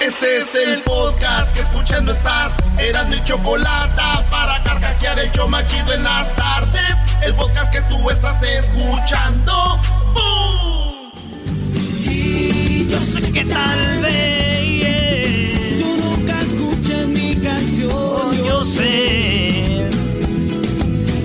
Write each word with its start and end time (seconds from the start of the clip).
Este 0.00 0.38
es 0.38 0.54
el 0.54 0.82
podcast 0.82 1.52
que 1.52 1.60
escuchando 1.60 2.12
estás. 2.12 2.52
Eran 2.78 3.08
mi 3.10 3.22
chocolate 3.24 4.00
para 4.30 4.62
carcajear 4.62 5.18
el 5.18 5.28
show 5.32 5.48
machido 5.48 5.92
en 5.92 6.04
las 6.04 6.34
tardes. 6.36 6.94
El 7.20 7.34
podcast 7.34 7.72
que 7.72 7.80
tú 7.82 8.08
estás 8.08 8.40
escuchando. 8.40 9.80
¡Bum! 10.14 11.10
Y 11.74 12.86
yo 12.88 12.98
sé 13.00 13.32
que 13.32 13.44
tal 13.44 14.00
vez 14.02 15.80
tú 15.80 15.96
nunca 15.96 16.40
escuchas 16.42 17.06
mi 17.08 17.34
canción. 17.34 18.32
Yo 18.46 18.62
sé. 18.62 19.90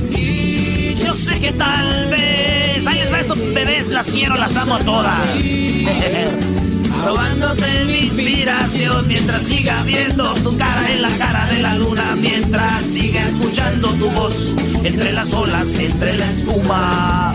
Y 0.10 0.96
yo 0.96 1.14
sé 1.14 1.40
que 1.40 1.52
tal 1.52 2.10
vez. 2.10 2.88
Ahí 2.88 3.00
el 3.02 3.12
resto, 3.12 3.36
bebés, 3.54 3.90
las 3.90 4.10
quiero, 4.10 4.36
las 4.36 4.58
amo 4.58 4.76
a 4.76 4.80
todas. 4.80 5.14
robándote 7.06 7.86
mi 7.86 7.98
inspiración 8.00 9.08
mientras 9.08 9.42
siga 9.44 9.84
viendo 9.84 10.34
tu 10.36 10.58
cara 10.58 10.92
en 10.92 11.02
la 11.02 11.10
cara 11.18 11.46
de 11.48 11.60
la 11.62 11.76
luna, 11.76 12.16
mientras 12.16 12.86
siga 12.86 13.26
escuchando 13.26 13.90
tu 13.94 14.10
voz 14.12 14.54
entre 14.84 15.12
las 15.12 15.34
olas, 15.34 15.78
entre 15.80 16.18
la 16.18 16.26
espuma. 16.26 17.34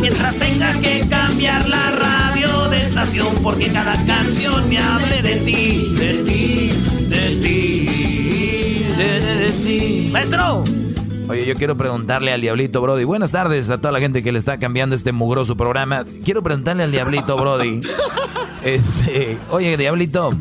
Mientras 0.00 0.36
tenga 0.38 0.72
que 0.80 1.06
cambiar 1.08 1.68
la 1.68 1.90
radio 1.90 2.68
de 2.68 2.82
estación 2.82 3.34
porque 3.42 3.68
cada 3.68 3.94
canción 4.04 4.68
me 4.68 4.78
hable 4.78 5.22
de 5.22 5.36
ti, 5.36 5.94
de 5.96 6.14
ti, 6.24 6.70
de 7.08 7.36
ti, 7.42 8.86
de, 8.96 9.20
de 9.20 9.50
ti. 9.50 10.08
Maestro. 10.12 10.83
Oye, 11.28 11.46
yo 11.46 11.54
quiero 11.54 11.76
preguntarle 11.76 12.32
al 12.32 12.40
Diablito 12.40 12.82
Brody. 12.82 13.04
Buenas 13.04 13.32
tardes 13.32 13.70
a 13.70 13.78
toda 13.78 13.92
la 13.92 14.00
gente 14.00 14.22
que 14.22 14.30
le 14.30 14.38
está 14.38 14.58
cambiando 14.58 14.94
este 14.94 15.12
mugroso 15.12 15.56
programa. 15.56 16.04
Quiero 16.22 16.42
preguntarle 16.42 16.82
al 16.82 16.92
Diablito 16.92 17.36
Brody. 17.36 17.80
Este, 18.64 19.36
oye, 19.50 19.76
Diablito. 19.76 20.32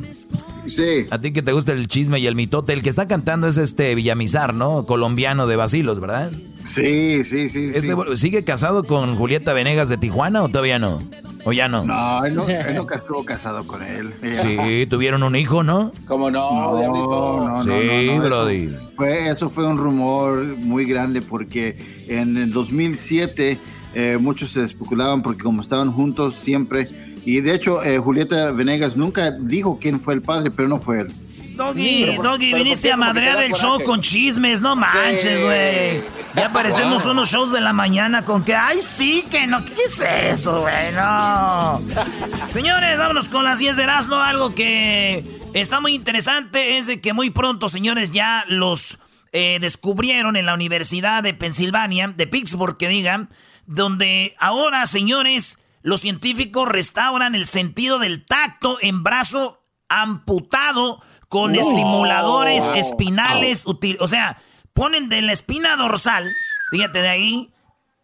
Sí. 0.76 1.06
A 1.10 1.20
ti 1.20 1.32
que 1.32 1.42
te 1.42 1.52
gusta 1.52 1.72
el 1.72 1.88
chisme 1.88 2.20
y 2.20 2.28
el 2.28 2.36
mitote, 2.36 2.74
el 2.74 2.82
que 2.82 2.90
está 2.90 3.08
cantando 3.08 3.48
es 3.48 3.58
este 3.58 3.94
Villamizar, 3.96 4.54
¿no? 4.54 4.86
Colombiano 4.86 5.48
de 5.48 5.56
Basilos, 5.56 6.00
¿verdad? 6.00 6.32
Sí, 6.66 7.24
sí, 7.24 7.50
sí. 7.50 7.72
Este, 7.74 7.94
¿Sigue 8.16 8.44
casado 8.44 8.84
con 8.86 9.16
Julieta 9.16 9.54
Venegas 9.54 9.90
de 9.90 9.98
Tijuana 9.98 10.42
o 10.44 10.50
todavía 10.50 10.80
no? 10.80 11.02
¿O 11.46 11.52
ya 11.52 11.68
no? 11.68 11.84
No, 11.84 12.24
él, 12.24 12.36
no, 12.36 12.48
él 12.48 12.76
nunca 12.76 12.96
estuvo 12.96 13.26
casado 13.26 13.66
con 13.68 13.84
él. 13.84 14.14
Sí, 14.44 14.86
tuvieron 14.90 15.24
un 15.24 15.36
hijo, 15.36 15.64
¿no? 15.64 15.92
¿Cómo 16.08 16.32
no, 16.32 16.74
no, 16.82 17.48
no, 17.50 17.64
Sí, 17.64 17.70
no, 18.08 18.16
no, 18.18 18.26
Brody. 18.26 18.64
Eso 18.66 18.92
fue, 18.96 19.30
eso 19.30 19.50
fue 19.50 19.68
un 19.68 19.78
rumor 19.78 20.44
muy 20.44 20.86
grande 20.86 21.22
porque 21.22 21.78
en 22.08 22.38
el 22.38 22.52
2007 22.52 23.60
eh, 23.96 24.18
muchos 24.20 24.52
se 24.52 24.64
especulaban 24.64 25.22
porque 25.22 25.44
como 25.44 25.62
estaban 25.62 25.92
juntos 25.92 26.36
siempre 26.36 26.88
y 27.26 27.42
de 27.42 27.54
hecho, 27.54 27.84
eh, 27.84 28.00
Julieta 28.00 28.52
Venegas 28.52 28.98
nunca 28.98 29.32
dijo 29.32 29.78
quién 29.80 30.00
fue 30.00 30.14
el 30.14 30.22
padre, 30.22 30.52
pero 30.52 30.68
no 30.68 30.80
fue 30.80 31.02
él. 31.02 31.14
Doggy, 31.56 32.16
Doggy, 32.16 32.54
viniste 32.54 32.90
¿por 32.90 32.94
a 32.94 32.98
madrear 32.98 33.44
el 33.44 33.54
show 33.54 33.82
con 33.84 34.02
chismes, 34.02 34.62
no 34.62 34.76
manches, 34.76 35.44
güey. 35.44 35.98
Sí. 35.98 36.04
Ya 36.36 36.52
parecemos 36.52 37.06
unos 37.06 37.30
shows 37.30 37.52
de 37.52 37.62
la 37.62 37.74
mañana 37.74 38.26
con 38.26 38.44
que, 38.44 38.56
ay, 38.56 38.82
sí, 38.82 39.24
que 39.30 39.46
no, 39.46 39.64
¿qué 39.64 39.74
es 39.86 40.02
eso, 40.02 40.62
güey? 40.62 40.92
No. 40.96 41.82
Señores, 42.50 42.98
vámonos 42.98 43.30
con 43.30 43.44
las 43.44 43.60
10 43.60 43.78
de 43.78 43.84
Erasmo. 43.84 44.16
Algo 44.16 44.54
que 44.56 45.24
está 45.54 45.80
muy 45.80 45.94
interesante 45.94 46.78
es 46.78 46.88
de 46.88 47.02
que 47.02 47.14
muy 47.14 47.30
pronto, 47.30 47.70
señores, 47.70 48.12
ya 48.12 48.46
los 48.48 48.98
eh, 49.32 49.60
descubrieron 49.62 50.36
en 50.36 50.48
la 50.48 50.56
Universidad 50.56 51.22
de 51.22 51.36
Pensilvania, 51.36 52.08
de 52.08 52.26
Pittsburgh, 52.26 52.78
que 52.78 52.88
digan, 52.88 53.30
donde 53.68 54.34
ahora, 54.40 54.88
señores, 54.88 55.63
los 55.84 56.02
científicos 56.02 56.68
restauran 56.68 57.36
el 57.36 57.46
sentido 57.46 58.00
del 58.00 58.26
tacto 58.26 58.78
en 58.82 59.04
brazo 59.04 59.64
amputado 59.90 61.02
con 61.30 61.56
estimuladores 61.56 62.64
espinales, 62.76 63.66
o 63.66 64.08
sea, 64.08 64.42
ponen 64.74 65.10
de 65.10 65.22
la 65.22 65.34
espina 65.34 65.76
dorsal, 65.76 66.32
fíjate 66.72 67.00
de 67.00 67.10
ahí, 67.10 67.54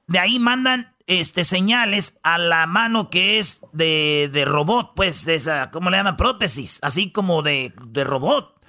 de 0.07 0.19
ahí 0.19 0.39
mandan 0.39 0.93
este 1.07 1.43
señales 1.43 2.19
a 2.21 2.37
la 2.37 2.67
mano 2.67 3.09
que 3.09 3.39
es 3.39 3.61
de, 3.71 4.29
de 4.31 4.45
robot, 4.45 4.93
pues, 4.95 5.25
de 5.25 5.35
esa, 5.35 5.71
¿cómo 5.71 5.89
le 5.89 5.97
llaman? 5.97 6.17
Prótesis, 6.17 6.79
así 6.83 7.11
como 7.11 7.41
de, 7.41 7.73
de 7.87 8.03
robot. 8.03 8.59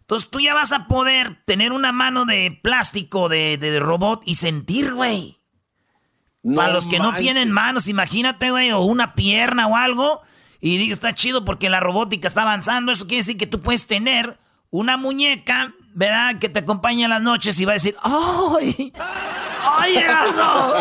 Entonces 0.00 0.30
tú 0.30 0.40
ya 0.40 0.54
vas 0.54 0.72
a 0.72 0.86
poder 0.86 1.42
tener 1.44 1.72
una 1.72 1.92
mano 1.92 2.24
de 2.24 2.58
plástico 2.62 3.28
de, 3.28 3.58
de 3.58 3.80
robot 3.80 4.22
y 4.24 4.36
sentir, 4.36 4.94
güey. 4.94 5.37
Para 6.54 6.72
los 6.72 6.86
que 6.86 6.98
no 6.98 7.14
tienen 7.16 7.50
manos, 7.50 7.88
imagínate, 7.88 8.50
güey, 8.50 8.70
o 8.72 8.80
una 8.80 9.14
pierna 9.14 9.66
o 9.66 9.76
algo. 9.76 10.22
Y 10.60 10.78
digo, 10.78 10.92
está 10.92 11.14
chido 11.14 11.44
porque 11.44 11.70
la 11.70 11.80
robótica 11.80 12.28
está 12.28 12.42
avanzando. 12.42 12.92
Eso 12.92 13.06
quiere 13.06 13.18
decir 13.18 13.36
que 13.36 13.46
tú 13.46 13.60
puedes 13.60 13.86
tener 13.86 14.38
una 14.70 14.96
muñeca, 14.96 15.72
¿verdad? 15.94 16.38
Que 16.38 16.48
te 16.48 16.60
acompaña 16.60 17.04
en 17.04 17.10
las 17.10 17.22
noches 17.22 17.58
y 17.60 17.64
va 17.64 17.72
a 17.72 17.74
decir, 17.74 17.94
¡ay! 18.02 18.92
¡Ay, 19.64 19.96
Erasmo! 19.96 20.74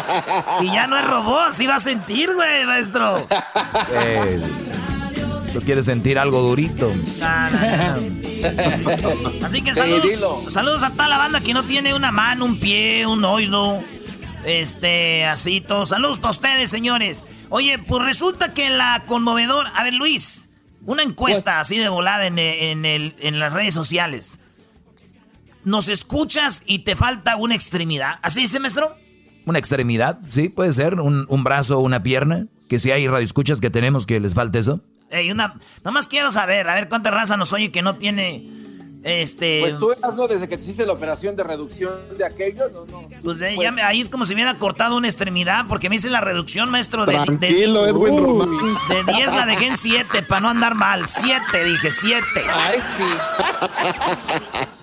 Y 0.61 0.71
ya 0.71 0.87
no 0.87 0.97
es 0.97 1.05
robot, 1.05 1.51
sí 1.51 1.67
va 1.67 1.75
a 1.75 1.79
sentir, 1.79 2.33
güey, 2.33 2.65
maestro. 2.65 3.25
Eh, 3.91 4.41
¿Tú 5.53 5.61
quieres 5.61 5.85
sentir 5.85 6.19
algo 6.19 6.41
durito? 6.41 6.91
Así 9.43 9.61
que 9.61 9.73
saludos, 9.73 10.23
saludos 10.49 10.83
a 10.83 10.91
toda 10.91 11.07
la 11.09 11.17
banda 11.17 11.41
que 11.41 11.53
no 11.53 11.63
tiene 11.63 11.93
una 11.93 12.11
mano, 12.11 12.45
un 12.45 12.59
pie, 12.59 13.05
un 13.07 13.23
oído. 13.25 13.81
Este, 14.47 15.25
así 15.25 15.61
todo. 15.61 15.85
Saludos 15.85 16.19
para 16.19 16.31
ustedes, 16.31 16.69
señores. 16.69 17.25
Oye, 17.49 17.77
pues 17.79 18.03
resulta 18.03 18.53
que 18.53 18.69
la 18.69 19.03
conmovedora. 19.05 19.69
A 19.75 19.83
ver, 19.83 19.93
Luis, 19.93 20.49
una 20.85 21.03
encuesta 21.03 21.59
así 21.59 21.77
de 21.77 21.89
volada 21.89 22.25
en, 22.27 22.39
en 22.39 22.85
el- 22.85 23.15
en 23.19 23.39
las 23.39 23.53
redes 23.53 23.73
sociales. 23.73 24.39
¿Nos 25.63 25.89
escuchas 25.89 26.63
y 26.65 26.79
te 26.79 26.95
falta 26.95 27.35
una 27.35 27.55
extremidad? 27.55 28.15
¿Así 28.21 28.41
dice, 28.41 28.59
maestro? 28.59 28.95
¿Una 29.45 29.59
extremidad? 29.59 30.19
Sí, 30.27 30.49
puede 30.49 30.71
ser. 30.71 30.99
Un, 30.99 31.25
un 31.29 31.43
brazo 31.43 31.77
o 31.79 31.81
una 31.81 32.03
pierna. 32.03 32.47
Que 32.69 32.79
si 32.79 32.91
hay 32.91 33.07
radioescuchas 33.07 33.61
que 33.61 33.69
tenemos 33.69 34.05
que 34.05 34.19
les 34.19 34.33
falte 34.33 34.59
eso. 34.59 34.81
Ey, 35.09 35.31
una. 35.31 35.59
Nomás 35.85 36.07
quiero 36.07 36.31
saber, 36.31 36.67
a 36.69 36.75
ver 36.75 36.89
cuánta 36.89 37.11
raza 37.11 37.37
nos 37.37 37.53
oye 37.53 37.69
que 37.69 37.81
no 37.81 37.95
tiene. 37.95 38.43
Este. 39.07 39.59
Pues 39.61 39.79
tú 39.79 39.91
eras, 39.91 40.15
¿no? 40.15 40.27
Desde 40.27 40.47
que 40.49 40.57
te 40.57 40.63
hiciste 40.63 40.85
la 40.85 40.93
operación 40.93 41.35
de 41.35 41.43
reducción 41.43 41.91
de 42.17 42.25
aquello, 42.25 42.65
no, 42.71 42.85
no. 43.01 43.07
Pues, 43.23 43.41
eh, 43.41 43.53
Pues- 43.55 43.65
ya 43.65 43.71
me- 43.71 43.81
ahí 43.83 44.01
es 44.01 44.09
como 44.09 44.25
si 44.25 44.35
me 44.35 44.41
hubiera 44.43 44.59
cortado 44.59 44.97
una 44.97 45.07
extremidad, 45.07 45.65
porque 45.69 45.89
me 45.89 45.95
hice 45.95 46.09
la 46.09 46.21
reducción, 46.21 46.69
maestro, 46.69 47.05
de, 47.05 47.13
Tranquilo, 47.13 47.83
de, 47.83 47.91
Edwin 47.91 48.23
Román. 48.23 48.49
de 49.05 49.13
10 49.13 49.33
la 49.33 49.45
dejé 49.45 49.67
en 49.67 49.77
7, 49.77 50.23
para 50.23 50.41
no 50.41 50.49
andar 50.49 50.75
mal. 50.75 51.07
7, 51.07 51.63
dije, 51.63 51.91
7. 51.91 52.23
Ay, 52.53 52.79
sí. 52.97 53.03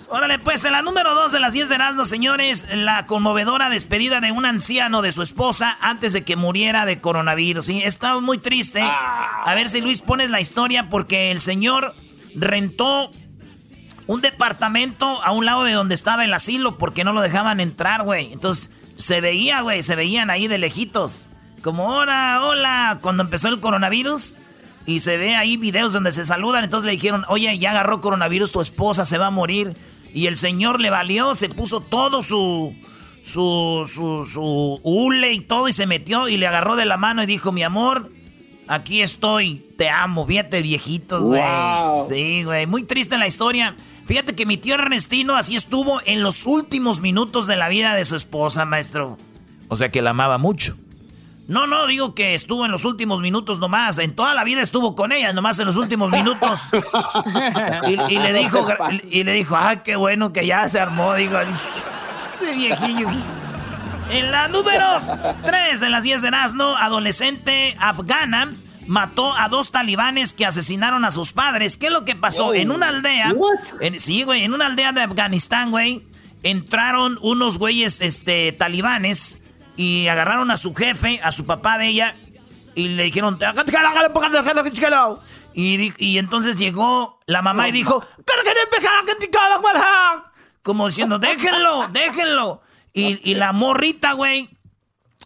Órale, 0.08 0.38
pues, 0.38 0.64
en 0.64 0.72
la 0.72 0.82
número 0.82 1.14
2 1.14 1.32
de 1.32 1.40
las 1.40 1.54
10 1.54 1.68
de 1.68 1.74
Erasmo, 1.74 2.04
señores, 2.04 2.66
la 2.72 3.06
conmovedora 3.06 3.68
despedida 3.68 4.20
de 4.20 4.30
un 4.30 4.46
anciano 4.46 5.02
de 5.02 5.10
su 5.10 5.22
esposa 5.22 5.76
antes 5.80 6.12
de 6.12 6.22
que 6.22 6.36
muriera 6.36 6.86
de 6.86 7.00
coronavirus. 7.00 7.64
¿sí? 7.64 7.82
Está 7.82 8.18
muy 8.20 8.38
triste. 8.38 8.80
A 8.82 9.52
ver 9.56 9.68
si 9.68 9.80
Luis 9.80 10.02
pones 10.02 10.30
la 10.30 10.40
historia, 10.40 10.88
porque 10.88 11.30
el 11.32 11.40
señor 11.40 11.94
rentó 12.36 13.10
un 14.06 14.20
departamento 14.20 15.22
a 15.22 15.32
un 15.32 15.46
lado 15.46 15.64
de 15.64 15.72
donde 15.72 15.94
estaba 15.94 16.24
el 16.24 16.34
asilo 16.34 16.78
porque 16.78 17.04
no 17.04 17.12
lo 17.12 17.20
dejaban 17.22 17.60
entrar, 17.60 18.02
güey. 18.02 18.32
Entonces 18.32 18.70
se 18.96 19.20
veía, 19.20 19.62
güey, 19.62 19.82
se 19.82 19.96
veían 19.96 20.30
ahí 20.30 20.48
de 20.48 20.58
lejitos. 20.58 21.30
Como, 21.62 21.86
hola, 21.86 22.40
hola, 22.44 22.98
cuando 23.00 23.22
empezó 23.22 23.48
el 23.48 23.60
coronavirus. 23.60 24.36
Y 24.86 25.00
se 25.00 25.16
ve 25.16 25.34
ahí 25.34 25.56
videos 25.56 25.94
donde 25.94 26.12
se 26.12 26.24
saludan. 26.24 26.64
Entonces 26.64 26.86
le 26.86 26.92
dijeron, 26.92 27.24
oye, 27.28 27.58
ya 27.58 27.70
agarró 27.70 28.00
coronavirus, 28.02 28.52
tu 28.52 28.60
esposa 28.60 29.04
se 29.04 29.16
va 29.16 29.28
a 29.28 29.30
morir. 29.30 29.74
Y 30.12 30.26
el 30.26 30.36
señor 30.36 30.80
le 30.80 30.90
valió, 30.90 31.34
se 31.34 31.48
puso 31.48 31.80
todo 31.80 32.22
su, 32.22 32.74
su, 33.22 33.88
su, 33.88 34.24
su 34.30 34.80
hule 34.82 35.32
y 35.32 35.40
todo 35.40 35.68
y 35.68 35.72
se 35.72 35.86
metió 35.86 36.28
y 36.28 36.36
le 36.36 36.46
agarró 36.46 36.76
de 36.76 36.84
la 36.84 36.98
mano 36.98 37.22
y 37.22 37.26
dijo, 37.26 37.50
mi 37.50 37.62
amor, 37.62 38.12
aquí 38.68 39.00
estoy, 39.00 39.64
te 39.78 39.88
amo. 39.88 40.26
Fíjate, 40.26 40.62
viejitos, 40.62 41.26
güey. 41.26 41.42
Wow. 41.42 42.06
Sí, 42.06 42.44
güey, 42.44 42.66
muy 42.66 42.84
triste 42.84 43.16
la 43.18 43.26
historia. 43.26 43.74
Fíjate 44.06 44.34
que 44.34 44.44
mi 44.44 44.56
tío 44.56 44.74
Ernestino 44.74 45.34
así 45.34 45.56
estuvo 45.56 46.00
en 46.04 46.22
los 46.22 46.46
últimos 46.46 47.00
minutos 47.00 47.46
de 47.46 47.56
la 47.56 47.68
vida 47.68 47.94
de 47.94 48.04
su 48.04 48.16
esposa, 48.16 48.64
maestro. 48.66 49.16
O 49.68 49.76
sea 49.76 49.90
que 49.90 50.02
la 50.02 50.10
amaba 50.10 50.38
mucho. 50.38 50.76
No, 51.48 51.66
no, 51.66 51.86
digo 51.86 52.14
que 52.14 52.34
estuvo 52.34 52.64
en 52.64 52.70
los 52.70 52.84
últimos 52.84 53.20
minutos 53.20 53.58
nomás. 53.58 53.98
En 53.98 54.14
toda 54.14 54.34
la 54.34 54.44
vida 54.44 54.62
estuvo 54.62 54.94
con 54.94 55.12
ella, 55.12 55.32
nomás 55.32 55.58
en 55.58 55.66
los 55.66 55.76
últimos 55.76 56.10
minutos. 56.10 56.70
y, 57.88 58.14
y 58.14 58.18
le 58.18 58.32
dijo, 58.32 58.66
y 59.10 59.24
le 59.24 59.32
dijo, 59.32 59.56
ah, 59.56 59.82
qué 59.82 59.96
bueno 59.96 60.32
que 60.32 60.46
ya 60.46 60.68
se 60.68 60.80
armó. 60.80 61.14
Digo, 61.14 61.38
ese 61.38 62.54
viejillo. 62.54 63.08
En 64.10 64.30
la 64.30 64.48
número 64.48 64.84
3 65.44 65.80
de 65.80 65.90
las 65.90 66.04
10 66.04 66.22
de 66.22 66.30
Nazno, 66.30 66.76
adolescente 66.76 67.74
afgana 67.78 68.52
mató 68.86 69.32
a 69.34 69.48
dos 69.48 69.70
talibanes 69.70 70.32
que 70.32 70.46
asesinaron 70.46 71.04
a 71.04 71.10
sus 71.10 71.32
padres. 71.32 71.76
¿Qué 71.76 71.86
es 71.86 71.92
lo 71.92 72.04
que 72.04 72.14
pasó? 72.16 72.52
En 72.54 72.70
una 72.70 72.88
aldea. 72.88 73.32
en- 73.80 74.00
sí, 74.00 74.22
güey, 74.22 74.44
en 74.44 74.52
una 74.54 74.66
aldea 74.66 74.92
de 74.92 75.02
Afganistán, 75.02 75.70
güey. 75.70 76.06
Entraron 76.42 77.18
unos 77.22 77.58
güeyes 77.58 78.00
este, 78.02 78.52
talibanes 78.52 79.40
y 79.76 80.08
agarraron 80.08 80.50
a 80.50 80.56
su 80.58 80.74
jefe, 80.74 81.18
a 81.22 81.32
su 81.32 81.46
papá 81.46 81.78
de 81.78 81.86
ella, 81.88 82.14
y 82.74 82.88
le 82.88 83.04
dijeron. 83.04 83.38
Y, 85.54 85.92
y 86.04 86.18
entonces 86.18 86.56
llegó 86.56 87.20
la 87.26 87.40
mamá 87.40 87.68
y 87.68 87.72
dijo, 87.72 88.04
como 90.62 90.86
diciendo, 90.88 91.18
déjenlo, 91.18 91.88
déjenlo. 91.92 92.60
Y, 92.92 93.18
y 93.28 93.34
la 93.34 93.52
morrita, 93.52 94.12
güey, 94.12 94.50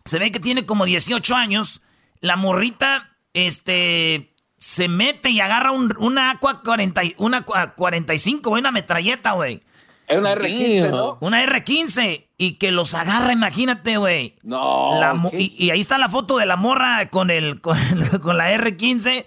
se 0.05 0.19
ve 0.19 0.31
que 0.31 0.39
tiene 0.41 0.67
como 0.67 0.85
18 0.85 1.35
años. 1.35 1.83
La 2.21 2.37
morrita, 2.37 3.08
este, 3.47 4.35
se 4.57 4.89
mete 4.89 5.31
y 5.31 5.41
agarra 5.41 5.71
un, 5.73 5.95
una 5.99 6.31
Aqua 6.31 6.63
40, 6.63 7.03
una 7.19 7.43
45, 7.43 8.51
güey, 8.51 8.61
una 8.61 8.73
metralleta, 8.73 9.33
güey. 9.33 9.61
Es 10.09 10.17
una 10.17 10.35
R15, 10.35 10.91
¿no? 10.91 11.19
Una 11.21 11.45
R15. 11.45 12.29
Y 12.39 12.53
que 12.55 12.73
los 12.73 12.95
agarra, 12.95 13.33
imagínate, 13.33 13.99
güey. 13.99 14.37
No. 14.43 15.31
y, 15.33 15.71
ahí 15.71 15.81
está 15.81 15.99
la 15.99 16.09
foto 16.09 16.39
de 16.39 16.47
la 16.47 16.57
morra 16.57 17.11
con, 17.11 17.31
el, 17.31 17.61
con, 17.61 17.77
la 18.37 18.53
R15. 18.53 19.25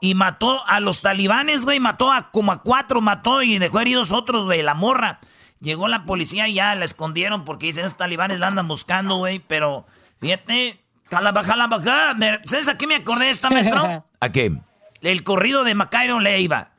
Y 0.00 0.14
mató 0.14 0.66
a 0.66 0.80
los 0.80 1.02
talibanes, 1.02 1.64
güey. 1.64 1.78
Mató 1.78 2.10
a 2.10 2.30
como 2.30 2.52
a 2.52 2.62
cuatro, 2.62 3.02
mató 3.02 3.42
y 3.42 3.58
dejó 3.58 3.80
heridos 3.80 4.12
otros, 4.12 4.46
güey. 4.46 4.62
La 4.62 4.74
morra. 4.74 5.20
Llegó 5.60 5.88
la 5.88 6.04
policía 6.04 6.48
y 6.48 6.54
ya 6.54 6.74
la 6.74 6.84
escondieron 6.84 7.44
porque 7.44 7.66
dicen, 7.66 7.84
esos 7.84 7.98
talibanes 7.98 8.38
la 8.38 8.46
andan 8.46 8.66
buscando, 8.66 9.16
güey. 9.16 9.40
Pero, 9.40 9.86
fíjate, 10.20 10.83
baja. 11.10 12.16
¿Sabes 12.44 12.68
a 12.68 12.78
qué 12.78 12.86
me 12.86 12.96
acordé 12.96 13.30
esta, 13.30 13.50
maestro? 13.50 14.04
¿A 14.20 14.32
qué? 14.32 14.52
El 15.00 15.24
corrido 15.24 15.64
de 15.64 15.74
Macario 15.74 16.20
Leiva. 16.20 16.70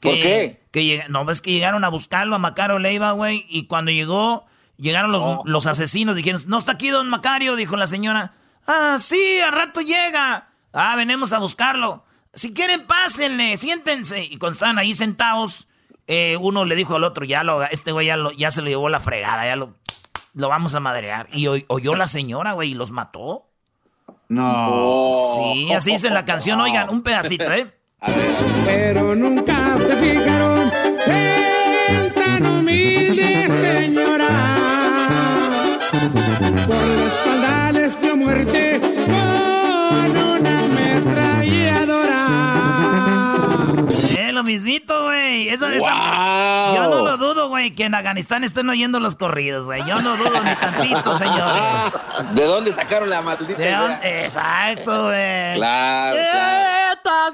¿Por 0.00 0.14
qué? 0.14 0.62
Que, 0.70 1.04
no, 1.08 1.24
ves 1.24 1.40
que 1.40 1.52
llegaron 1.52 1.84
a 1.84 1.88
buscarlo 1.88 2.34
a 2.34 2.38
Macario 2.38 2.78
Leiva, 2.78 3.12
güey. 3.12 3.46
Y 3.48 3.66
cuando 3.66 3.90
llegó, 3.90 4.46
llegaron 4.76 5.12
los, 5.12 5.22
oh. 5.24 5.42
los 5.44 5.66
asesinos. 5.66 6.16
Dijeron, 6.16 6.40
no 6.46 6.58
está 6.58 6.72
aquí 6.72 6.88
don 6.88 7.08
Macario, 7.08 7.56
dijo 7.56 7.76
la 7.76 7.86
señora. 7.86 8.34
Ah, 8.66 8.96
sí, 8.98 9.40
al 9.40 9.52
rato 9.52 9.80
llega. 9.80 10.48
Ah, 10.72 10.96
venimos 10.96 11.32
a 11.32 11.38
buscarlo. 11.38 12.04
Si 12.34 12.52
quieren, 12.52 12.86
pásenle, 12.86 13.56
siéntense. 13.56 14.24
Y 14.24 14.36
cuando 14.36 14.52
estaban 14.54 14.78
ahí 14.78 14.92
sentados, 14.92 15.68
eh, 16.06 16.36
uno 16.38 16.64
le 16.64 16.76
dijo 16.76 16.96
al 16.96 17.04
otro, 17.04 17.24
ya 17.24 17.42
lo, 17.42 17.62
este 17.64 17.92
güey 17.92 18.08
ya, 18.08 18.16
ya 18.36 18.50
se 18.50 18.60
lo 18.60 18.68
llevó 18.68 18.88
la 18.88 19.00
fregada, 19.00 19.46
ya 19.46 19.56
lo, 19.56 19.74
lo 20.34 20.48
vamos 20.48 20.74
a 20.74 20.80
madrear. 20.80 21.28
Y 21.32 21.46
oyó 21.46 21.94
la 21.94 22.06
señora, 22.06 22.52
güey, 22.52 22.72
y 22.72 22.74
los 22.74 22.90
mató. 22.90 23.48
No. 24.28 25.18
Sí, 25.54 25.72
así 25.72 25.92
dice 25.92 26.10
la 26.10 26.24
canción. 26.24 26.60
Oigan, 26.60 26.90
un 26.90 27.02
pedacito, 27.02 27.50
¿eh? 27.52 27.66
Pero 28.64 29.14
nunca 29.14 29.78
se 29.78 29.96
fijaron 29.96 30.55
mismito, 44.56 45.04
güey. 45.04 45.48
Eso, 45.48 45.66
wow. 45.66 46.74
Yo 46.74 46.88
no 46.88 47.04
lo 47.04 47.16
dudo, 47.18 47.48
güey, 47.48 47.74
que 47.74 47.84
en 47.84 47.94
Afganistán 47.94 48.42
estén 48.42 48.68
oyendo 48.70 49.00
los 49.00 49.14
corridos, 49.14 49.66
güey. 49.66 49.84
Yo 49.86 50.00
no 50.00 50.16
dudo 50.16 50.42
ni 50.42 50.54
tantito, 50.54 51.16
señores. 51.16 51.92
¿De 52.32 52.44
dónde 52.44 52.72
sacaron 52.72 53.10
la 53.10 53.20
maldita 53.20 53.54
¿De 53.54 54.24
Exacto, 54.24 55.04
güey. 55.04 55.54
Claro, 55.56 56.16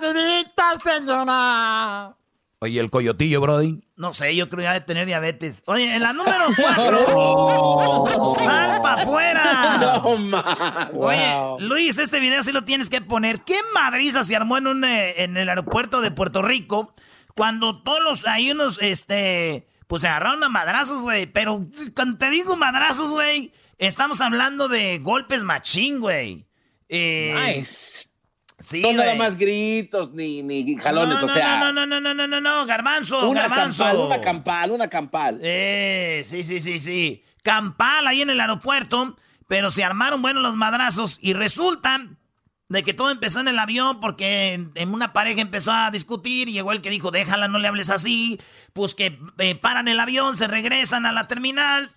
grita, 0.00 0.78
señora! 0.82 2.16
Oye, 2.60 2.78
el 2.78 2.90
coyotillo, 2.90 3.40
Brody. 3.40 3.82
No 3.96 4.12
sé, 4.12 4.36
yo 4.36 4.48
creo 4.48 4.58
que 4.58 4.64
ya 4.64 4.72
de 4.74 4.80
tener 4.82 5.04
diabetes. 5.04 5.64
Oye, 5.66 5.96
en 5.96 6.02
la 6.02 6.12
número 6.12 6.44
cuatro. 6.56 8.34
¡Sal 8.36 8.80
para 8.80 9.02
afuera! 9.02 9.78
No, 9.80 10.16
man. 10.18 10.90
Oye, 10.94 11.34
Luis, 11.58 11.98
este 11.98 12.20
video 12.20 12.42
sí 12.44 12.52
lo 12.52 12.62
tienes 12.62 12.88
que 12.88 13.00
poner. 13.00 13.40
¿Qué 13.40 13.56
madriza 13.74 14.22
se 14.22 14.36
armó 14.36 14.58
en, 14.58 14.68
un, 14.68 14.84
eh, 14.84 15.24
en 15.24 15.36
el 15.36 15.48
aeropuerto 15.48 16.00
de 16.00 16.12
Puerto 16.12 16.40
Rico? 16.40 16.94
Cuando 17.34 17.82
todos 17.82 18.02
los, 18.02 18.26
hay 18.26 18.50
unos, 18.50 18.80
este, 18.82 19.66
pues 19.86 20.02
se 20.02 20.08
agarraron 20.08 20.42
a 20.44 20.48
madrazos, 20.48 21.02
güey. 21.02 21.26
Pero 21.26 21.66
cuando 21.94 22.18
te 22.18 22.30
digo 22.30 22.56
madrazos, 22.56 23.10
güey, 23.10 23.52
estamos 23.78 24.20
hablando 24.20 24.68
de 24.68 24.98
golpes 24.98 25.44
machín, 25.44 26.00
güey. 26.00 26.46
Eh, 26.88 27.54
nice. 27.56 28.08
Sí, 28.58 28.80
no 28.80 28.92
nada 28.92 29.16
más 29.16 29.36
gritos 29.36 30.12
ni, 30.12 30.40
ni 30.42 30.76
jalones, 30.76 31.20
no, 31.20 31.26
o 31.26 31.28
sea. 31.28 31.58
No, 31.58 31.72
no, 31.72 31.84
no, 31.84 32.00
no, 32.00 32.14
no, 32.14 32.28
no, 32.28 32.40
no, 32.40 32.64
garbanzo, 32.64 33.28
una 33.28 33.42
garbanzo. 33.42 33.82
Campal, 33.82 34.06
una 34.06 34.20
campal, 34.20 34.70
una 34.70 34.88
campal. 34.88 35.40
Eh, 35.42 36.22
sí, 36.24 36.44
sí, 36.44 36.60
sí, 36.60 36.78
sí. 36.78 37.24
Campal 37.42 38.06
ahí 38.06 38.22
en 38.22 38.30
el 38.30 38.40
aeropuerto, 38.40 39.16
pero 39.48 39.72
se 39.72 39.82
armaron 39.82 40.22
buenos 40.22 40.44
los 40.44 40.54
madrazos 40.54 41.18
y 41.20 41.32
resulta 41.32 42.06
de 42.72 42.82
que 42.82 42.94
todo 42.94 43.10
empezó 43.10 43.40
en 43.40 43.48
el 43.48 43.58
avión 43.58 44.00
porque 44.00 44.54
en, 44.74 44.94
una 44.94 45.12
pareja 45.12 45.42
empezó 45.42 45.72
a 45.72 45.90
discutir 45.90 46.48
y 46.48 46.52
llegó 46.52 46.72
el 46.72 46.80
que 46.80 46.88
dijo, 46.88 47.10
déjala, 47.10 47.46
no 47.46 47.58
le 47.58 47.68
hables 47.68 47.90
así. 47.90 48.40
Pues 48.72 48.94
que 48.94 49.18
eh, 49.36 49.54
paran 49.54 49.88
el 49.88 50.00
avión, 50.00 50.34
se 50.34 50.48
regresan 50.48 51.04
a 51.04 51.12
la 51.12 51.28
terminal, 51.28 51.90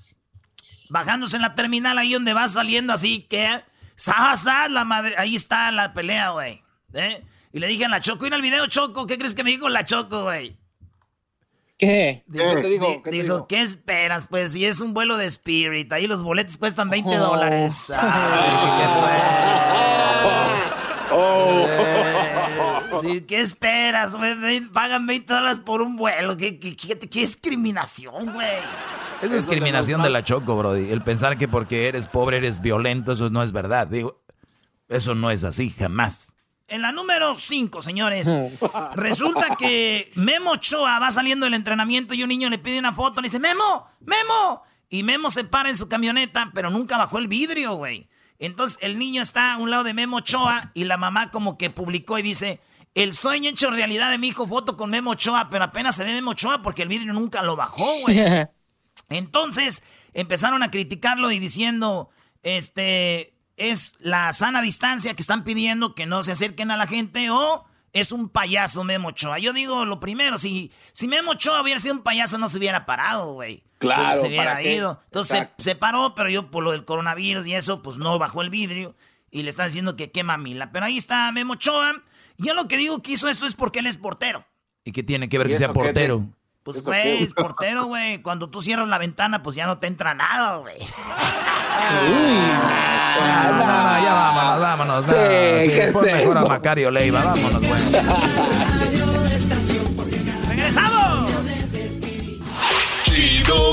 bajándose 0.90 1.38
en 1.38 1.44
la 1.44 1.56
terminal 1.56 1.98
ahí 1.98 2.14
donde 2.14 2.34
va 2.34 2.48
saliendo 2.50 2.92
así 2.92 3.22
que... 3.22 3.64
¡Sa, 3.96 4.36
La 4.70 4.84
madre, 4.84 5.16
ahí 5.18 5.38
está 5.38 5.72
la 5.72 5.94
pelea, 5.94 6.32
güey. 6.32 6.62
¿Eh? 6.94 7.24
Y 7.54 7.60
le 7.60 7.68
dije 7.68 7.86
a 7.86 7.90
la 7.90 8.02
Choco, 8.02 8.28
¿y 8.28 8.30
el 8.30 8.42
video 8.42 8.68
Choco? 8.68 9.08
¿Qué 9.08 9.18
crees 9.18 9.34
que 9.34 9.46
me 9.46 9.52
dijo 9.52 9.70
la 9.70 9.86
Choco, 9.86 10.24
güey? 10.24 10.58
¿Qué? 11.78 12.26
Dijo, 12.28 12.56
¿Qué 12.62 12.68
dijo? 12.68 13.02
¿Qué, 13.02 13.12
dijo, 13.12 13.48
¿qué 13.48 13.62
esperas? 13.62 14.28
Pues 14.28 14.52
si 14.52 14.66
es 14.66 14.82
un 14.82 14.94
vuelo 14.94 15.16
de 15.16 15.26
Spirit, 15.28 15.92
ahí 15.94 16.06
los 16.06 16.22
boletos 16.22 16.58
cuestan 16.58 16.90
20 16.90 17.16
dólares. 17.16 17.78
Oh. 19.78 19.95
¿Qué 23.28 23.42
esperas, 23.42 24.16
güey? 24.16 24.62
Pagan 24.72 25.08
20 25.08 25.34
dólares 25.34 25.60
por 25.60 25.82
un 25.82 25.96
vuelo. 25.96 26.38
¿Qué, 26.38 26.60
qué, 26.60 26.76
qué, 26.76 26.98
qué 26.98 27.20
discriminación, 27.20 28.34
güey? 28.34 28.60
Es 29.22 29.32
discriminación 29.32 30.02
de 30.04 30.10
la 30.10 30.24
Choco, 30.24 30.56
Brody. 30.56 30.92
El 30.92 31.02
pensar 31.02 31.38
que 31.38 31.48
porque 31.48 31.88
eres 31.88 32.08
pobre 32.08 32.38
eres 32.38 32.62
violento, 32.62 33.14
eso 33.14 33.30
no 33.30 33.44
es 33.44 33.52
verdad. 33.52 33.88
Digo, 33.88 34.22
eso 34.88 35.16
no 35.16 35.32
es 35.32 35.44
así, 35.44 35.70
jamás. 35.70 36.36
En 36.68 36.82
la 36.82 36.92
número 36.92 37.36
5, 37.36 37.82
señores, 37.82 38.28
resulta 38.96 39.56
que 39.56 40.12
Memo 40.16 40.52
Ochoa 40.52 41.00
va 41.00 41.12
saliendo 41.12 41.46
del 41.46 41.54
entrenamiento 41.54 42.14
y 42.14 42.24
un 42.24 42.30
niño 42.30 42.50
le 42.50 42.58
pide 42.58 42.80
una 42.80 42.92
foto. 42.92 43.22
Le 43.22 43.28
dice, 43.28 43.40
Memo, 43.40 43.88
Memo. 44.00 44.64
Y 44.90 45.04
Memo 45.04 45.30
se 45.30 45.44
para 45.44 45.70
en 45.70 45.76
su 45.76 45.90
camioneta, 45.90 46.52
pero 46.54 46.70
nunca 46.70 46.98
bajó 46.98 47.18
el 47.18 47.28
vidrio, 47.28 47.76
güey. 47.76 48.08
Entonces 48.40 48.78
el 48.82 49.00
niño 49.00 49.22
está 49.22 49.54
a 49.54 49.58
un 49.58 49.70
lado 49.70 49.84
de 49.84 49.94
Memo 49.94 50.18
Ochoa 50.18 50.72
y 50.74 50.84
la 50.84 50.98
mamá 50.98 51.32
como 51.32 51.58
que 51.58 51.70
publicó 51.70 52.20
y 52.20 52.22
dice, 52.22 52.60
el 52.94 53.14
sueño 53.14 53.50
hecho 53.50 53.72
realidad 53.72 54.12
de 54.12 54.18
mi 54.18 54.30
hijo, 54.30 54.48
foto 54.48 54.78
con 54.78 54.90
Memo 54.90 55.12
Ochoa, 55.12 55.50
pero 55.50 55.66
apenas 55.66 55.96
se 55.96 56.04
ve 56.04 56.14
Memo 56.14 56.32
Ochoa 56.32 56.62
porque 56.62 56.84
el 56.84 56.90
vidrio 56.90 57.14
nunca 57.14 57.44
lo 57.44 57.56
bajó, 57.56 57.86
güey. 58.02 58.20
Entonces 59.10 59.84
empezaron 60.14 60.64
a 60.64 60.72
criticarlo 60.72 61.32
y 61.32 61.40
diciendo, 61.40 62.10
este, 62.44 63.34
es 63.58 63.96
la 64.00 64.34
sana 64.34 64.62
distancia 64.62 65.14
que 65.14 65.22
están 65.22 65.44
pidiendo 65.44 65.96
que 65.96 66.06
no 66.06 66.24
se 66.24 66.32
acerquen 66.32 66.72
a 66.72 66.78
la 66.78 66.88
gente 66.88 67.30
o 67.30 67.66
es 67.94 68.12
un 68.12 68.30
payaso 68.30 68.84
Memo 68.84 69.10
Ochoa. 69.10 69.40
Yo 69.40 69.54
digo 69.54 69.86
lo 69.86 70.00
primero, 70.00 70.38
si, 70.38 70.72
si 70.94 71.08
Memo 71.08 71.32
Ochoa 71.32 71.62
hubiera 71.62 71.80
sido 71.80 71.96
un 71.96 72.04
payaso 72.04 72.38
no 72.38 72.50
se 72.50 72.58
hubiera 72.58 72.86
parado, 72.86 73.34
güey. 73.34 73.64
Claro, 73.86 74.20
se, 74.20 74.28
hubiera 74.28 74.62
ido. 74.62 75.00
Entonces 75.06 75.48
se, 75.58 75.76
paró, 75.76 76.16
pero 76.16 76.30
yo 76.30 76.52
por 76.52 76.64
lo 76.64 76.72
del 76.72 76.86
coronavirus 76.86 77.48
y 77.48 77.56
eso, 77.56 77.82
pues 77.82 77.98
no 77.98 78.18
bajó 78.20 78.42
el 78.42 78.50
vidrio 78.50 78.96
y 79.32 79.44
le 79.44 79.50
están 79.50 79.68
diciendo 79.68 79.96
que 79.96 80.12
quema 80.12 80.38
mila. 80.38 80.72
Pero 80.72 80.86
ahí 80.86 80.98
está 80.98 81.32
Memo 81.32 81.54
Ochoa. 81.54 82.02
Yo 82.38 82.54
lo 82.54 82.68
que 82.68 82.78
digo 82.78 83.02
que 83.02 83.14
hizo 83.14 83.30
esto 83.30 83.46
es 83.46 83.56
porque 83.56 83.80
él 83.80 83.88
es 83.88 83.98
portero. 83.98 84.46
¿Y 84.84 84.92
qué 84.92 85.04
tiene 85.04 85.30
que 85.30 85.38
ver 85.38 85.48
que 85.48 85.56
sea 85.56 85.74
portero? 85.74 86.28
Pues, 86.66 86.84
güey, 86.84 87.28
portero, 87.28 87.86
güey. 87.86 88.24
Cuando 88.24 88.48
tú 88.48 88.60
cierras 88.60 88.88
la 88.88 88.98
ventana, 88.98 89.44
pues 89.44 89.56
ya 89.56 89.68
no 89.68 89.78
te 89.78 89.86
entra 89.86 90.16
nada, 90.16 90.58
güey. 90.58 90.78
Uy. 90.80 90.88
No, 93.20 93.52
no, 93.52 93.66
no, 93.66 94.04
ya 94.04 94.14
vámonos, 94.14 94.62
vámonos. 94.62 95.06
Sí, 95.06 95.72
sí, 95.72 95.94
pon 95.94 96.06
mejor 96.06 96.38
a 96.38 96.46
Macario 96.46 96.90
Leiva, 96.90 97.24
vámonos, 97.24 97.62
güey. 97.62 97.82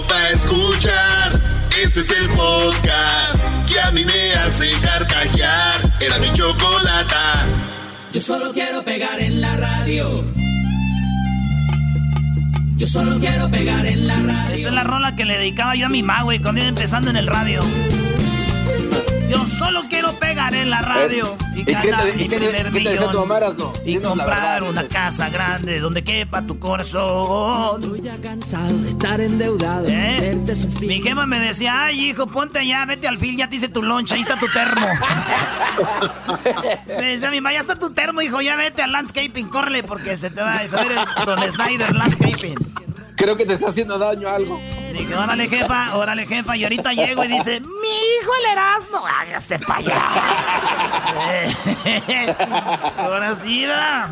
Chido 0.03 0.07
pa' 0.09 0.31
escuchar. 0.31 1.41
Este 1.83 2.01
es 2.01 2.11
el 2.19 2.29
podcast 2.31 3.41
que 3.67 3.81
a 3.81 3.91
mí 3.93 4.05
me 4.05 4.35
hace 4.35 4.71
carcajear. 4.81 5.93
Era 6.01 6.19
mi 6.19 6.33
chocolata. 6.33 7.47
Yo 8.13 8.21
solo 8.21 8.53
quiero 8.53 8.83
pegar 8.83 9.21
en 9.21 9.41
la 9.41 9.57
radio. 9.57 10.25
Yo 12.77 12.87
solo 12.87 13.19
quiero 13.19 13.51
pegar 13.51 13.87
en 13.87 14.07
la 14.07 14.17
radio. 14.17 14.55
Esta 14.55 14.69
es 14.69 14.75
la 14.75 14.85
rola 14.85 15.15
que 15.17 15.25
le 15.25 15.39
dedicaba 15.39 15.75
yo 15.77 15.87
a 15.87 15.89
mi 15.89 16.03
ma, 16.03 16.23
güey, 16.23 16.39
cuando 16.41 16.61
iba 16.61 16.69
empezando 16.69 17.11
en 17.11 17.17
el 17.17 17.27
radio. 17.27 17.63
Yo 19.33 19.47
solo 19.47 19.85
quiero 19.89 20.13
pegar 20.19 20.55
en 20.55 20.69
la 20.69 20.83
radio 20.83 21.25
Eh, 21.27 21.55
y 21.57 21.61
¿y 21.61 21.65
qué 21.65 21.75
te- 21.75 21.89
ganar 21.91 22.09
y 22.09 22.13
mi 22.13 22.29
qué 22.29 22.39
te- 22.39 22.49
primer 22.49 22.67
qué 22.67 22.71
te 22.71 22.81
decía 22.81 23.01
tu 23.01 23.07
millón. 23.09 23.29
mamá, 23.29 23.37
Erasno? 23.39 23.73
Y 23.87 23.97
comprar 23.97 24.61
verdad. 24.61 24.71
una 24.71 24.89
casa 24.89 25.31
grande 25.31 25.81
donde 25.81 26.05
quepa 26.05 26.43
tu 26.43 26.59
corazón. 26.59 27.83
Estoy 27.83 28.01
ya 28.03 28.17
cansado 28.19 28.77
de 28.79 28.91
estar 28.91 29.21
endeudado, 29.23 29.89
¿Eh? 29.89 30.17
verte 30.21 30.55
sufrir. 30.57 30.89
Mi 30.89 31.01
jefa 31.03 31.25
me 31.27 31.39
decía, 31.41 31.85
ay 31.85 32.11
hijo, 32.11 32.27
ponte 32.27 32.59
allá, 32.59 32.85
vete 32.85 33.09
al 33.09 33.17
fil, 33.19 33.37
ya 33.37 33.49
te 33.49 33.57
hice 33.57 33.69
tu 33.69 33.83
loncha, 33.83 34.15
ahí 34.17 34.21
está 34.21 34.37
tu 34.39 34.47
termo. 34.49 34.87
me 36.87 37.03
decía 37.07 37.31
mi 37.31 37.41
mamá, 37.41 37.55
ya 37.55 37.61
está 37.61 37.79
tu 37.79 37.91
termo, 37.95 38.21
hijo, 38.21 38.41
ya 38.43 38.57
vete 38.57 38.83
al 38.83 38.93
landscaping, 38.93 39.49
córrele, 39.49 39.83
porque 39.83 40.15
se 40.17 40.29
te 40.31 40.43
va 40.43 40.57
a 40.57 40.69
saber 40.69 40.93
el 41.43 41.53
Snyder 41.53 41.97
Landscaping. 41.97 42.55
Creo 43.17 43.37
que 43.37 43.45
te 43.47 43.55
está 43.55 43.69
haciendo 43.69 43.99
daño 43.99 44.29
algo. 44.29 44.61
Dije, 44.93 45.15
órale 45.15 45.49
jefa, 45.49 45.97
órale 45.97 46.27
jefa, 46.27 46.57
y 46.57 46.65
ahorita 46.65 46.93
llego 46.93 47.25
y 47.25 47.29
dice, 47.29 47.61
mi 47.61 47.67
hijo 47.69 48.31
el 48.41 48.53
Erasmo, 48.53 49.07
hágase 49.07 49.59
para 49.61 49.79
allá. 49.79 50.03
Ahora 52.99 53.35
sí, 53.37 53.65
va. 53.67 54.11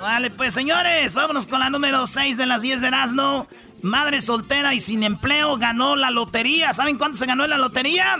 Vale, 0.00 0.30
pues 0.30 0.54
señores, 0.54 1.14
vámonos 1.14 1.46
con 1.46 1.60
la 1.60 1.70
número 1.70 2.06
6 2.06 2.36
de 2.36 2.46
las 2.46 2.62
10 2.62 2.80
de 2.80 2.88
Erasmo. 2.88 3.46
Madre 3.82 4.20
soltera 4.20 4.74
y 4.74 4.80
sin 4.80 5.02
empleo 5.02 5.56
ganó 5.58 5.96
la 5.96 6.10
lotería. 6.10 6.72
¿Saben 6.72 6.98
cuánto 6.98 7.18
se 7.18 7.26
ganó 7.26 7.44
en 7.44 7.50
la 7.50 7.58
lotería? 7.58 8.16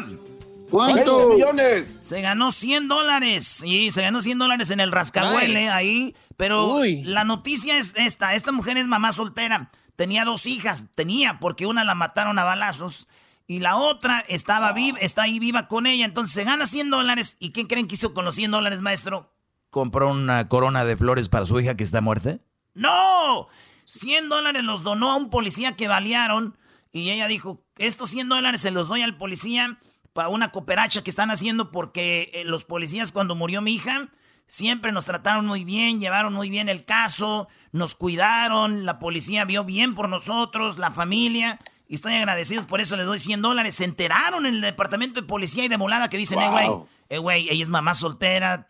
¿Cuánto? 0.71 1.31
millones! 1.31 1.85
Se 2.03 2.21
ganó 2.21 2.51
100 2.51 2.89
dólares. 2.89 3.47
Sí, 3.47 3.91
se 3.91 4.03
ganó 4.03 4.21
100 4.21 4.39
dólares 4.39 4.71
en 4.71 4.81
el 4.81 4.91
rascahuele 4.93 5.61
Nice. 5.61 5.71
ahí. 5.71 6.15
Pero 6.37 6.75
Uy. 6.75 7.03
la 7.05 7.25
noticia 7.25 7.79
es 7.79 7.95
esta. 7.97 8.35
Esta 8.35 8.53
mujer 8.53 8.77
es 8.77 8.87
mamá 8.87 9.13
soltera. 9.13 9.71
Tenía 9.97 10.25
dos 10.25 10.47
hijas. 10.47 10.87
Tenía 10.95 11.39
porque 11.41 11.67
una 11.67 11.85
la 11.85 11.95
mataron 11.95 12.39
a 12.39 12.45
balazos. 12.45 13.09
Y 13.49 13.61
la 13.61 13.77
otra 13.77 14.21
estaba 14.29 14.73
viva, 14.73 14.99
está 14.99 15.23
ahí 15.23 15.39
viva 15.39 15.69
con 15.69 15.87
ella. 15.87 16.05
Entonces 16.05 16.35
se 16.35 16.45
gana 16.45 16.67
100 16.67 16.91
dólares. 16.91 17.37
¿Y 17.41 17.51
qué 17.51 17.67
creen 17.67 17.89
que 17.89 17.95
hizo 17.95 18.15
con 18.15 18.25
los 18.25 18.35
100 18.35 18.51
dólares, 18.51 18.83
maestro? 18.83 19.33
¿Compró 19.71 20.11
una 20.11 20.49
corona 20.49 20.85
de 20.85 20.97
flores 20.97 21.29
para 21.29 21.47
su 21.47 21.61
hija 21.61 21.77
que 21.77 21.85
está 21.85 22.01
muerta? 22.01 22.39
¡No! 22.75 23.49
100 23.85 24.29
dólares 24.29 24.65
los 24.65 24.83
donó 24.83 25.13
a 25.13 25.17
un 25.17 25.31
policía 25.31 25.77
que 25.77 25.89
balearon. 25.89 26.57
Y 26.93 27.11
ella 27.11 27.29
dijo, 27.29 27.63
estos 27.79 28.11
100 28.11 28.29
dólares 28.29 28.61
se 28.61 28.71
los 28.71 28.89
doy 28.89 29.03
al 29.03 29.17
policía 29.17 29.79
para 30.13 30.29
una 30.29 30.51
cooperacha 30.51 31.03
que 31.03 31.11
están 31.11 31.31
haciendo 31.31 31.71
porque 31.71 32.31
eh, 32.33 32.45
los 32.45 32.65
policías 32.65 33.13
cuando 33.13 33.35
murió 33.35 33.61
mi 33.61 33.75
hija 33.75 34.09
siempre 34.47 34.93
nos 34.93 35.05
trataron 35.05 35.47
muy 35.47 35.65
bien, 35.65 36.01
llevaron 36.01 36.33
muy 36.35 36.51
bien 36.51 36.69
el 36.69 36.85
caso, 36.85 37.49
nos 37.73 37.95
cuidaron, 37.95 38.85
la 38.87 38.99
policía 38.99 39.45
vio 39.45 39.65
bien 39.65 39.95
por 39.95 40.09
nosotros, 40.09 40.79
la 40.79 40.91
familia. 40.91 41.61
Y 41.89 41.95
estoy 41.95 42.15
agradecidos, 42.15 42.67
por 42.67 42.81
eso 42.81 42.97
les 42.97 43.07
doy 43.07 43.19
100 43.19 43.43
dólares. 43.43 43.77
Se 43.77 43.85
enteraron 43.85 44.45
en 44.47 44.57
el 44.57 44.61
departamento 44.61 45.21
de 45.21 45.27
policía 45.27 45.65
y 45.65 45.69
de 45.69 45.79
molada 45.79 46.09
que 46.11 46.17
dicen, 46.17 46.41
eh, 46.41 46.49
güey, 46.51 46.67
Wow. 46.69 46.89
eh, 47.09 47.19
güey, 47.19 47.49
ella 47.49 47.63
es 47.63 47.69
mamá 47.69 47.95
soltera, 47.95 48.67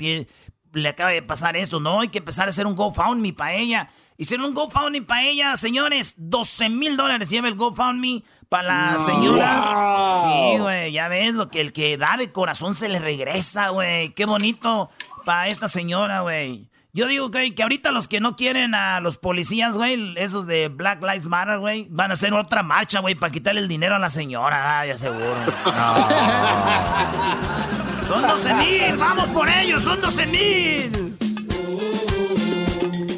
le 0.72 0.88
acaba 0.88 1.10
de 1.10 1.22
pasar 1.22 1.56
esto, 1.56 1.80
no, 1.80 2.00
hay 2.00 2.08
que 2.08 2.18
empezar 2.18 2.46
a 2.46 2.50
hacer 2.50 2.66
un 2.66 2.74
GoFundMe 2.74 3.32
para 3.32 3.54
ella. 3.54 3.88
Hicieron 4.18 4.46
un 4.46 4.54
GoFundMe 4.54 5.02
para 5.02 5.22
ella, 5.24 5.56
señores, 5.56 6.14
12 6.18 6.68
mil 6.70 6.96
dólares 6.96 7.30
lleva 7.30 7.48
el 7.48 7.54
GoFundMe 7.54 8.22
para 8.48 8.92
la 8.92 8.98
señora. 8.98 9.54
Wow. 9.74 10.22
Sí, 10.54 10.58
güey, 10.62 10.92
ya 10.92 11.08
ves, 11.08 11.34
lo 11.34 11.48
que 11.48 11.60
el 11.60 11.72
que 11.72 11.96
da 11.96 12.16
de 12.18 12.32
corazón 12.32 12.74
se 12.74 12.88
le 12.88 12.98
regresa, 12.98 13.70
güey. 13.70 14.14
Qué 14.14 14.24
bonito 14.26 14.90
para 15.26 15.48
esta 15.48 15.68
señora, 15.68 16.20
güey. 16.20 16.70
Yo 16.92 17.08
digo 17.08 17.30
güey, 17.30 17.54
que 17.54 17.64
ahorita 17.64 17.90
los 17.90 18.08
que 18.08 18.20
no 18.20 18.36
quieren 18.36 18.74
a 18.74 19.00
los 19.00 19.18
policías, 19.18 19.76
güey, 19.76 20.14
esos 20.16 20.46
de 20.46 20.68
Black 20.68 21.02
Lives 21.02 21.26
Matter, 21.26 21.58
güey, 21.58 21.88
van 21.90 22.10
a 22.10 22.14
hacer 22.14 22.32
otra 22.32 22.62
marcha, 22.62 23.00
güey, 23.00 23.16
para 23.16 23.32
quitarle 23.32 23.60
el 23.60 23.68
dinero 23.68 23.96
a 23.96 23.98
la 23.98 24.08
señora, 24.08 24.80
ah, 24.80 24.86
ya 24.86 24.96
seguro. 24.96 25.26
Son 28.08 28.22
12 28.22 28.54
mil, 28.54 28.96
vamos 28.96 29.28
por 29.30 29.48
ellos, 29.48 29.82
son 29.82 30.00
12 30.00 30.26
mil. 30.26 31.18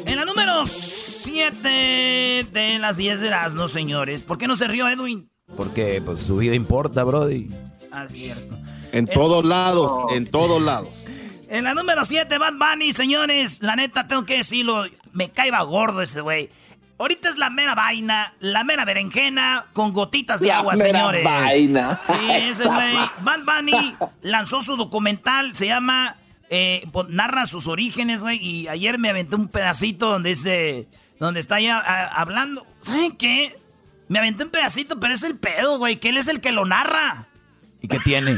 En 0.07 0.15
la 0.15 0.25
número 0.25 0.65
7 0.65 2.47
de 2.51 2.79
las 2.79 2.97
10 2.97 3.19
de 3.19 3.27
Erasmo, 3.27 3.67
señores. 3.67 4.23
¿Por 4.23 4.39
qué 4.39 4.47
no 4.47 4.55
se 4.55 4.67
rió 4.67 4.89
Edwin? 4.89 5.29
Porque 5.55 6.01
pues 6.03 6.21
su 6.21 6.37
vida 6.37 6.55
importa, 6.55 7.03
Brody. 7.03 7.49
Ah, 7.91 8.07
cierto. 8.07 8.57
En 8.91 9.05
todos 9.05 9.45
lados, 9.45 9.91
en 10.11 10.25
todos 10.25 10.59
lados. 10.59 10.98
En 11.49 11.63
la 11.63 11.73
número 11.73 12.05
7, 12.05 12.37
Bad 12.37 12.53
Bunny, 12.53 12.93
señores. 12.93 13.61
La 13.63 13.75
neta, 13.75 14.07
tengo 14.07 14.23
que 14.25 14.37
decirlo. 14.37 14.85
Me 15.13 15.29
caiba 15.29 15.61
gordo 15.63 16.01
ese 16.01 16.21
güey. 16.21 16.49
Ahorita 16.99 17.29
es 17.29 17.37
la 17.37 17.49
mera 17.49 17.75
vaina, 17.75 18.33
la 18.39 18.63
mera 18.65 18.83
berenjena 18.85 19.65
con 19.73 19.93
gotitas 19.93 20.41
de 20.41 20.47
La 20.47 20.57
agua, 20.57 20.73
mera 20.75 20.91
señores. 20.99 21.23
vaina. 21.23 22.01
Sí, 22.07 22.25
ese 22.31 22.65
güey. 22.65 22.93
Bad 23.21 23.39
Bunny 23.45 23.95
lanzó 24.21 24.61
su 24.61 24.75
documental, 24.75 25.55
se 25.55 25.65
llama. 25.67 26.17
eh, 26.49 26.85
narra 27.07 27.45
sus 27.45 27.67
orígenes, 27.67 28.21
güey. 28.21 28.37
Y 28.45 28.67
ayer 28.67 28.99
me 28.99 29.09
aventé 29.09 29.35
un 29.35 29.47
pedacito 29.47 30.09
donde 30.09 30.29
dice. 30.29 30.87
Donde 31.19 31.39
está 31.39 31.59
ya 31.59 31.79
a- 31.79 32.07
hablando. 32.21 32.65
¿Saben 32.81 33.15
qué? 33.17 33.57
Me 34.07 34.19
aventé 34.19 34.43
un 34.43 34.49
pedacito, 34.51 34.99
pero 34.99 35.13
es 35.13 35.23
el 35.23 35.37
pedo, 35.37 35.77
güey. 35.77 35.97
Que 35.97 36.09
él 36.09 36.17
es 36.17 36.27
el 36.27 36.41
que 36.41 36.51
lo 36.51 36.65
narra. 36.65 37.25
¿Y 37.81 37.87
qué 37.87 37.99
tiene? 37.99 38.37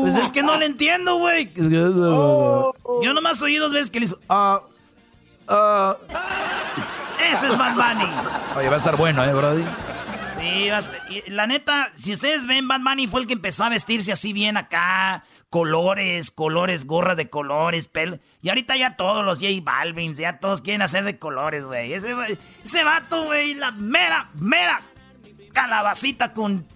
Pues 0.00 0.16
es 0.16 0.30
que 0.30 0.42
no 0.42 0.56
le 0.56 0.66
entiendo, 0.66 1.16
güey. 1.18 1.50
Yo 1.54 3.12
nomás 3.14 3.40
oí 3.42 3.56
dos 3.56 3.72
veces 3.72 3.90
que 3.90 4.00
le 4.00 4.06
hizo. 4.06 4.18
Ah, 4.28 4.60
ah. 5.48 5.96
Ese 7.32 7.46
es 7.48 7.56
Bad 7.56 7.74
Bunny. 7.74 8.10
Oye, 8.56 8.68
va 8.68 8.74
a 8.74 8.78
estar 8.78 8.96
bueno, 8.96 9.22
¿eh, 9.24 9.32
Brody? 9.32 9.64
Sí, 10.38 10.68
bast- 10.68 10.90
y 11.10 11.30
la 11.30 11.46
neta, 11.46 11.90
si 11.96 12.12
ustedes 12.12 12.46
ven, 12.46 12.66
Bad 12.68 12.80
Bunny 12.80 13.06
fue 13.06 13.20
el 13.20 13.26
que 13.26 13.32
empezó 13.34 13.64
a 13.64 13.68
vestirse 13.68 14.12
así 14.12 14.32
bien 14.32 14.56
acá. 14.56 15.24
Colores, 15.50 16.30
colores, 16.30 16.86
gorra 16.86 17.14
de 17.14 17.30
colores, 17.30 17.88
pelo. 17.88 18.18
Y 18.42 18.50
ahorita 18.50 18.76
ya 18.76 18.96
todos 18.96 19.24
los 19.24 19.38
J 19.38 19.48
Balvin, 19.62 20.14
ya 20.14 20.38
todos 20.40 20.60
quieren 20.62 20.82
hacer 20.82 21.04
de 21.04 21.18
colores, 21.18 21.64
güey. 21.64 21.92
Ese, 21.94 22.14
ese 22.64 22.84
vato, 22.84 23.24
güey, 23.24 23.54
la 23.54 23.70
mera, 23.70 24.28
mera 24.34 24.82
calabacita 25.54 26.34
con 26.34 26.66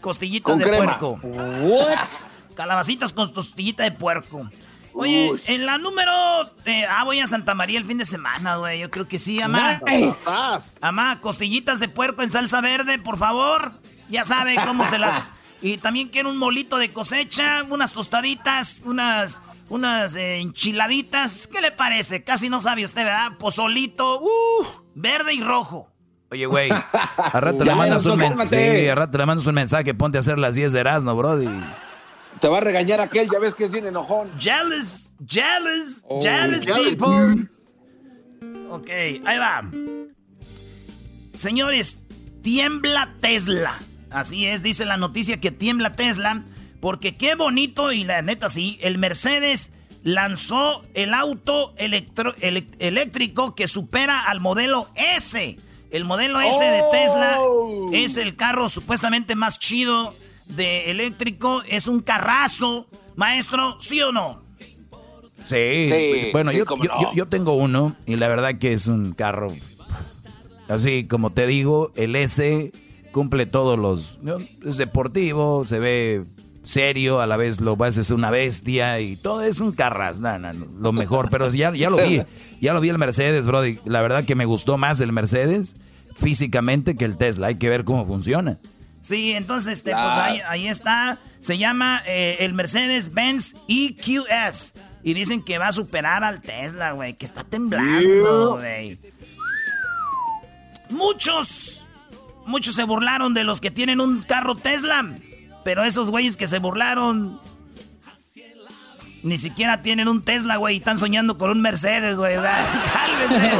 costillitas 0.00 0.50
Con 0.50 0.58
de 0.58 0.64
crema. 0.64 0.98
puerco. 0.98 1.20
What? 1.22 2.08
Calabacitas 2.54 3.12
con 3.12 3.32
tostillita 3.32 3.84
de 3.84 3.92
puerco. 3.92 4.48
Oye, 4.92 5.30
en 5.46 5.66
la 5.66 5.78
número... 5.78 6.10
eh, 6.64 6.84
ah, 6.88 7.04
voy 7.04 7.20
a 7.20 7.26
Santa 7.26 7.54
María 7.54 7.78
el 7.78 7.84
fin 7.84 7.98
de 7.98 8.04
semana, 8.04 8.56
güey. 8.56 8.80
Yo 8.80 8.90
creo 8.90 9.06
que 9.06 9.18
sí, 9.18 9.40
amá. 9.40 9.80
Nice. 9.86 10.28
Amá, 10.80 11.20
costillitas 11.20 11.80
de 11.80 11.88
puerco 11.88 12.22
en 12.22 12.30
salsa 12.30 12.60
verde, 12.60 12.98
por 12.98 13.16
favor. 13.16 13.72
Ya 14.08 14.24
sabe 14.24 14.56
cómo 14.66 14.86
se 14.86 14.98
las... 14.98 15.32
Y 15.62 15.76
también 15.76 16.08
quiero 16.08 16.30
un 16.30 16.38
molito 16.38 16.78
de 16.78 16.90
cosecha, 16.90 17.64
unas 17.68 17.92
tostaditas, 17.92 18.82
unas... 18.84 19.44
Unas 19.68 20.16
eh, 20.16 20.38
enchiladitas. 20.40 21.46
¿Qué 21.46 21.60
le 21.60 21.70
parece? 21.70 22.24
Casi 22.24 22.48
no 22.48 22.60
sabe 22.60 22.84
usted, 22.84 23.04
¿verdad? 23.04 23.36
Pozolito, 23.38 24.20
uh, 24.20 24.66
verde 24.94 25.34
y 25.34 25.42
rojo. 25.42 25.89
Oye, 26.30 26.46
güey, 26.46 26.70
a 27.16 27.40
rato 27.40 27.64
le 27.64 27.74
mandas 27.74 28.06
un. 28.06 28.20
Sí, 28.46 28.86
a 28.88 28.94
rato 28.94 29.18
le 29.18 29.26
mandas 29.26 29.46
un 29.46 29.54
mensaje, 29.54 29.94
ponte 29.94 30.18
a 30.18 30.20
hacer 30.20 30.38
las 30.38 30.54
10 30.54 30.72
de 30.72 30.80
Erasmo, 30.80 31.16
Brody. 31.16 31.48
Te 32.40 32.48
va 32.48 32.58
a 32.58 32.60
regañar 32.60 33.00
aquel, 33.00 33.28
ya 33.30 33.38
ves 33.38 33.54
que 33.54 33.64
es 33.64 33.70
bien 33.70 33.86
enojón. 33.86 34.30
Jealous, 34.38 35.12
jealous, 35.26 36.04
Oh, 36.08 36.22
jealous 36.22 36.64
jealous. 36.64 36.96
people. 36.96 37.48
Ok, 38.70 38.88
ahí 39.26 39.38
va. 39.38 39.62
Señores, 41.34 41.98
tiembla 42.42 43.14
Tesla. 43.20 43.74
Así 44.10 44.46
es, 44.46 44.62
dice 44.62 44.84
la 44.84 44.96
noticia 44.96 45.40
que 45.40 45.50
tiembla 45.50 45.92
Tesla. 45.92 46.42
Porque 46.80 47.14
qué 47.16 47.34
bonito, 47.34 47.92
y 47.92 48.04
la 48.04 48.22
neta 48.22 48.48
sí, 48.48 48.78
el 48.80 48.96
Mercedes 48.98 49.70
lanzó 50.02 50.82
el 50.94 51.12
auto 51.12 51.74
electro- 51.76 52.34
ele- 52.40 52.66
eléctrico 52.78 53.54
que 53.54 53.66
supera 53.68 54.22
al 54.24 54.40
modelo 54.40 54.88
S. 54.94 55.58
El 55.90 56.04
modelo 56.04 56.40
S 56.40 56.62
de 56.64 56.82
Tesla 56.92 57.38
Oh. 57.40 57.90
es 57.92 58.16
el 58.16 58.36
carro 58.36 58.68
supuestamente 58.68 59.34
más 59.34 59.58
chido 59.58 60.14
de 60.46 60.90
eléctrico. 60.90 61.62
Es 61.68 61.86
un 61.88 62.00
carrazo. 62.00 62.86
Maestro, 63.16 63.76
¿sí 63.80 64.00
o 64.00 64.12
no? 64.12 64.38
Sí, 65.44 65.88
Sí, 65.90 66.28
bueno, 66.32 66.50
sí, 66.52 66.58
yo, 66.58 66.66
cómo 66.66 66.84
yo- 66.84 66.90
no. 66.94 67.02
yo- 67.02 67.12
yo 67.14 67.26
tengo 67.26 67.52
uno 67.54 67.96
y 68.06 68.16
la 68.16 68.28
verdad 68.28 68.58
que 68.58 68.72
es 68.72 68.86
un 68.86 69.12
carro. 69.12 69.48
Así 70.68 71.06
como 71.06 71.30
te 71.30 71.46
digo, 71.46 71.92
el 71.96 72.14
S 72.14 72.72
cumple 73.10 73.46
todos 73.46 73.78
los. 73.78 74.20
Es 74.64 74.76
deportivo, 74.76 75.64
se 75.64 75.78
ve 75.80 76.24
serio, 76.62 77.20
a 77.20 77.26
la 77.26 77.36
vez 77.36 77.60
lo 77.60 77.76
vas 77.76 77.96
es 77.96 78.10
una 78.10 78.30
bestia 78.30 79.00
y 79.00 79.16
todo 79.16 79.42
es 79.42 79.60
un 79.60 79.72
carras, 79.72 80.20
no, 80.20 80.38
no, 80.38 80.52
no, 80.52 80.66
lo 80.80 80.92
mejor. 80.92 81.28
Pero 81.30 81.48
ya, 81.50 81.72
ya 81.72 81.90
lo 81.90 81.96
vi, 81.96 82.22
ya 82.60 82.74
lo 82.74 82.80
vi 82.80 82.88
el 82.88 82.98
Mercedes, 82.98 83.46
Brody. 83.46 83.78
La 83.84 84.02
verdad 84.02 84.24
que 84.24 84.34
me 84.34 84.44
gustó 84.44 84.78
más 84.78 85.00
el 85.00 85.12
Mercedes 85.12 85.76
físicamente 86.16 86.96
que 86.96 87.04
el 87.04 87.16
Tesla. 87.16 87.48
Hay 87.48 87.56
que 87.56 87.68
ver 87.68 87.84
cómo 87.84 88.04
funciona. 88.06 88.58
Sí, 89.00 89.32
entonces, 89.32 89.78
este, 89.78 89.92
pues 89.92 90.42
ahí 90.46 90.68
está. 90.68 91.18
Se 91.38 91.56
llama 91.56 92.02
eh, 92.06 92.36
el 92.40 92.52
Mercedes-Benz 92.52 93.56
EQS. 93.66 94.74
Y 95.02 95.14
dicen 95.14 95.42
que 95.42 95.56
va 95.56 95.68
a 95.68 95.72
superar 95.72 96.22
al 96.24 96.42
Tesla, 96.42 96.92
güey. 96.92 97.14
Que 97.14 97.24
está 97.24 97.42
temblando, 97.42 98.56
güey. 98.56 98.98
Muchos, 100.90 101.86
muchos 102.46 102.74
se 102.74 102.84
burlaron 102.84 103.32
de 103.32 103.44
los 103.44 103.60
que 103.62 103.70
tienen 103.70 104.00
un 104.00 104.22
carro 104.22 104.54
Tesla. 104.54 105.08
Pero 105.70 105.84
esos 105.84 106.10
güeyes 106.10 106.36
que 106.36 106.48
se 106.48 106.58
burlaron 106.58 107.38
Ni 109.22 109.38
siquiera 109.38 109.82
tienen 109.82 110.08
un 110.08 110.24
Tesla, 110.24 110.56
güey, 110.56 110.74
y 110.74 110.78
están 110.78 110.98
soñando 110.98 111.38
con 111.38 111.48
un 111.48 111.62
Mercedes, 111.62 112.18
güey. 112.18 112.34
Cálmense. 113.30 113.56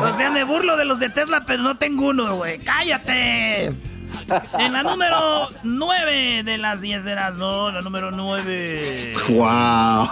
O 0.00 0.12
sea, 0.16 0.30
me 0.30 0.44
burlo 0.44 0.78
de 0.78 0.86
los 0.86 1.00
de 1.00 1.10
Tesla, 1.10 1.44
pero 1.44 1.62
no 1.62 1.76
tengo 1.76 2.06
uno, 2.06 2.36
güey. 2.36 2.60
¡Cállate! 2.60 3.74
En 4.58 4.72
la 4.72 4.82
número 4.84 5.48
9 5.64 6.44
de 6.44 6.56
las 6.56 6.80
10 6.80 7.04
de 7.04 7.14
las 7.14 7.34
no, 7.36 7.70
la 7.70 7.82
número 7.82 8.10
9. 8.10 9.12
¡Wow! 9.28 10.08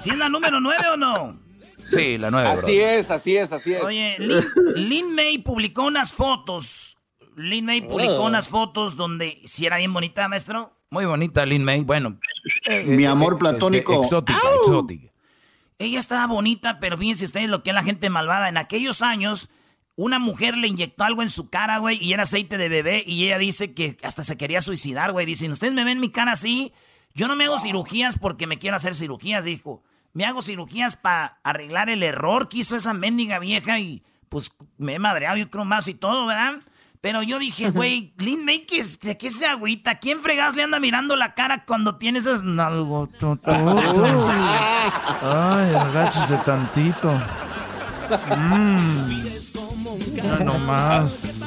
¿Sí 0.00 0.10
es 0.10 0.18
la 0.18 0.28
número 0.28 0.60
9 0.60 0.84
o 0.94 0.96
no? 0.96 1.38
Sí, 1.88 2.18
la 2.18 2.32
9. 2.32 2.48
Así 2.48 2.80
es, 2.80 3.12
así 3.12 3.36
es, 3.36 3.52
así 3.52 3.74
es. 3.74 3.82
Oye, 3.84 4.16
Lin, 4.74 5.14
May 5.14 5.38
publicó 5.38 5.84
unas 5.84 6.12
fotos. 6.12 6.98
Lin 7.36 7.64
May 7.66 7.82
publicó 7.82 8.22
oh. 8.22 8.26
unas 8.26 8.48
fotos 8.48 8.96
donde 8.96 9.38
si 9.44 9.66
era 9.66 9.78
bien 9.78 9.92
bonita, 9.92 10.28
maestro. 10.28 10.72
Muy 10.90 11.06
bonita, 11.06 11.46
Lin 11.46 11.64
May. 11.64 11.82
Bueno, 11.82 12.18
mi 12.84 13.04
amor 13.06 13.32
este, 13.32 13.40
platónico. 13.40 14.00
exótica, 14.00 14.40
exótica. 14.58 15.12
Ella 15.78 15.98
estaba 15.98 16.26
bonita, 16.26 16.78
pero 16.80 16.98
fíjense 16.98 17.24
ustedes 17.24 17.48
lo 17.48 17.62
que 17.62 17.70
es 17.70 17.74
la 17.74 17.82
gente 17.82 18.10
malvada. 18.10 18.48
En 18.48 18.56
aquellos 18.56 19.02
años, 19.02 19.48
una 19.96 20.18
mujer 20.18 20.56
le 20.56 20.68
inyectó 20.68 21.04
algo 21.04 21.22
en 21.22 21.30
su 21.30 21.50
cara, 21.50 21.78
güey, 21.78 22.02
y 22.02 22.12
era 22.12 22.24
aceite 22.24 22.58
de 22.58 22.68
bebé, 22.68 23.02
y 23.06 23.24
ella 23.24 23.38
dice 23.38 23.74
que 23.74 23.96
hasta 24.02 24.22
se 24.22 24.36
quería 24.36 24.60
suicidar, 24.60 25.12
güey. 25.12 25.26
Dicen, 25.26 25.50
ustedes 25.50 25.72
me 25.72 25.84
ven 25.84 25.98
mi 25.98 26.10
cara 26.10 26.32
así, 26.32 26.72
yo 27.14 27.28
no 27.28 27.36
me 27.36 27.44
hago 27.44 27.58
cirugías 27.58 28.18
porque 28.18 28.46
me 28.46 28.58
quiero 28.58 28.76
hacer 28.76 28.94
cirugías, 28.94 29.44
dijo. 29.44 29.82
Me 30.12 30.26
hago 30.26 30.42
cirugías 30.42 30.96
para 30.96 31.40
arreglar 31.42 31.88
el 31.88 32.02
error 32.02 32.48
que 32.48 32.58
hizo 32.58 32.76
esa 32.76 32.92
mendiga 32.92 33.38
vieja 33.38 33.78
y 33.78 34.02
pues 34.28 34.52
me 34.76 34.94
he 34.94 34.98
madreado, 34.98 35.36
yo 35.36 35.50
creo 35.50 35.64
más 35.64 35.88
y 35.88 35.94
todo, 35.94 36.26
¿verdad? 36.26 36.60
Pero 37.02 37.20
yo 37.24 37.40
dije, 37.40 37.70
güey, 37.70 38.14
Lin 38.16 38.44
May, 38.44 38.60
¿qué, 38.60 38.80
¿qué 39.18 39.30
se 39.32 39.44
agüita? 39.44 39.98
¿Quién 39.98 40.20
fregas 40.20 40.54
le 40.54 40.62
anda 40.62 40.78
mirando 40.78 41.16
la 41.16 41.34
cara 41.34 41.64
cuando 41.64 41.96
tiene 41.96 42.20
esas 42.20 42.44
nalgototas? 42.44 43.60
Ay, 45.20 45.74
agáchese 45.74 46.36
tantito. 46.44 47.12
Mm. 48.36 49.22
No, 50.44 50.58
más. 50.60 51.42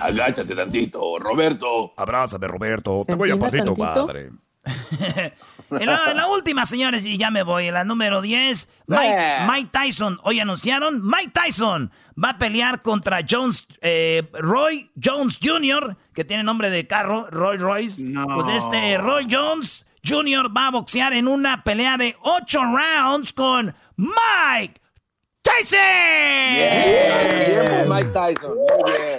Agáchate 0.00 0.54
tantito, 0.54 1.18
Roberto. 1.18 1.92
Abrázame, 1.96 2.46
Roberto. 2.46 3.00
Te 3.04 3.14
voy 3.14 3.32
a 3.32 3.36
pasito, 3.36 3.74
padre. 3.74 4.30
en, 5.70 5.86
la, 5.86 6.26
última, 6.28 6.64
señores, 6.64 7.04
y 7.04 7.18
ya 7.18 7.30
me 7.30 7.42
voy, 7.42 7.68
en 7.68 7.74
la 7.74 7.84
número 7.84 8.22
10, 8.22 8.68
Mike, 8.86 9.68
Tyson. 9.70 10.18
Hoy 10.22 10.40
anunciaron, 10.40 11.06
Mike 11.06 11.32
Tyson 11.32 11.90
va 12.22 12.30
a 12.30 12.38
pelear 12.38 12.82
contra 12.82 13.20
Jones, 13.28 13.66
eh, 13.82 14.28
Roy 14.32 14.90
Jones 15.02 15.38
Jr., 15.42 15.96
que 16.14 16.24
tiene 16.24 16.42
nombre 16.42 16.70
de 16.70 16.86
carro, 16.86 17.28
Roy 17.30 17.58
Royce. 17.58 18.02
Pues 18.34 18.64
este 18.64 18.98
Roy 18.98 19.26
Jones 19.30 19.86
Jr. 20.06 20.54
va 20.56 20.68
a 20.68 20.70
boxear 20.70 21.12
en 21.12 21.28
una 21.28 21.62
pelea 21.64 21.96
de 21.96 22.16
8 22.20 22.60
rounds 22.62 23.32
con 23.32 23.74
Mike 23.96 24.80
Tyson. 25.42 25.78
Mike 27.88 28.10
Tyson. 28.12 28.52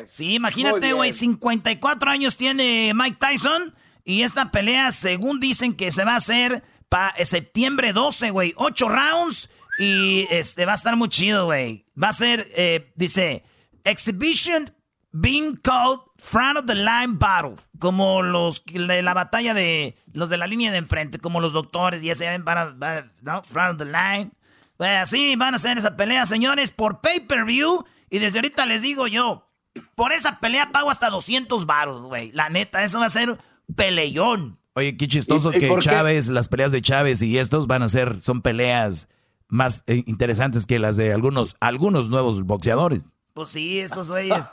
Sí, 0.05 0.35
imagínate, 0.35 0.93
güey, 0.93 1.13
54 1.13 2.11
años 2.11 2.35
tiene 2.35 2.93
Mike 2.95 3.17
Tyson 3.19 3.73
y 4.05 4.21
esta 4.21 4.51
pelea, 4.51 4.91
según 4.91 5.39
dicen 5.39 5.74
que 5.74 5.91
se 5.91 6.05
va 6.05 6.13
a 6.13 6.17
hacer 6.17 6.63
para 6.89 7.25
septiembre 7.25 7.91
12, 7.91 8.29
güey. 8.29 8.53
Ocho 8.55 8.88
rounds 8.88 9.50
y 9.79 10.27
este 10.29 10.65
va 10.65 10.74
a 10.74 10.75
estar 10.75 10.95
muy 10.95 11.09
chido, 11.09 11.45
güey. 11.45 11.85
Va 12.01 12.09
a 12.09 12.13
ser, 12.13 12.47
eh, 12.55 12.93
dice, 12.95 13.43
Exhibition 13.83 14.71
being 15.12 15.55
called 15.55 16.01
front 16.17 16.59
of 16.59 16.65
the 16.67 16.75
line 16.75 17.17
battle. 17.17 17.55
Como 17.79 18.21
los 18.21 18.63
de 18.65 19.01
la 19.01 19.15
batalla 19.15 19.55
de 19.55 19.97
los 20.13 20.29
de 20.29 20.38
la 20.38 20.45
línea 20.45 20.71
de 20.71 20.77
enfrente, 20.77 21.17
como 21.17 21.41
los 21.41 21.53
doctores 21.53 22.03
y 22.03 22.12
ese 22.12 22.38
van 22.38 22.57
a, 22.57 23.07
¿no? 23.21 23.43
front 23.43 23.74
of 23.74 23.88
the 23.88 23.91
line. 23.91 24.31
Pues 24.77 24.91
así 24.91 25.35
van 25.35 25.53
a 25.53 25.57
hacer 25.57 25.79
esa 25.79 25.97
pelea, 25.97 26.27
señores, 26.27 26.69
por 26.69 27.01
pay-per-view. 27.01 27.85
Y 28.12 28.19
desde 28.19 28.38
ahorita 28.38 28.67
les 28.67 28.83
digo 28.83 29.07
yo, 29.07 29.50
por 29.95 30.13
esa 30.13 30.39
pelea 30.39 30.71
pago 30.71 30.91
hasta 30.91 31.09
200 31.09 31.65
baros, 31.65 32.03
güey. 32.03 32.31
La 32.33 32.50
neta, 32.50 32.83
eso 32.83 33.00
va 33.00 33.07
a 33.07 33.09
ser 33.09 33.39
peleón. 33.75 34.60
Oye, 34.74 34.98
qué 34.98 35.07
chistoso 35.07 35.51
que 35.51 35.74
Chávez, 35.79 36.29
las 36.29 36.50
peleas 36.50 36.72
de 36.72 36.81
Chávez 36.81 37.22
y 37.22 37.38
estos 37.38 37.67
van 37.67 37.81
a 37.81 37.89
ser, 37.89 38.19
son 38.19 38.41
peleas 38.41 39.10
más 39.48 39.84
eh, 39.88 40.03
interesantes 40.05 40.65
que 40.65 40.79
las 40.79 40.98
de 40.98 41.13
algunos, 41.13 41.55
algunos 41.60 42.10
nuevos 42.10 42.43
boxeadores. 42.43 43.05
Pues 43.34 43.50
sí, 43.50 43.79
estos 43.79 44.09
güeyes. 44.11 44.46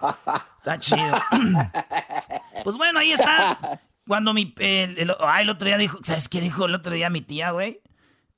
Está 0.58 0.78
chido. 0.78 1.12
pues 2.64 2.76
bueno, 2.76 2.98
ahí 2.98 3.12
está. 3.12 3.80
Cuando 4.06 4.34
mi. 4.34 4.54
el, 4.58 4.98
el, 4.98 5.10
otro 5.50 5.66
día 5.66 5.78
dijo. 5.78 5.98
¿Sabes 6.02 6.28
qué 6.28 6.40
dijo 6.40 6.66
el 6.66 6.74
otro 6.74 6.92
día 6.92 7.08
mi 7.08 7.20
tía, 7.20 7.52
güey? 7.52 7.80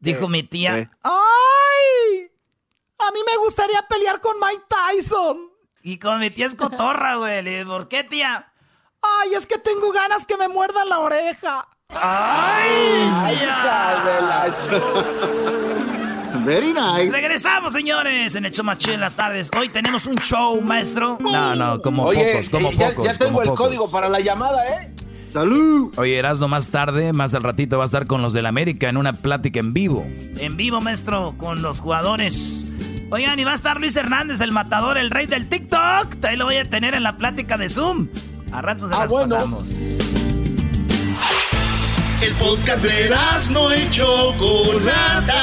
Dijo 0.01 0.29
mi 0.29 0.43
tía. 0.43 0.91
¡Ay! 1.03 2.31
A 2.99 3.11
mí 3.11 3.21
me 3.27 3.37
gustaría 3.39 3.81
pelear 3.89 4.21
con 4.21 4.37
Mike 4.39 4.65
Tyson. 4.69 5.39
Y 5.83 5.99
con 5.99 6.19
mi 6.19 6.31
tía 6.31 6.47
es 6.47 6.55
cotorra, 6.55 7.17
güey. 7.17 7.43
Le 7.43 7.51
dije, 7.51 7.67
¿por 7.67 7.89
qué, 7.89 8.05
tía? 8.05 8.53
Ay, 9.21 9.35
es 9.35 9.47
que 9.47 9.59
tengo 9.59 9.93
ganas 9.93 10.25
que 10.25 10.37
me 10.37 10.49
muerdan 10.49 10.89
la 10.89 11.01
oreja. 11.01 11.69
Ay, 11.91 13.11
Very 16.45 16.73
nice. 16.73 17.11
Regresamos, 17.11 17.73
señores, 17.73 18.35
en 18.35 18.45
Hecho 18.45 18.65
Más 18.65 18.79
Chido 18.79 18.95
en 18.95 19.01
las 19.01 19.15
tardes. 19.15 19.51
Hoy 19.59 19.69
tenemos 19.69 20.07
un 20.07 20.17
show, 20.17 20.61
maestro. 20.61 21.19
No, 21.21 21.55
no, 21.55 21.81
como 21.81 22.05
pocos, 22.05 22.51
como 22.51 22.73
ya, 22.73 22.89
pocos. 22.89 23.07
Ya 23.07 23.15
tengo 23.15 23.43
el 23.43 23.51
código 23.55 23.91
para 23.91 24.09
la 24.09 24.21
llamada, 24.21 24.67
¿eh? 24.69 24.95
¡Salud! 25.33 25.93
Oye, 25.97 26.17
Erasmo, 26.17 26.49
más 26.49 26.71
tarde, 26.71 27.13
más 27.13 27.35
al 27.35 27.43
ratito 27.43 27.79
va 27.79 27.85
a 27.85 27.87
estar 27.87 28.07
con 28.07 28.23
los 28.23 28.33
del 28.33 28.47
América 28.47 28.89
en 28.89 28.97
una 28.97 29.15
plática 29.15 29.59
en 29.59 29.73
vivo. 29.73 30.07
En 30.39 30.57
vivo, 30.57 30.81
maestro, 30.81 31.35
con 31.39 31.63
los 31.63 31.81
jugadores. 31.81 32.67
Oigan, 33.11 33.39
y 33.39 33.45
va 33.45 33.53
a 33.53 33.55
estar 33.55 33.79
Luis 33.79 33.97
Hernández, 33.97 34.41
el 34.41 34.53
matador, 34.53 34.99
el 34.99 35.11
rey 35.11 35.27
del 35.27 35.49
TikTok. 35.49 36.25
Ahí 36.25 36.37
lo 36.37 36.45
voy 36.45 36.57
a 36.57 36.65
tener 36.65 36.95
en 36.95 37.03
la 37.03 37.17
plática 37.17 37.57
de 37.57 37.69
Zoom. 37.69 38.09
A 38.55 38.63
ratos 38.63 38.89
se 38.89 38.95
ah, 38.95 39.01
las 39.01 39.13
pasamos. 39.13 39.69
El 42.23 42.33
podcast 42.39 42.85
de 42.85 43.11
no 43.51 43.75
y 43.75 43.91
Chocolata. 43.91 45.43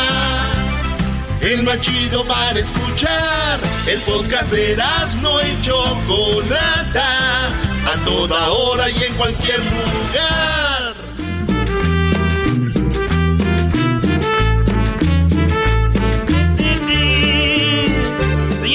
El 1.42 1.64
más 1.64 1.82
chido 1.82 2.26
para 2.26 2.58
escuchar. 2.58 3.60
El 3.86 4.00
podcast 4.00 4.50
de 4.52 4.78
no 5.22 5.42
y 5.42 5.62
Chocolata. 5.62 7.48
A 7.50 8.06
toda 8.06 8.50
hora 8.50 8.90
y 8.90 9.04
en 9.04 9.14
cualquier 9.16 9.60
lugar. 9.60 10.71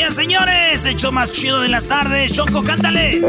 Señores, 0.07 0.15
señores, 0.15 0.85
hecho 0.85 1.11
más 1.11 1.33
chido 1.33 1.61
de 1.61 1.69
las 1.69 1.87
tardes. 1.87 2.31
Choco, 2.31 2.63
cántale. 2.63 3.21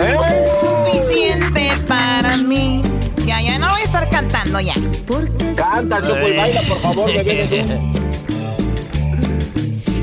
Suficiente 0.62 1.72
para 1.88 2.38
mí. 2.38 2.84
Ya, 3.26 3.42
ya, 3.42 3.58
no 3.58 3.72
voy 3.72 3.82
a 3.82 3.84
estar 3.84 4.08
cantando 4.12 4.60
ya. 4.60 4.76
Canta, 5.56 6.02
Choco, 6.02 6.28
y 6.28 6.38
baila, 6.38 6.62
por 6.62 6.78
favor, 6.80 7.12
bebé. 7.12 7.66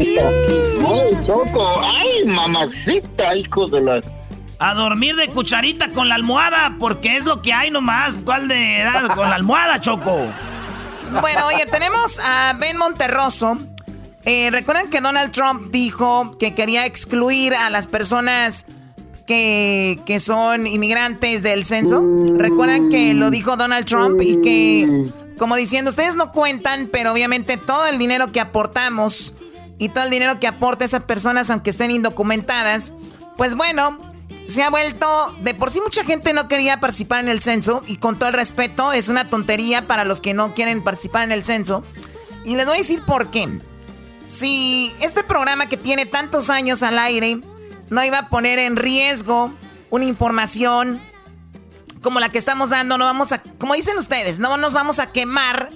Ay, 0.00 1.16
Choco, 1.24 1.80
ay, 1.80 2.24
mamacita, 2.26 3.36
hijo 3.36 3.68
de 3.68 3.80
la... 3.80 4.00
A 4.58 4.74
dormir 4.74 5.14
de 5.14 5.28
cucharita 5.28 5.92
con 5.92 6.08
la 6.08 6.16
almohada, 6.16 6.74
porque 6.80 7.16
es 7.16 7.24
lo 7.24 7.40
que 7.40 7.52
hay 7.52 7.70
nomás. 7.70 8.16
¿Cuál 8.24 8.48
de 8.48 8.80
edad? 8.80 9.14
Con 9.14 9.30
la 9.30 9.36
almohada, 9.36 9.80
Choco. 9.80 10.22
Bueno, 11.20 11.46
oye, 11.46 11.66
tenemos 11.66 12.18
a 12.18 12.54
Ben 12.58 12.76
Monterroso, 12.76 13.58
eh, 14.24 14.50
¿Recuerdan 14.50 14.88
que 14.88 15.00
Donald 15.00 15.32
Trump 15.32 15.70
dijo 15.70 16.36
que 16.38 16.54
quería 16.54 16.86
excluir 16.86 17.54
a 17.54 17.68
las 17.70 17.86
personas 17.86 18.66
que, 19.26 20.00
que, 20.06 20.20
son 20.20 20.66
inmigrantes 20.66 21.42
del 21.42 21.66
censo? 21.66 22.02
¿Recuerdan 22.34 22.88
que 22.88 23.14
lo 23.14 23.30
dijo 23.30 23.56
Donald 23.56 23.86
Trump 23.86 24.20
y 24.22 24.40
que, 24.40 25.10
como 25.38 25.56
diciendo, 25.56 25.90
ustedes 25.90 26.16
no 26.16 26.32
cuentan, 26.32 26.88
pero 26.90 27.12
obviamente 27.12 27.56
todo 27.56 27.86
el 27.86 27.98
dinero 27.98 28.32
que 28.32 28.40
aportamos 28.40 29.34
y 29.78 29.90
todo 29.90 30.04
el 30.04 30.10
dinero 30.10 30.40
que 30.40 30.46
aporta 30.46 30.84
esas 30.84 31.02
personas, 31.02 31.50
aunque 31.50 31.70
estén 31.70 31.90
indocumentadas, 31.90 32.94
pues 33.36 33.54
bueno, 33.54 33.98
se 34.46 34.62
ha 34.62 34.70
vuelto, 34.70 35.34
de 35.42 35.54
por 35.54 35.70
sí 35.70 35.80
mucha 35.80 36.04
gente 36.04 36.32
no 36.32 36.48
quería 36.48 36.80
participar 36.80 37.20
en 37.20 37.28
el 37.28 37.42
censo 37.42 37.82
y 37.86 37.96
con 37.96 38.18
todo 38.18 38.28
el 38.28 38.34
respeto 38.34 38.92
es 38.92 39.08
una 39.08 39.28
tontería 39.28 39.86
para 39.86 40.04
los 40.04 40.20
que 40.20 40.34
no 40.34 40.54
quieren 40.54 40.82
participar 40.82 41.24
en 41.24 41.32
el 41.32 41.44
censo. 41.44 41.82
Y 42.44 42.56
les 42.56 42.66
voy 42.66 42.74
a 42.74 42.78
decir 42.78 43.02
por 43.06 43.30
qué 43.30 43.48
si 44.26 44.92
este 45.00 45.22
programa 45.22 45.66
que 45.66 45.76
tiene 45.76 46.06
tantos 46.06 46.50
años 46.50 46.82
al 46.82 46.98
aire 46.98 47.40
no 47.90 48.04
iba 48.04 48.18
a 48.18 48.28
poner 48.28 48.58
en 48.58 48.76
riesgo 48.76 49.52
una 49.90 50.04
información 50.04 51.00
como 52.02 52.20
la 52.20 52.28
que 52.28 52.38
estamos 52.38 52.70
dando, 52.70 52.98
no 52.98 53.06
vamos 53.06 53.32
a, 53.32 53.42
como 53.58 53.74
dicen 53.74 53.96
ustedes, 53.96 54.38
no 54.38 54.56
nos 54.56 54.74
vamos 54.74 54.98
a 54.98 55.10
quemar 55.10 55.70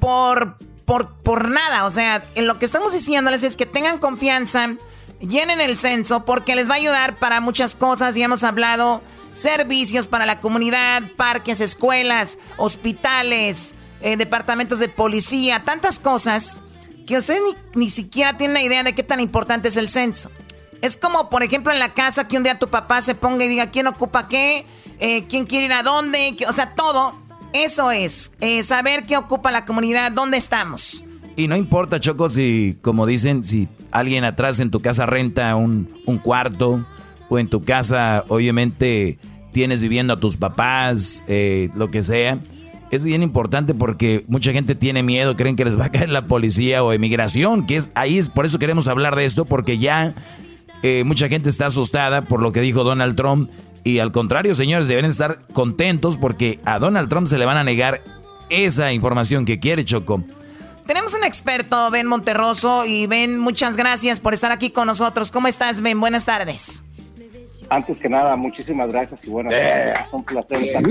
por, 0.00 0.56
por, 0.86 1.14
por 1.22 1.48
nada. 1.48 1.84
O 1.84 1.90
sea, 1.90 2.24
en 2.34 2.46
lo 2.46 2.58
que 2.58 2.64
estamos 2.64 2.92
diciéndoles 2.92 3.42
es 3.42 3.56
que 3.56 3.66
tengan 3.66 3.98
confianza, 3.98 4.76
llenen 5.20 5.60
el 5.60 5.76
censo 5.76 6.24
porque 6.24 6.54
les 6.54 6.70
va 6.70 6.74
a 6.74 6.78
ayudar 6.78 7.16
para 7.16 7.40
muchas 7.42 7.74
cosas. 7.74 8.16
Y 8.16 8.22
hemos 8.22 8.44
hablado 8.44 9.02
servicios 9.34 10.08
para 10.08 10.24
la 10.24 10.40
comunidad, 10.40 11.02
parques, 11.16 11.60
escuelas, 11.60 12.38
hospitales, 12.56 13.74
eh, 14.00 14.16
departamentos 14.16 14.78
de 14.78 14.88
policía, 14.88 15.64
tantas 15.64 15.98
cosas 15.98 16.62
que 17.06 17.16
ustedes 17.16 17.40
ni, 17.74 17.88
siquiera 17.88 18.36
tienen 18.36 18.62
idea 18.62 18.82
de 18.82 18.94
qué 18.94 19.02
tan 19.02 19.20
importante 19.20 19.68
es 19.68 19.76
el 19.76 19.88
censo. 19.88 20.30
Es 20.82 20.96
como, 20.96 21.30
por 21.30 21.42
ejemplo, 21.42 21.72
en 21.72 21.78
la 21.78 21.94
casa 21.94 22.28
que 22.28 22.36
un 22.36 22.42
día 22.42 22.58
tu 22.58 22.68
papá 22.68 23.00
se 23.00 23.14
ponga 23.14 23.44
y 23.44 23.48
diga 23.48 23.70
quién 23.70 23.86
ocupa 23.86 24.28
qué, 24.28 24.66
eh, 24.98 25.24
quién 25.28 25.46
quiere 25.46 25.66
ir 25.66 25.72
a 25.72 25.82
dónde, 25.82 26.36
o 26.48 26.52
sea, 26.52 26.74
todo. 26.74 27.14
Eso 27.52 27.90
es, 27.90 28.32
eh, 28.40 28.62
saber 28.62 29.06
qué 29.06 29.16
ocupa 29.16 29.50
la 29.50 29.64
comunidad, 29.64 30.12
dónde 30.12 30.36
estamos. 30.36 31.04
Y 31.36 31.48
no 31.48 31.56
importa, 31.56 32.00
Choco, 32.00 32.28
si, 32.28 32.76
como 32.82 33.06
dicen, 33.06 33.44
si 33.44 33.68
alguien 33.92 34.24
atrás 34.24 34.58
en 34.60 34.70
tu 34.70 34.82
casa 34.82 35.06
renta 35.06 35.54
un, 35.56 35.88
un 36.04 36.18
cuarto, 36.18 36.84
o 37.28 37.38
en 37.38 37.48
tu 37.48 37.64
casa, 37.64 38.24
obviamente, 38.28 39.18
tienes 39.52 39.80
viviendo 39.80 40.12
a 40.12 40.20
tus 40.20 40.36
papás, 40.36 41.22
eh, 41.28 41.70
lo 41.74 41.90
que 41.90 42.02
sea 42.02 42.38
es 42.90 43.04
bien 43.04 43.22
importante 43.22 43.74
porque 43.74 44.24
mucha 44.28 44.52
gente 44.52 44.74
tiene 44.74 45.02
miedo, 45.02 45.36
creen 45.36 45.56
que 45.56 45.64
les 45.64 45.78
va 45.78 45.86
a 45.86 45.90
caer 45.90 46.10
la 46.10 46.26
policía 46.26 46.82
o 46.82 46.92
emigración, 46.92 47.66
que 47.66 47.76
es 47.76 47.90
ahí 47.94 48.18
es 48.18 48.28
por 48.28 48.46
eso 48.46 48.58
queremos 48.58 48.88
hablar 48.88 49.16
de 49.16 49.24
esto 49.24 49.44
porque 49.44 49.78
ya 49.78 50.14
eh, 50.82 51.02
mucha 51.04 51.28
gente 51.28 51.48
está 51.48 51.66
asustada 51.66 52.22
por 52.22 52.40
lo 52.40 52.52
que 52.52 52.60
dijo 52.60 52.84
Donald 52.84 53.16
Trump 53.16 53.50
y 53.84 54.00
al 54.00 54.10
contrario, 54.10 54.54
señores, 54.54 54.88
deben 54.88 55.04
estar 55.04 55.38
contentos 55.52 56.16
porque 56.16 56.58
a 56.64 56.78
Donald 56.78 57.08
Trump 57.08 57.28
se 57.28 57.38
le 57.38 57.46
van 57.46 57.56
a 57.56 57.64
negar 57.64 58.02
esa 58.50 58.92
información 58.92 59.44
que 59.44 59.60
quiere 59.60 59.84
Choco. 59.84 60.24
Tenemos 60.86 61.14
un 61.14 61.24
experto, 61.24 61.90
Ben 61.90 62.06
Monterroso, 62.06 62.84
y 62.84 63.06
Ben, 63.06 63.38
muchas 63.38 63.76
gracias 63.76 64.20
por 64.20 64.34
estar 64.34 64.52
aquí 64.52 64.70
con 64.70 64.86
nosotros. 64.86 65.30
¿Cómo 65.30 65.48
estás, 65.48 65.82
Ben? 65.82 65.98
Buenas 66.00 66.24
tardes. 66.24 66.84
Antes 67.68 67.98
que 67.98 68.08
nada, 68.08 68.36
muchísimas 68.36 68.88
gracias 68.88 69.24
y 69.24 69.30
buenas 69.30 69.52
tardes. 69.52 70.00
Es 70.06 70.12
un 70.12 70.24
placer 70.24 70.62
estar 70.62 70.82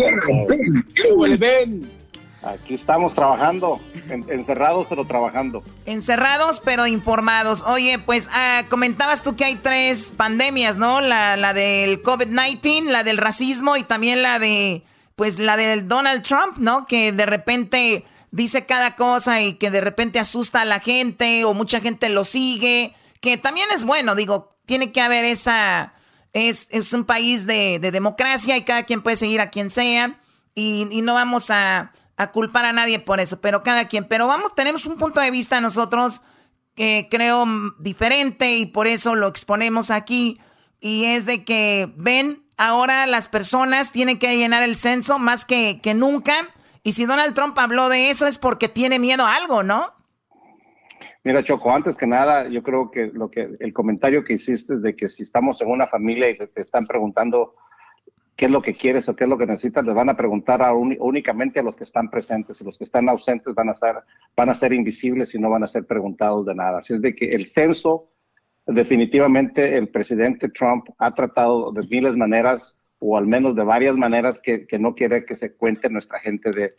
Aquí 2.44 2.76
estamos 2.76 3.16
trabajando, 3.16 3.80
encerrados 4.08 4.86
pero 4.88 5.06
trabajando. 5.06 5.64
Encerrados 5.88 6.62
pero 6.64 6.86
informados. 6.86 7.64
Oye, 7.64 7.98
pues 7.98 8.30
ah, 8.34 8.64
comentabas 8.70 9.24
tú 9.24 9.36
que 9.36 9.46
hay 9.46 9.56
tres 9.56 10.14
pandemias, 10.16 10.78
¿no? 10.78 11.02
La, 11.02 11.38
la 11.38 11.54
del 11.54 12.04
COVID-19, 12.04 12.84
la 12.84 13.04
del 13.04 13.18
racismo 13.18 13.78
y 13.78 13.84
también 13.84 14.22
la 14.22 14.38
de, 14.38 14.84
pues 15.16 15.40
la 15.40 15.58
del 15.58 15.88
Donald 15.88 16.22
Trump, 16.22 16.58
¿no? 16.58 16.86
Que 16.86 17.12
de 17.12 17.26
repente 17.26 18.06
dice 18.30 18.68
cada 18.68 18.96
cosa 18.96 19.42
y 19.42 19.54
que 19.54 19.72
de 19.72 19.82
repente 19.82 20.20
asusta 20.20 20.62
a 20.62 20.66
la 20.66 20.80
gente 20.80 21.46
o 21.46 21.56
mucha 21.56 21.80
gente 21.80 22.10
lo 22.10 22.24
sigue, 22.24 22.94
que 23.22 23.38
también 23.38 23.70
es 23.74 23.86
bueno, 23.86 24.14
digo, 24.14 24.52
tiene 24.68 24.92
que 24.92 25.02
haber 25.02 25.26
esa 25.26 25.95
es, 26.36 26.68
es 26.70 26.92
un 26.92 27.06
país 27.06 27.48
de, 27.48 27.80
democracia 27.80 28.58
y 28.58 28.66
cada 28.66 28.84
quien 28.84 29.02
puede 29.02 29.16
seguir 29.16 29.40
a 29.40 29.50
quien 29.50 29.70
sea 29.70 30.20
y, 30.54 30.84
no 31.02 31.14
vamos 31.14 31.50
a, 31.50 31.94
culpar 32.34 32.66
a 32.66 32.74
nadie 32.74 33.00
por 33.00 33.22
eso, 33.22 33.40
pero 33.40 33.64
cada 33.64 33.88
quien. 33.88 34.06
Pero 34.06 34.28
vamos, 34.28 34.54
tenemos 34.54 34.86
un 34.86 34.98
punto 34.98 35.22
de 35.22 35.32
vista 35.32 35.62
nosotros 35.62 36.22
que 36.76 37.08
creo 37.10 37.46
diferente 37.80 38.54
y 38.56 38.66
por 38.66 38.86
eso 38.86 39.16
lo 39.16 39.28
exponemos 39.28 39.92
aquí 39.92 40.40
y 40.82 41.06
es 41.06 41.26
de 41.26 41.46
que 41.46 41.94
ven, 41.96 42.44
ahora 42.58 43.06
las 43.06 43.30
personas 43.30 43.94
tienen 43.94 44.20
que 44.20 44.36
llenar 44.36 44.62
el 44.62 44.76
censo 44.76 45.20
más 45.20 45.46
que, 45.46 45.80
que 45.82 45.94
nunca 45.94 46.36
y 46.84 46.92
si 46.92 47.06
Donald 47.06 47.34
Trump 47.34 47.58
habló 47.58 47.88
de 47.88 48.10
eso 48.10 48.28
es 48.28 48.38
porque 48.38 48.68
tiene 48.68 49.00
miedo 49.00 49.26
a 49.26 49.36
algo, 49.38 49.64
¿no? 49.64 49.95
Mira, 51.26 51.42
Choco, 51.42 51.72
antes 51.72 51.98
que 51.98 52.06
nada, 52.06 52.48
yo 52.50 52.62
creo 52.62 52.92
que 52.92 53.08
lo 53.08 53.32
que 53.32 53.58
el 53.60 53.74
comentario 53.74 54.24
que 54.24 54.34
hiciste 54.34 54.76
es 54.76 54.84
de 54.84 54.96
que 54.96 55.10
si 55.10 55.24
estamos 55.24 55.60
en 55.60 55.70
una 55.70 55.88
familia 55.88 56.30
y 56.30 56.38
te, 56.38 56.48
están 56.62 56.86
preguntando 56.86 57.56
qué 58.36 58.46
es 58.46 58.52
lo 58.52 58.62
que 58.62 58.76
quieres 58.76 59.10
o 59.10 59.16
qué 59.16 59.24
es 59.24 59.30
lo 59.32 59.38
que 59.40 59.48
necesitas, 59.48 59.84
les 59.84 59.96
van 59.96 60.10
a 60.10 60.16
preguntar 60.16 60.62
únicamente 60.72 61.60
a 61.60 61.64
los 61.64 61.76
que 61.76 61.84
están 61.84 62.12
presentes 62.12 62.62
y 62.62 62.64
los 62.64 62.78
que 62.78 62.84
están 62.84 63.10
ausentes 63.10 63.56
van 63.56 63.70
a 63.70 63.72
estar 63.72 64.04
van 64.38 64.50
a 64.50 64.54
ser 64.54 64.72
invisibles 64.72 65.34
y 65.34 65.40
no 65.40 65.50
van 65.50 65.64
a 65.64 65.68
ser 65.68 65.88
preguntados 65.88 66.46
de 66.46 66.54
nada. 66.54 66.78
Así 66.78 66.94
es 66.94 67.02
de 67.02 67.16
que 67.16 67.34
el 67.34 67.48
censo, 67.48 68.12
definitivamente, 68.68 69.80
el 69.80 69.88
presidente 69.88 70.50
Trump 70.50 70.90
ha 71.00 71.16
tratado 71.16 71.72
de 71.72 71.88
miles 71.88 72.16
maneras 72.16 72.78
o 73.00 73.18
al 73.18 73.26
menos 73.26 73.56
de 73.56 73.64
varias 73.64 73.96
maneras 73.96 74.40
que 74.42 74.68
no 74.78 74.94
quiere 74.94 75.26
que 75.26 75.36
se 75.36 75.56
cuente 75.56 75.90
nuestra 75.90 76.20
gente 76.20 76.52
de, 76.52 76.76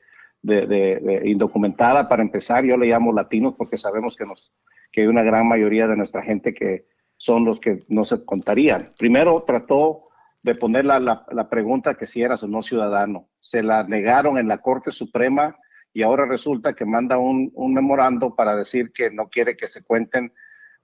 de, 0.46 1.22
indocumentada 1.24 2.08
para 2.08 2.22
empezar. 2.22 2.64
Yo 2.64 2.76
le 2.76 2.86
llamo 2.86 3.12
latinos 3.12 3.54
porque 3.56 3.76
sabemos 3.76 4.16
que, 4.16 4.24
nos, 4.24 4.52
que 4.92 5.02
hay 5.02 5.06
una 5.06 5.22
gran 5.22 5.48
mayoría 5.48 5.86
de 5.86 5.96
nuestra 5.96 6.22
gente 6.22 6.54
que 6.54 6.86
son 7.16 7.44
los 7.44 7.60
que 7.60 7.84
no 7.88 8.04
se 8.04 8.24
contarían. 8.24 8.92
Primero 8.98 9.42
trató 9.46 10.08
de 10.42 10.54
poner 10.54 10.84
la, 10.84 11.00
la, 11.00 11.48
pregunta 11.48 11.94
que 11.94 12.06
si 12.06 12.22
eras 12.22 12.42
o 12.42 12.48
no 12.48 12.62
ciudadano. 12.62 13.28
Se 13.40 13.62
la 13.62 13.84
negaron 13.84 14.38
en 14.38 14.48
la 14.48 14.58
Corte 14.58 14.92
Suprema 14.92 15.56
y 15.92 16.02
ahora 16.02 16.26
resulta 16.26 16.74
que 16.74 16.84
manda 16.84 17.18
un, 17.18 17.50
un 17.54 17.74
memorando 17.74 18.36
para 18.36 18.54
decir 18.54 18.92
que 18.92 19.10
no 19.10 19.28
quiere 19.28 19.56
que 19.56 19.66
se 19.66 19.82
cuenten 19.82 20.32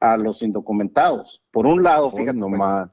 a 0.00 0.16
los 0.16 0.42
indocumentados. 0.42 1.42
Por 1.52 1.66
un 1.66 1.82
lado, 1.82 2.10
fíjate, 2.10 2.38
nomás. 2.38 2.90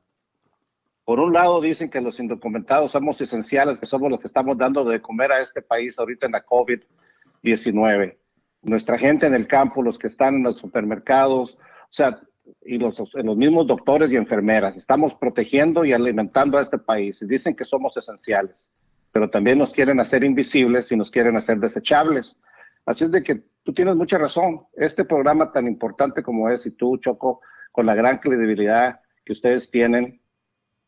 Por 1.09 1.19
un 1.19 1.33
lado 1.33 1.59
dicen 1.59 1.89
que 1.89 2.01
los 2.01 2.19
indocumentados 2.19 2.91
somos 2.91 3.19
esenciales, 3.19 3.79
que 3.79 3.87
somos 3.87 4.11
los 4.11 4.19
que 4.19 4.27
estamos 4.27 4.55
dando 4.59 4.85
de 4.85 5.01
comer 5.01 5.31
a 5.31 5.41
este 5.41 5.59
país 5.59 5.97
ahorita 5.97 6.27
en 6.27 6.33
la 6.33 6.45
COVID-19. 6.45 8.15
Nuestra 8.61 8.95
gente 8.95 9.25
en 9.25 9.33
el 9.33 9.47
campo, 9.47 9.81
los 9.81 9.97
que 9.97 10.05
están 10.05 10.35
en 10.35 10.43
los 10.43 10.57
supermercados, 10.57 11.55
o 11.55 11.87
sea, 11.89 12.19
y 12.63 12.77
los, 12.77 13.01
los 13.11 13.37
mismos 13.37 13.65
doctores 13.65 14.11
y 14.11 14.17
enfermeras, 14.17 14.77
estamos 14.77 15.15
protegiendo 15.15 15.83
y 15.83 15.93
alimentando 15.93 16.59
a 16.59 16.61
este 16.61 16.77
país. 16.77 17.19
Y 17.23 17.25
dicen 17.25 17.55
que 17.55 17.63
somos 17.63 17.97
esenciales, 17.97 18.67
pero 19.11 19.31
también 19.31 19.57
nos 19.57 19.71
quieren 19.71 19.99
hacer 19.99 20.23
invisibles 20.23 20.91
y 20.91 20.95
nos 20.95 21.09
quieren 21.09 21.35
hacer 21.37 21.57
desechables. 21.57 22.37
Así 22.85 23.05
es 23.05 23.11
de 23.11 23.23
que 23.23 23.41
tú 23.63 23.73
tienes 23.73 23.95
mucha 23.95 24.19
razón. 24.19 24.61
Este 24.73 25.03
programa 25.05 25.51
tan 25.51 25.65
importante 25.65 26.21
como 26.21 26.51
es, 26.51 26.67
y 26.67 26.69
tú, 26.69 26.99
Choco, 26.99 27.41
con 27.71 27.87
la 27.87 27.95
gran 27.95 28.19
credibilidad 28.19 28.99
que 29.25 29.33
ustedes 29.33 29.71
tienen, 29.71 30.18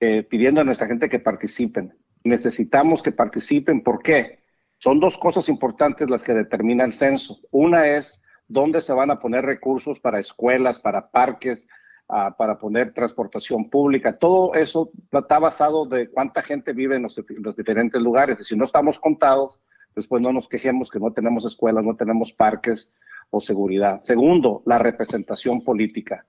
eh, 0.04 0.24
pidiendo 0.24 0.62
a 0.62 0.64
nuestra 0.64 0.88
gente 0.88 1.10
que 1.10 1.20
participen. 1.20 1.94
Necesitamos 2.24 3.04
que 3.04 3.12
participen. 3.12 3.84
¿Por 3.84 4.02
qué? 4.02 4.40
Son 4.80 5.00
dos 5.00 5.16
cosas 5.16 5.48
importantes 5.48 6.10
las 6.10 6.24
que 6.24 6.34
determina 6.34 6.84
el 6.84 6.94
censo. 6.94 7.40
Una 7.52 7.86
es 7.86 8.20
dónde 8.48 8.82
se 8.82 8.94
van 8.94 9.12
a 9.12 9.20
poner 9.20 9.46
recursos 9.46 10.00
para 10.00 10.20
escuelas, 10.20 10.80
para 10.80 11.12
parques, 11.12 11.68
ah, 12.10 12.36
para 12.36 12.58
poner 12.58 12.96
transportación 12.96 13.70
pública. 13.70 14.18
Todo 14.18 14.56
eso 14.56 14.92
está 15.12 15.38
basado 15.38 15.86
de 15.86 16.10
cuánta 16.10 16.42
gente 16.42 16.74
vive 16.74 16.96
en 16.96 17.04
los, 17.04 17.16
en 17.20 17.44
los 17.44 17.56
diferentes 17.56 18.02
lugares. 18.02 18.40
Y 18.40 18.44
si 18.44 18.56
no 18.56 18.66
estamos 18.66 19.00
contados, 19.00 19.60
después 19.96 20.20
no 20.20 20.34
nos 20.34 20.50
quejemos 20.50 20.90
que 20.90 21.00
no 21.00 21.14
tenemos 21.14 21.46
escuelas, 21.46 21.84
no 21.86 21.96
tenemos 21.96 22.34
parques 22.34 22.92
o 23.30 23.40
seguridad. 23.40 24.02
Segundo, 24.02 24.64
la 24.66 24.80
representación 24.80 25.64
política. 25.64 26.26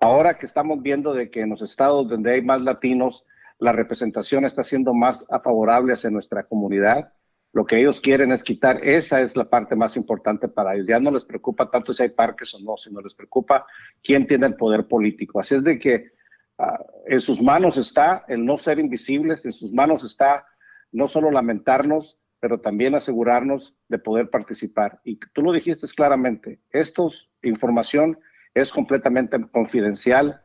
Ahora 0.00 0.38
que 0.38 0.46
estamos 0.46 0.82
viendo 0.82 1.14
de 1.14 1.30
que 1.30 1.40
en 1.40 1.50
los 1.50 1.62
estados 1.62 2.08
donde 2.08 2.32
hay 2.32 2.42
más 2.42 2.60
latinos, 2.60 3.24
la 3.58 3.72
representación 3.72 4.44
está 4.44 4.62
siendo 4.62 4.92
más 4.92 5.26
favorable 5.42 5.94
hacia 5.94 6.10
nuestra 6.10 6.42
comunidad, 6.42 7.12
lo 7.52 7.64
que 7.64 7.78
ellos 7.78 8.02
quieren 8.02 8.32
es 8.32 8.42
quitar, 8.42 8.76
esa 8.82 9.22
es 9.22 9.34
la 9.34 9.48
parte 9.48 9.74
más 9.74 9.96
importante 9.96 10.46
para 10.46 10.74
ellos. 10.74 10.86
Ya 10.86 11.00
no 11.00 11.10
les 11.10 11.24
preocupa 11.24 11.70
tanto 11.70 11.94
si 11.94 12.02
hay 12.02 12.10
parques 12.10 12.52
o 12.52 12.60
no, 12.60 12.76
sino 12.76 13.00
les 13.00 13.14
preocupa 13.14 13.66
quién 14.02 14.26
tiene 14.26 14.46
el 14.46 14.56
poder 14.56 14.86
político. 14.86 15.40
Así 15.40 15.54
es 15.54 15.64
de 15.64 15.78
que 15.78 16.12
ah, 16.58 16.78
en 17.06 17.20
sus 17.22 17.40
manos 17.40 17.78
está 17.78 18.26
el 18.28 18.44
no 18.44 18.58
ser 18.58 18.78
invisibles, 18.78 19.42
en 19.46 19.52
sus 19.52 19.72
manos 19.72 20.04
está 20.04 20.44
no 20.92 21.08
solo 21.08 21.30
lamentarnos, 21.30 22.18
pero 22.40 22.60
también 22.60 22.94
asegurarnos 22.94 23.74
de 23.88 23.98
poder 24.00 24.28
participar. 24.28 25.00
Y 25.02 25.18
tú 25.32 25.40
lo 25.40 25.52
dijiste 25.52 25.86
claramente, 25.96 26.60
esta 26.70 27.04
información 27.42 28.18
es 28.56 28.72
completamente 28.72 29.38
confidencial 29.52 30.40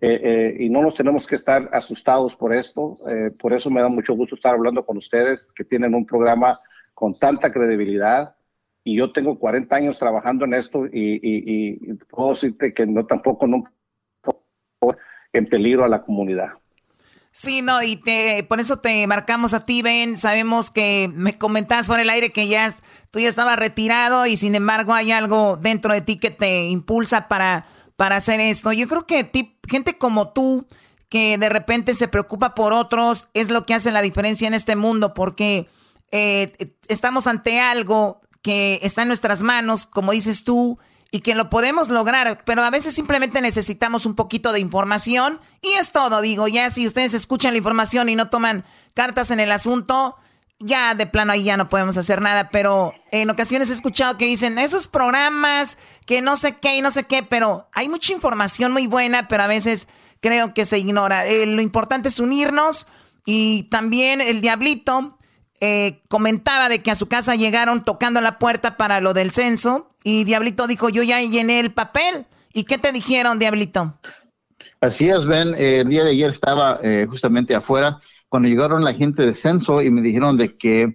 eh, 0.00 0.20
eh, 0.22 0.56
y 0.60 0.70
no 0.70 0.82
nos 0.82 0.94
tenemos 0.94 1.26
que 1.26 1.34
estar 1.34 1.68
asustados 1.72 2.36
por 2.36 2.54
esto. 2.54 2.94
Eh, 3.08 3.32
por 3.40 3.52
eso 3.52 3.68
me 3.70 3.80
da 3.80 3.88
mucho 3.88 4.14
gusto 4.14 4.36
estar 4.36 4.54
hablando 4.54 4.86
con 4.86 4.96
ustedes 4.96 5.46
que 5.56 5.64
tienen 5.64 5.96
un 5.96 6.06
programa 6.06 6.56
con 6.94 7.12
tanta 7.12 7.52
credibilidad. 7.52 8.36
Y 8.84 8.96
yo 8.96 9.12
tengo 9.12 9.36
40 9.36 9.74
años 9.74 9.98
trabajando 9.98 10.44
en 10.44 10.54
esto 10.54 10.86
y, 10.86 11.76
puedo 12.08 12.30
decirte 12.30 12.72
que 12.72 12.86
no 12.86 13.04
tampoco 13.04 13.48
nunca 13.48 13.72
en 15.32 15.46
peligro 15.48 15.84
a 15.84 15.88
la 15.88 16.02
comunidad. 16.02 16.50
Sí, 17.32 17.62
no, 17.62 17.82
y 17.82 17.96
te, 17.96 18.44
por 18.48 18.60
eso 18.60 18.78
te 18.78 19.06
marcamos 19.08 19.54
a 19.54 19.66
ti, 19.66 19.82
Ben. 19.82 20.16
Sabemos 20.16 20.70
que 20.70 21.10
me 21.12 21.36
comentabas 21.36 21.88
por 21.88 22.00
el 22.00 22.10
aire 22.10 22.30
que 22.30 22.48
ya 22.48 22.72
tú 23.10 23.18
ya 23.20 23.28
estabas 23.28 23.58
retirado 23.58 24.26
y 24.26 24.36
sin 24.36 24.54
embargo 24.54 24.94
hay 24.94 25.12
algo 25.12 25.56
dentro 25.56 25.92
de 25.92 26.00
ti 26.00 26.16
que 26.16 26.30
te 26.30 26.64
impulsa 26.64 27.28
para, 27.28 27.66
para 27.96 28.16
hacer 28.16 28.40
esto. 28.40 28.72
Yo 28.72 28.88
creo 28.88 29.06
que 29.06 29.56
gente 29.68 29.98
como 29.98 30.32
tú, 30.32 30.66
que 31.08 31.38
de 31.38 31.48
repente 31.48 31.94
se 31.94 32.08
preocupa 32.08 32.54
por 32.54 32.72
otros, 32.72 33.28
es 33.34 33.50
lo 33.50 33.64
que 33.64 33.74
hace 33.74 33.90
la 33.90 34.02
diferencia 34.02 34.46
en 34.46 34.54
este 34.54 34.76
mundo 34.76 35.12
porque 35.12 35.68
eh, 36.12 36.74
estamos 36.88 37.26
ante 37.26 37.60
algo 37.60 38.20
que 38.42 38.78
está 38.82 39.02
en 39.02 39.08
nuestras 39.08 39.42
manos, 39.42 39.86
como 39.86 40.12
dices 40.12 40.44
tú, 40.44 40.78
y 41.10 41.20
que 41.20 41.34
lo 41.34 41.50
podemos 41.50 41.88
lograr, 41.88 42.42
pero 42.44 42.62
a 42.62 42.70
veces 42.70 42.94
simplemente 42.94 43.40
necesitamos 43.40 44.06
un 44.06 44.14
poquito 44.14 44.52
de 44.52 44.60
información 44.60 45.40
y 45.60 45.72
es 45.72 45.90
todo, 45.90 46.20
digo, 46.20 46.46
ya 46.46 46.70
si 46.70 46.86
ustedes 46.86 47.14
escuchan 47.14 47.52
la 47.52 47.58
información 47.58 48.08
y 48.08 48.14
no 48.14 48.30
toman 48.30 48.64
cartas 48.94 49.32
en 49.32 49.40
el 49.40 49.50
asunto, 49.50 50.16
ya 50.60 50.94
de 50.94 51.06
plano 51.06 51.32
ahí 51.32 51.42
ya 51.42 51.56
no 51.56 51.68
podemos 51.68 51.98
hacer 51.98 52.20
nada, 52.20 52.50
pero 52.50 52.94
en 53.10 53.28
ocasiones 53.30 53.70
he 53.70 53.72
escuchado 53.72 54.16
que 54.16 54.26
dicen 54.26 54.58
esos 54.58 54.86
programas 54.86 55.78
que 56.06 56.20
no 56.20 56.36
sé 56.36 56.56
qué 56.56 56.76
y 56.76 56.82
no 56.82 56.90
sé 56.90 57.04
qué, 57.04 57.22
pero 57.22 57.68
hay 57.72 57.88
mucha 57.88 58.12
información 58.12 58.72
muy 58.72 58.86
buena, 58.86 59.26
pero 59.26 59.42
a 59.42 59.46
veces 59.46 59.88
creo 60.20 60.54
que 60.54 60.66
se 60.66 60.78
ignora. 60.78 61.26
Eh, 61.26 61.46
lo 61.46 61.62
importante 61.62 62.08
es 62.08 62.20
unirnos 62.20 62.86
y 63.24 63.64
también 63.64 64.20
el 64.20 64.40
diablito 64.40 65.18
eh, 65.60 66.00
comentaba 66.08 66.68
de 66.68 66.82
que 66.82 66.90
a 66.90 66.94
su 66.94 67.08
casa 67.08 67.34
llegaron 67.34 67.84
tocando 67.84 68.20
la 68.20 68.38
puerta 68.38 68.76
para 68.76 69.00
lo 69.00 69.12
del 69.12 69.30
censo 69.30 69.90
y 70.02 70.24
Diablito 70.24 70.66
dijo, 70.66 70.88
yo 70.88 71.02
ya 71.02 71.20
llené 71.20 71.60
el 71.60 71.72
papel. 71.72 72.26
¿Y 72.52 72.64
qué 72.64 72.78
te 72.78 72.92
dijeron, 72.92 73.38
Diablito? 73.38 73.94
Así 74.80 75.08
es, 75.08 75.26
Ben. 75.26 75.54
Eh, 75.54 75.80
el 75.80 75.88
día 75.88 76.04
de 76.04 76.10
ayer 76.10 76.30
estaba 76.30 76.78
eh, 76.82 77.06
justamente 77.08 77.54
afuera 77.54 78.00
cuando 78.30 78.48
llegaron 78.48 78.82
la 78.82 78.94
gente 78.94 79.26
de 79.26 79.34
censo 79.34 79.82
y 79.82 79.90
me 79.90 80.00
dijeron 80.00 80.38
de 80.38 80.56
que 80.56 80.94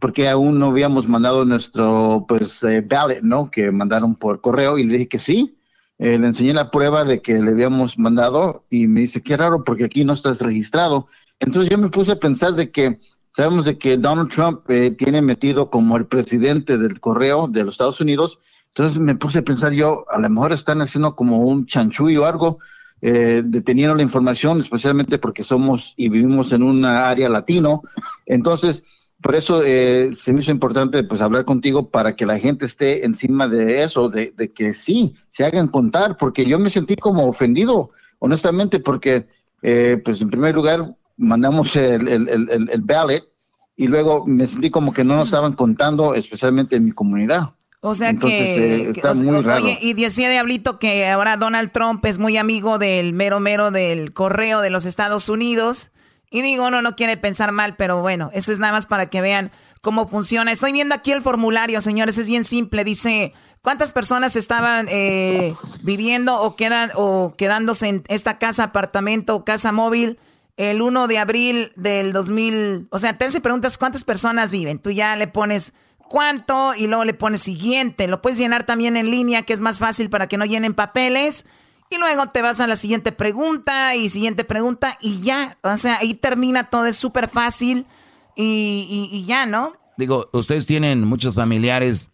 porque 0.00 0.28
aún 0.28 0.58
no 0.58 0.70
habíamos 0.70 1.06
mandado 1.08 1.44
nuestro 1.44 2.24
pues 2.26 2.64
ballot, 2.88 3.22
¿no? 3.22 3.50
Que 3.50 3.70
mandaron 3.70 4.16
por 4.16 4.40
correo 4.40 4.78
y 4.78 4.84
le 4.84 4.94
dije 4.94 5.08
que 5.08 5.18
sí. 5.20 5.56
le 5.98 6.14
enseñé 6.14 6.54
la 6.54 6.72
prueba 6.72 7.04
de 7.04 7.22
que 7.22 7.34
le 7.34 7.52
habíamos 7.52 7.98
mandado 7.98 8.64
y 8.70 8.88
me 8.88 9.02
dice, 9.02 9.22
qué 9.22 9.36
raro 9.36 9.62
porque 9.62 9.84
aquí 9.84 10.04
no 10.04 10.14
estás 10.14 10.40
registrado. 10.40 11.06
Entonces 11.38 11.70
yo 11.70 11.78
me 11.78 11.90
puse 11.90 12.12
a 12.12 12.16
pensar 12.20 12.54
de 12.54 12.72
que 12.72 12.98
Sabemos 13.34 13.64
de 13.64 13.78
que 13.78 13.96
Donald 13.96 14.30
Trump 14.30 14.68
eh, 14.68 14.90
tiene 14.90 15.22
metido 15.22 15.70
como 15.70 15.96
el 15.96 16.06
presidente 16.06 16.76
del 16.76 17.00
correo 17.00 17.48
de 17.48 17.64
los 17.64 17.74
Estados 17.74 18.00
Unidos. 18.00 18.38
Entonces 18.68 18.98
me 18.98 19.14
puse 19.14 19.38
a 19.38 19.42
pensar 19.42 19.72
yo, 19.72 20.04
a 20.10 20.18
lo 20.18 20.28
mejor 20.28 20.52
están 20.52 20.82
haciendo 20.82 21.16
como 21.16 21.38
un 21.38 21.64
chanchuy 21.64 22.18
o 22.18 22.26
algo, 22.26 22.58
eh, 23.04 23.42
deteniendo 23.44 23.96
la 23.96 24.02
información, 24.02 24.60
especialmente 24.60 25.18
porque 25.18 25.42
somos 25.42 25.92
y 25.96 26.08
vivimos 26.08 26.52
en 26.52 26.62
una 26.62 27.08
área 27.08 27.28
latino. 27.28 27.82
Entonces, 28.26 28.84
por 29.20 29.34
eso 29.34 29.60
eh, 29.64 30.10
se 30.14 30.32
me 30.32 30.40
hizo 30.40 30.52
importante 30.52 31.02
pues 31.02 31.20
hablar 31.20 31.44
contigo 31.44 31.90
para 31.90 32.14
que 32.14 32.26
la 32.26 32.38
gente 32.38 32.64
esté 32.66 33.04
encima 33.04 33.48
de 33.48 33.82
eso, 33.82 34.08
de, 34.08 34.32
que 34.54 34.72
sí, 34.72 35.14
se 35.30 35.44
hagan 35.44 35.66
contar, 35.66 36.16
porque 36.16 36.44
yo 36.44 36.60
me 36.60 36.70
sentí 36.70 36.94
como 36.94 37.26
ofendido, 37.26 37.90
honestamente, 38.20 38.78
porque 38.78 39.26
eh, 39.62 40.00
pues 40.04 40.20
en 40.20 40.30
primer 40.30 40.54
lugar 40.54 40.94
mandamos 41.16 41.74
el, 41.74 42.06
el, 42.06 42.28
el, 42.28 42.68
el, 42.70 42.80
ballot 42.82 43.24
y 43.76 43.88
luego 43.88 44.24
me 44.26 44.46
sentí 44.46 44.70
como 44.70 44.92
que 44.92 45.02
no 45.02 45.16
nos 45.16 45.26
estaban 45.26 45.54
contando, 45.54 46.14
especialmente 46.14 46.76
en 46.76 46.84
mi 46.84 46.92
comunidad. 46.92 47.50
O 47.84 47.96
sea 47.96 48.14
que, 48.14 48.84
eh, 48.84 48.90
está 48.94 49.12
muy 49.12 49.42
raro. 49.42 49.64
Oye, 49.64 49.76
y 49.80 49.94
decía 49.94 50.30
Diablito 50.30 50.78
que 50.78 51.08
ahora 51.08 51.36
Donald 51.36 51.72
Trump 51.72 52.04
es 52.06 52.20
muy 52.20 52.36
amigo 52.36 52.78
del 52.78 53.12
mero 53.12 53.40
mero 53.40 53.72
del 53.72 54.12
correo 54.12 54.60
de 54.60 54.70
los 54.70 54.86
Estados 54.86 55.28
Unidos. 55.28 55.90
Y 56.30 56.42
digo, 56.42 56.70
no, 56.70 56.80
no 56.80 56.94
quiere 56.94 57.16
pensar 57.16 57.50
mal, 57.50 57.74
pero 57.74 58.00
bueno, 58.00 58.30
eso 58.34 58.52
es 58.52 58.60
nada 58.60 58.72
más 58.72 58.86
para 58.86 59.06
que 59.06 59.20
vean 59.20 59.50
cómo 59.80 60.06
funciona. 60.06 60.52
Estoy 60.52 60.70
viendo 60.70 60.94
aquí 60.94 61.10
el 61.10 61.22
formulario, 61.22 61.80
señores, 61.80 62.18
es 62.18 62.28
bien 62.28 62.44
simple. 62.44 62.84
Dice, 62.84 63.32
¿cuántas 63.62 63.92
personas 63.92 64.36
estaban 64.36 64.86
eh, 64.88 65.52
viviendo 65.82 66.40
o, 66.40 66.54
quedan, 66.54 66.92
o 66.94 67.34
quedándose 67.36 67.88
en 67.88 68.04
esta 68.06 68.38
casa, 68.38 68.62
apartamento 68.62 69.34
o 69.34 69.44
casa 69.44 69.72
móvil? 69.72 70.18
el 70.58 70.82
1 70.82 71.08
de 71.08 71.18
abril 71.18 71.72
del 71.76 72.12
2000, 72.12 72.88
o 72.90 72.98
sea, 72.98 73.16
te 73.16 73.24
hace 73.24 73.40
preguntas 73.40 73.78
cuántas 73.78 74.04
personas 74.04 74.50
viven, 74.50 74.78
tú 74.78 74.90
ya 74.90 75.16
le 75.16 75.26
pones 75.26 75.72
cuánto 76.12 76.74
y 76.74 76.88
luego 76.88 77.06
le 77.06 77.14
pones 77.14 77.40
siguiente, 77.40 78.06
lo 78.06 78.20
puedes 78.20 78.38
llenar 78.38 78.66
también 78.66 78.98
en 78.98 79.10
línea, 79.10 79.44
que 79.44 79.54
es 79.54 79.62
más 79.62 79.78
fácil 79.78 80.10
para 80.10 80.26
que 80.26 80.36
no 80.36 80.44
llenen 80.44 80.74
papeles, 80.74 81.46
y 81.88 81.96
luego 81.96 82.28
te 82.28 82.42
vas 82.42 82.60
a 82.60 82.66
la 82.66 82.76
siguiente 82.76 83.12
pregunta 83.12 83.96
y 83.96 84.10
siguiente 84.10 84.44
pregunta 84.44 84.98
y 85.00 85.22
ya, 85.22 85.56
o 85.62 85.74
sea, 85.78 85.96
ahí 85.96 86.12
termina 86.12 86.68
todo, 86.68 86.84
es 86.84 86.96
súper 86.96 87.30
fácil 87.30 87.86
y, 88.36 89.08
y 89.10 89.24
ya, 89.24 89.46
¿no? 89.46 89.72
Digo, 89.96 90.28
ustedes 90.34 90.66
tienen 90.66 91.02
muchos 91.02 91.34
familiares, 91.34 92.12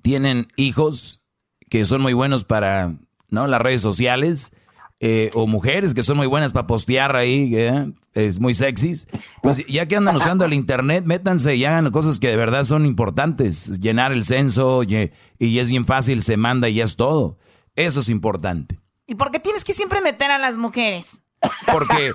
tienen 0.00 0.48
hijos 0.56 1.20
que 1.68 1.84
son 1.84 2.00
muy 2.00 2.14
buenos 2.14 2.44
para, 2.44 2.94
¿no? 3.28 3.46
Las 3.46 3.60
redes 3.60 3.82
sociales 3.82 4.54
eh, 5.00 5.30
o 5.32 5.46
mujeres 5.46 5.94
que 5.94 6.02
son 6.02 6.18
muy 6.18 6.26
buenas 6.26 6.52
para 6.52 6.66
postear 6.66 7.16
ahí, 7.16 7.50
¿eh? 7.56 7.90
es 8.12 8.38
muy 8.38 8.52
sexys, 8.52 9.08
pues 9.42 9.66
ya 9.66 9.86
que 9.86 9.96
andan 9.96 10.14
usando 10.14 10.44
el 10.44 10.52
internet, 10.52 11.04
métanse 11.06 11.56
y 11.56 11.64
hagan 11.64 11.90
cosas 11.90 12.18
que 12.18 12.28
de 12.28 12.36
verdad 12.36 12.64
son 12.64 12.84
importantes. 12.84 13.80
Llenar 13.80 14.12
el 14.12 14.24
censo 14.26 14.82
y, 14.82 15.10
y 15.38 15.58
es 15.58 15.70
bien 15.70 15.86
fácil, 15.86 16.22
se 16.22 16.36
manda 16.36 16.68
y 16.68 16.74
ya 16.74 16.84
es 16.84 16.96
todo. 16.96 17.38
Eso 17.76 18.00
es 18.00 18.10
importante. 18.10 18.78
¿Y 19.06 19.14
por 19.14 19.30
qué 19.30 19.40
tienes 19.40 19.64
que 19.64 19.72
siempre 19.72 20.00
meter 20.02 20.30
a 20.30 20.38
las 20.38 20.56
mujeres? 20.56 21.22
Porque 21.72 22.12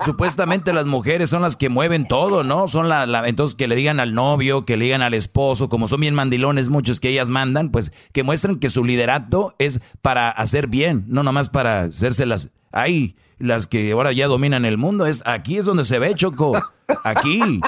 supuestamente 0.00 0.72
las 0.72 0.86
mujeres 0.86 1.30
son 1.30 1.42
las 1.42 1.56
que 1.56 1.68
mueven 1.68 2.06
todo, 2.06 2.44
¿no? 2.44 2.68
Son 2.68 2.88
la, 2.88 3.04
entonces 3.26 3.56
que 3.56 3.66
le 3.66 3.74
digan 3.74 3.98
al 3.98 4.14
novio, 4.14 4.64
que 4.64 4.76
le 4.76 4.84
digan 4.84 5.02
al 5.02 5.14
esposo, 5.14 5.68
como 5.68 5.88
son 5.88 6.00
bien 6.00 6.14
mandilones 6.14 6.68
muchos 6.68 7.00
que 7.00 7.08
ellas 7.08 7.28
mandan, 7.28 7.70
pues 7.70 7.92
que 8.12 8.22
muestren 8.22 8.58
que 8.60 8.70
su 8.70 8.84
liderato 8.84 9.56
es 9.58 9.80
para 10.02 10.30
hacer 10.30 10.68
bien, 10.68 11.04
no 11.08 11.22
nomás 11.22 11.48
para 11.48 11.82
hacerse 11.82 12.26
las 12.26 12.50
ahí 12.72 13.16
las 13.40 13.66
que 13.66 13.90
ahora 13.92 14.12
ya 14.12 14.28
dominan 14.28 14.64
el 14.64 14.76
mundo, 14.76 15.06
es 15.06 15.22
aquí 15.26 15.56
es 15.56 15.64
donde 15.64 15.84
se 15.84 15.98
ve 15.98 16.14
Choco, 16.14 16.52
aquí. 17.04 17.60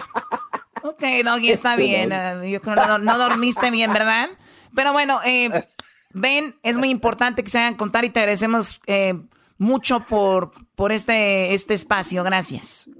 Ok, 0.82 1.02
Doggy, 1.24 1.50
está 1.50 1.76
bien. 1.76 2.12
Eh, 2.12 2.50
yo 2.50 2.60
creo 2.60 2.76
que 2.76 3.04
no, 3.04 3.18
dormiste 3.18 3.70
bien, 3.70 3.92
¿verdad? 3.92 4.28
Pero 4.74 4.92
bueno, 4.92 5.20
eh, 5.24 5.66
ven, 6.12 6.54
es 6.62 6.76
muy 6.76 6.90
importante 6.90 7.42
que 7.42 7.50
se 7.50 7.58
hagan 7.58 7.74
contar 7.74 8.04
y 8.04 8.10
te 8.10 8.20
agradecemos 8.20 8.80
eh, 8.86 9.14
mucho 9.62 10.05
por, 10.09 10.51
por 10.75 10.90
este, 10.92 11.55
este 11.55 11.75
espacio. 11.75 12.25
Gracias. 12.25 12.90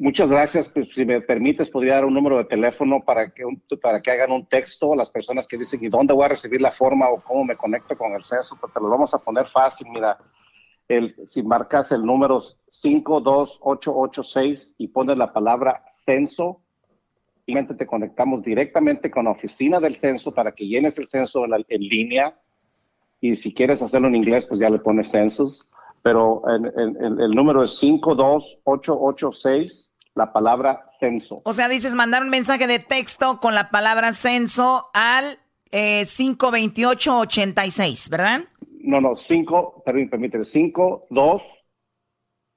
Muchas 0.00 0.28
gracias. 0.28 0.68
Pues, 0.68 0.88
si 0.92 1.06
me 1.06 1.20
permites, 1.20 1.70
podría 1.70 1.94
dar 1.94 2.04
un 2.04 2.14
número 2.14 2.38
de 2.38 2.44
teléfono 2.44 3.04
para 3.04 3.30
que, 3.30 3.44
para 3.80 4.02
que 4.02 4.10
hagan 4.10 4.32
un 4.32 4.44
texto 4.46 4.92
a 4.92 4.96
las 4.96 5.08
personas 5.10 5.46
que 5.46 5.56
dicen, 5.56 5.78
¿y 5.82 5.88
dónde 5.88 6.12
voy 6.12 6.24
a 6.24 6.28
recibir 6.28 6.60
la 6.60 6.72
forma 6.72 7.08
o 7.08 7.22
cómo 7.22 7.44
me 7.44 7.56
conecto 7.56 7.96
con 7.96 8.12
el 8.12 8.24
censo? 8.24 8.56
Pues 8.60 8.72
te 8.72 8.80
lo 8.80 8.88
vamos 8.88 9.14
a 9.14 9.18
poner 9.18 9.46
fácil. 9.46 9.86
Mira, 9.90 10.18
el, 10.88 11.14
si 11.26 11.44
marcas 11.44 11.92
el 11.92 12.04
número 12.04 12.42
52886 12.68 14.74
y 14.78 14.88
pones 14.88 15.16
la 15.16 15.32
palabra 15.32 15.84
censo, 16.04 16.60
te 17.46 17.86
conectamos 17.86 18.42
directamente 18.42 19.10
con 19.10 19.26
la 19.26 19.32
oficina 19.32 19.78
del 19.78 19.96
censo 19.96 20.32
para 20.32 20.52
que 20.52 20.66
llenes 20.66 20.96
el 20.98 21.06
censo 21.06 21.44
en, 21.44 21.52
en 21.68 21.80
línea 21.80 22.41
y 23.22 23.36
si 23.36 23.54
quieres 23.54 23.80
hacerlo 23.80 24.08
en 24.08 24.16
inglés, 24.16 24.44
pues 24.46 24.60
ya 24.60 24.68
le 24.68 24.80
pones 24.80 25.10
census, 25.10 25.70
pero 26.02 26.42
el 26.48 27.30
número 27.30 27.62
es 27.62 27.78
52886, 27.78 29.92
la 30.14 30.32
palabra 30.32 30.84
censo. 30.98 31.40
O 31.44 31.52
sea, 31.52 31.68
dices 31.68 31.94
mandar 31.94 32.24
un 32.24 32.30
mensaje 32.30 32.66
de 32.66 32.80
texto 32.80 33.38
con 33.38 33.54
la 33.54 33.70
palabra 33.70 34.12
censo 34.12 34.88
al 34.92 35.38
eh, 35.70 36.04
52886, 36.04 38.10
¿verdad? 38.10 38.40
No, 38.80 39.00
no, 39.00 39.14
5, 39.14 39.84
permíteme, 39.86 40.44
5, 40.44 41.06
2, 41.08 41.42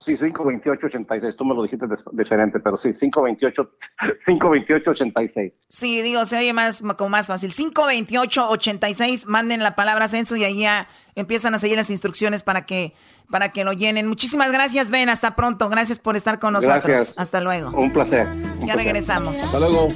Sí, 0.06 0.14
528-86. 0.14 1.36
Tú 1.36 1.44
me 1.46 1.56
lo 1.56 1.64
dijiste 1.64 1.88
diferente, 2.12 2.60
pero 2.60 2.78
sí, 2.78 2.90
528-86. 2.90 5.52
Sí, 5.70 6.04
digo, 6.04 6.24
se 6.26 6.38
oye 6.38 6.54
más, 6.54 6.84
como 6.96 7.10
más 7.10 7.26
fácil. 7.26 7.52
528-86, 7.52 9.26
manden 9.26 9.64
la 9.64 9.76
palabra 9.76 10.08
censo 10.08 10.36
y 10.36 10.44
ahí 10.44 10.60
ya 10.60 10.88
empiezan 11.16 11.56
a 11.56 11.58
seguir 11.58 11.78
las 11.78 11.90
instrucciones 11.90 12.44
para 12.44 12.68
que, 12.68 12.94
para 13.32 13.50
que 13.50 13.64
lo 13.64 13.74
llenen. 13.74 14.08
Muchísimas 14.08 14.52
gracias, 14.52 14.92
Ben. 14.92 15.10
Hasta 15.10 15.36
pronto. 15.36 15.70
Gracias 15.70 15.98
por 15.98 16.16
estar 16.16 16.38
con 16.38 16.54
nosotros. 16.54 16.86
Gracias. 16.86 17.18
Hasta 17.18 17.42
luego. 17.42 17.72
Un 17.72 17.92
placer. 17.92 18.30
ya 18.64 18.76
regresamos. 18.76 19.42
Hasta 19.42 19.60
luego. 19.60 19.88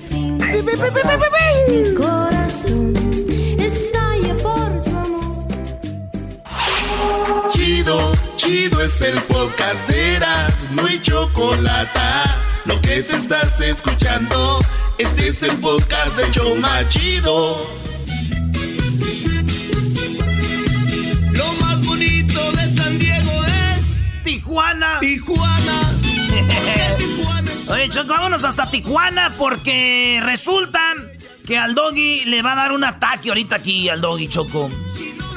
corazón 1.95 2.88
Chido, 8.49 8.81
es 8.81 8.99
el 9.01 9.13
podcast 9.25 9.87
de 9.87 10.15
Eras, 10.15 10.67
no 10.71 10.87
hay 10.87 10.99
chocolate. 11.03 11.99
Lo 12.65 12.81
que 12.81 13.03
te 13.03 13.15
estás 13.15 13.61
escuchando, 13.61 14.59
este 14.97 15.27
es 15.27 15.43
el 15.43 15.55
podcast 15.57 16.15
de 16.17 16.31
Choma 16.31 16.87
Chido. 16.87 17.69
Lo 21.31 21.53
más 21.61 21.85
bonito 21.85 22.51
de 22.53 22.69
San 22.71 22.97
Diego 22.97 23.31
es 23.77 24.03
Tijuana. 24.23 24.97
Tijuana. 24.99 25.81
Tijuana? 26.97 27.51
Oye, 27.67 27.87
Choco, 27.89 28.13
vámonos 28.13 28.43
hasta 28.43 28.67
Tijuana 28.71 29.35
porque 29.37 30.21
resulta 30.23 30.81
que 31.45 31.55
al 31.55 31.75
doggy 31.75 32.25
le 32.25 32.41
va 32.41 32.53
a 32.53 32.55
dar 32.55 32.71
un 32.71 32.83
ataque 32.83 33.29
ahorita 33.29 33.57
aquí 33.57 33.89
al 33.89 34.01
doggy, 34.01 34.27
Choco. 34.27 34.71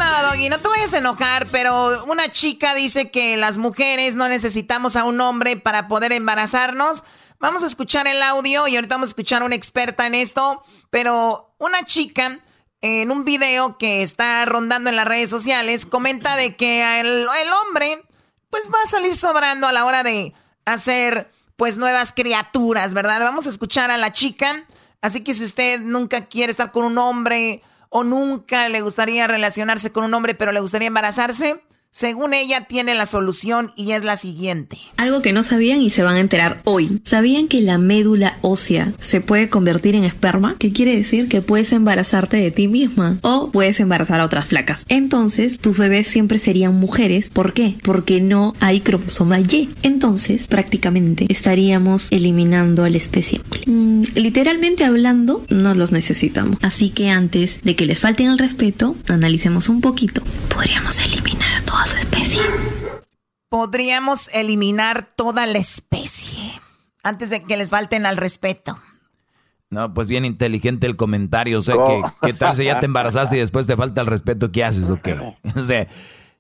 No, 0.03 0.31
Doggy, 0.31 0.49
no 0.49 0.59
te 0.59 0.69
vayas 0.69 0.95
a 0.95 0.99
enojar, 0.99 1.47
pero 1.53 2.05
una 2.07 2.33
chica 2.33 2.75
dice 2.75 3.13
que 3.13 3.37
las 3.37 3.57
mujeres 3.57 4.17
no 4.17 4.27
necesitamos 4.27 4.97
a 4.97 5.05
un 5.05 5.21
hombre 5.21 5.57
para 5.57 5.87
poder 5.87 6.11
embarazarnos. 6.11 7.05
Vamos 7.39 7.63
a 7.63 7.67
escuchar 7.67 8.09
el 8.09 8.21
audio 8.21 8.67
y 8.67 8.75
ahorita 8.75 8.97
vamos 8.97 9.11
a 9.11 9.13
escuchar 9.13 9.43
a 9.43 9.45
una 9.45 9.55
experta 9.55 10.05
en 10.09 10.17
esto, 10.17 10.65
pero 10.91 11.55
una 11.59 11.85
chica 11.85 12.41
en 12.81 13.13
un 13.13 13.25
video 13.25 13.79
que 13.79 14.03
está 14.03 14.45
rondando 14.45 14.91
en 14.91 14.97
las 14.97 15.07
redes 15.07 15.31
sociales 15.31 15.87
comenta 15.87 16.35
de 16.35 16.57
que 16.57 16.99
el, 16.99 17.07
el 17.07 17.53
hombre 17.65 18.03
pues 18.51 18.69
va 18.75 18.79
a 18.83 18.89
salir 18.89 19.15
sobrando 19.15 19.69
a 19.69 19.73
la 19.73 19.85
hora 19.85 20.03
de 20.03 20.35
hacer 20.65 21.31
pues 21.55 21.79
nuevas 21.79 22.13
criaturas, 22.13 22.93
¿verdad? 22.93 23.21
Vamos 23.21 23.47
a 23.47 23.51
escuchar 23.51 23.93
a 23.93 23.99
la 23.99 24.13
chica. 24.13 24.65
Así 25.01 25.23
que 25.23 25.33
si 25.33 25.45
usted 25.45 25.81
nunca 25.81 26.27
quiere 26.27 26.51
estar 26.51 26.73
con 26.73 26.85
un 26.85 26.99
hombre 26.99 27.63
o 27.93 28.05
nunca 28.05 28.69
le 28.71 28.81
gustaría 28.81 29.27
relacionarse 29.27 29.93
con 29.93 30.03
un 30.03 30.15
hombre, 30.15 30.35
pero 30.35 30.51
le 30.51 30.61
gustaría 30.61 30.89
embarazarse, 30.89 31.63
según 31.95 32.33
ella, 32.33 32.63
tiene 32.63 32.95
la 32.95 33.05
solución 33.05 33.71
y 33.77 33.93
es 33.93 34.03
la 34.03 34.17
siguiente. 34.17 34.79
Algo 34.97 35.21
que 35.21 35.35
no 35.35 35.43
sabían 35.43 35.83
y 35.83 35.91
se 35.91 36.03
van 36.03 36.15
a 36.15 36.21
enterar 36.21 36.63
hoy. 36.65 37.03
¿Sabían 37.05 37.49
que 37.49 37.61
la 37.61 37.77
médula 37.77 38.39
ósea 38.41 38.95
se 38.99 39.21
puede 39.21 39.51
convertir 39.51 39.95
en 39.95 40.05
esperma? 40.05 40.57
¿Qué 40.59 40.73
quiere 40.73 40.97
decir? 40.97 41.29
Que 41.29 41.43
puedes 41.43 41.71
embarazarte 41.71 42.39
de 42.39 42.51
ti 42.51 42.67
misma 42.67 43.19
o 43.21 43.51
puedes 43.51 43.79
embarazar 43.79 44.21
a 44.21 44.25
otras 44.25 44.47
flacas. 44.47 44.87
Entonces, 44.89 45.59
tus 45.59 45.77
bebés 45.77 46.09
siempre 46.09 46.39
serían 46.39 46.75
mujeres. 46.75 47.29
¿Por 47.29 47.53
qué? 47.53 47.77
Porque 47.83 48.23
no 48.23 48.55
hay 48.59 48.81
cromosoma 48.81 49.41
Y. 49.41 49.69
Entonces, 49.83 50.49
prácticamente 50.49 51.27
estaríamos 51.29 52.11
eliminando 52.11 52.85
a 52.85 52.89
la 52.89 52.97
especie. 52.97 53.43
Mm, 53.67 54.05
literalmente 54.15 54.87
hablando, 54.87 55.45
no 55.51 55.75
los 55.75 55.93
necesitamos. 55.93 56.57
Así 56.63 56.89
que 56.89 57.11
antes 57.11 57.61
de 57.63 57.77
que 57.77 57.85
les 57.85 58.01
falten 58.01 58.31
el 58.31 58.39
respeto, 58.39 58.97
analicemos 59.09 59.69
un 59.69 59.83
poquito. 59.83 60.23
Podríamos 60.49 60.99
eliminar 60.99 61.61
a 61.61 61.63
todas 61.67 61.82
su 61.87 61.99
especie. 61.99 62.43
Podríamos 63.49 64.29
eliminar 64.35 65.09
toda 65.15 65.47
la 65.47 65.59
especie 65.59 66.61
antes 67.03 67.31
de 67.31 67.45
que 67.45 67.57
les 67.57 67.71
falten 67.71 68.07
al 68.07 68.17
respeto. 68.17 68.79
No, 69.71 69.95
pues 69.95 70.07
bien 70.07 70.25
inteligente 70.25 70.87
el 70.87 70.97
comentario. 70.97 71.59
O 71.59 71.63
sea, 71.63 71.77
que, 71.77 72.03
¿qué 72.27 72.33
tal 72.35 72.55
si 72.55 72.65
ya 72.65 72.79
te 72.79 72.87
embarazaste 72.87 73.37
y 73.37 73.41
después 73.41 73.67
te 73.67 73.77
falta 73.77 74.03
el 74.03 74.07
respeto? 74.07 74.53
¿Qué 74.53 74.65
haces 74.65 74.91
o 74.91 75.01
qué? 75.01 75.19
O 75.57 75.65
sea, 75.65 75.87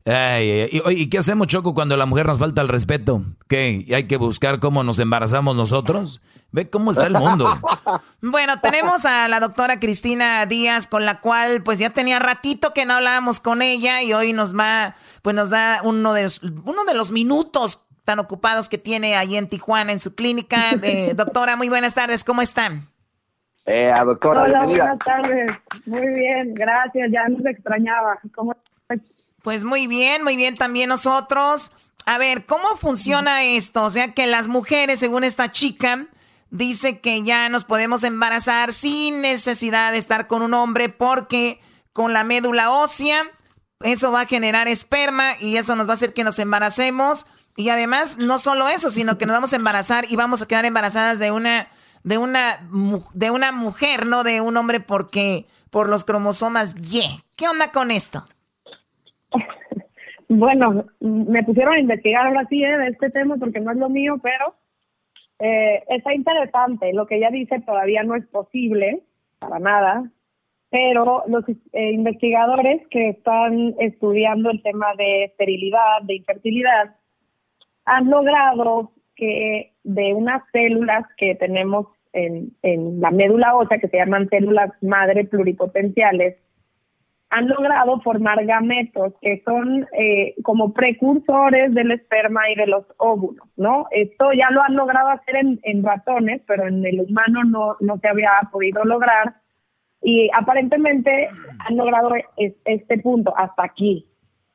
¿y, 0.04 1.10
qué 1.10 1.18
hacemos, 1.18 1.46
Choco, 1.46 1.74
cuando 1.74 1.94
a 1.94 1.98
la 1.98 2.06
mujer 2.06 2.26
nos 2.26 2.38
falta 2.38 2.62
el 2.62 2.68
respeto? 2.68 3.24
¿Qué? 3.48 3.86
¿Hay 3.94 4.06
que 4.06 4.16
buscar 4.16 4.58
cómo 4.58 4.82
nos 4.82 4.98
embarazamos 4.98 5.54
nosotros? 5.54 6.20
Ve 6.50 6.68
cómo 6.68 6.90
está 6.90 7.06
el 7.06 7.14
mundo. 7.14 7.58
Bueno, 8.24 8.60
tenemos 8.60 9.04
a 9.04 9.26
la 9.26 9.40
doctora 9.40 9.80
Cristina 9.80 10.46
Díaz, 10.46 10.86
con 10.86 11.04
la 11.04 11.20
cual 11.20 11.62
pues 11.64 11.80
ya 11.80 11.90
tenía 11.90 12.20
ratito 12.20 12.72
que 12.72 12.84
no 12.84 12.94
hablábamos 12.94 13.40
con 13.40 13.62
ella 13.62 14.00
y 14.02 14.12
hoy 14.12 14.32
nos 14.32 14.56
va, 14.56 14.94
pues 15.22 15.34
nos 15.34 15.50
da 15.50 15.80
uno 15.82 16.14
de, 16.14 16.30
uno 16.64 16.84
de 16.84 16.94
los 16.94 17.10
minutos 17.10 17.88
tan 18.04 18.20
ocupados 18.20 18.68
que 18.68 18.78
tiene 18.78 19.16
ahí 19.16 19.36
en 19.36 19.48
Tijuana 19.48 19.90
en 19.90 19.98
su 19.98 20.14
clínica. 20.14 20.70
Eh, 20.82 21.14
doctora, 21.16 21.56
muy 21.56 21.68
buenas 21.68 21.94
tardes, 21.94 22.22
¿cómo 22.22 22.42
están? 22.42 22.88
Eh, 23.66 23.92
doctora, 24.04 24.42
Hola, 24.42 24.64
buenas 24.64 24.98
tardes. 24.98 25.50
Muy 25.86 26.06
bien, 26.14 26.54
gracias, 26.54 27.10
ya 27.12 27.28
nos 27.28 27.44
extrañaba. 27.46 28.18
¿Cómo 28.34 28.54
Pues 29.42 29.64
muy 29.64 29.86
bien, 29.86 30.22
muy 30.22 30.36
bien 30.36 30.56
también 30.56 30.88
nosotros. 30.88 31.72
A 32.06 32.18
ver, 32.18 32.46
¿cómo 32.46 32.76
funciona 32.76 33.44
esto? 33.44 33.84
O 33.84 33.90
sea 33.90 34.12
que 34.12 34.26
las 34.26 34.48
mujeres, 34.48 35.00
según 35.00 35.24
esta 35.24 35.50
chica, 35.50 36.06
dice 36.50 37.00
que 37.00 37.22
ya 37.22 37.48
nos 37.48 37.64
podemos 37.64 38.04
embarazar 38.04 38.72
sin 38.72 39.20
necesidad 39.20 39.92
de 39.92 39.98
estar 39.98 40.26
con 40.26 40.42
un 40.42 40.54
hombre 40.54 40.88
porque 40.88 41.58
con 41.92 42.12
la 42.12 42.24
médula 42.24 42.70
ósea 42.70 43.24
eso 43.80 44.12
va 44.12 44.22
a 44.22 44.26
generar 44.26 44.68
esperma 44.68 45.32
y 45.40 45.56
eso 45.56 45.74
nos 45.76 45.86
va 45.86 45.92
a 45.92 45.94
hacer 45.94 46.12
que 46.12 46.24
nos 46.24 46.38
embaracemos 46.38 47.26
y 47.56 47.68
además 47.68 48.18
no 48.18 48.38
solo 48.38 48.68
eso, 48.68 48.90
sino 48.90 49.18
que 49.18 49.26
nos 49.26 49.34
vamos 49.34 49.52
a 49.52 49.56
embarazar 49.56 50.06
y 50.10 50.16
vamos 50.16 50.42
a 50.42 50.46
quedar 50.46 50.64
embarazadas 50.64 51.18
de 51.18 51.30
una 51.30 51.68
de 52.02 52.18
una 52.18 52.66
de 53.12 53.30
una 53.30 53.52
mujer, 53.52 54.06
no 54.06 54.22
de 54.22 54.40
un 54.40 54.56
hombre 54.56 54.80
porque 54.80 55.46
por 55.70 55.88
los 55.88 56.04
cromosomas 56.04 56.74
Y. 56.76 57.22
¿Qué 57.36 57.48
onda 57.48 57.72
con 57.72 57.90
esto? 57.90 58.26
Bueno, 60.34 60.86
me 61.00 61.42
pusieron 61.44 61.74
a 61.74 61.80
investigar 61.80 62.26
ahora 62.26 62.46
sí 62.48 62.64
eh, 62.64 62.78
de 62.78 62.88
este 62.88 63.10
tema 63.10 63.36
porque 63.36 63.60
no 63.60 63.70
es 63.70 63.76
lo 63.76 63.90
mío, 63.90 64.18
pero 64.22 64.54
eh, 65.38 65.82
está 65.88 66.14
interesante. 66.14 66.92
Lo 66.94 67.06
que 67.06 67.16
ella 67.16 67.30
dice 67.30 67.60
todavía 67.60 68.02
no 68.02 68.14
es 68.14 68.26
posible, 68.28 69.02
para 69.40 69.58
nada, 69.58 70.10
pero 70.70 71.24
los 71.26 71.44
eh, 71.48 71.92
investigadores 71.92 72.86
que 72.88 73.10
están 73.10 73.74
estudiando 73.78 74.50
el 74.50 74.62
tema 74.62 74.94
de 74.96 75.24
esterilidad, 75.24 76.00
de 76.04 76.14
infertilidad, 76.14 76.96
han 77.84 78.08
logrado 78.08 78.92
que 79.16 79.72
de 79.84 80.14
unas 80.14 80.42
células 80.50 81.04
que 81.18 81.34
tenemos 81.34 81.88
en, 82.14 82.56
en 82.62 83.02
la 83.02 83.10
médula 83.10 83.54
ósea, 83.54 83.78
que 83.78 83.88
se 83.88 83.98
llaman 83.98 84.30
células 84.30 84.70
madre 84.80 85.24
pluripotenciales, 85.24 86.36
han 87.32 87.48
logrado 87.48 87.98
formar 88.00 88.44
gametos 88.44 89.14
que 89.22 89.42
son 89.46 89.88
eh, 89.98 90.34
como 90.42 90.74
precursores 90.74 91.72
del 91.72 91.92
esperma 91.92 92.50
y 92.50 92.56
de 92.56 92.66
los 92.66 92.84
óvulos, 92.98 93.48
¿no? 93.56 93.86
Esto 93.90 94.32
ya 94.34 94.50
lo 94.50 94.62
han 94.62 94.76
logrado 94.76 95.08
hacer 95.08 95.36
en, 95.36 95.82
ratones, 95.82 96.42
pero 96.46 96.68
en 96.68 96.84
el 96.84 97.00
humano 97.00 97.42
no, 97.44 97.76
no 97.80 97.96
se 97.98 98.08
había 98.08 98.32
podido 98.52 98.84
lograr. 98.84 99.36
Y 100.02 100.28
aparentemente 100.34 101.30
han 101.60 101.76
logrado 101.78 102.10
este 102.36 102.98
punto 102.98 103.32
hasta 103.34 103.64
aquí. 103.64 104.06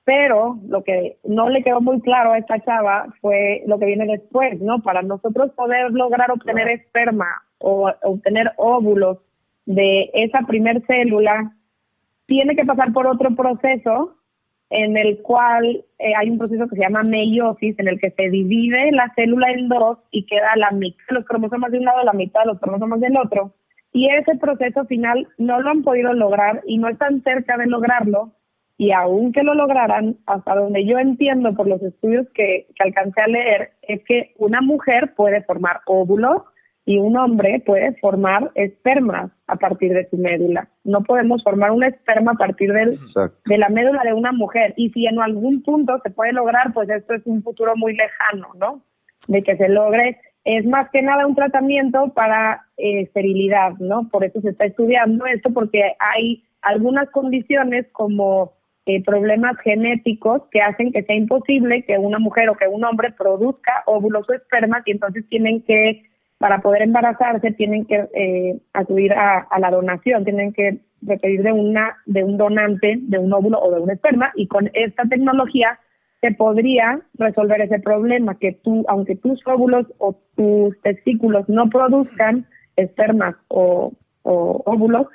Pero 0.04 0.60
lo 0.68 0.84
que 0.84 1.18
no 1.24 1.50
le 1.50 1.63
quedó 1.63 1.82
muy 1.82 2.00
claro 2.02 2.34
a 2.34 2.38
esta 2.38 2.60
chava 2.60 3.08
fue 3.22 3.63
lo 3.66 3.80
que 3.80 3.88
viene 3.88 4.06
después, 4.06 4.62
¿no? 4.62 4.84
Para 4.84 5.02
nosotros 5.02 5.52
poder 5.54 5.90
lograr 5.92 6.30
obtener 6.30 6.70
esperma 6.70 7.42
o 7.58 7.92
obtener 8.04 8.52
óvulos 8.58 9.18
de 9.66 10.12
esa 10.13 10.42
primer 10.44 10.86
célula, 10.86 11.57
tiene 12.28 12.56
que 12.56 12.66
pasar 12.66 12.94
por 12.94 13.08
otro 13.08 13.36
proceso 13.36 14.18
en 14.70 14.98
el 14.98 15.22
cual 15.22 15.86
eh, 15.98 16.13
hay 16.16 16.30
un 16.30 16.38
proceso 16.38 16.68
que 16.68 16.76
se 16.76 16.82
llama 16.82 17.04
meiosis, 17.04 17.80
en 17.80 17.88
el 17.88 18.00
que 18.00 18.12
se 18.12 18.30
divide 18.30 18.92
la 18.92 19.12
célula 19.16 19.52
en 19.52 19.70
dos 19.70 20.00
y 20.12 20.26
queda 20.26 20.56
la 20.58 20.72
mitad 20.72 21.04
de 21.10 21.16
los 21.16 21.26
cromosomas 21.26 21.72
de 21.72 21.80
un 21.80 21.86
lado, 21.86 22.04
la 22.04 22.13
mitad 22.13 22.42
de 22.42 22.48
los 22.48 22.60
cromosomas 22.60 23.00
del 23.00 23.18
otro. 23.18 23.54
Y 23.94 24.10
ese 24.10 24.36
proceso 24.36 24.86
final 24.86 25.28
no 25.38 25.62
lo 25.62 25.70
han 25.70 25.84
podido 25.84 26.13
lograr 26.13 26.62
y 26.68 26.78
no 26.78 26.90
están 26.90 27.24
cerca 27.24 27.58
de 27.58 27.68
lograrlo. 27.68 28.34
Y 28.78 28.92
aunque 28.92 29.42
lo 29.42 29.56
lograran, 29.56 30.18
hasta 30.28 30.54
donde 30.54 30.86
yo 30.86 31.00
entiendo 31.00 31.56
por 31.56 31.68
los 31.68 31.82
estudios 31.82 32.28
que, 32.36 32.68
que 32.76 32.84
alcancé 32.84 33.22
a 33.22 33.28
leer, 33.28 33.72
es 33.82 34.04
que 34.04 34.34
una 34.38 34.62
mujer 34.62 35.16
puede 35.16 35.42
formar 35.44 35.80
óvulos 35.86 36.44
y 36.88 37.00
un 37.00 37.17
hombre 37.17 37.62
puede 37.65 37.95
formar 37.95 38.50
espermas 38.56 39.30
a 39.47 39.58
partir 39.58 39.93
de 39.93 40.08
su 40.10 40.15
médula. 40.15 40.69
No 40.86 41.04
podemos 41.04 41.43
formar 41.43 41.71
un 41.71 41.84
esperma 41.84 42.32
a 42.32 42.36
partir 42.36 42.71
del, 42.71 42.97
de 43.45 43.58
la 43.58 43.67
médula 43.67 44.04
de 44.06 44.13
una 44.13 44.32
mujer. 44.32 44.73
Y 44.78 44.89
si 44.91 45.06
en 45.06 45.19
algún 45.19 45.63
punto 45.63 46.00
se 46.02 46.12
puede 46.12 46.32
lograr, 46.32 46.71
pues 46.73 46.89
esto 46.89 47.13
es 47.13 47.23
un 47.26 47.43
futuro 47.43 47.73
muy 47.76 47.93
lejano, 47.93 48.47
¿no? 48.58 48.82
De 49.28 49.43
que 49.43 49.58
se 49.58 49.67
logre. 49.67 50.17
Es 50.45 50.65
más 50.65 50.89
que 50.91 51.02
nada 51.02 51.28
un 51.28 51.36
tratamiento 51.36 52.13
para 52.13 52.65
eh, 52.78 53.02
esterilidad, 53.02 53.73
¿no? 53.80 54.08
Por 54.08 54.23
eso 54.23 54.39
se 54.39 54.52
está 54.52 54.63
estudiando 54.63 55.26
esto, 55.26 55.52
porque 55.52 55.93
hay 56.00 56.45
algunas 56.62 57.10
condiciones 57.10 57.86
como 57.91 58.54
eh, 58.86 59.04
problemas 59.04 59.58
genéticos 59.62 60.43
que 60.52 60.62
hacen 60.62 60.93
que 60.93 61.04
sea 61.04 61.17
imposible 61.17 61.84
que 61.84 61.97
una 61.97 62.19
mujer 62.19 62.47
o 62.47 62.56
que 62.56 62.69
un 62.69 62.86
hombre 62.86 63.12
produzca 63.12 63.84
óvulos 63.88 64.30
o 64.30 64.34
espermas 64.34 64.84
y 64.86 64.91
entonces 64.91 65.28
tienen 65.28 65.63
que 65.63 66.04
para 66.38 66.60
poder 66.60 66.84
embarazarse 66.84 67.52
tienen 67.52 67.86
que 67.86 68.08
eh, 68.13 68.60
acudir 68.73 69.13
a, 69.13 69.47
la 69.60 69.71
donación, 69.71 70.23
tienen 70.23 70.54
que 70.54 70.80
requerir 71.02 71.43
de 71.43 71.52
una 71.52 71.97
de 72.06 72.23
un 72.23 72.38
donante 72.38 72.97
de 73.00 73.19
un 73.19 73.32
óvulo 73.34 73.60
o 73.60 73.71
de 73.71 73.82
un 73.82 73.91
esperma 73.91 74.32
y 74.36 74.47
con 74.47 74.69
esta 74.73 75.04
tecnología 75.04 75.80
se 76.21 76.32
podría 76.32 77.02
resolver 77.13 77.62
ese 77.62 77.80
problema 77.80 78.39
que 78.39 78.54
tú 78.54 78.84
aunque 78.88 79.15
tus 79.15 79.39
óvulos 79.45 79.86
o 80.00 80.15
tus 80.36 80.80
testículos 80.82 81.47
no 81.50 81.69
produzcan 81.69 82.47
espermas 82.76 83.36
o, 83.47 83.93
óvulos 84.23 85.08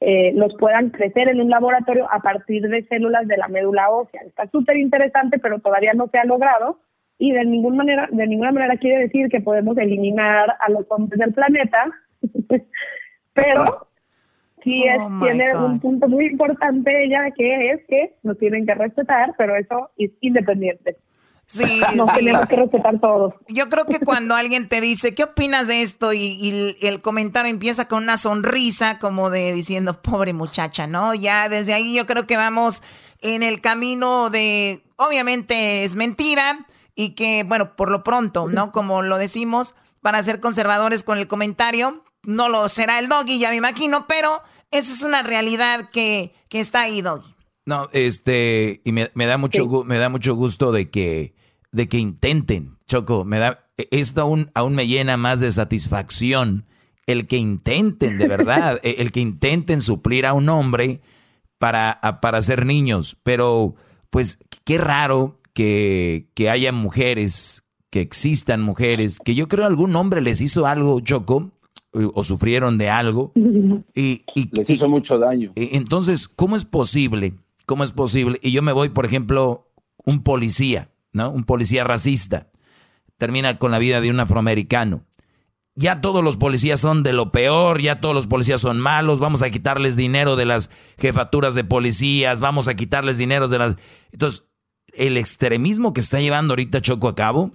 eh, 0.00 0.32
los 0.34 0.54
puedan 0.56 0.90
crecer 0.90 1.28
en 1.28 1.40
un 1.40 1.50
laboratorio 1.50 2.06
a 2.12 2.20
partir 2.20 2.62
de 2.68 2.84
células 2.84 3.26
de 3.26 3.36
la 3.36 3.48
médula 3.48 3.90
ósea. 3.90 4.20
Está 4.22 4.46
súper 4.48 4.76
interesante, 4.76 5.40
pero 5.40 5.58
todavía 5.58 5.92
no 5.94 6.06
se 6.08 6.18
ha 6.18 6.24
logrado 6.24 6.78
y 7.18 7.32
de 7.32 7.44
ninguna 7.44 7.78
manera, 7.78 8.08
de 8.10 8.26
ninguna 8.26 8.52
manera 8.52 8.76
quiere 8.76 9.00
decir 9.00 9.28
que 9.28 9.40
podemos 9.40 9.76
eliminar 9.76 10.56
a 10.60 10.70
los 10.70 10.86
hombres 10.88 11.18
del 11.18 11.34
planeta, 11.34 11.90
pero 13.34 13.86
sí 14.62 14.84
es, 14.84 15.00
oh 15.00 15.20
tiene 15.20 15.56
un 15.56 15.80
punto 15.80 16.08
muy 16.08 16.26
importante 16.26 17.04
ella 17.04 17.30
que 17.36 17.72
es 17.72 17.80
que 17.88 18.14
nos 18.22 18.38
tienen 18.38 18.64
que 18.66 18.74
respetar, 18.74 19.34
pero 19.36 19.56
eso 19.56 19.90
es 19.96 20.12
independiente. 20.20 20.96
Sí, 21.46 21.80
nos 21.96 22.12
tenemos 22.12 22.46
que 22.46 22.56
respetar 22.56 23.00
todos. 23.00 23.34
Yo 23.48 23.68
creo 23.68 23.86
que 23.86 23.98
cuando 24.00 24.34
alguien 24.34 24.68
te 24.68 24.80
dice, 24.80 25.14
¿qué 25.14 25.24
opinas 25.24 25.66
de 25.66 25.82
esto? 25.82 26.12
Y, 26.12 26.18
y, 26.20 26.86
el 26.86 27.00
comentario 27.00 27.50
empieza 27.50 27.88
con 27.88 28.04
una 28.04 28.16
sonrisa, 28.18 28.98
como 28.98 29.30
de 29.30 29.52
diciendo, 29.52 30.00
pobre 30.02 30.34
muchacha, 30.34 30.86
¿no? 30.86 31.14
Ya 31.14 31.48
desde 31.48 31.74
ahí 31.74 31.96
yo 31.96 32.06
creo 32.06 32.26
que 32.26 32.36
vamos 32.36 32.82
en 33.22 33.42
el 33.42 33.60
camino 33.60 34.30
de, 34.30 34.82
obviamente 34.96 35.82
es 35.82 35.96
mentira, 35.96 36.66
y 36.98 37.10
que, 37.10 37.44
bueno, 37.44 37.76
por 37.76 37.92
lo 37.92 38.02
pronto, 38.02 38.48
¿no? 38.48 38.72
Como 38.72 39.02
lo 39.02 39.18
decimos, 39.18 39.76
para 40.02 40.20
ser 40.20 40.40
conservadores 40.40 41.04
con 41.04 41.16
el 41.16 41.28
comentario, 41.28 42.02
no 42.24 42.48
lo 42.48 42.68
será 42.68 42.98
el 42.98 43.08
doggy, 43.08 43.38
ya 43.38 43.50
me 43.50 43.56
imagino, 43.56 44.06
pero 44.08 44.42
esa 44.72 44.92
es 44.92 45.04
una 45.04 45.22
realidad 45.22 45.90
que, 45.90 46.34
que 46.48 46.58
está 46.58 46.80
ahí, 46.80 47.00
doggy. 47.00 47.36
No, 47.66 47.88
este, 47.92 48.80
y 48.84 48.90
me, 48.90 49.10
da 49.14 49.38
mucho, 49.38 49.84
me 49.84 49.96
da 49.98 50.08
mucho 50.08 50.34
gusto 50.34 50.72
de 50.72 50.90
que, 50.90 51.36
de 51.70 51.88
que 51.88 51.98
intenten, 51.98 52.78
Choco, 52.88 53.24
me 53.24 53.38
da, 53.38 53.68
e, 53.76 53.86
esto 53.92 54.22
aún, 54.22 54.50
aún 54.54 54.74
me 54.74 54.88
llena 54.88 55.16
más 55.16 55.38
de 55.38 55.52
satisfacción 55.52 56.66
el 57.06 57.28
que 57.28 57.36
intenten, 57.36 58.18
de 58.18 58.26
verdad, 58.26 58.80
e, 58.82 58.96
el 58.98 59.12
que 59.12 59.20
intenten 59.20 59.82
suplir 59.82 60.26
a 60.26 60.32
un 60.32 60.48
hombre 60.48 61.00
para, 61.58 62.00
para 62.20 62.42
ser 62.42 62.66
niños. 62.66 63.16
Pero, 63.22 63.76
pues, 64.10 64.40
qué 64.64 64.78
raro 64.78 65.38
que, 65.58 66.30
que 66.34 66.50
haya 66.50 66.70
mujeres, 66.70 67.72
que 67.90 68.00
existan 68.00 68.62
mujeres, 68.62 69.18
que 69.18 69.34
yo 69.34 69.48
creo 69.48 69.66
algún 69.66 69.96
hombre 69.96 70.20
les 70.20 70.40
hizo 70.40 70.68
algo, 70.68 71.00
Choco, 71.00 71.50
o 71.92 72.22
sufrieron 72.22 72.78
de 72.78 72.90
algo. 72.90 73.32
Y, 73.92 74.22
y 74.36 74.54
les 74.56 74.70
hizo 74.70 74.88
mucho 74.88 75.18
daño. 75.18 75.50
Entonces, 75.56 76.28
¿cómo 76.28 76.54
es 76.54 76.64
posible? 76.64 77.34
¿Cómo 77.66 77.82
es 77.82 77.90
posible? 77.90 78.38
Y 78.40 78.52
yo 78.52 78.62
me 78.62 78.70
voy, 78.70 78.90
por 78.90 79.04
ejemplo, 79.04 79.68
un 80.04 80.22
policía, 80.22 80.92
¿no? 81.12 81.28
Un 81.32 81.42
policía 81.42 81.82
racista. 81.82 82.52
Termina 83.16 83.58
con 83.58 83.72
la 83.72 83.80
vida 83.80 84.00
de 84.00 84.10
un 84.10 84.20
afroamericano 84.20 85.08
ya 85.78 86.00
todos 86.00 86.24
los 86.24 86.36
policías 86.36 86.80
son 86.80 87.04
de 87.04 87.12
lo 87.12 87.30
peor, 87.30 87.80
ya 87.80 88.00
todos 88.00 88.12
los 88.12 88.26
policías 88.26 88.60
son 88.60 88.80
malos, 88.80 89.20
vamos 89.20 89.42
a 89.42 89.50
quitarles 89.50 89.94
dinero 89.94 90.34
de 90.34 90.44
las 90.44 90.70
jefaturas 90.98 91.54
de 91.54 91.62
policías, 91.62 92.40
vamos 92.40 92.66
a 92.66 92.74
quitarles 92.74 93.16
dinero 93.16 93.46
de 93.46 93.58
las... 93.58 93.76
Entonces, 94.10 94.47
el 94.98 95.16
extremismo 95.16 95.92
que 95.92 96.00
está 96.00 96.20
llevando 96.20 96.52
ahorita 96.52 96.82
Choco 96.82 97.08
a 97.08 97.14
cabo, 97.14 97.52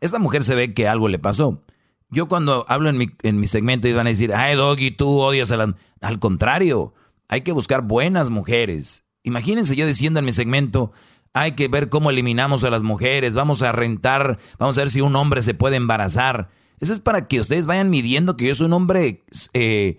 esta 0.00 0.18
mujer 0.18 0.42
se 0.42 0.54
ve 0.54 0.74
que 0.74 0.88
algo 0.88 1.08
le 1.08 1.18
pasó. 1.18 1.62
Yo 2.10 2.28
cuando 2.28 2.64
hablo 2.68 2.88
en 2.90 2.98
mi, 2.98 3.08
en 3.22 3.40
mi 3.40 3.46
segmento 3.46 3.88
iban 3.88 4.06
a 4.06 4.10
decir, 4.10 4.32
ay 4.34 4.56
Doggy, 4.56 4.90
tú 4.90 5.20
odias 5.20 5.50
a 5.50 5.56
la... 5.56 5.74
Al 6.00 6.18
contrario, 6.18 6.94
hay 7.28 7.42
que 7.42 7.52
buscar 7.52 7.82
buenas 7.82 8.30
mujeres. 8.30 9.08
Imagínense 9.22 9.76
yo 9.76 9.86
diciendo 9.86 10.18
en 10.20 10.26
mi 10.26 10.32
segmento, 10.32 10.92
hay 11.32 11.52
que 11.52 11.68
ver 11.68 11.88
cómo 11.88 12.10
eliminamos 12.10 12.62
a 12.64 12.70
las 12.70 12.82
mujeres, 12.82 13.34
vamos 13.34 13.62
a 13.62 13.72
rentar, 13.72 14.38
vamos 14.58 14.78
a 14.78 14.82
ver 14.82 14.90
si 14.90 15.00
un 15.00 15.16
hombre 15.16 15.42
se 15.42 15.54
puede 15.54 15.76
embarazar. 15.76 16.50
Eso 16.80 16.92
es 16.92 17.00
para 17.00 17.26
que 17.26 17.40
ustedes 17.40 17.66
vayan 17.66 17.90
midiendo 17.90 18.36
que 18.36 18.46
yo 18.46 18.54
soy 18.54 18.66
un 18.66 18.74
hombre 18.74 19.24
eh, 19.52 19.98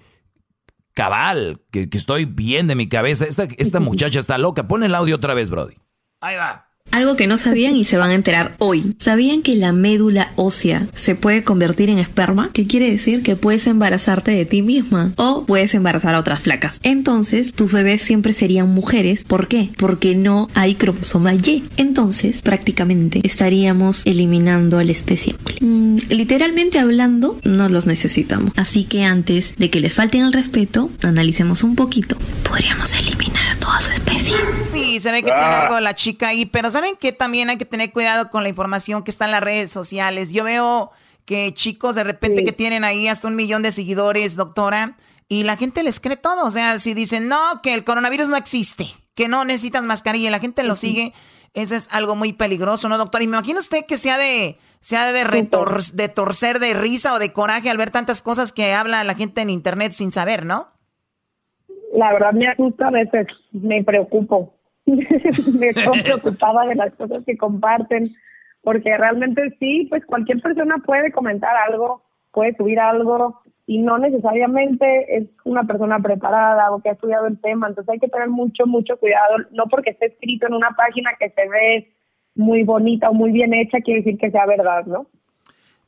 cabal, 0.93 1.61
que, 1.72 1.89
que, 1.89 1.97
estoy 1.97 2.26
bien 2.26 2.68
de 2.68 2.76
mi 2.76 2.88
cabeza. 2.88 3.26
Esta, 3.26 3.47
esta 3.57 3.80
muchacha 3.82 4.20
está 4.20 4.38
loca. 4.38 4.68
Pon 4.68 4.84
el 4.84 4.95
audio 4.95 5.16
otra 5.16 5.34
vez, 5.34 5.49
Brody. 5.49 5.76
Ahí 6.26 6.38
va. 6.38 6.64
Algo 6.92 7.18
que 7.18 7.28
no 7.28 7.36
sabían 7.36 7.76
y 7.76 7.84
se 7.84 7.98
van 7.98 8.12
a 8.12 8.14
enterar 8.14 8.56
hoy. 8.60 8.96
¿Sabían 9.00 9.42
que 9.42 9.56
la 9.56 9.74
médula 9.74 10.32
ósea 10.38 10.88
se 10.96 11.16
puede 11.16 11.44
convertir 11.44 11.90
en 11.90 12.00
esperma? 12.00 12.52
¿Qué 12.54 12.68
quiere 12.68 12.90
decir? 12.90 13.22
Que 13.22 13.36
puedes 13.36 13.68
embarazarte 13.68 14.32
de 14.32 14.46
ti 14.46 14.62
misma 14.62 15.12
o 15.18 15.44
puedes 15.46 15.74
embarazar 15.74 16.16
a 16.16 16.20
otras 16.20 16.40
flacas. 16.40 16.80
Entonces, 16.84 17.54
tus 17.54 17.74
bebés 17.74 18.02
siempre 18.02 18.32
serían 18.32 18.70
mujeres. 18.70 19.26
¿Por 19.26 19.50
qué? 19.50 19.72
Porque 19.78 20.16
no 20.16 20.48
hay 20.54 20.76
cromosoma 20.76 21.34
Y. 21.34 21.66
Entonces, 21.76 22.42
prácticamente 22.42 23.20
estaríamos 23.24 24.06
eliminando 24.06 24.78
a 24.80 24.84
la 24.86 24.92
especie. 24.94 25.36
Mm, 25.60 25.98
literalmente 26.10 26.80
hablando, 26.80 27.40
no 27.44 27.68
los 27.68 27.88
necesitamos. 27.88 28.52
Así 28.56 28.86
que 28.86 29.04
antes 29.04 29.58
de 29.58 29.70
que 29.70 29.82
les 29.82 29.94
falten 29.96 30.24
el 30.24 30.32
respeto, 30.32 30.90
analicemos 31.04 31.64
un 31.64 31.76
poquito. 31.76 32.18
Podríamos 32.48 32.94
eliminar 32.94 33.44
a 33.52 33.60
toda 33.60 33.82
su 33.82 33.92
especie. 33.92 34.38
Sí, 34.62 35.00
se 35.02 35.12
ve 35.12 35.24
que 35.24 35.32
tiene 35.32 35.44
algo 35.44 35.80
la 35.82 35.96
chica 35.96 36.30
ahí, 36.30 36.46
pero 36.46 36.72
¿saben 36.76 36.98
que 36.98 37.14
también 37.14 37.50
hay 37.50 37.58
que 37.58 37.64
tener 37.64 37.94
cuidado 37.94 38.30
con 38.30 38.44
la 38.44 38.50
información 38.50 39.02
que 39.02 39.10
está 39.10 39.24
en 39.24 39.32
las 39.32 39.42
redes 39.42 39.72
sociales? 39.72 40.34
Yo 40.34 40.44
veo 40.44 40.92
que 41.24 41.54
chicos 41.54 41.96
de 41.96 42.04
repente 42.04 42.44
que 42.44 42.52
tienen 42.52 42.84
ahí 42.84 43.08
hasta 43.08 43.30
un 43.30 43.36
millón 43.38 43.62
de 43.62 43.72
seguidores, 43.72 44.36
doctora, 44.36 44.98
y 45.30 45.44
la 45.44 45.56
gente 45.56 45.84
les 45.84 46.02
cree 46.02 46.18
todo. 46.18 46.46
O 46.46 46.52
sea, 46.52 46.78
si 46.78 46.94
dicen, 46.94 47.30
no, 47.30 47.40
que 47.64 47.74
el 47.74 47.86
coronavirus 47.86 48.28
no 48.28 48.36
existe, 48.36 48.88
que 49.14 49.30
no 49.30 49.46
necesitas 49.46 49.84
mascarilla, 49.84 50.30
la 50.30 50.40
gente 50.40 50.64
lo 50.64 50.76
sigue, 50.76 51.14
eso 51.54 51.76
es 51.76 51.88
algo 51.94 52.14
muy 52.14 52.34
peligroso, 52.34 52.90
¿no, 52.90 52.98
doctor? 52.98 53.22
Y 53.22 53.28
me 53.28 53.38
imagino 53.38 53.60
usted 53.60 53.86
que 53.86 53.96
sea 53.96 54.18
de, 54.18 54.58
sea 54.82 55.14
de, 55.14 55.24
de 55.94 56.10
torcer 56.10 56.60
de 56.60 56.74
risa 56.74 57.14
o 57.14 57.20
de 57.20 57.32
coraje 57.32 57.70
al 57.70 57.78
ver 57.78 57.90
tantas 57.90 58.22
cosas 58.22 58.52
que 58.52 58.74
habla 58.74 59.02
la 59.06 59.14
gente 59.14 59.40
en 59.40 59.50
internet 59.50 59.94
sin 59.94 60.12
saber, 60.12 60.46
¿no? 60.46 60.68
La 61.94 62.12
verdad 62.12 62.34
me 62.34 62.50
asusta 62.50 62.90
a 62.90 62.92
veces, 62.92 63.28
me 63.54 63.82
preocupo. 63.82 64.56
me 65.60 65.70
estoy 65.70 66.02
preocupada 66.02 66.66
de 66.68 66.76
las 66.76 66.94
cosas 66.94 67.24
que 67.26 67.38
comparten, 67.38 68.04
porque 68.62 68.98
realmente 68.98 69.56
sí, 69.60 69.88
pues 69.90 70.06
cualquier 70.06 70.42
persona 70.42 70.78
puede 70.86 71.12
comentar 71.12 71.56
algo, 71.68 72.04
puede 72.32 72.56
subir 72.56 72.80
algo 72.80 73.42
y 73.68 73.80
no 73.80 73.98
necesariamente 73.98 75.18
es 75.18 75.28
una 75.44 75.64
persona 75.64 76.00
preparada 76.00 76.72
o 76.72 76.82
que 76.82 76.90
ha 76.90 76.94
estudiado 76.94 77.28
el 77.28 77.40
tema, 77.42 77.68
entonces 77.68 77.92
hay 77.92 78.00
que 78.00 78.08
tener 78.08 78.30
mucho, 78.30 78.68
mucho 78.68 78.98
cuidado, 78.98 79.38
no 79.52 79.66
porque 79.66 79.92
esté 79.92 80.08
escrito 80.08 80.48
en 80.48 80.54
una 80.54 80.72
página 80.72 81.12
que 81.20 81.30
se 81.30 81.50
ve 81.50 81.96
muy 82.36 82.64
bonita 82.64 83.10
o 83.10 83.14
muy 83.14 83.32
bien 83.32 83.54
hecha, 83.54 83.80
quiere 83.82 84.02
decir 84.02 84.20
que 84.20 84.30
sea 84.30 84.46
verdad, 84.46 84.86
¿no? 84.86 85.08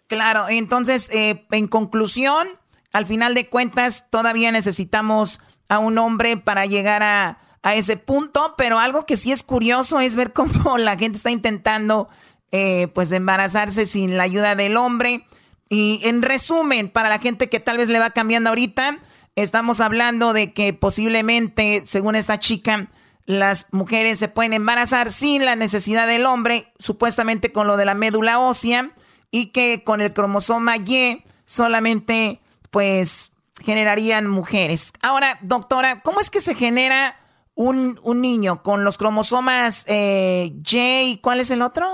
Claro, 0.07 0.45
entonces, 0.49 1.13
eh, 1.13 1.45
en 1.51 1.67
conclusión, 1.67 2.47
al 2.93 3.05
final 3.05 3.35
de 3.35 3.49
cuentas, 3.49 4.09
todavía 4.09 4.51
necesitamos 4.51 5.41
a 5.67 5.79
un 5.79 5.97
hombre 5.97 6.37
para 6.37 6.65
llegar 6.65 7.03
a 7.03 7.37
a 7.67 7.75
ese 7.75 7.97
punto, 7.97 8.53
pero 8.57 8.79
algo 8.79 9.05
que 9.05 9.17
sí 9.17 9.33
es 9.33 9.43
curioso 9.43 9.99
es 9.99 10.15
ver 10.15 10.31
cómo 10.31 10.77
la 10.77 10.97
gente 10.97 11.17
está 11.17 11.31
intentando 11.31 12.07
eh, 12.53 12.87
pues 12.93 13.11
embarazarse 13.11 13.85
sin 13.85 14.15
la 14.15 14.23
ayuda 14.23 14.55
del 14.55 14.77
hombre. 14.77 15.25
Y 15.67 15.99
en 16.03 16.21
resumen, 16.21 16.89
para 16.89 17.09
la 17.09 17.19
gente 17.19 17.49
que 17.49 17.59
tal 17.59 17.77
vez 17.77 17.89
le 17.89 17.99
va 17.99 18.11
cambiando 18.11 18.51
ahorita, 18.51 18.99
estamos 19.35 19.81
hablando 19.81 20.31
de 20.31 20.53
que 20.53 20.71
posiblemente, 20.71 21.81
según 21.85 22.15
esta 22.15 22.39
chica, 22.39 22.87
las 23.25 23.67
mujeres 23.73 24.17
se 24.17 24.29
pueden 24.29 24.53
embarazar 24.53 25.11
sin 25.11 25.43
la 25.43 25.57
necesidad 25.57 26.07
del 26.07 26.25
hombre, 26.25 26.71
supuestamente 26.79 27.51
con 27.51 27.67
lo 27.67 27.75
de 27.75 27.83
la 27.83 27.95
médula 27.95 28.39
ósea, 28.39 28.91
y 29.29 29.47
que 29.47 29.83
con 29.83 29.99
el 29.99 30.13
cromosoma 30.13 30.77
Y 30.77 31.25
solamente 31.45 32.39
pues 32.71 33.33
generarían 33.61 34.25
mujeres. 34.25 34.93
Ahora, 35.01 35.37
doctora, 35.41 35.99
¿cómo 35.99 36.21
es 36.21 36.29
que 36.29 36.39
se 36.39 36.55
genera 36.55 37.17
un, 37.57 37.97
un 38.03 38.21
niño 38.21 38.61
con 38.63 38.85
los 38.85 38.97
cromosomas 38.97 39.85
eh, 39.89 40.53
Y, 40.71 41.19
¿cuál 41.21 41.39
es 41.41 41.51
el 41.51 41.61
otro? 41.61 41.85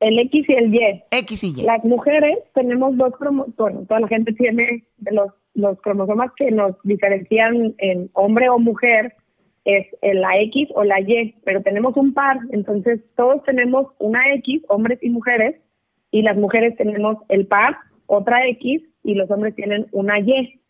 El 0.00 0.18
X 0.20 0.48
y 0.48 0.52
el 0.54 0.74
Y. 0.74 1.02
X 1.10 1.44
y 1.44 1.48
Y. 1.48 1.64
Las 1.64 1.84
mujeres 1.84 2.38
tenemos 2.54 2.96
dos 2.96 3.12
cromosomas, 3.18 3.56
bueno, 3.56 3.84
toda 3.86 4.00
la 4.00 4.08
gente 4.08 4.32
tiene 4.32 4.84
los, 5.10 5.32
los 5.54 5.80
cromosomas 5.80 6.30
que 6.36 6.52
nos 6.52 6.76
diferencian 6.84 7.74
en 7.78 8.08
hombre 8.14 8.48
o 8.48 8.60
mujer, 8.60 9.16
es 9.64 9.86
la 10.02 10.38
X 10.38 10.68
o 10.74 10.84
la 10.84 11.00
Y, 11.00 11.34
pero 11.44 11.60
tenemos 11.62 11.96
un 11.96 12.14
par, 12.14 12.38
entonces 12.52 13.00
todos 13.16 13.42
tenemos 13.42 13.88
una 13.98 14.32
X, 14.34 14.62
hombres 14.68 15.00
y 15.02 15.10
mujeres, 15.10 15.56
y 16.12 16.22
las 16.22 16.36
mujeres 16.36 16.76
tenemos 16.76 17.16
el 17.28 17.46
par, 17.48 17.76
otra 18.06 18.46
X, 18.46 18.82
y 19.02 19.14
los 19.14 19.28
hombres 19.30 19.56
tienen 19.56 19.88
una 19.90 20.20
Y. 20.20 20.60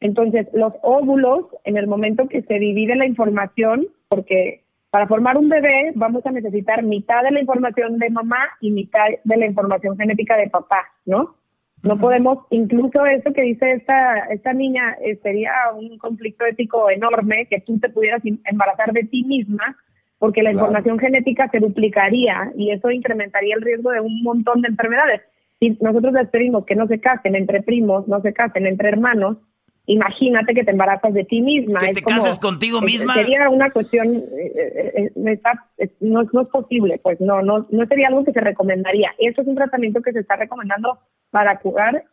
Entonces, 0.00 0.48
los 0.54 0.72
óvulos, 0.82 1.46
en 1.64 1.76
el 1.76 1.86
momento 1.86 2.28
que 2.28 2.42
se 2.42 2.58
divide 2.58 2.96
la 2.96 3.06
información, 3.06 3.86
porque 4.08 4.62
para 4.90 5.06
formar 5.06 5.36
un 5.36 5.48
bebé 5.48 5.92
vamos 5.94 6.24
a 6.26 6.32
necesitar 6.32 6.82
mitad 6.82 7.22
de 7.22 7.30
la 7.30 7.40
información 7.40 7.98
de 7.98 8.10
mamá 8.10 8.48
y 8.60 8.70
mitad 8.70 9.06
de 9.22 9.36
la 9.36 9.46
información 9.46 9.96
genética 9.96 10.36
de 10.36 10.50
papá, 10.50 10.86
¿no? 11.04 11.36
No 11.82 11.96
podemos, 11.96 12.44
incluso 12.50 13.06
eso 13.06 13.32
que 13.32 13.40
dice 13.40 13.72
esta, 13.72 14.18
esta 14.26 14.52
niña, 14.52 14.96
eh, 15.02 15.18
sería 15.22 15.52
un 15.74 15.96
conflicto 15.96 16.44
ético 16.44 16.90
enorme 16.90 17.46
que 17.46 17.60
tú 17.60 17.78
te 17.78 17.88
pudieras 17.88 18.22
embarazar 18.44 18.92
de 18.92 19.04
ti 19.04 19.24
misma, 19.24 19.76
porque 20.18 20.42
la 20.42 20.52
información 20.52 20.98
genética 20.98 21.48
se 21.48 21.58
duplicaría 21.58 22.52
y 22.54 22.70
eso 22.70 22.90
incrementaría 22.90 23.54
el 23.54 23.62
riesgo 23.62 23.92
de 23.92 24.00
un 24.00 24.22
montón 24.22 24.60
de 24.60 24.68
enfermedades. 24.68 25.22
Si 25.58 25.78
nosotros 25.80 26.12
les 26.12 26.28
pedimos 26.28 26.66
que 26.66 26.74
no 26.74 26.86
se 26.86 27.00
casen 27.00 27.34
entre 27.34 27.62
primos, 27.62 28.06
no 28.08 28.20
se 28.20 28.34
casen 28.34 28.66
entre 28.66 28.88
hermanos, 28.88 29.38
imagínate 29.86 30.54
que 30.54 30.64
te 30.64 30.70
embarazas 30.70 31.12
de 31.12 31.24
ti 31.24 31.40
misma. 31.40 31.80
Que 31.80 31.94
te 31.94 32.02
cases 32.02 32.38
contigo 32.38 32.80
misma. 32.80 33.14
Sería 33.14 33.48
una 33.48 33.70
cuestión, 33.70 34.14
eh, 34.14 34.92
eh, 34.96 35.12
eh, 35.16 35.90
no, 36.00 36.22
no, 36.32 36.42
es 36.42 36.48
posible, 36.48 37.00
pues 37.02 37.20
no, 37.20 37.42
no, 37.42 37.66
no 37.70 37.86
sería 37.86 38.08
algo 38.08 38.24
que 38.24 38.32
se 38.32 38.40
recomendaría. 38.40 39.12
Eso 39.18 39.42
es 39.42 39.48
un 39.48 39.56
tratamiento 39.56 40.02
que 40.02 40.12
se 40.12 40.20
está 40.20 40.36
recomendando 40.36 40.98
para 41.30 41.58
curar 41.58 42.04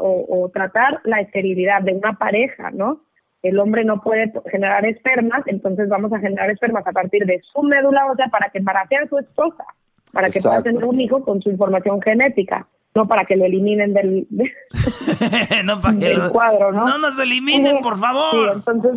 o, 0.00 0.50
tratar 0.54 1.00
la 1.04 1.20
esterilidad 1.20 1.82
de 1.82 1.92
una 1.92 2.14
pareja, 2.14 2.70
¿no? 2.70 3.02
El 3.42 3.58
hombre 3.58 3.84
no 3.84 4.00
puede 4.00 4.32
generar 4.50 4.86
espermas, 4.86 5.42
entonces 5.46 5.90
vamos 5.90 6.10
a 6.14 6.18
generar 6.18 6.50
espermas 6.50 6.86
a 6.86 6.92
partir 6.92 7.26
de 7.26 7.42
su 7.42 7.62
médula 7.62 8.10
ósea 8.10 8.28
para 8.28 8.48
que 8.48 8.58
embarace 8.58 8.96
a 8.96 9.06
su 9.06 9.18
esposa, 9.18 9.64
para 10.12 10.30
que 10.30 10.40
pueda 10.40 10.62
tener 10.62 10.82
un 10.82 10.98
hijo 10.98 11.22
con 11.22 11.42
su 11.42 11.50
información 11.50 12.00
genética 12.00 12.66
no 12.96 13.06
para 13.06 13.26
que 13.26 13.36
lo 13.36 13.44
eliminen 13.44 13.92
del, 13.92 14.26
no 15.64 15.80
para 15.82 15.98
que 15.98 16.14
cuadro, 16.32 16.72
¿no? 16.72 16.88
No 16.88 16.98
nos 16.98 17.18
eliminen, 17.18 17.80
por 17.82 17.98
favor. 17.98 18.30
Sí, 18.32 18.52
entonces, 18.56 18.92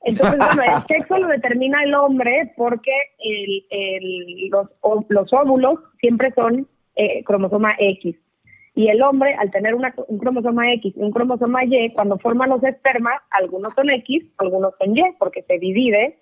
entonces 0.00 0.38
bueno, 0.56 0.76
el 0.76 0.86
sexo 0.88 1.18
lo 1.18 1.28
determina 1.28 1.84
el 1.84 1.94
hombre 1.94 2.54
porque 2.56 2.90
el, 3.18 3.66
el, 3.68 4.48
los, 4.50 4.68
los, 5.10 5.32
óvulos 5.34 5.78
siempre 6.00 6.32
son 6.34 6.66
eh, 6.96 7.22
cromosoma 7.24 7.74
X. 7.78 8.16
Y 8.74 8.88
el 8.88 9.02
hombre, 9.02 9.34
al 9.34 9.50
tener 9.50 9.74
una, 9.74 9.94
un 10.08 10.18
cromosoma 10.18 10.72
X 10.72 10.94
y 10.96 11.00
un 11.02 11.10
cromosoma 11.10 11.62
Y, 11.66 11.92
cuando 11.92 12.18
forman 12.18 12.48
los 12.48 12.64
espermas, 12.64 13.20
algunos 13.30 13.74
son 13.74 13.90
X, 13.90 14.24
algunos 14.38 14.72
son 14.78 14.96
Y, 14.96 15.02
porque 15.18 15.42
se 15.42 15.58
divide 15.58 16.18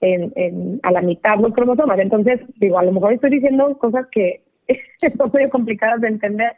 en, 0.00 0.32
en, 0.36 0.80
a 0.82 0.92
la 0.92 1.00
mitad 1.00 1.38
los 1.38 1.54
cromosomas. 1.54 1.98
Entonces, 1.98 2.40
digo, 2.56 2.78
a 2.78 2.82
lo 2.82 2.92
mejor 2.92 3.14
estoy 3.14 3.30
diciendo 3.30 3.78
cosas 3.78 4.06
que 4.12 4.44
son 5.16 5.30
medio 5.32 5.48
complicadas 5.50 6.00
de 6.00 6.08
entender, 6.08 6.52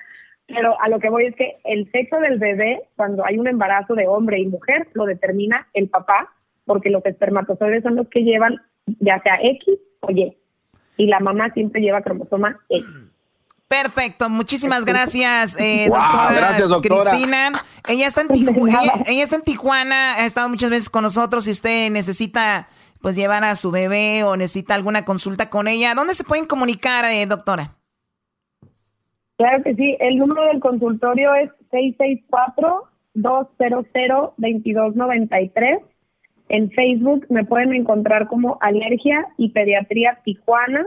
pero 0.46 0.80
a 0.80 0.88
lo 0.88 0.98
que 1.00 1.10
voy 1.10 1.26
es 1.26 1.34
que 1.34 1.56
el 1.64 1.90
sexo 1.90 2.20
del 2.20 2.38
bebé, 2.38 2.82
cuando 2.96 3.24
hay 3.26 3.38
un 3.38 3.48
embarazo 3.48 3.94
de 3.94 4.06
hombre 4.06 4.38
y 4.38 4.46
mujer, 4.46 4.88
lo 4.94 5.04
determina 5.04 5.68
el 5.74 5.88
papá, 5.88 6.32
porque 6.64 6.90
los 6.90 7.04
espermatozoides 7.04 7.82
son 7.82 7.96
los 7.96 8.08
que 8.08 8.22
llevan 8.22 8.60
ya 9.00 9.20
sea 9.22 9.38
X 9.42 9.74
o 10.00 10.10
Y, 10.10 10.36
y 10.96 11.06
la 11.06 11.20
mamá 11.20 11.50
siempre 11.52 11.80
lleva 11.80 12.02
cromosoma 12.02 12.60
X. 12.68 12.86
Perfecto, 13.68 14.28
muchísimas 14.28 14.84
gracias, 14.84 15.58
eh, 15.58 15.88
doctora, 15.88 16.56
Cristina. 16.80 17.64
Ella 17.88 18.06
está, 18.06 18.20
en 18.20 18.28
Tijuana, 18.28 18.92
ella, 19.08 19.24
está 19.24 19.36
en 19.36 19.42
Tijuana, 19.42 20.14
ha 20.14 20.24
estado 20.24 20.48
muchas 20.48 20.70
veces 20.70 20.88
con 20.88 21.02
nosotros. 21.02 21.44
Si 21.44 21.50
usted 21.50 21.90
necesita 21.90 22.68
pues 23.00 23.16
llevar 23.16 23.42
a 23.42 23.56
su 23.56 23.72
bebé 23.72 24.22
o 24.22 24.36
necesita 24.36 24.74
alguna 24.74 25.04
consulta 25.04 25.50
con 25.50 25.66
ella, 25.66 25.94
¿dónde 25.94 26.14
se 26.14 26.22
pueden 26.22 26.46
comunicar, 26.46 27.04
eh, 27.06 27.26
doctora? 27.26 27.74
Claro 29.36 29.62
que 29.62 29.74
sí, 29.74 29.96
el 30.00 30.16
número 30.16 30.46
del 30.46 30.60
consultorio 30.60 31.34
es 31.34 31.50
664-200-2293. 33.14 35.82
En 36.48 36.70
Facebook 36.70 37.26
me 37.28 37.44
pueden 37.44 37.74
encontrar 37.74 38.28
como 38.28 38.56
Alergia 38.60 39.26
y 39.36 39.50
Pediatría 39.50 40.20
Tijuana. 40.24 40.86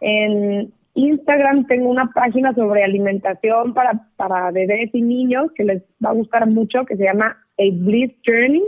En 0.00 0.72
Instagram 0.94 1.66
tengo 1.66 1.90
una 1.90 2.10
página 2.12 2.54
sobre 2.54 2.82
alimentación 2.82 3.74
para, 3.74 4.08
para 4.16 4.50
bebés 4.50 4.90
y 4.92 5.02
niños 5.02 5.52
que 5.54 5.64
les 5.64 5.82
va 6.04 6.10
a 6.10 6.14
gustar 6.14 6.48
mucho, 6.48 6.84
que 6.84 6.96
se 6.96 7.04
llama 7.04 7.36
A 7.58 7.62
Bliss 7.72 8.12
Journey. 8.26 8.64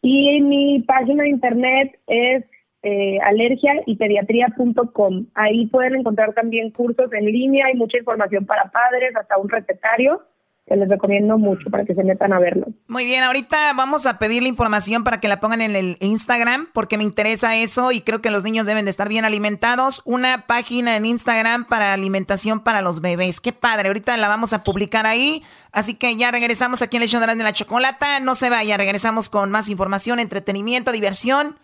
Y 0.00 0.40
mi 0.40 0.80
página 0.80 1.24
de 1.24 1.30
internet 1.30 1.98
es 2.06 2.44
eh, 2.82 3.18
alergia 3.24 3.74
y 3.86 3.96
pediatría.com. 3.96 5.26
Ahí 5.34 5.66
pueden 5.66 5.96
encontrar 5.96 6.34
también 6.34 6.70
cursos 6.70 7.12
en 7.12 7.26
línea, 7.26 7.66
hay 7.66 7.74
mucha 7.74 7.98
información 7.98 8.46
para 8.46 8.70
padres, 8.70 9.14
hasta 9.16 9.38
un 9.38 9.48
recetario 9.48 10.22
que 10.66 10.74
les 10.74 10.88
recomiendo 10.88 11.38
mucho 11.38 11.70
para 11.70 11.84
que 11.84 11.94
se 11.94 12.02
metan 12.02 12.32
a 12.32 12.40
verlo. 12.40 12.66
Muy 12.88 13.04
bien, 13.04 13.22
ahorita 13.22 13.72
vamos 13.74 14.04
a 14.06 14.18
pedir 14.18 14.42
la 14.42 14.48
información 14.48 15.04
para 15.04 15.20
que 15.20 15.28
la 15.28 15.38
pongan 15.38 15.60
en 15.60 15.76
el 15.76 15.96
Instagram 16.00 16.68
porque 16.72 16.98
me 16.98 17.04
interesa 17.04 17.54
eso 17.56 17.92
y 17.92 18.00
creo 18.00 18.20
que 18.20 18.30
los 18.30 18.42
niños 18.42 18.66
deben 18.66 18.84
de 18.84 18.90
estar 18.90 19.08
bien 19.08 19.24
alimentados. 19.24 20.02
Una 20.04 20.46
página 20.48 20.96
en 20.96 21.06
Instagram 21.06 21.66
para 21.66 21.92
alimentación 21.92 22.60
para 22.60 22.82
los 22.82 23.00
bebés. 23.00 23.40
Qué 23.40 23.52
padre, 23.52 23.88
ahorita 23.88 24.16
la 24.16 24.26
vamos 24.26 24.52
a 24.52 24.64
publicar 24.64 25.06
ahí. 25.06 25.44
Así 25.70 25.94
que 25.94 26.16
ya 26.16 26.32
regresamos 26.32 26.82
aquí 26.82 26.96
en 26.96 27.04
el 27.04 27.08
show 27.08 27.20
de 27.20 27.36
la 27.36 27.52
chocolata. 27.52 28.18
No 28.18 28.34
se 28.34 28.50
vaya, 28.50 28.76
regresamos 28.76 29.28
con 29.28 29.52
más 29.52 29.68
información, 29.68 30.18
entretenimiento, 30.18 30.90
diversión 30.90 31.56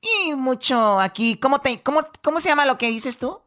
y 0.00 0.34
mucho 0.34 1.00
aquí. 1.00 1.36
¿Cómo, 1.36 1.60
te, 1.60 1.82
cómo, 1.82 2.00
cómo 2.22 2.40
se 2.40 2.48
llama 2.48 2.66
lo 2.66 2.78
que 2.78 2.88
dices 2.88 3.18
tú? 3.18 3.40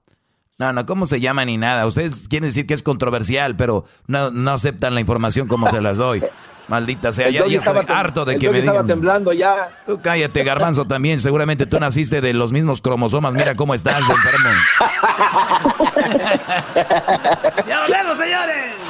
No, 0.57 0.73
no, 0.73 0.85
¿cómo 0.85 1.05
se 1.05 1.19
llama 1.19 1.43
ni 1.45 1.57
nada? 1.57 1.85
Ustedes 1.87 2.27
quieren 2.27 2.49
decir 2.49 2.67
que 2.67 2.73
es 2.73 2.83
controversial, 2.83 3.55
pero 3.55 3.85
no, 4.07 4.29
no 4.31 4.51
aceptan 4.51 4.93
la 4.93 5.01
información 5.01 5.47
como 5.47 5.67
se 5.69 5.81
las 5.81 5.97
doy. 5.97 6.23
Maldita 6.67 7.11
sea, 7.11 7.29
ya, 7.29 7.41
estoy 7.41 7.85
harto 7.89 8.23
de 8.23 8.37
que 8.37 8.49
me 8.49 8.61
digan. 8.61 8.75
estaba 8.75 8.87
temblando 8.87 9.33
ya. 9.33 9.83
Tú 9.85 9.99
cállate, 10.01 10.43
garbanzo, 10.43 10.85
también. 10.85 11.19
Seguramente 11.19 11.65
tú 11.65 11.79
naciste 11.79 12.21
de 12.21 12.33
los 12.33 12.53
mismos 12.53 12.79
cromosomas. 12.79 13.33
Mira 13.33 13.55
cómo 13.55 13.73
estás, 13.73 13.99
enfermo. 14.07 14.49
¡Ya 17.67 17.81
volvemos, 17.81 18.17
señores! 18.17 18.80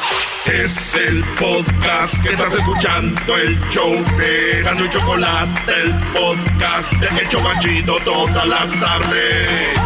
Es 0.53 0.95
el 0.95 1.23
podcast 1.39 2.21
que 2.21 2.33
estás 2.33 2.53
escuchando, 2.53 3.37
el 3.37 3.57
show 3.69 3.89
de 4.17 4.61
Gano 4.61 4.85
Chocolate, 4.87 5.71
el 5.81 5.93
podcast 6.11 6.91
de 6.91 7.23
Hecho 7.23 7.39
Machito 7.39 7.97
todas 8.03 8.45
las 8.45 8.71
tardes. 8.79 9.79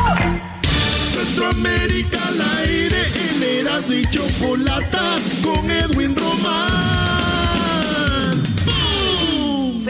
Centroamérica 1.13 2.18
al 2.28 2.41
aire 2.63 2.97
en 3.30 3.43
Eras 3.59 3.86
y 3.91 4.05
Chocolata 4.09 5.05
con 5.43 5.70
Edwin 5.70 6.16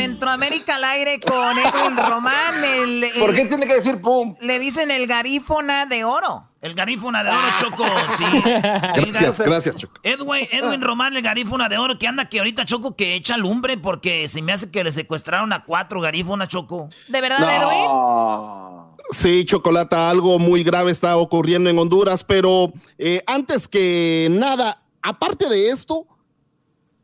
Centroamérica 0.06 0.76
al 0.76 0.84
aire 0.84 1.20
con 1.20 1.58
Edwin 1.58 1.98
Román. 1.98 2.64
El, 2.64 3.06
¿Por 3.20 3.34
qué 3.34 3.46
tiene 3.46 3.66
que 3.66 3.74
decir 3.74 4.00
pum? 4.02 4.36
Le 4.40 4.60
dicen 4.60 4.92
el 4.92 5.08
garífona 5.08 5.88
de 5.88 6.04
oro. 6.04 6.48
El 6.62 6.76
garífona 6.76 7.24
de 7.24 7.32
oro, 7.32 7.48
Choco, 7.58 7.84
sí. 8.18 8.24
Gracias, 8.44 9.40
gracias, 9.40 9.76
Choco. 9.76 9.96
Edwin, 10.04 10.48
Edwin 10.52 10.82
Román, 10.82 11.16
el 11.16 11.24
garífona 11.24 11.70
de 11.70 11.78
oro, 11.80 11.98
que 11.98 12.08
anda 12.08 12.30
que 12.30 12.38
ahorita, 12.38 12.66
Choco, 12.66 12.96
que 12.96 13.16
echa 13.16 13.38
lumbre 13.38 13.78
porque 13.78 14.28
se 14.28 14.42
me 14.44 14.54
hace 14.54 14.70
que 14.70 14.84
le 14.84 14.92
secuestraron 14.92 15.52
a 15.54 15.64
cuatro 15.64 16.02
garífonas, 16.02 16.50
Choco. 16.50 16.90
¿De 17.08 17.22
verdad, 17.22 17.40
Edwin? 17.64 18.96
Sí, 19.12 19.46
Chocolata, 19.46 20.10
algo 20.10 20.38
muy 20.38 20.64
grave 20.64 20.92
está 20.92 21.18
ocurriendo 21.18 21.70
en 21.70 21.80
Honduras, 21.80 22.24
pero 22.24 22.74
eh, 23.00 23.24
antes 23.26 23.68
que 23.68 24.28
nada, 24.32 24.84
aparte 25.02 25.50
de 25.50 25.70
esto, 25.70 26.08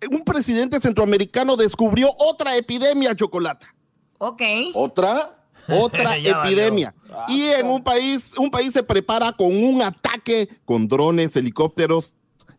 un 0.09 0.23
presidente 0.23 0.79
centroamericano 0.79 1.55
descubrió 1.55 2.09
otra 2.17 2.55
epidemia, 2.55 3.15
Chocolata. 3.15 3.73
Ok. 4.17 4.41
¿Otra? 4.73 5.37
Otra 5.67 6.17
epidemia. 6.17 6.93
Y 7.27 7.43
en 7.43 7.69
un 7.69 7.83
país, 7.83 8.33
un 8.37 8.49
país 8.49 8.73
se 8.73 8.81
prepara 8.81 9.31
con 9.31 9.55
un 9.55 9.81
ataque 9.81 10.49
con 10.65 10.87
drones, 10.87 11.35
helicópteros 11.35 12.13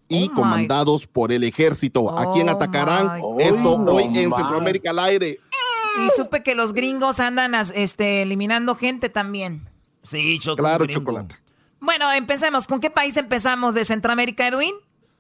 y 0.09 0.29
Oh 0.29 0.35
comandados 0.35 1.07
por 1.07 1.33
el 1.33 1.43
ejército. 1.43 2.17
¿A 2.17 2.33
quién 2.33 2.49
Oh 2.49 2.53
atacarán? 2.53 3.21
Esto 3.39 3.75
hoy 3.75 4.09
No 4.09 4.21
en. 4.21 4.33
Centroamérica 4.33 4.91
al 4.91 5.01
aire. 5.01 5.41
Y 5.99 6.11
supe 6.17 6.43
que 6.43 6.55
los 6.55 6.73
gringos 6.73 7.21
andan 7.21 7.55
este, 7.55 8.23
eliminando 8.23 8.77
gente 8.77 9.09
también. 9.09 9.67
Sí, 10.03 10.39
Choco. 10.39 10.63
Claro, 10.63 10.85
gringo. 10.85 11.01
Chocolata. 11.01 11.41
Bueno, 11.81 12.13
empecemos. 12.13 12.67
¿Con 12.67 12.81
qué 12.81 12.91
país 12.91 13.17
empezamos 13.17 13.75
de 13.75 13.85
Centroamérica, 13.85 14.47
Edwin? 14.47 14.75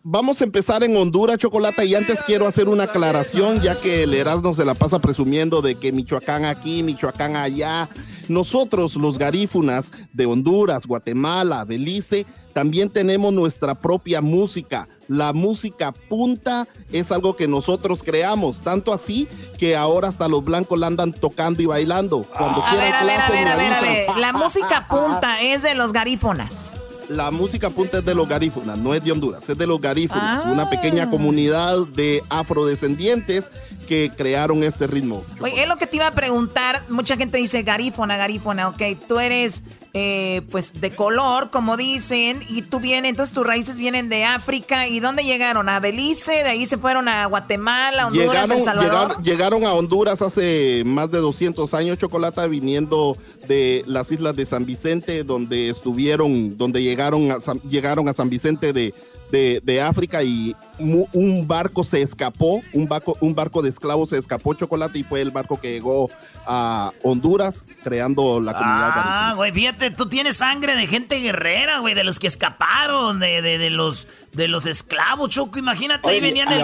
Vamos 0.05 0.41
a 0.41 0.45
empezar 0.45 0.83
en 0.83 0.97
Honduras, 0.97 1.39
Chocolata, 1.39 1.85
y 1.85 1.95
antes 1.95 2.25
quiero 2.25 2.49
hacer 2.49 2.69
una 2.69 2.85
aclaración, 2.85 3.61
ya 3.61 3.79
que 3.81 4.03
el 4.03 4.15
Erasmo 4.15 4.53
se 4.53 4.65
la 4.65 4.75
pasa 4.75 4.99
presumiendo 4.99 5.63
de 5.63 5.77
que 5.77 5.93
Michoacán 5.93 6.45
aquí, 6.45 6.83
Michoacán 6.83 7.37
allá. 7.37 7.89
Nosotros, 8.29 8.97
los 8.97 9.17
garífunas 9.17 9.93
de 10.13 10.27
Honduras, 10.27 10.87
Guatemala, 10.87 11.65
Belice, 11.65 12.27
también 12.53 12.91
tenemos 12.91 13.33
nuestra 13.33 13.77
propia 13.77 14.21
música. 14.21 14.89
La 15.07 15.33
música 15.33 15.93
punta 15.93 16.67
es 16.91 17.13
algo 17.13 17.37
que 17.37 17.47
nosotros 17.47 18.03
creamos, 18.03 18.61
tanto 18.61 18.93
así 18.93 19.29
que 19.57 19.77
ahora 19.77 20.09
hasta 20.09 20.27
los 20.27 20.45
blancos 20.45 20.81
la 20.81 20.89
andan 20.89 21.13
tocando 21.13 21.63
y 21.63 21.67
bailando. 21.67 22.23
Cuando 22.25 22.61
A 22.65 22.71
quieran 22.71 22.91
ver, 22.91 22.95
a 22.95 23.05
ver, 23.05 23.21
a 23.21 23.29
ver, 23.31 23.49
a 23.49 23.57
ver, 23.57 23.73
a 23.73 23.79
avisan. 23.79 23.95
ver. 24.15 24.19
La 24.19 24.33
música 24.33 24.87
punta 24.89 25.41
es 25.43 25.63
de 25.63 25.75
los 25.75 25.93
garífonas. 25.93 26.77
La 27.17 27.31
música 27.31 27.71
punta 27.71 27.99
es 27.99 28.05
de 28.05 28.15
los 28.15 28.29
garífunas, 28.29 28.77
no 28.79 28.95
es 28.95 29.05
de 29.05 29.13
Honduras, 29.13 29.49
es 29.49 29.57
de 29.59 29.67
los 29.67 29.81
garífunas, 29.81 30.43
Ah. 30.45 30.51
una 30.53 30.69
pequeña 30.71 31.11
comunidad 31.11 31.87
de 31.95 32.23
afrodescendientes 32.29 33.51
que 33.89 34.11
crearon 34.17 34.63
este 34.63 34.87
ritmo. 34.87 35.23
Oye, 35.41 35.63
es 35.63 35.69
lo 35.69 35.77
que 35.77 35.87
te 35.87 35.97
iba 35.97 36.07
a 36.07 36.13
preguntar. 36.15 36.83
Mucha 36.89 37.17
gente 37.17 37.39
dice 37.39 37.63
garífona, 37.63 38.17
garífona. 38.17 38.69
Ok, 38.69 38.83
tú 39.09 39.19
eres, 39.19 39.63
eh, 39.95 40.41
pues, 40.51 40.81
de 40.81 40.91
color, 40.95 41.51
como 41.51 41.77
dicen, 41.77 42.41
y 42.49 42.63
tú 42.63 42.81
vienes, 42.81 43.11
entonces 43.11 43.35
tus 43.35 43.47
raíces 43.47 43.79
vienen 43.79 44.09
de 44.09 44.25
África. 44.25 44.89
¿Y 44.89 45.01
dónde 45.01 45.23
llegaron? 45.25 45.69
¿A 45.69 45.81
Belice? 45.81 46.33
¿De 46.33 46.49
ahí 46.49 46.65
se 46.67 46.79
fueron 46.79 47.09
a 47.09 47.27
Guatemala, 47.27 48.07
Honduras, 48.07 48.29
Llegaron, 48.33 48.57
El 48.57 48.63
Salvador? 48.63 49.09
llegar- 49.11 49.23
llegaron 49.23 49.65
a 49.65 49.75
Honduras 49.75 50.23
hace 50.23 50.83
más 50.87 51.11
de 51.11 51.19
200 51.19 51.75
años, 51.75 51.99
Chocolata, 51.99 52.47
viniendo 52.47 53.17
de 53.49 53.85
las 53.87 54.11
islas 54.11 54.35
de 54.35 54.47
San 54.47 54.65
Vicente, 54.65 55.25
donde 55.25 55.69
estuvieron, 55.69 56.57
donde 56.57 56.83
llegaron 56.83 57.31
a 57.31 57.41
San, 57.41 57.61
llegaron 57.63 58.09
a 58.09 58.15
San 58.15 58.31
Vicente 58.31 58.73
de, 58.73 58.95
de, 59.33 59.61
de 59.65 59.81
África 59.81 60.23
y 60.23 60.55
mu- 60.79 61.07
un 61.13 61.49
barco 61.49 61.83
se 61.83 62.03
escapó, 62.03 62.61
un 62.75 62.87
barco, 62.87 63.17
un 63.21 63.35
barco 63.35 63.63
de 63.63 63.71
esclavos 63.71 64.11
se 64.11 64.19
escapó, 64.19 64.55
Chocolate, 64.55 64.99
y 64.99 65.03
fue 65.03 65.23
el 65.23 65.31
barco 65.31 65.59
que 65.59 65.73
llegó 65.73 66.09
a 66.47 66.93
Honduras, 67.03 67.67
creando 67.83 68.41
la 68.41 68.53
comunidad. 68.53 68.91
Ah, 68.95 69.33
güey, 69.35 69.51
fíjate, 69.53 69.91
tú 69.91 70.07
tienes 70.09 70.37
sangre 70.37 70.77
de 70.77 70.87
gente 70.87 71.17
guerrera, 71.21 71.79
güey, 71.79 71.95
de 71.95 72.05
los 72.05 72.19
que 72.19 72.27
escaparon, 72.27 73.19
de, 73.21 73.43
de, 73.43 73.59
de 73.59 73.71
los 73.71 74.07
de 74.33 74.49
los 74.49 74.65
esclavos, 74.65 75.29
Choco, 75.29 75.59
imagínate, 75.59 76.09
ahí 76.09 76.21
venían 76.21 76.49
el 76.53 76.61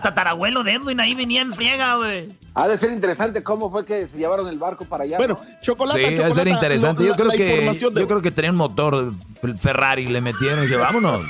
tatarabuelo 0.00 0.62
de 0.64 0.72
Edwin, 0.74 1.00
ahí 1.00 1.14
venía 1.14 1.42
en 1.42 1.52
friega, 1.54 1.96
güey. 1.96 2.28
Ha 2.54 2.66
de 2.68 2.76
ser 2.76 2.90
interesante 2.90 3.42
cómo 3.42 3.70
fue 3.70 3.84
que 3.84 4.06
se 4.06 4.18
llevaron 4.18 4.48
el 4.48 4.58
barco 4.58 4.84
para 4.84 5.04
allá. 5.04 5.18
Bueno, 5.18 5.38
¿no? 5.42 5.60
Chocolate, 5.60 5.98
Sí, 5.98 6.04
debe 6.04 6.16
ser 6.18 6.26
Chocolata, 6.28 6.50
interesante. 6.50 7.04
Yo 7.06 7.14
creo 7.14 7.30
que 7.30 7.36
de- 7.44 7.78
yo 7.78 8.06
creo 8.08 8.22
que 8.22 8.30
tenía 8.30 8.50
un 8.50 8.56
motor 8.56 9.12
Ferrari 9.58 10.06
le 10.08 10.20
metieron 10.20 10.58
y 10.60 10.62
dije, 10.62 10.76
vámonos. 10.76 11.22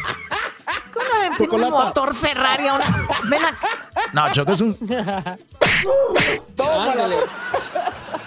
¿Cómo 0.95 1.61
de- 1.61 1.67
un 1.67 1.71
motor 1.71 2.15
Ferrari 2.15 2.67
ahora? 2.69 2.87
Ven 3.29 3.45
acá. 3.45 3.69
No, 4.13 4.33
Choco 4.33 4.53
es 4.53 4.61
un 4.63 4.75
Tómale. 6.57 7.17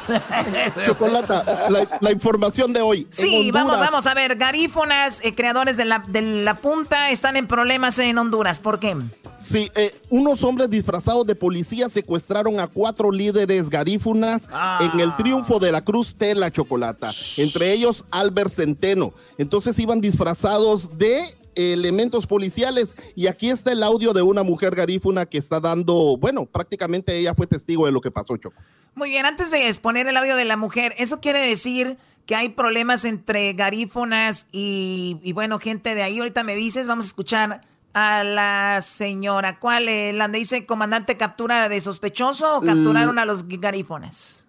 Chocolata, 0.86 1.70
la, 2.00 2.12
información 2.12 2.74
de 2.74 2.82
hoy. 2.82 3.08
Sí, 3.10 3.52
vamos, 3.52 3.80
vamos 3.80 4.08
a 4.08 4.14
ver. 4.14 4.36
Garífonas, 4.36 5.24
eh, 5.24 5.34
creadores 5.36 5.78
de 5.78 5.86
la, 5.86 6.04
de 6.08 6.22
la 6.22 6.56
punta, 6.56 7.10
están 7.10 7.38
en 7.38 7.48
problemas 7.48 7.98
en 8.00 8.18
Honduras. 8.18 8.60
¿Por 8.60 8.80
qué? 8.80 8.96
Sí, 9.36 9.72
eh, 9.76 9.92
unos 10.10 10.44
hombres 10.44 10.70
disfrazados 10.70 11.26
de 11.26 11.36
policía 11.36 11.90
secuestraron 11.90 12.60
a 12.60 12.68
cuatro 12.68 13.12
líderes 13.12 13.70
garífunas 13.70 14.44
en 14.80 15.00
el 15.00 15.16
triunfo 15.16 15.60
de 15.60 15.72
la 15.72 15.84
Cruz 15.84 16.16
Tela 16.16 16.52
Chocolata, 16.52 17.12
entre 17.38 17.72
ellos 17.72 18.06
Albert 18.12 18.52
Centeno. 18.52 19.14
Entonces 19.38 19.78
iban 19.80 20.02
disfrazados 20.02 20.98
de 20.98 21.36
elementos 21.56 22.28
policiales 22.28 22.96
y 23.16 23.28
aquí 23.28 23.50
está 23.50 23.72
el 23.72 23.84
audio 23.84 24.14
de 24.14 24.22
una 24.22 24.44
mujer 24.44 24.76
garífuna 24.76 25.26
que 25.26 25.38
está 25.38 25.60
dando, 25.60 26.18
bueno, 26.18 26.46
prácticamente 26.46 27.18
ella 27.18 27.36
fue 27.36 27.48
testigo 27.48 27.86
de 27.86 27.92
lo 27.92 28.02
que 28.02 28.12
pasó, 28.12 28.38
Choco. 28.38 28.62
Muy 28.96 29.10
bien, 29.10 29.26
antes 29.26 29.52
de 29.52 29.68
exponer 29.68 30.08
el 30.08 30.18
audio 30.18 30.36
de 30.36 30.46
la 30.46 30.58
mujer, 30.58 30.94
¿eso 30.98 31.20
quiere 31.20 31.40
decir 31.40 31.98
que 32.26 32.36
hay 32.36 32.50
problemas 32.50 33.06
entre 33.06 33.54
garífunas 33.54 34.48
y, 34.52 35.18
y 35.24 35.34
bueno, 35.34 35.60
gente 35.60 35.96
de 35.96 36.04
ahí? 36.04 36.20
Ahorita 36.20 36.44
me 36.44 36.56
dices, 36.56 36.88
vamos 36.88 37.06
a 37.06 37.08
escuchar 37.08 37.62
a 37.94 38.24
la 38.24 38.82
señora. 38.82 39.60
¿Cuál? 39.60 39.88
es? 39.88 40.14
¿La 40.16 40.28
dice 40.28 40.66
comandante 40.66 41.18
captura 41.18 41.70
de 41.70 41.80
sospechoso 41.82 42.58
o 42.58 42.62
capturaron 42.62 43.20
a 43.20 43.26
los 43.26 43.48
garífonas? 43.48 44.46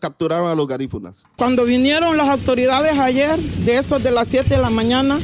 capturaron 0.00 0.48
a 0.48 0.54
los 0.54 0.68
garífunas. 0.68 1.26
Cuando 1.36 1.64
vinieron 1.64 2.16
las 2.16 2.28
autoridades 2.28 2.96
ayer, 2.96 3.36
de 3.38 3.78
esos 3.78 4.04
de 4.04 4.12
las 4.12 4.28
7 4.28 4.48
de 4.48 4.58
la 4.58 4.70
mañana, 4.70 5.18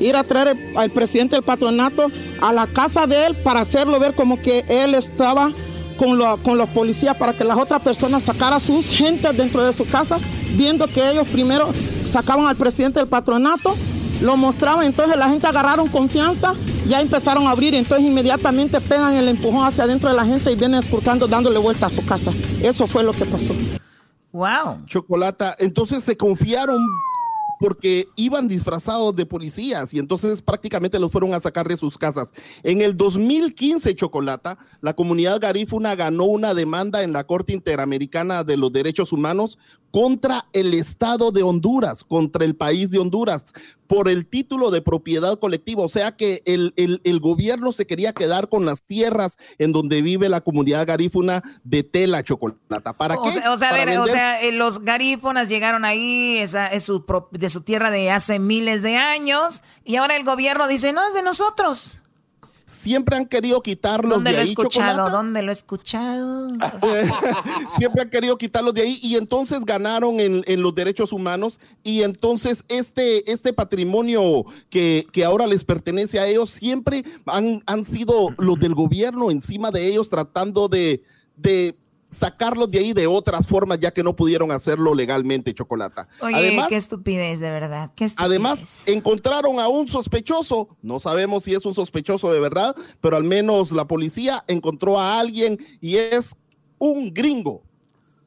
ir 0.00 0.16
a 0.16 0.24
traer 0.24 0.56
al 0.76 0.90
presidente 0.90 1.36
del 1.36 1.44
patronato 1.44 2.10
a 2.40 2.52
la 2.52 2.66
casa 2.66 3.06
de 3.06 3.26
él 3.26 3.36
para 3.36 3.60
hacerlo 3.60 4.00
ver 4.00 4.16
como 4.16 4.42
que 4.42 4.64
él 4.68 4.96
estaba 4.96 5.52
con, 5.92 6.18
con 6.42 6.58
los 6.58 6.68
policías 6.70 7.16
para 7.16 7.32
que 7.32 7.44
las 7.44 7.58
otras 7.58 7.82
personas 7.82 8.22
sacaran 8.22 8.60
sus 8.60 8.90
gentes 8.90 9.36
dentro 9.36 9.64
de 9.64 9.72
su 9.72 9.86
casa, 9.86 10.18
viendo 10.56 10.86
que 10.86 11.10
ellos 11.10 11.28
primero 11.28 11.70
sacaban 12.04 12.46
al 12.46 12.56
presidente 12.56 13.00
del 13.00 13.08
patronato 13.08 13.74
lo 14.22 14.36
mostraba, 14.36 14.86
entonces 14.86 15.16
la 15.16 15.28
gente 15.28 15.46
agarraron 15.46 15.88
confianza, 15.88 16.54
ya 16.86 17.00
empezaron 17.00 17.48
a 17.48 17.50
abrir, 17.50 17.74
entonces 17.74 18.06
inmediatamente 18.06 18.80
pegan 18.80 19.16
el 19.16 19.28
empujón 19.28 19.66
hacia 19.66 19.84
adentro 19.84 20.08
de 20.08 20.16
la 20.16 20.24
gente 20.24 20.52
y 20.52 20.54
vienen 20.54 20.78
esculcando 20.78 21.26
dándole 21.26 21.58
vuelta 21.58 21.86
a 21.86 21.90
su 21.90 22.04
casa. 22.06 22.30
Eso 22.62 22.86
fue 22.86 23.02
lo 23.02 23.12
que 23.12 23.24
pasó. 23.24 23.52
Wow. 24.32 24.86
Chocolata, 24.86 25.56
entonces 25.58 26.04
se 26.04 26.16
confiaron 26.16 26.78
porque 27.62 28.08
iban 28.16 28.48
disfrazados 28.48 29.14
de 29.14 29.24
policías 29.24 29.94
y 29.94 30.00
entonces 30.00 30.42
prácticamente 30.42 30.98
los 30.98 31.12
fueron 31.12 31.32
a 31.32 31.40
sacar 31.40 31.68
de 31.68 31.76
sus 31.76 31.96
casas. 31.96 32.32
En 32.64 32.82
el 32.82 32.96
2015, 32.96 33.94
Chocolata, 33.94 34.58
la 34.80 34.94
comunidad 34.94 35.40
garífuna 35.40 35.94
ganó 35.94 36.24
una 36.24 36.54
demanda 36.54 37.04
en 37.04 37.12
la 37.12 37.22
Corte 37.22 37.52
Interamericana 37.52 38.42
de 38.42 38.56
los 38.56 38.72
Derechos 38.72 39.12
Humanos 39.12 39.60
contra 39.92 40.46
el 40.54 40.74
Estado 40.74 41.30
de 41.30 41.44
Honduras, 41.44 42.02
contra 42.02 42.44
el 42.44 42.56
país 42.56 42.90
de 42.90 42.98
Honduras, 42.98 43.52
por 43.86 44.08
el 44.08 44.26
título 44.26 44.70
de 44.70 44.80
propiedad 44.80 45.38
colectiva. 45.38 45.82
O 45.84 45.88
sea 45.90 46.16
que 46.16 46.42
el, 46.46 46.72
el, 46.76 47.20
gobierno 47.20 47.72
se 47.72 47.86
quería 47.86 48.14
quedar 48.14 48.48
con 48.48 48.64
las 48.64 48.82
tierras 48.82 49.36
en 49.58 49.72
donde 49.72 50.00
vive 50.00 50.30
la 50.30 50.40
comunidad 50.40 50.86
garífuna 50.86 51.42
de 51.62 51.82
Tela 51.82 52.24
Chocolata. 52.24 52.94
¿Para 52.94 53.16
o 53.16 53.22
qué? 53.22 53.32
Sea, 53.32 53.52
o 53.52 53.56
sea, 53.58 53.72
ver, 53.72 53.98
o 53.98 54.06
sea 54.06 54.40
eh, 54.40 54.50
los 54.50 54.82
garífonas 54.82 55.50
llegaron 55.50 55.84
ahí, 55.84 56.38
esa 56.38 56.68
es 56.68 56.84
su, 56.84 57.04
de 57.30 57.50
su 57.50 57.60
tierra 57.60 57.90
de 57.90 58.10
hace 58.10 58.38
miles 58.38 58.80
de 58.80 58.96
años, 58.96 59.62
y 59.84 59.96
ahora 59.96 60.16
el 60.16 60.24
gobierno 60.24 60.68
dice, 60.68 60.94
no, 60.94 61.06
es 61.06 61.12
de 61.12 61.22
nosotros 61.22 61.98
siempre 62.72 63.16
han 63.16 63.26
querido 63.26 63.60
quitarlos 63.62 64.14
¿Dónde 64.14 64.30
de 64.30 64.36
lo 64.36 64.42
ahí. 64.42 64.48
He 64.48 64.50
escuchado? 64.50 65.10
¿Dónde 65.10 65.42
lo 65.42 65.50
he 65.50 65.52
escuchado? 65.52 66.48
siempre 67.78 68.02
han 68.02 68.10
querido 68.10 68.36
quitarlos 68.38 68.74
de 68.74 68.82
ahí 68.82 68.98
y 69.02 69.16
entonces 69.16 69.64
ganaron 69.64 70.18
en, 70.20 70.62
los 70.62 70.74
derechos 70.74 71.12
humanos 71.12 71.60
y 71.82 72.02
entonces 72.02 72.64
este, 72.68 73.30
este 73.30 73.52
patrimonio 73.52 74.44
que, 74.70 75.06
que, 75.12 75.24
ahora 75.24 75.46
les 75.46 75.64
pertenece 75.64 76.18
a 76.18 76.26
ellos 76.26 76.50
siempre 76.50 77.04
han, 77.26 77.62
han 77.66 77.84
sido 77.84 78.30
los 78.38 78.58
del 78.58 78.74
gobierno 78.74 79.30
encima 79.30 79.70
de 79.70 79.86
ellos 79.86 80.08
tratando 80.08 80.68
de, 80.68 81.02
de 81.36 81.76
sacarlos 82.12 82.70
de 82.70 82.78
ahí 82.78 82.92
de 82.92 83.06
otras 83.06 83.46
formas, 83.46 83.80
ya 83.80 83.90
que 83.90 84.04
no 84.04 84.14
pudieron 84.14 84.52
hacerlo 84.52 84.94
legalmente, 84.94 85.54
Chocolata. 85.54 86.06
Oye, 86.20 86.36
además, 86.36 86.68
qué 86.68 86.76
estupidez, 86.76 87.40
de 87.40 87.50
verdad. 87.50 87.90
Además, 88.16 88.84
encontraron 88.86 89.58
a 89.58 89.68
un 89.68 89.88
sospechoso. 89.88 90.76
No 90.82 91.00
sabemos 91.00 91.44
si 91.44 91.54
es 91.54 91.64
un 91.64 91.74
sospechoso 91.74 92.32
de 92.32 92.38
verdad, 92.38 92.76
pero 93.00 93.16
al 93.16 93.24
menos 93.24 93.72
la 93.72 93.86
policía 93.86 94.44
encontró 94.46 95.00
a 95.00 95.18
alguien 95.18 95.58
y 95.80 95.96
es 95.96 96.36
un 96.78 97.12
gringo 97.12 97.62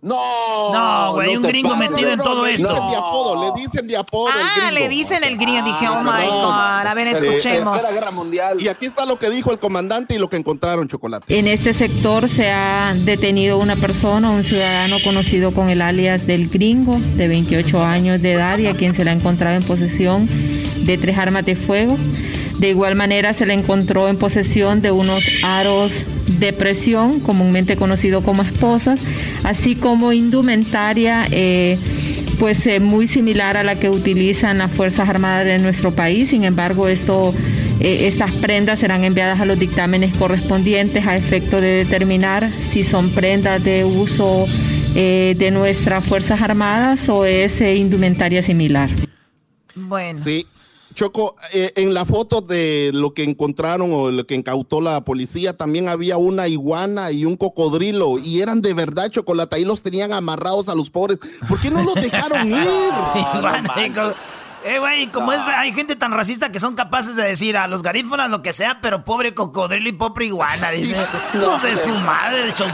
no, 0.06 0.72
no, 0.72 1.14
güey, 1.14 1.36
un 1.36 1.42
gringo 1.42 1.76
metido 1.76 2.12
en 2.12 2.20
todo 2.20 2.46
esto. 2.46 2.68
Le 2.68 2.76
dicen 2.76 2.88
de 2.88 2.96
apodo, 2.96 3.44
le 3.44 3.62
dicen 3.62 3.88
de 3.88 3.98
apodo. 3.98 4.30
Ah, 4.32 4.72
le 4.72 4.88
dicen 4.88 5.24
el 5.24 5.36
gringo. 5.36 5.66
Dije, 5.66 5.88
oh 5.90 6.04
my 6.04 6.28
God. 6.28 6.86
A 6.86 6.94
ver, 6.94 7.08
escuchemos. 7.08 7.82
Guerra 7.92 8.12
Mundial. 8.12 8.62
Y 8.62 8.68
aquí 8.68 8.86
está 8.86 9.08
lo 9.08 9.18
que 9.18 9.32
dijo 9.32 9.52
el 9.52 9.58
comandante 9.58 10.14
y 10.14 10.20
lo 10.20 10.30
que 10.30 10.38
encontraron, 10.38 10.88
Chocolate. 10.88 11.40
En 11.40 11.48
este 11.48 11.74
sector 11.74 12.30
se 12.30 12.52
ha 12.52 12.94
detenido 12.94 13.58
una 13.58 13.76
persona, 13.78 14.30
un 14.30 14.44
ciudadano 14.44 14.98
conocido 15.04 15.52
con 15.52 15.72
el 15.72 15.82
alias 15.82 16.28
del 16.28 16.50
gringo, 16.50 17.00
de 17.00 17.28
28 17.28 17.84
años 17.84 18.22
de 18.22 18.34
edad, 18.34 18.60
y 18.60 18.68
a 18.68 18.76
quien 18.76 18.94
se 18.94 19.04
le 19.04 19.10
ha 19.10 19.14
encontrado 19.14 19.56
en 19.56 19.64
posesión 19.64 20.30
de 20.86 21.00
tres 21.00 21.18
armas 21.18 21.48
de 21.48 21.56
fuego. 21.56 21.98
De 22.60 22.70
igual 22.70 22.96
manera 22.96 23.34
se 23.34 23.46
le 23.46 23.54
encontró 23.54 24.08
en 24.08 24.18
posesión 24.18 24.82
de 24.82 24.92
unos 24.92 25.44
aros 25.44 26.04
de 26.40 26.54
presión, 26.54 27.20
comúnmente 27.20 27.76
conocido 27.76 28.24
como 28.24 28.44
esposas, 28.44 29.00
así 29.44 29.76
como 29.76 30.14
indumentaria 30.14 31.28
eh, 31.32 31.78
pues 32.40 32.66
eh, 32.68 32.80
muy 32.80 33.08
similar 33.08 33.58
a 33.58 33.64
la 33.64 33.80
que 33.80 33.90
utilizan 33.90 34.58
las 34.58 34.74
Fuerzas 34.74 35.10
Armadas 35.10 35.46
de 35.46 35.60
nuestro 35.60 35.92
país. 35.92 36.30
Sin 36.30 36.44
embargo, 36.44 36.88
esto, 36.88 37.34
eh, 37.80 38.08
estas 38.08 38.32
prendas 38.32 38.80
serán 38.80 39.04
enviadas 39.04 39.40
a 39.40 39.46
los 39.46 39.60
dictámenes 39.60 40.14
correspondientes 40.16 41.06
a 41.08 41.16
efecto 41.16 41.62
de 41.62 41.86
determinar 41.86 42.50
si 42.52 42.84
son 42.84 43.10
prendas 43.12 43.64
de 43.64 43.86
uso 43.86 44.46
de 44.96 45.52
nuestras 45.52 46.06
Fuerzas 46.06 46.42
Armadas 46.42 47.10
o 47.10 47.26
es 47.26 47.60
indumentaria 47.60 48.42
similar. 48.42 48.90
Bueno. 49.76 50.18
Sí, 50.24 50.48
Choco, 50.96 51.36
eh, 51.54 51.74
en 51.76 51.94
la 51.94 52.06
foto 52.06 52.42
de 52.42 52.90
lo 52.94 53.14
que 53.14 53.24
encontraron 53.24 53.92
o 53.94 54.10
lo 54.10 54.26
que 54.26 54.34
incautó 54.34 54.82
la 54.82 55.02
policía, 55.02 55.56
también 55.56 55.90
había 55.90 56.18
una 56.18 56.48
iguana 56.48 57.12
y 57.12 57.26
un 57.26 57.36
cocodrilo 57.36 58.18
y 58.18 58.42
eran 58.42 58.62
de 58.62 58.74
verdad 58.74 59.12
chocolate. 59.12 59.58
Ahí 59.58 59.66
los 59.66 59.84
tenían 59.84 60.14
amarrados 60.14 60.70
a 60.70 60.76
los 60.76 60.90
pobres. 60.90 61.20
¿Por 61.48 61.60
qué 61.60 61.70
no 61.70 61.84
los 61.84 61.96
dejaron 61.96 62.48
ir? 62.52 62.90
eh, 64.64 64.80
güey, 64.80 65.12
como 65.12 65.32
es, 65.32 65.44
hay 65.48 65.74
gente 65.74 65.96
tan 65.96 66.12
racista 66.12 66.52
que 66.52 66.60
son 66.60 66.76
capaces 66.76 67.16
de 67.16 67.24
decir 67.24 67.56
a 67.58 67.68
los 67.68 67.84
garífonas 67.84 68.32
lo 68.32 68.42
que 68.42 68.54
sea, 68.54 68.80
pero 68.82 69.04
pobre 69.04 69.36
cocodrilo 69.36 69.90
y 69.90 69.92
pobre 69.94 70.26
iguana, 70.26 70.72
dice. 70.72 70.96
No, 71.36 71.60
sé 71.60 71.76
su 71.76 71.94
madre, 72.00 72.54
Choco. 72.54 72.72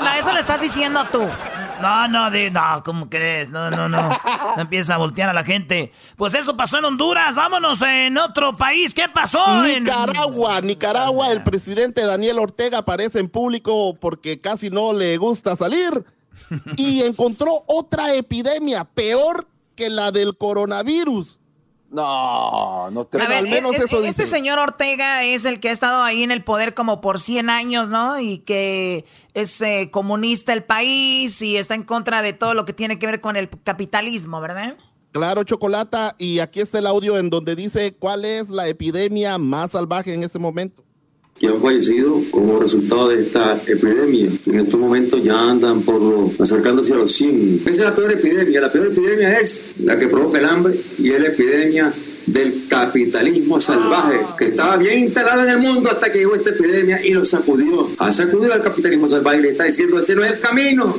No, 0.00 0.12
eso 0.18 0.32
lo 0.32 0.40
estás 0.40 0.60
diciendo 0.62 1.04
tú. 1.12 1.20
No, 1.80 2.08
no, 2.08 2.30
de, 2.30 2.50
no, 2.50 2.82
¿cómo 2.84 3.08
crees? 3.08 3.50
No, 3.50 3.70
no, 3.70 3.88
no. 3.88 4.08
No 4.08 4.62
empieza 4.62 4.94
a 4.94 4.98
voltear 4.98 5.28
a 5.28 5.32
la 5.32 5.44
gente. 5.44 5.92
Pues 6.16 6.34
eso 6.34 6.56
pasó 6.56 6.78
en 6.78 6.84
Honduras. 6.84 7.36
Vámonos 7.36 7.82
en 7.82 8.16
otro 8.18 8.56
país. 8.56 8.94
¿Qué 8.94 9.08
pasó? 9.08 9.62
Nicaragua, 9.64 10.60
Nicaragua. 10.60 11.32
El 11.32 11.42
presidente 11.42 12.04
Daniel 12.04 12.38
Ortega 12.38 12.78
aparece 12.78 13.18
en 13.20 13.28
público 13.28 13.94
porque 14.00 14.40
casi 14.40 14.70
no 14.70 14.92
le 14.92 15.16
gusta 15.16 15.56
salir. 15.56 16.04
Y 16.76 17.02
encontró 17.04 17.64
otra 17.66 18.14
epidemia 18.14 18.84
peor 18.84 19.46
que 19.74 19.90
la 19.90 20.12
del 20.12 20.36
coronavirus. 20.36 21.38
No, 21.90 22.90
no 22.90 23.04
te 23.04 23.22
a 23.22 23.28
ver, 23.28 23.44
menos 23.44 23.76
e, 23.76 23.84
e, 23.84 24.08
Este 24.08 24.26
señor 24.26 24.58
Ortega 24.58 25.22
es 25.22 25.44
el 25.44 25.60
que 25.60 25.68
ha 25.68 25.72
estado 25.72 26.02
ahí 26.02 26.24
en 26.24 26.32
el 26.32 26.42
poder 26.42 26.74
como 26.74 27.00
por 27.00 27.20
100 27.20 27.50
años, 27.50 27.88
¿no? 27.88 28.18
Y 28.18 28.38
que 28.38 29.04
es 29.34 29.60
eh, 29.60 29.88
comunista 29.90 30.52
el 30.52 30.62
país 30.62 31.42
y 31.42 31.56
está 31.56 31.74
en 31.74 31.82
contra 31.82 32.22
de 32.22 32.32
todo 32.32 32.54
lo 32.54 32.64
que 32.64 32.72
tiene 32.72 32.98
que 32.98 33.06
ver 33.06 33.20
con 33.20 33.36
el 33.36 33.48
capitalismo, 33.64 34.40
¿verdad? 34.40 34.76
Claro, 35.12 35.44
Chocolata, 35.44 36.16
y 36.18 36.38
aquí 36.38 36.60
está 36.60 36.78
el 36.78 36.86
audio 36.86 37.18
en 37.18 37.30
donde 37.30 37.54
dice 37.54 37.94
cuál 37.98 38.24
es 38.24 38.48
la 38.48 38.66
epidemia 38.68 39.38
más 39.38 39.72
salvaje 39.72 40.14
en 40.14 40.22
este 40.22 40.38
momento 40.38 40.82
que 41.38 41.48
han 41.48 41.60
fallecido 41.60 42.20
como 42.30 42.60
resultado 42.60 43.08
de 43.08 43.26
esta 43.26 43.60
epidemia. 43.66 44.30
En 44.46 44.54
estos 44.54 44.78
momentos 44.78 45.22
ya 45.22 45.50
andan 45.50 45.82
por 45.82 46.30
acercándose 46.38 46.94
a 46.94 46.98
los 46.98 47.10
100. 47.12 47.62
Esa 47.64 47.70
es 47.70 47.80
la 47.80 47.96
peor 47.96 48.12
epidemia. 48.12 48.60
La 48.60 48.70
peor 48.70 48.86
epidemia 48.86 49.38
es 49.40 49.64
la 49.78 49.98
que 49.98 50.06
provoca 50.06 50.38
el 50.38 50.44
hambre 50.44 50.80
y 50.96 51.10
es 51.10 51.20
la 51.20 51.26
epidemia 51.26 51.92
del 52.26 52.66
capitalismo 52.68 53.60
salvaje 53.60 54.20
que 54.36 54.46
estaba 54.46 54.76
bien 54.76 55.00
instalado 55.00 55.42
en 55.42 55.50
el 55.50 55.58
mundo 55.58 55.90
hasta 55.90 56.10
que 56.10 56.18
llegó 56.18 56.34
esta 56.34 56.50
epidemia 56.50 57.04
y 57.04 57.10
lo 57.10 57.24
sacudió. 57.24 57.90
Ha 57.98 58.12
sacudido 58.12 58.52
al 58.52 58.62
capitalismo 58.62 59.08
salvaje 59.08 59.38
y 59.38 59.42
le 59.42 59.50
está 59.50 59.64
diciendo 59.64 59.98
ese 59.98 60.14
no 60.14 60.24
es 60.24 60.32
el 60.32 60.40
camino. 60.40 60.96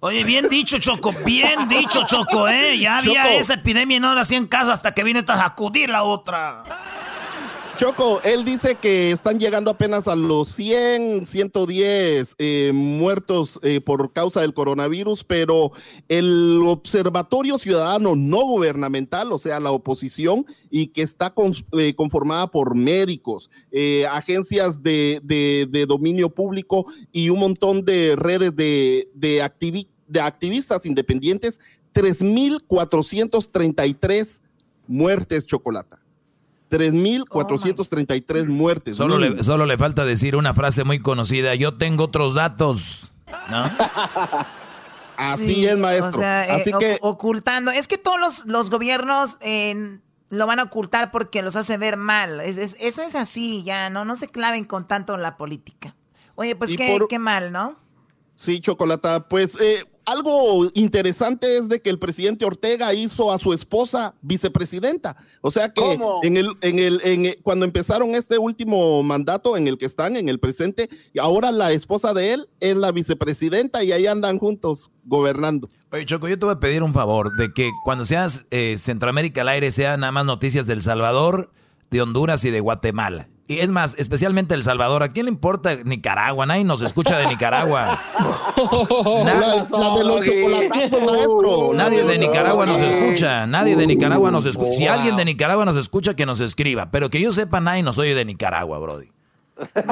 Oye, 0.00 0.24
bien 0.24 0.48
dicho, 0.48 0.78
Choco, 0.78 1.12
bien 1.24 1.68
dicho, 1.68 2.04
Choco, 2.06 2.48
¿eh? 2.48 2.78
Ya 2.78 2.98
había 2.98 3.34
esa 3.36 3.54
epidemia 3.54 3.96
y 3.96 4.00
no 4.00 4.14
le 4.14 4.20
hacían 4.20 4.46
caso 4.46 4.70
hasta 4.70 4.92
que 4.92 5.02
viene 5.02 5.24
a 5.26 5.36
sacudir 5.36 5.88
la 5.88 6.02
otra. 6.04 6.62
Choco, 7.76 8.20
él 8.24 8.44
dice 8.46 8.76
que 8.76 9.10
están 9.10 9.38
llegando 9.38 9.70
apenas 9.70 10.08
a 10.08 10.16
los 10.16 10.48
100, 10.48 11.26
110 11.26 12.36
eh, 12.38 12.70
muertos 12.72 13.60
eh, 13.62 13.82
por 13.82 14.14
causa 14.14 14.40
del 14.40 14.54
coronavirus, 14.54 15.24
pero 15.24 15.72
el 16.08 16.62
Observatorio 16.64 17.58
Ciudadano 17.58 18.16
No 18.16 18.46
Gubernamental, 18.46 19.30
o 19.30 19.36
sea, 19.36 19.60
la 19.60 19.72
oposición, 19.72 20.46
y 20.70 20.86
que 20.86 21.02
está 21.02 21.34
eh, 21.72 21.94
conformada 21.94 22.50
por 22.50 22.74
médicos, 22.74 23.50
agencias 24.10 24.82
de, 24.82 25.20
dominio 25.86 26.30
público 26.30 26.86
y 27.12 27.28
un 27.28 27.40
montón 27.40 27.84
de 27.84 28.16
redes 28.16 28.56
de, 28.56 29.10
de, 29.12 29.46
de 30.08 30.20
activistas 30.22 30.86
independientes, 30.86 31.60
3.433 31.92 34.40
muertes, 34.86 35.44
Chocolata. 35.44 36.05
3.433 36.70 38.46
muertes. 38.46 38.96
Solo 38.96 39.18
le, 39.18 39.42
solo 39.42 39.66
le 39.66 39.78
falta 39.78 40.04
decir 40.04 40.36
una 40.36 40.54
frase 40.54 40.84
muy 40.84 40.98
conocida, 40.98 41.54
yo 41.54 41.74
tengo 41.74 42.04
otros 42.04 42.34
datos, 42.34 43.12
¿no? 43.50 43.64
Así 45.16 45.66
es, 45.66 45.78
maestro. 45.78 46.26
Así 46.26 46.70
eh, 46.70 46.74
que... 46.78 46.98
ocultando. 47.00 47.70
Es 47.70 47.88
que 47.88 47.98
todos 47.98 48.44
los, 48.44 48.70
gobiernos 48.70 49.38
lo 50.28 50.46
van 50.46 50.58
a 50.58 50.64
ocultar 50.64 51.10
porque 51.10 51.42
los 51.42 51.56
hace 51.56 51.78
ver 51.78 51.96
mal. 51.96 52.40
eso 52.40 52.62
es 52.76 53.14
así, 53.14 53.62
ya, 53.64 53.88
¿no? 53.90 54.04
No 54.04 54.16
se 54.16 54.28
claven 54.28 54.64
con 54.64 54.86
tanto 54.86 55.16
la 55.16 55.36
política. 55.36 55.96
Oye, 56.34 56.54
pues 56.54 56.76
qué, 56.76 56.98
qué 57.08 57.18
mal, 57.18 57.50
¿no? 57.50 57.76
Sí, 58.36 58.60
Chocolata. 58.60 59.26
Pues 59.28 59.58
eh, 59.58 59.86
algo 60.06 60.70
interesante 60.74 61.58
es 61.58 61.68
de 61.68 61.82
que 61.82 61.90
el 61.90 61.98
presidente 61.98 62.44
Ortega 62.44 62.94
hizo 62.94 63.32
a 63.32 63.38
su 63.38 63.52
esposa 63.52 64.14
vicepresidenta. 64.22 65.16
O 65.42 65.50
sea 65.50 65.72
que 65.72 65.98
en 66.22 66.36
el, 66.36 66.52
en 66.62 66.78
el, 66.78 67.00
en 67.04 67.36
cuando 67.42 67.64
empezaron 67.64 68.14
este 68.14 68.38
último 68.38 69.02
mandato 69.02 69.56
en 69.56 69.66
el 69.66 69.76
que 69.76 69.84
están, 69.84 70.16
en 70.16 70.28
el 70.28 70.38
presente, 70.38 70.88
ahora 71.20 71.50
la 71.50 71.72
esposa 71.72 72.14
de 72.14 72.34
él 72.34 72.48
es 72.60 72.76
la 72.76 72.92
vicepresidenta 72.92 73.82
y 73.82 73.90
ahí 73.90 74.06
andan 74.06 74.38
juntos 74.38 74.92
gobernando. 75.04 75.68
Oye, 75.90 76.04
Choco, 76.06 76.28
yo 76.28 76.38
te 76.38 76.46
voy 76.46 76.54
a 76.54 76.60
pedir 76.60 76.84
un 76.84 76.94
favor 76.94 77.34
de 77.36 77.52
que 77.52 77.70
cuando 77.84 78.04
seas 78.04 78.46
eh, 78.50 78.76
Centroamérica 78.78 79.40
al 79.40 79.48
aire 79.48 79.72
sean 79.72 80.00
nada 80.00 80.12
más 80.12 80.24
noticias 80.24 80.68
del 80.68 80.82
Salvador, 80.82 81.50
de 81.90 82.00
Honduras 82.00 82.44
y 82.44 82.50
de 82.50 82.60
Guatemala. 82.60 83.28
Y 83.48 83.60
es 83.60 83.70
más, 83.70 83.94
especialmente 83.96 84.54
El 84.54 84.64
Salvador. 84.64 85.04
¿A 85.04 85.12
quién 85.12 85.26
le 85.26 85.32
importa 85.32 85.76
Nicaragua? 85.84 86.46
Nadie 86.46 86.64
nos 86.64 86.82
escucha 86.82 87.16
de 87.18 87.28
Nicaragua. 87.28 88.02
Nadie 91.74 92.04
de 92.04 92.18
Nicaragua 92.18 92.66
nos 92.66 92.80
escucha. 92.80 93.46
Nadie 93.46 93.76
de 93.76 93.86
Nicaragua 93.86 94.30
nos 94.32 94.46
escucha. 94.46 94.72
Si 94.72 94.86
alguien 94.88 95.16
de 95.16 95.24
Nicaragua 95.24 95.64
nos 95.64 95.76
escucha, 95.76 96.14
que 96.14 96.26
nos 96.26 96.40
escriba. 96.40 96.90
Pero 96.90 97.08
que 97.08 97.20
yo 97.20 97.30
sepa, 97.30 97.60
nadie 97.60 97.82
nos 97.82 97.98
oye 97.98 98.14
de 98.14 98.24
Nicaragua, 98.24 98.78
Brody. 98.78 99.15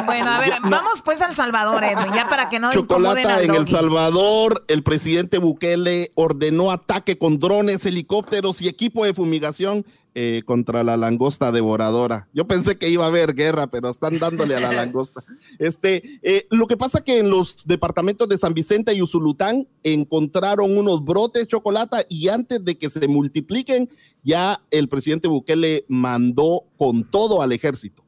Bueno, 0.05 0.31
a 0.31 0.41
ver, 0.41 0.53
vamos 0.63 1.01
pues 1.03 1.23
al 1.23 1.35
Salvador, 1.35 1.85
Edwin, 1.85 2.13
ya 2.15 2.29
para 2.29 2.49
que 2.49 2.59
no 2.59 2.71
Chocolata 2.73 3.43
en 3.43 3.55
El 3.55 3.67
Salvador, 3.67 4.65
el 4.69 4.83
presidente 4.83 5.39
Bukele 5.39 6.13
ordenó 6.15 6.71
ataque 6.71 7.17
con 7.17 7.39
drones, 7.39 7.87
helicópteros 7.87 8.61
y 8.61 8.69
equipo 8.69 9.05
de 9.05 9.15
fumigación 9.15 9.85
eh, 10.17 10.43
contra 10.45 10.85
la 10.85 10.97
langosta 10.97 11.51
devoradora. 11.51 12.29
Yo 12.33 12.47
pensé 12.47 12.79
que 12.79 12.89
iba 12.89 13.05
a 13.05 13.09
haber 13.09 13.35
guerra, 13.35 13.67
pero 13.67 13.91
están 13.91 14.21
dándole 14.21 14.55
a 14.55 14.61
la 14.61 14.73
langosta. 14.73 15.25
Este, 15.59 16.21
eh, 16.23 16.47
lo 16.51 16.69
que 16.69 16.77
pasa 16.77 17.03
que 17.03 17.19
en 17.19 17.31
los 17.31 17.65
departamentos 17.67 18.29
de 18.29 18.39
San 18.39 18.55
Vicente 18.55 18.95
y 18.95 19.03
Usulután 19.03 19.67
encontraron 19.83 20.79
unos 20.79 21.05
brotes 21.05 21.43
de 21.43 21.49
chocolate 21.49 22.07
y 22.09 22.29
antes 22.29 22.65
de 22.65 22.79
que 22.79 22.91
se 22.91 23.09
multipliquen, 23.09 23.91
ya 24.23 24.63
el 24.71 24.89
presidente 24.89 25.27
Bukele 25.27 25.85
mandó 25.89 26.63
con 26.77 27.03
todo 27.03 27.43
al 27.43 27.51
ejército. 27.51 28.04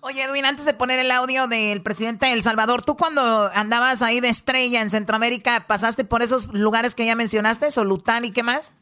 Oye, 0.00 0.22
Edwin, 0.22 0.44
antes 0.44 0.64
de 0.64 0.74
poner 0.74 1.00
el 1.00 1.10
audio 1.10 1.48
del 1.48 1.82
presidente 1.82 2.26
de 2.26 2.32
El 2.32 2.42
Salvador, 2.44 2.82
tú 2.82 2.96
cuando 2.96 3.20
andabas 3.52 4.00
ahí 4.00 4.20
de 4.20 4.28
estrella 4.28 4.80
en 4.80 4.90
Centroamérica, 4.90 5.66
¿pasaste 5.66 6.04
por 6.04 6.22
esos 6.22 6.52
lugares 6.54 6.94
que 6.94 7.04
ya 7.04 7.16
mencionaste, 7.16 7.70
Solután 7.72 8.24
y 8.24 8.30
qué 8.30 8.44
más? 8.44 8.74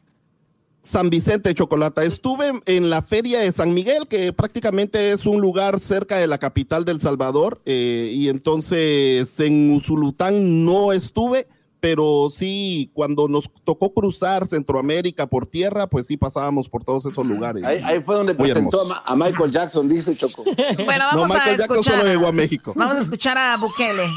San 0.83 1.09
Vicente 1.09 1.55
Chocolata. 1.55 2.03
Estuve 2.03 2.61
en 2.65 2.89
la 2.91 3.01
feria 3.01 3.39
de 3.39 3.51
San 3.51 3.73
Miguel, 3.73 4.07
que 4.07 4.31
prácticamente 4.31 5.11
es 5.11 5.25
un 5.25 5.41
lugar 5.41 5.79
cerca 5.79 6.17
de 6.17 6.27
la 6.27 6.37
capital 6.37 6.85
del 6.85 7.01
Salvador, 7.01 7.61
eh, 7.65 8.11
y 8.13 8.29
entonces 8.29 9.39
en 9.39 9.71
Usulután 9.73 10.65
no 10.65 10.93
estuve, 10.93 11.47
pero 11.79 12.29
sí, 12.29 12.91
cuando 12.93 13.27
nos 13.27 13.49
tocó 13.63 13.93
cruzar 13.93 14.47
Centroamérica 14.47 15.27
por 15.27 15.45
tierra, 15.45 15.87
pues 15.87 16.07
sí 16.07 16.17
pasábamos 16.17 16.69
por 16.69 16.83
todos 16.83 17.05
esos 17.05 17.25
lugares. 17.25 17.63
Ahí, 17.63 18.01
fue 18.03 18.15
donde 18.15 18.33
presentó 18.35 18.87
a, 19.05 19.15
Michael 19.15 19.51
Jackson, 19.51 19.87
dice 19.87 20.15
Choco. 20.15 20.43
Bueno, 20.85 21.05
vamos 21.13 21.31
a 21.31 21.51
escuchar. 21.51 22.05
llegó 22.05 22.27
a 22.27 22.31
México. 22.31 22.73
Vamos 22.75 22.97
a 22.97 23.01
escuchar 23.01 23.37
a 23.37 23.57
Bukele. 23.57 24.07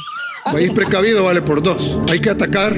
País 0.44 0.70
precavido 0.72 1.24
vale 1.24 1.42
por 1.42 1.62
dos. 1.62 1.98
Hay 2.08 2.20
que 2.20 2.30
atacar 2.30 2.74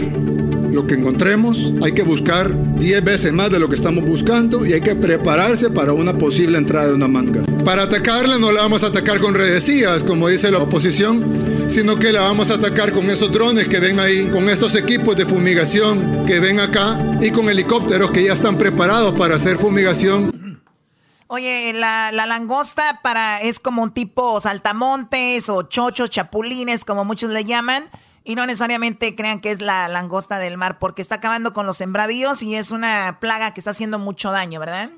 lo 0.73 0.87
que 0.87 0.95
encontremos, 0.95 1.75
hay 1.83 1.93
que 1.93 2.03
buscar 2.03 2.51
10 2.79 3.05
veces 3.05 3.33
más 3.33 3.51
de 3.51 3.59
lo 3.59 3.69
que 3.69 3.75
estamos 3.75 4.05
buscando 4.05 4.65
y 4.65 4.73
hay 4.73 4.81
que 4.81 4.95
prepararse 4.95 5.71
para 5.71 5.93
una 5.93 6.15
posible 6.15 6.57
entrada 6.57 6.89
de 6.89 6.95
una 6.95 7.09
manga. 7.09 7.43
Para 7.65 7.83
atacarla 7.83 8.39
no 8.39 8.51
la 8.51 8.63
vamos 8.63 8.83
a 8.83 8.87
atacar 8.87 9.21
con 9.21 9.35
redecías, 9.35 10.03
como 10.03 10.29
dice 10.29 10.51
la 10.51 10.59
oposición, 10.59 11.69
sino 11.69 11.99
que 11.99 12.13
la 12.13 12.23
vamos 12.23 12.51
a 12.51 12.55
atacar 12.55 12.93
con 12.93 13.11
esos 13.11 13.31
drones 13.31 13.69
que 13.69 13.81
ven 13.81 14.01
ahí, 14.01 14.29
con 14.29 14.49
estos 14.49 14.75
equipos 14.75 15.17
de 15.17 15.27
fumigación 15.27 16.25
que 16.27 16.41
ven 16.41 16.59
acá 16.59 16.99
y 17.21 17.31
con 17.31 17.49
helicópteros 17.49 18.11
que 18.11 18.25
ya 18.25 18.33
están 18.33 18.57
preparados 18.57 19.15
para 19.19 19.37
hacer 19.37 19.59
fumigación. 19.59 20.61
Oye, 21.29 21.73
la, 21.73 22.13
la, 22.13 22.27
langosta 22.27 23.01
para 23.03 23.41
es 23.41 23.59
como 23.59 23.83
un 23.83 23.93
tipo 23.93 24.39
saltamontes 24.41 25.49
o 25.49 25.63
chochos, 25.63 26.11
chapulines, 26.11 26.85
como 26.85 27.05
muchos 27.05 27.31
le 27.31 27.45
llaman. 27.45 27.85
Y 28.25 28.35
no 28.35 28.47
necesariamente 28.47 29.15
crean 29.17 29.41
que 29.41 29.51
es 29.51 29.61
la 29.61 29.89
langosta 29.89 30.39
del 30.39 30.57
mar, 30.57 30.79
porque 30.79 31.03
está 31.03 31.17
acabando 31.17 31.53
con 31.53 31.67
los 31.67 31.77
sembradíos 31.77 32.43
y 32.43 32.55
es 32.55 32.71
una 32.71 33.19
plaga 33.21 33.53
que 33.53 33.61
está 33.61 33.71
haciendo 33.71 33.99
mucho 33.99 34.31
daño, 34.31 34.61
¿verdad? 34.61 34.91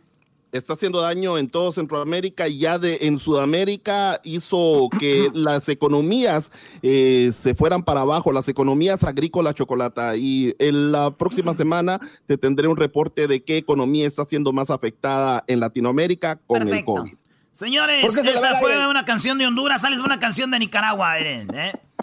Está 0.52 0.74
haciendo 0.74 1.00
daño 1.00 1.36
en 1.36 1.48
todo 1.48 1.72
Centroamérica 1.72 2.46
y 2.46 2.58
ya 2.58 2.78
de, 2.78 2.98
en 3.02 3.18
Sudamérica 3.18 4.20
hizo 4.22 4.88
que 5.00 5.28
las 5.34 5.68
economías 5.68 6.52
eh, 6.80 7.30
se 7.32 7.54
fueran 7.54 7.82
para 7.82 8.02
abajo, 8.02 8.30
las 8.30 8.48
economías 8.48 9.02
agrícolas, 9.02 9.54
chocolata. 9.54 10.16
Y 10.16 10.54
en 10.60 10.92
la 10.92 11.10
próxima 11.10 11.54
semana 11.54 11.98
te 12.26 12.38
tendré 12.38 12.68
un 12.68 12.76
reporte 12.76 13.26
de 13.26 13.42
qué 13.42 13.56
economía 13.56 14.06
está 14.06 14.24
siendo 14.26 14.52
más 14.52 14.70
afectada 14.70 15.42
en 15.48 15.58
Latinoamérica 15.58 16.38
con 16.46 16.68
el 16.68 16.84
COVID. 16.84 17.14
Señores, 17.54 18.04
esa 18.16 18.56
fue 18.56 18.88
una 18.88 19.04
canción 19.04 19.38
de 19.38 19.46
Honduras, 19.46 19.80
sales 19.80 20.00
una 20.00 20.18
canción 20.18 20.50
de 20.50 20.58
Nicaragua, 20.58 21.20
¿eh? 21.20 21.46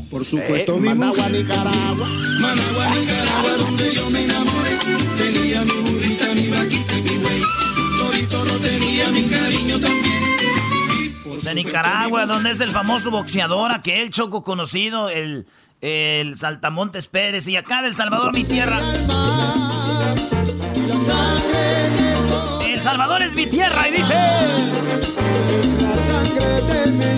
Por 0.09 0.23
supuesto, 0.23 0.77
eh, 0.77 0.79
Managua, 0.79 1.27
Nicaragua. 1.27 2.07
Managua, 2.39 2.95
Nicaragua, 2.95 3.57
donde 3.57 3.93
yo 3.93 4.09
me 4.09 4.23
enamoré. 4.23 4.77
Tenía 5.17 5.61
mi 5.63 5.71
burrita, 5.71 6.33
mi 6.33 6.47
vaquita 6.47 6.97
y 6.97 7.01
mi 7.01 7.17
güey. 7.17 7.41
Torito 7.99 8.45
no 8.45 8.53
tenía 8.59 9.09
mi 9.09 9.23
cariño 9.23 9.79
también. 9.79 11.43
de 11.43 11.55
Nicaragua, 11.55 12.25
donde 12.25 12.51
es 12.51 12.61
el 12.61 12.71
famoso 12.71 13.11
boxeador, 13.11 13.73
aquel 13.73 14.09
choco 14.09 14.45
conocido, 14.45 15.09
el, 15.09 15.47
el 15.81 16.37
Saltamontes 16.37 17.07
Pérez. 17.07 17.45
Y 17.49 17.57
acá 17.57 17.81
del 17.81 17.97
Salvador, 17.97 18.33
mi 18.33 18.45
tierra. 18.45 18.79
Salvador 22.91 23.21
es 23.21 23.33
mi 23.35 23.47
tierra 23.47 23.87
y 23.87 23.91
dice... 23.93 24.13
La 25.79 25.95
sangre 25.95 26.61
de 26.63 26.91
mis 26.91 27.10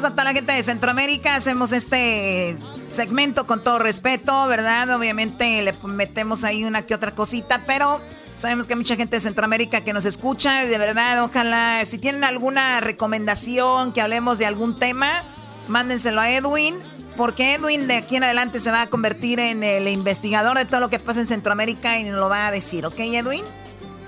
saludos 0.00 0.12
a 0.12 0.14
toda 0.14 0.24
la 0.24 0.32
gente 0.32 0.52
de 0.52 0.62
Centroamérica. 0.62 1.34
Hacemos 1.34 1.72
este 1.72 2.56
segmento 2.88 3.46
con 3.46 3.62
todo 3.62 3.78
respeto, 3.78 4.46
¿verdad? 4.46 4.88
Obviamente 4.96 5.62
le 5.62 5.72
metemos 5.84 6.44
ahí 6.44 6.64
una 6.64 6.82
que 6.82 6.94
otra 6.94 7.14
cosita, 7.14 7.62
pero 7.66 8.00
sabemos 8.34 8.66
que 8.66 8.72
hay 8.72 8.78
mucha 8.78 8.96
gente 8.96 9.16
de 9.16 9.20
Centroamérica 9.20 9.82
que 9.82 9.92
nos 9.92 10.06
escucha 10.06 10.64
y 10.64 10.68
de 10.68 10.78
verdad, 10.78 11.22
ojalá, 11.22 11.84
si 11.84 11.98
tienen 11.98 12.24
alguna 12.24 12.80
recomendación, 12.80 13.92
que 13.92 14.00
hablemos 14.00 14.38
de 14.38 14.46
algún 14.46 14.74
tema, 14.74 15.22
mándenselo 15.68 16.20
a 16.20 16.30
Edwin. 16.30 16.76
Porque 17.16 17.54
Edwin 17.54 17.86
de 17.86 17.96
aquí 17.96 18.16
en 18.16 18.24
adelante 18.24 18.60
se 18.60 18.70
va 18.70 18.82
a 18.82 18.86
convertir 18.86 19.40
en 19.40 19.62
el 19.62 19.86
investigador 19.88 20.56
de 20.56 20.64
todo 20.64 20.80
lo 20.80 20.88
que 20.88 20.98
pasa 20.98 21.20
en 21.20 21.26
Centroamérica 21.26 21.98
y 21.98 22.04
nos 22.04 22.18
lo 22.18 22.28
va 22.30 22.46
a 22.46 22.50
decir, 22.50 22.86
¿ok, 22.86 22.98
Edwin? 23.00 23.42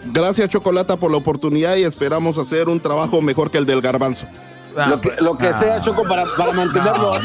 Gracias, 0.06 0.48
Chocolata, 0.48 0.96
por 0.96 1.10
la 1.10 1.18
oportunidad 1.18 1.76
y 1.76 1.84
esperamos 1.84 2.38
hacer 2.38 2.68
un 2.68 2.80
trabajo 2.80 3.20
mejor 3.20 3.50
que 3.50 3.58
el 3.58 3.66
del 3.66 3.82
garbanzo. 3.82 4.26
Ah, 4.76 4.86
lo 4.86 5.00
que, 5.00 5.14
lo 5.20 5.36
que 5.36 5.52
sea, 5.52 5.76
ah. 5.76 5.80
Choco, 5.80 6.02
para, 6.04 6.24
para 6.36 6.52
mantenerlo 6.52 7.18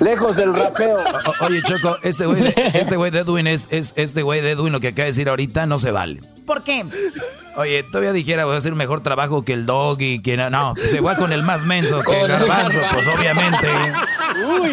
lejos 0.00 0.36
del 0.36 0.54
rapeo. 0.54 0.98
oye, 1.40 1.62
Choco, 1.62 1.96
este 2.02 2.26
güey 2.26 2.42
de, 2.42 2.70
este 2.74 2.96
güey 2.96 3.10
de 3.10 3.20
Edwin 3.20 3.46
es, 3.46 3.68
es 3.70 3.92
este 3.96 4.22
güey 4.22 4.40
de 4.40 4.52
Edwin, 4.52 4.72
lo 4.72 4.80
que 4.80 4.88
acaba 4.88 5.04
de 5.04 5.10
decir 5.12 5.28
ahorita 5.28 5.66
no 5.66 5.78
se 5.78 5.90
vale. 5.90 6.20
¿Por 6.46 6.62
qué? 6.62 6.84
Oye, 7.56 7.82
todavía 7.84 8.12
dijera, 8.12 8.44
voy 8.44 8.54
a 8.54 8.58
hacer 8.58 8.72
un 8.72 8.78
mejor 8.78 9.02
trabajo 9.02 9.44
que 9.44 9.52
el 9.52 9.66
doggy, 9.66 10.20
que 10.22 10.36
no, 10.36 10.50
no, 10.50 10.74
se 10.76 11.00
va 11.00 11.16
con 11.16 11.32
el 11.32 11.42
más 11.42 11.64
menso 11.64 12.00
que 12.02 12.20
el 12.20 12.28
garbanzo, 12.28 12.78
pues 12.92 13.06
obviamente. 13.06 13.68
Uy. 14.60 14.72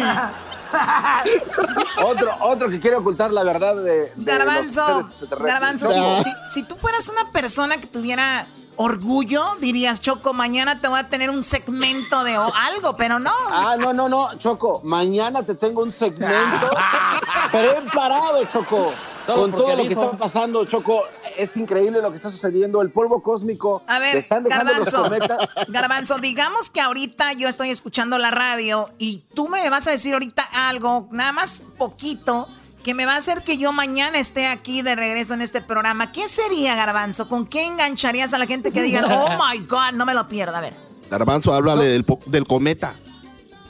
otro, 2.04 2.36
otro 2.40 2.68
que 2.68 2.78
quiere 2.80 2.96
ocultar 2.96 3.30
la 3.32 3.42
verdad 3.42 3.76
de. 3.76 4.12
de 4.14 4.24
Garbanzo, 4.24 5.02
los. 5.20 5.30
Garbanzo, 5.40 5.88
si, 5.88 6.24
si- 6.24 6.36
si 6.50 6.62
tú 6.62 6.76
fueras 6.76 7.08
una 7.08 7.30
persona 7.32 7.78
que 7.78 7.86
tuviera 7.86 8.46
orgullo, 8.78 9.56
dirías, 9.60 10.00
Choco, 10.00 10.32
mañana 10.32 10.80
te 10.80 10.88
voy 10.88 11.00
a 11.00 11.08
tener 11.08 11.30
un 11.30 11.44
segmento 11.44 12.24
de 12.24 12.36
algo, 12.36 12.96
pero 12.96 13.18
no. 13.18 13.32
Ah, 13.50 13.76
no, 13.78 13.92
no, 13.92 14.08
no, 14.08 14.38
Choco. 14.38 14.80
Mañana 14.84 15.42
te 15.42 15.54
tengo 15.54 15.82
un 15.82 15.92
segmento 15.92 16.70
preparado, 17.52 18.44
Choco. 18.46 18.92
Solo 19.26 19.42
Con 19.42 19.50
porque 19.50 19.64
todo 19.64 19.76
lo 19.76 19.82
que 19.82 19.92
está 19.92 20.10
pasando, 20.12 20.64
Choco, 20.64 21.02
es 21.36 21.54
increíble 21.58 22.00
lo 22.00 22.10
que 22.10 22.16
está 22.16 22.30
sucediendo. 22.30 22.80
El 22.80 22.90
polvo 22.90 23.22
cósmico. 23.22 23.82
A 23.86 23.98
ver, 23.98 24.16
están 24.16 24.44
dejando 24.44 24.72
los 24.72 24.90
Garbanzo, 24.90 25.02
cometas. 25.02 25.48
Garbanzo, 25.68 26.18
digamos 26.18 26.70
que 26.70 26.80
ahorita 26.80 27.34
yo 27.34 27.48
estoy 27.48 27.70
escuchando 27.70 28.16
la 28.16 28.30
radio 28.30 28.88
y 28.96 29.24
tú 29.34 29.48
me 29.48 29.68
vas 29.68 29.86
a 29.86 29.90
decir 29.90 30.14
ahorita 30.14 30.48
algo, 30.68 31.08
nada 31.10 31.32
más 31.32 31.64
poquito, 31.76 32.48
que 32.82 32.94
me 32.94 33.06
va 33.06 33.14
a 33.14 33.16
hacer 33.18 33.42
que 33.42 33.58
yo 33.58 33.72
mañana 33.72 34.18
esté 34.18 34.46
aquí 34.46 34.82
de 34.82 34.94
regreso 34.94 35.34
en 35.34 35.42
este 35.42 35.60
programa. 35.60 36.12
¿Qué 36.12 36.28
sería, 36.28 36.74
Garbanzo? 36.74 37.28
¿Con 37.28 37.46
qué 37.46 37.64
engancharías 37.66 38.32
a 38.34 38.38
la 38.38 38.46
gente 38.46 38.70
que 38.72 38.82
digan, 38.82 39.04
oh 39.04 39.28
my 39.52 39.58
God, 39.66 39.92
no 39.94 40.06
me 40.06 40.14
lo 40.14 40.28
pierda? 40.28 40.58
A 40.58 40.60
ver. 40.62 40.74
Garbanzo, 41.10 41.52
háblale 41.52 41.86
del, 41.86 42.04
del 42.26 42.46
cometa. 42.46 42.94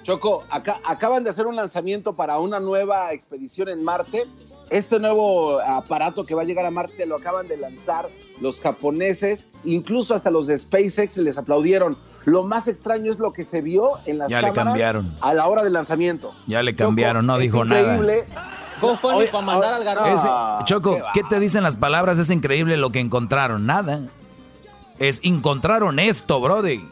Choco, 0.02 0.44
acá, 0.50 0.80
acaban 0.86 1.22
de 1.22 1.30
hacer 1.30 1.46
un 1.46 1.54
lanzamiento 1.56 2.14
para 2.16 2.38
una 2.38 2.60
nueva 2.60 3.12
expedición 3.12 3.68
en 3.68 3.84
Marte. 3.84 4.24
Este 4.70 4.98
nuevo 4.98 5.60
aparato 5.60 6.24
que 6.26 6.34
va 6.34 6.42
a 6.42 6.44
llegar 6.44 6.64
a 6.66 6.70
Marte 6.70 7.06
lo 7.06 7.16
acaban 7.16 7.46
de 7.48 7.56
lanzar 7.56 8.08
los 8.40 8.60
japoneses, 8.60 9.48
incluso 9.64 10.14
hasta 10.14 10.30
los 10.30 10.46
de 10.46 10.56
SpaceX 10.58 11.16
les 11.18 11.36
aplaudieron. 11.38 11.96
Lo 12.24 12.42
más 12.42 12.68
extraño 12.68 13.10
es 13.10 13.18
lo 13.18 13.32
que 13.32 13.44
se 13.44 13.60
vio 13.62 13.98
en 14.06 14.18
las 14.18 14.28
Ya 14.28 14.42
le 14.42 14.52
cambiaron. 14.52 15.14
a 15.20 15.32
la 15.34 15.46
hora 15.46 15.62
del 15.62 15.72
lanzamiento. 15.74 16.34
Ya 16.46 16.62
le 16.62 16.74
cambiaron, 16.74 17.26
no 17.26 17.36
es 17.36 17.42
dijo 17.42 17.64
nada. 17.64 17.98
GoFundMe 18.80 19.26
para 19.26 19.44
mandar 19.44 19.74
al 19.74 19.84
garbanzo. 19.84 20.14
Ese- 20.58 20.64
Choco, 20.64 20.94
qué 20.96 21.02
va. 21.02 21.12
¿qué 21.12 21.22
te 21.24 21.40
dicen 21.40 21.62
las 21.62 21.76
palabras? 21.76 22.18
Es 22.18 22.30
increíble 22.30 22.76
lo 22.76 22.90
que 22.90 23.00
encontraron. 23.00 23.66
Nada. 23.66 24.00
Es 24.98 25.20
encontraron 25.22 25.98
esto, 25.98 26.40
brody. 26.40 26.84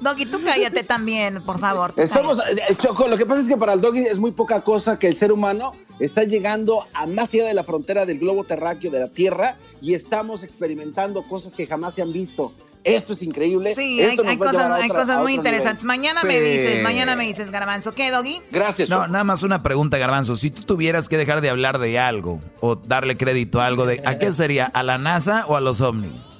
Doggy, 0.00 0.26
tú 0.26 0.40
cállate 0.44 0.82
también, 0.82 1.42
por 1.44 1.60
favor. 1.60 1.92
Estamos, 1.96 2.38
cállate. 2.40 2.72
eh, 2.72 2.76
Choco, 2.76 3.06
lo 3.06 3.16
que 3.16 3.24
pasa 3.24 3.40
es 3.40 3.46
que 3.46 3.56
para 3.56 3.74
el 3.74 3.80
doggy 3.80 4.00
es 4.00 4.18
muy 4.18 4.32
poca 4.32 4.60
cosa 4.62 4.98
que 4.98 5.06
el 5.06 5.16
ser 5.16 5.30
humano 5.30 5.70
está 6.00 6.24
llegando 6.24 6.84
a 6.92 7.06
más 7.06 7.32
allá 7.34 7.44
de 7.46 7.54
la 7.54 7.62
frontera 7.62 8.04
del 8.04 8.18
globo 8.18 8.42
terráqueo 8.42 8.90
de 8.90 8.98
la 8.98 9.08
Tierra 9.08 9.56
y 9.80 9.94
estamos 9.94 10.42
experimentando 10.42 11.22
cosas 11.22 11.52
que 11.52 11.68
jamás 11.68 11.94
se 11.94 12.02
han 12.02 12.12
visto. 12.12 12.52
Esto 12.84 13.12
es 13.12 13.22
increíble. 13.22 13.74
Sí, 13.74 14.00
hay, 14.00 14.16
Esto 14.16 14.22
cosas, 14.38 14.80
hay 14.80 14.88
cosas 14.88 15.20
muy 15.20 15.34
interesantes. 15.34 15.84
nivel. 15.84 15.98
Mañana 15.98 16.24
me 16.24 16.40
dices, 16.40 16.82
mañana 16.82 17.16
me 17.16 17.24
dices, 17.26 17.50
Garbanzo. 17.50 17.92
¿Qué, 17.92 18.10
Doggy? 18.10 18.40
Gracias, 18.50 18.88
No, 18.88 18.96
Choco. 19.02 19.08
nada 19.08 19.24
más 19.24 19.42
una 19.42 19.62
pregunta, 19.62 19.98
Garbanzo. 19.98 20.36
Si 20.36 20.50
tú 20.50 20.62
tuvieras 20.62 21.08
que 21.08 21.16
dejar 21.16 21.40
de 21.40 21.50
hablar 21.50 21.78
de 21.78 21.98
algo 21.98 22.40
o 22.60 22.76
darle 22.76 23.16
crédito 23.16 23.60
a 23.60 23.66
algo, 23.66 23.86
de, 23.86 24.02
¿a 24.04 24.18
qué 24.18 24.32
sería? 24.32 24.66
¿A 24.66 24.82
la 24.82 24.98
NASA 24.98 25.44
o 25.46 25.56
a 25.56 25.60
los 25.60 25.80
ovnis? 25.80 26.31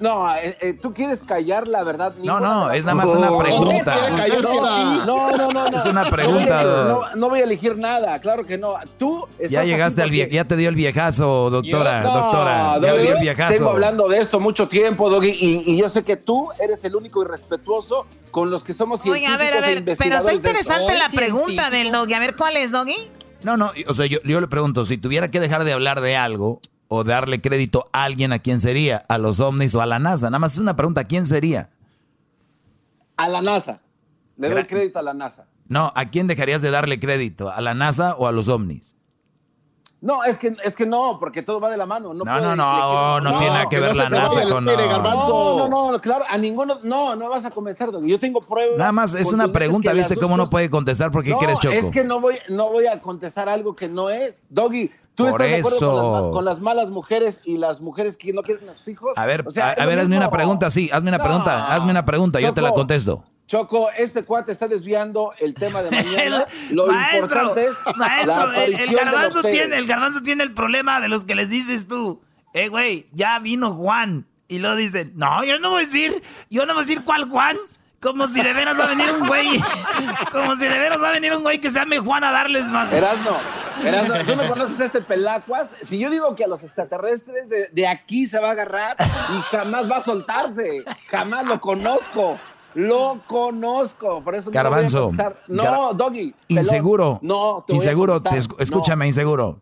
No, 0.00 0.34
eh, 0.34 0.56
eh, 0.60 0.72
tú 0.74 0.92
quieres 0.92 1.22
callar 1.22 1.68
la 1.68 1.84
verdad. 1.84 2.14
No, 2.22 2.40
no, 2.40 2.70
es 2.72 2.84
nada 2.84 2.96
más 2.96 3.08
una 3.10 3.36
pregunta. 3.38 3.94
No, 5.06 5.30
no, 5.30 5.48
no, 5.52 5.70
no. 5.70 5.76
Es 5.76 5.86
una 5.86 6.04
No 6.04 6.10
pregunta. 6.10 6.62
voy 6.62 6.72
a- 6.72 6.84
No, 6.88 7.16
no 7.16 7.28
voy 7.30 7.40
a 7.40 7.44
elegir 7.44 7.76
nada, 7.78 8.18
claro 8.20 8.44
que 8.44 8.58
no. 8.58 8.74
Tú 8.98 9.26
estás 9.38 9.50
Ya 9.50 9.64
llegaste 9.64 10.02
al 10.02 10.08
porque- 10.08 10.26
vie 10.26 10.28
ya 10.34 10.44
te 10.44 10.56
dio 10.56 10.68
el 10.68 10.74
viejazo, 10.74 11.48
doctora, 11.50 12.00
No, 12.02 12.12
doctora. 12.12 12.78
Ya 12.80 12.94
dio 12.94 13.14
el 13.14 13.20
viejazo. 13.20 13.54
Tengo 13.56 13.70
hablando 13.70 14.08
de 14.08 14.18
esto 14.18 14.40
mucho 14.40 14.68
tiempo, 14.68 15.08
Doggy, 15.08 15.30
y, 15.30 15.72
y 15.72 15.76
yo 15.76 15.88
sé 15.88 16.02
que 16.02 16.16
tú 16.16 16.48
eres 16.60 16.84
el 16.84 16.96
único 16.96 17.22
irrespetuoso 17.22 18.06
con 18.30 18.50
los 18.50 18.64
que 18.64 18.74
somos 18.74 19.00
Oye, 19.00 19.20
científicos 19.20 19.34
a 19.34 19.38
ver, 19.38 19.54
a 19.54 19.58
e 19.58 19.74
ver, 19.74 19.96
pero 19.96 20.16
está 20.18 20.34
interesante 20.34 20.98
la 20.98 21.08
pregunta 21.08 21.46
científico. 21.46 21.70
del 21.70 21.92
Doggy. 21.92 22.14
A 22.14 22.18
ver, 22.18 22.34
¿cuál 22.36 22.56
es, 22.56 22.72
Doggy? 22.72 22.96
No, 23.42 23.56
no, 23.56 23.70
o 23.86 23.94
sea, 23.94 24.06
yo, 24.06 24.18
yo 24.24 24.40
le 24.40 24.48
pregunto, 24.48 24.84
si 24.84 24.96
tuviera 24.96 25.28
que 25.28 25.38
dejar 25.38 25.64
de 25.64 25.72
hablar 25.72 26.00
de 26.00 26.16
algo 26.16 26.60
o 26.88 27.04
darle 27.04 27.40
crédito 27.40 27.86
a 27.92 28.04
alguien, 28.04 28.32
¿a 28.32 28.38
quién 28.38 28.60
sería? 28.60 29.02
¿A 29.08 29.18
los 29.18 29.40
ovnis 29.40 29.74
o 29.74 29.80
a 29.80 29.86
la 29.86 29.98
NASA? 29.98 30.26
Nada 30.30 30.38
más 30.38 30.52
es 30.54 30.58
una 30.58 30.76
pregunta, 30.76 31.02
¿a 31.02 31.04
quién 31.04 31.26
sería? 31.26 31.70
A 33.16 33.28
la 33.28 33.40
NASA. 33.40 33.80
Le 34.36 34.48
doy 34.48 34.62
Gra- 34.62 34.66
crédito 34.66 34.98
a 34.98 35.02
la 35.02 35.14
NASA. 35.14 35.46
No, 35.68 35.92
¿a 35.94 36.06
quién 36.10 36.26
dejarías 36.26 36.60
de 36.62 36.70
darle 36.70 36.98
crédito? 37.00 37.50
¿A 37.50 37.60
la 37.60 37.74
NASA 37.74 38.16
o 38.16 38.26
a 38.26 38.32
los 38.32 38.48
ovnis? 38.48 38.96
No, 40.00 40.22
es 40.22 40.38
que, 40.38 40.54
es 40.62 40.76
que 40.76 40.84
no, 40.84 41.16
porque 41.18 41.40
todo 41.40 41.60
va 41.60 41.70
de 41.70 41.78
la 41.78 41.86
mano. 41.86 42.12
No, 42.12 42.24
No, 42.24 42.24
puede- 42.24 42.42
no, 42.42 42.54
no, 42.56 43.20
no, 43.22 43.30
No, 43.30 43.38
tiene 43.38 43.54
nada 43.54 43.68
que 43.70 43.76
que 43.76 43.80
ver 43.80 43.92
no 43.96 44.02
la 44.02 44.10
NASA 44.10 44.42
con... 44.50 44.64
no. 44.66 44.72
No, 44.76 45.68
no, 45.68 45.92
no, 45.92 46.00
claro, 46.02 46.26
a 46.28 46.36
ninguno, 46.36 46.78
no, 46.82 47.16
no 47.16 47.30
vas 47.30 47.46
a 47.46 47.50
comenzar, 47.50 47.90
Doggy. 47.90 48.10
Yo 48.10 48.20
tengo 48.20 48.42
pruebas. 48.42 48.76
Nada 48.76 48.92
más 48.92 49.14
es 49.14 49.32
una 49.32 49.50
pregunta, 49.50 49.92
que 49.92 49.96
¿viste 49.96 50.16
cómo 50.16 50.36
no 50.36 50.50
puede 50.50 50.68
contestar? 50.68 51.10
¿Por 51.10 51.24
qué 51.24 51.30
no, 51.30 51.38
quieres 51.38 51.58
choco? 51.58 51.74
Es 51.74 51.90
que 51.90 52.04
no 52.04 52.20
voy, 52.20 52.36
no 52.50 52.68
voy 52.68 52.86
a 52.86 53.00
contestar 53.00 53.48
algo 53.48 53.74
que 53.74 53.88
no 53.88 54.10
es. 54.10 54.44
Doggy, 54.50 54.90
¿tú 55.14 55.24
Por 55.28 55.42
estás 55.42 55.48
de 55.50 55.58
acuerdo 55.58 55.78
con 55.78 56.12
las, 56.12 56.20
eso. 56.22 56.30
con 56.32 56.44
las 56.44 56.60
malas 56.60 56.90
mujeres 56.90 57.42
y 57.44 57.58
las 57.58 57.80
mujeres 57.80 58.16
que 58.16 58.32
no 58.32 58.42
quieren 58.42 58.68
a 58.68 58.74
sus 58.74 58.88
hijos? 58.88 59.12
A 59.16 59.26
ver, 59.26 59.44
O 59.46 59.50
sea, 59.50 59.70
a, 59.70 59.82
lo 59.82 59.88
ver, 59.88 59.98
hazme 60.00 60.16
una 60.16 60.30
pregunta, 60.30 60.70
sí, 60.70 60.90
hazme 60.92 61.08
una 61.10 61.18
No. 61.18 61.24
pregunta, 61.24 61.74
hazme 61.74 61.90
una 61.90 62.04
pregunta, 62.04 62.40
yo 62.40 62.52
te 62.54 62.60
la 62.62 62.68
Choco, 62.68 62.78
contesto. 62.80 63.24
Choco, 63.46 63.88
este 63.96 64.22
cuate 64.24 64.52
está 64.52 64.68
desviando 64.68 65.32
el 65.38 65.54
tema 65.54 65.82
de 65.82 65.90
mañana. 65.90 66.46
El- 66.70 66.76
Lo 66.76 66.86
maestro, 66.86 67.22
importante 67.22 67.64
es 67.64 67.74
la 67.86 68.06
maestro, 68.06 68.52
el, 68.52 68.76
de 68.76 68.86
garbanzo 68.94 69.42
tiene, 69.42 69.76
el 69.76 69.86
garbanzo 69.86 70.22
tiene 70.22 70.42
el 70.44 70.54
problema 70.54 71.00
de 71.00 71.08
los 71.08 71.24
que 71.24 71.34
les 71.34 71.50
dices 71.50 71.86
tú. 71.86 72.20
Eh, 72.54 72.68
güey, 72.68 73.06
ya 73.12 73.38
vino 73.40 73.72
Juan. 73.74 74.26
Y 74.48 74.58
luego 74.58 74.76
dicen, 74.76 75.12
no, 75.16 75.42
yo 75.44 75.58
no 75.58 75.70
voy 75.70 75.82
a 75.82 75.86
decir, 75.86 76.22
yo 76.50 76.66
no 76.66 76.74
voy 76.74 76.82
a 76.82 76.86
decir 76.86 77.02
cuál 77.04 77.28
Juan. 77.28 77.56
Como 78.04 78.28
si 78.28 78.40
de 78.42 78.52
veras 78.52 78.78
va 78.78 78.84
a 78.84 78.88
venir 78.88 79.10
un 79.10 79.26
güey, 79.26 79.48
como 80.32 80.54
si 80.54 80.64
de 80.66 80.78
veras 80.78 81.02
va 81.02 81.08
a 81.08 81.12
venir 81.12 81.32
un 81.34 81.42
güey 81.42 81.60
que 81.60 81.70
se 81.70 81.78
llame 81.80 81.98
Juan 81.98 82.22
a 82.22 82.30
darles 82.30 82.66
más. 82.66 82.92
Erasno, 82.92 83.36
Erasno, 83.84 84.14
tú 84.24 84.36
no 84.36 84.46
conoces 84.48 84.78
a 84.80 84.84
este 84.84 85.00
pelacuas. 85.00 85.70
Si 85.82 85.98
yo 85.98 86.10
digo 86.10 86.36
que 86.36 86.44
a 86.44 86.46
los 86.48 86.62
extraterrestres 86.62 87.48
de, 87.48 87.68
de 87.72 87.86
aquí 87.88 88.26
se 88.26 88.38
va 88.38 88.48
a 88.48 88.52
agarrar 88.52 88.94
y 89.36 89.40
jamás 89.50 89.90
va 89.90 89.96
a 89.96 90.00
soltarse, 90.02 90.84
jamás 91.10 91.46
lo 91.46 91.60
conozco. 91.60 92.38
Lo 92.76 93.20
conozco, 93.28 94.22
por 94.24 94.34
eso 94.34 94.50
no 94.50 94.62
lo 94.62 94.68
voy 94.68 94.78
a 94.78 94.82
Garbanzo. 94.88 95.12
No, 95.46 95.62
gar- 95.62 95.94
Doggy. 95.96 96.34
pelón, 96.48 96.64
Inseguro. 96.64 97.18
No, 97.22 97.64
te 97.66 97.72
voy 97.72 97.80
a 97.80 97.84
inseguro, 97.84 98.20
te 98.20 98.30
esc- 98.30 98.56
escúchame, 98.58 99.04
No. 99.04 99.08
inseguro. 99.08 99.60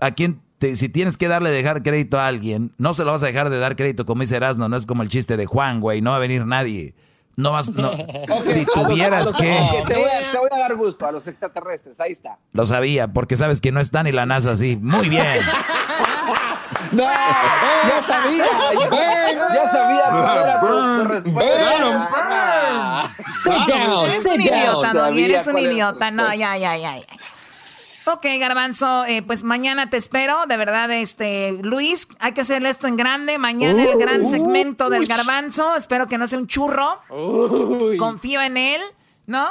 ¿A 0.00 0.10
quién 0.10 0.42
te- 0.58 0.76
si 0.76 0.88
tienes 0.88 1.16
que 1.16 1.28
darle 1.28 1.50
dejar 1.50 1.82
crédito 1.82 2.18
a 2.18 2.26
alguien, 2.26 2.72
no 2.78 2.92
se 2.94 3.04
lo 3.04 3.12
vas 3.12 3.22
a 3.22 3.26
dejar 3.26 3.50
de 3.50 3.58
dar 3.58 3.76
crédito 3.76 4.04
como 4.06 4.22
dice 4.22 4.36
Erasmo, 4.36 4.68
no 4.68 4.76
es 4.76 4.86
como 4.86 5.02
el 5.02 5.08
chiste 5.08 5.36
de 5.36 5.46
Juan, 5.46 5.80
güey, 5.80 6.00
no 6.00 6.10
va 6.12 6.16
a 6.16 6.20
venir 6.20 6.46
nadie. 6.46 6.94
No 7.36 7.50
vas, 7.50 7.68
no. 7.70 7.90
Si 8.42 8.60
a 8.60 8.64
los- 8.64 8.76
a 8.76 8.88
tuvieras 8.88 9.24
los- 9.26 9.36
que, 9.36 9.58
te, 9.86 9.94
voy 9.94 10.04
a, 10.04 10.32
te 10.32 10.38
voy 10.38 10.48
a 10.52 10.58
dar 10.58 10.74
gusto 10.74 11.06
a 11.06 11.12
los 11.12 11.26
extraterrestres, 11.26 12.00
ahí 12.00 12.12
está. 12.12 12.38
lo 12.52 12.64
sabía, 12.64 13.08
porque 13.08 13.36
sabes 13.36 13.60
que 13.60 13.72
no 13.72 13.80
está 13.80 14.02
ni 14.02 14.10
la 14.12 14.24
NASA 14.24 14.52
así. 14.52 14.76
Muy 14.76 15.08
bien. 15.10 15.40
No, 16.92 17.02
ya 17.02 18.02
sabía, 18.06 18.44
ya, 18.46 18.88
sabía- 18.88 19.54
ya 19.54 19.68
sabía 19.70 20.42
era 20.42 20.60
tu- 20.60 20.66
tu 21.02 21.08
respuesta. 21.08 21.52
Ah. 22.30 23.08
Sit 23.42 23.52
down, 23.52 24.04
Eres 24.06 24.24
un 24.24 24.32
sit 24.32 24.40
idiota, 24.40 24.92
down. 24.92 25.12
no, 25.14 25.18
eres 25.18 25.46
un 25.46 25.58
idiota. 25.58 26.10
No, 26.10 26.32
ya, 26.34 26.56
ya, 26.56 26.76
ya. 26.76 26.98
ya. 26.98 27.06
Ok, 28.08 28.26
Garbanzo, 28.38 29.04
eh, 29.04 29.22
pues 29.22 29.42
mañana 29.42 29.90
te 29.90 29.96
espero. 29.96 30.46
De 30.46 30.56
verdad, 30.56 30.90
este, 30.92 31.58
Luis, 31.62 32.08
hay 32.20 32.32
que 32.32 32.42
hacerle 32.42 32.68
esto 32.68 32.86
en 32.86 32.96
grande. 32.96 33.38
Mañana 33.38 33.82
el 33.84 33.98
gran 33.98 34.26
segmento 34.26 34.90
del 34.90 35.06
Garbanzo. 35.06 35.76
Espero 35.76 36.06
que 36.06 36.18
no 36.18 36.26
sea 36.26 36.38
un 36.38 36.46
churro. 36.46 37.00
Confío 37.98 38.40
en 38.40 38.56
él, 38.56 38.80
¿no? 39.26 39.46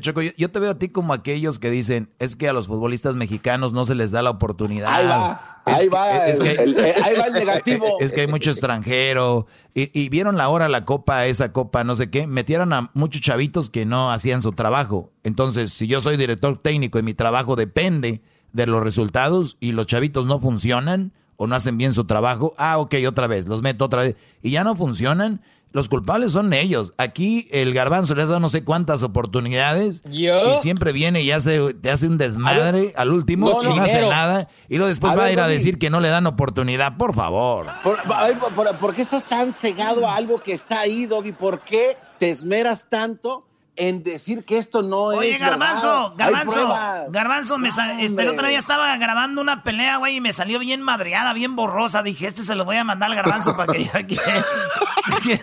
Choco, 0.00 0.20
yo, 0.20 0.32
yo 0.36 0.50
te 0.50 0.60
veo 0.60 0.72
a 0.72 0.78
ti 0.78 0.90
como 0.90 1.14
aquellos 1.14 1.58
que 1.58 1.70
dicen, 1.70 2.10
es 2.18 2.36
que 2.36 2.48
a 2.48 2.52
los 2.52 2.66
futbolistas 2.66 3.16
mexicanos 3.16 3.72
no 3.72 3.84
se 3.86 3.94
les 3.94 4.10
da 4.10 4.20
la 4.22 4.30
oportunidad. 4.30 5.40
Ahí 5.74 5.88
va, 5.88 6.26
Es 6.26 6.40
ahí 6.40 6.48
que- 6.48 6.48
va, 6.48 6.54
es 6.54 6.56
que- 6.56 6.62
el- 6.62 6.78
el- 6.78 7.02
ahí 7.04 7.14
va 7.18 7.26
el 7.26 7.32
negativo. 7.34 7.86
Es 8.00 8.12
que 8.12 8.22
hay 8.22 8.26
mucho 8.26 8.50
extranjero. 8.50 9.46
Y, 9.74 9.90
y 9.98 10.08
vieron 10.08 10.36
la 10.36 10.48
hora, 10.48 10.68
la 10.68 10.84
copa, 10.84 11.26
esa 11.26 11.52
copa, 11.52 11.84
no 11.84 11.94
sé 11.94 12.10
qué. 12.10 12.26
Metieron 12.26 12.72
a 12.72 12.90
muchos 12.94 13.22
chavitos 13.22 13.70
que 13.70 13.84
no 13.86 14.12
hacían 14.12 14.42
su 14.42 14.52
trabajo. 14.52 15.12
Entonces, 15.24 15.72
si 15.72 15.86
yo 15.86 16.00
soy 16.00 16.16
director 16.16 16.58
técnico 16.60 16.98
y 16.98 17.02
mi 17.02 17.14
trabajo 17.14 17.56
depende 17.56 18.22
de 18.52 18.66
los 18.66 18.82
resultados 18.82 19.56
y 19.60 19.72
los 19.72 19.86
chavitos 19.86 20.26
no 20.26 20.38
funcionan 20.40 21.12
o 21.36 21.46
no 21.46 21.54
hacen 21.54 21.78
bien 21.78 21.92
su 21.92 22.04
trabajo, 22.04 22.54
ah, 22.58 22.78
ok, 22.78 22.94
otra 23.06 23.26
vez, 23.28 23.46
los 23.46 23.62
meto 23.62 23.84
otra 23.84 24.02
vez. 24.02 24.16
Y 24.42 24.50
ya 24.50 24.64
no 24.64 24.74
funcionan. 24.74 25.40
Los 25.72 25.88
culpables 25.88 26.32
son 26.32 26.52
ellos. 26.52 26.92
Aquí 26.98 27.46
el 27.50 27.74
garbanzo 27.74 28.14
le 28.14 28.22
ha 28.22 28.26
dado 28.26 28.40
no 28.40 28.48
sé 28.48 28.64
cuántas 28.64 29.02
oportunidades 29.02 30.02
Yo. 30.10 30.54
y 30.54 30.56
siempre 30.62 30.92
viene 30.92 31.22
y 31.22 31.30
hace, 31.30 31.74
te 31.74 31.90
hace 31.90 32.06
un 32.06 32.18
desmadre 32.18 32.92
al 32.96 33.10
último 33.10 33.50
No, 33.50 33.62
y 33.62 33.66
no 33.68 33.76
no. 33.76 33.82
hace 33.82 34.08
nada. 34.08 34.48
Y 34.68 34.76
luego 34.76 34.88
después 34.88 35.12
A 35.12 35.16
va 35.16 35.24
a 35.24 35.32
ir 35.32 35.40
a 35.40 35.48
decir 35.48 35.78
que 35.78 35.90
no 35.90 36.00
le 36.00 36.08
dan 36.08 36.26
oportunidad. 36.26 36.96
Por 36.96 37.14
favor. 37.14 37.66
Por, 37.82 37.98
ay, 38.14 38.34
por- 38.36 38.52
por- 38.54 38.76
por 38.76 38.94
qué 38.94 39.02
estás 39.02 39.24
tan 39.24 39.54
cegado 39.54 40.08
a 40.08 40.16
algo 40.16 40.40
que 40.42 40.52
está 40.52 40.80
ahí, 40.80 41.06
Doggy? 41.06 41.32
¿Por 41.32 41.60
qué 41.60 41.96
te 42.18 42.30
esmeras 42.30 42.86
tanto 42.88 43.44
en 43.78 44.02
decir 44.02 44.44
que 44.44 44.58
esto 44.58 44.82
no 44.82 45.02
Oye, 45.04 45.30
es 45.30 45.40
Garbanzo, 45.40 45.86
verdad. 45.88 46.10
Hay 46.10 46.16
Garbanzo, 46.18 46.52
pruebas. 46.54 47.12
Garbanzo, 47.12 47.58
me 47.58 47.68
este, 47.68 48.22
el 48.22 48.28
otro 48.28 48.46
día 48.48 48.58
estaba 48.58 48.96
grabando 48.96 49.40
una 49.40 49.62
pelea, 49.62 49.96
güey, 49.98 50.16
y 50.16 50.20
me 50.20 50.32
salió 50.32 50.58
bien 50.58 50.82
madreada, 50.82 51.32
bien 51.32 51.54
borrosa. 51.56 52.02
Dije, 52.02 52.26
este 52.26 52.42
se 52.42 52.54
lo 52.54 52.64
voy 52.64 52.76
a 52.76 52.84
mandar 52.84 53.10
al 53.10 53.16
Garbanzo 53.16 53.56
para 53.56 53.72
que 53.72 53.84
ya 53.84 54.02
que... 54.06 54.16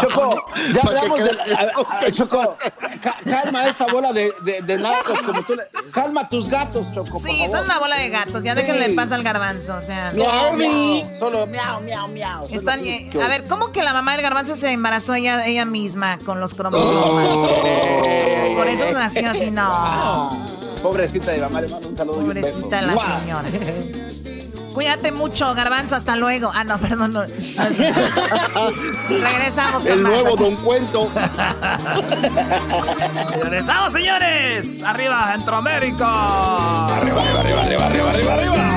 Choco, 0.00 0.44
ya 0.74 0.80
hablamos 0.82 1.18
de. 1.20 1.30
crea- 1.30 1.72
a- 2.00 2.06
a- 2.06 2.10
Choco, 2.12 2.56
ca- 3.02 3.16
calma 3.24 3.66
esta 3.66 3.86
bola 3.86 4.12
de, 4.12 4.32
de, 4.42 4.62
de 4.62 4.82
como 5.24 5.42
tú 5.42 5.54
le- 5.54 5.90
Calma 5.90 6.28
tus 6.28 6.48
gatos, 6.48 6.92
Choco. 6.92 7.12
por 7.12 7.22
Sí, 7.22 7.36
favor. 7.38 7.56
son 7.56 7.64
una 7.64 7.78
bola 7.78 7.96
de 7.96 8.08
gatos. 8.10 8.42
Ya 8.42 8.54
Sí. 8.54 8.60
déjenle 8.62 8.90
paz 8.94 9.12
al 9.12 9.22
garbanzo. 9.22 9.76
O 9.76 9.82
sea, 9.82 10.12
Miau, 10.14 10.56
miau. 10.56 11.18
Solo 11.18 11.46
miau, 11.46 11.80
miau, 11.80 12.08
miau. 12.08 12.46
Están, 12.50 12.80
Solo- 12.80 12.90
eh, 12.90 13.10
a 13.24 13.28
ver, 13.28 13.46
¿cómo 13.46 13.72
que 13.72 13.82
la 13.82 13.92
mamá 13.92 14.12
del 14.12 14.22
garbanzo 14.22 14.54
se 14.54 14.70
embarazó 14.72 15.14
ella, 15.14 15.46
ella 15.46 15.64
misma 15.64 16.18
con 16.24 16.40
los 16.40 16.54
cromosomas? 16.54 17.26
Por 18.56 18.66
eso 18.68 18.90
nació 18.92 19.30
así, 19.30 19.50
no. 19.50 20.46
Pobrecita 20.82 21.32
de 21.32 21.40
mamá, 21.40 21.60
le 21.62 21.68
mando 21.68 21.88
un 21.88 21.96
saludo 21.96 22.20
y 22.20 22.24
un 22.28 22.34
beso. 22.34 22.48
Pobrecita 22.48 22.82
la 22.82 22.92
¡Mua! 22.94 23.20
señora. 23.20 23.48
Cuídate 24.72 25.10
mucho, 25.10 25.52
garbanzo, 25.54 25.96
hasta 25.96 26.14
luego. 26.16 26.50
Ah, 26.54 26.62
no, 26.62 26.76
perdón. 26.78 27.12
no. 27.14 27.22
Regresamos 29.08 29.82
con 29.82 29.92
El 29.92 30.02
más. 30.02 30.12
nuevo 30.12 30.36
Don 30.36 30.54
Cuento. 30.56 31.10
¡Regresamos, 33.42 33.92
señores! 33.92 34.82
¡Arriba, 34.82 35.28
Centroamérica! 35.32 36.84
¡Arriba, 36.86 37.20
arriba, 37.22 37.40
arriba, 37.40 37.62
arriba, 37.86 38.10
arriba, 38.10 38.34
arriba! 38.34 38.76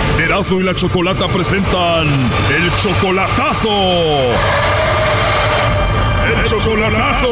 Erasmo 0.31 0.61
y 0.61 0.63
la 0.63 0.73
Chocolata 0.73 1.27
presentan 1.27 2.07
el 2.07 2.71
chocolatazo. 2.77 3.69
El 6.25 6.45
chocolatazo. 6.45 7.27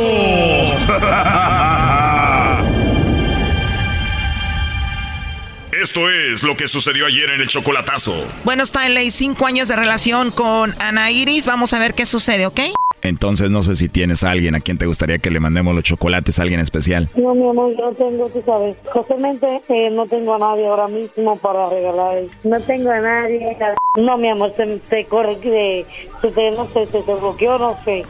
Esto 5.81 6.09
es 6.09 6.43
lo 6.43 6.57
que 6.57 6.67
sucedió 6.67 7.05
ayer 7.05 7.29
en 7.29 7.39
el 7.39 7.47
chocolatazo. 7.47 8.27
Bueno, 8.43 8.63
Stanley, 8.63 9.11
cinco 9.11 9.45
años 9.45 9.69
de 9.69 9.77
relación 9.77 10.31
con 10.31 10.75
Ana 10.77 11.09
Iris. 11.09 11.45
Vamos 11.45 11.71
a 11.71 11.79
ver 11.79 11.93
qué 11.95 12.05
sucede, 12.05 12.47
¿ok? 12.47 12.59
Entonces 13.01 13.49
no 13.49 13.63
sé 13.63 13.75
si 13.75 13.89
tienes 13.89 14.23
a 14.23 14.31
alguien 14.31 14.55
a 14.55 14.59
quien 14.59 14.77
te 14.77 14.85
gustaría 14.85 15.19
que 15.19 15.29
le 15.29 15.39
mandemos 15.39 15.73
los 15.73 15.83
chocolates, 15.83 16.39
a 16.39 16.43
alguien 16.43 16.59
especial. 16.59 17.09
No, 17.15 17.33
mi 17.33 17.47
amor, 17.49 17.75
yo 17.77 17.89
no 17.89 17.95
tengo, 17.95 18.29
tú 18.29 18.41
sabes. 18.45 18.75
Justamente 18.91 19.61
eh, 19.69 19.89
no 19.89 20.05
tengo 20.07 20.35
a 20.35 20.39
nadie 20.39 20.67
ahora 20.67 20.87
mismo 20.87 21.35
para 21.37 21.69
regalar. 21.69 22.23
No 22.43 22.59
tengo 22.61 22.91
a 22.91 22.99
nadie. 22.99 23.57
No, 23.97 24.17
mi 24.17 24.29
amor, 24.29 24.53
se 24.55 24.65
te 24.89 25.05
corté, 25.05 25.85
se 26.21 26.31
te, 26.31 26.51
no 26.51 26.65
sé, 26.67 26.85
se 26.85 27.01
te 27.01 27.13
bloqueó, 27.13 27.57
no 27.57 27.77
sé. 27.83 28.05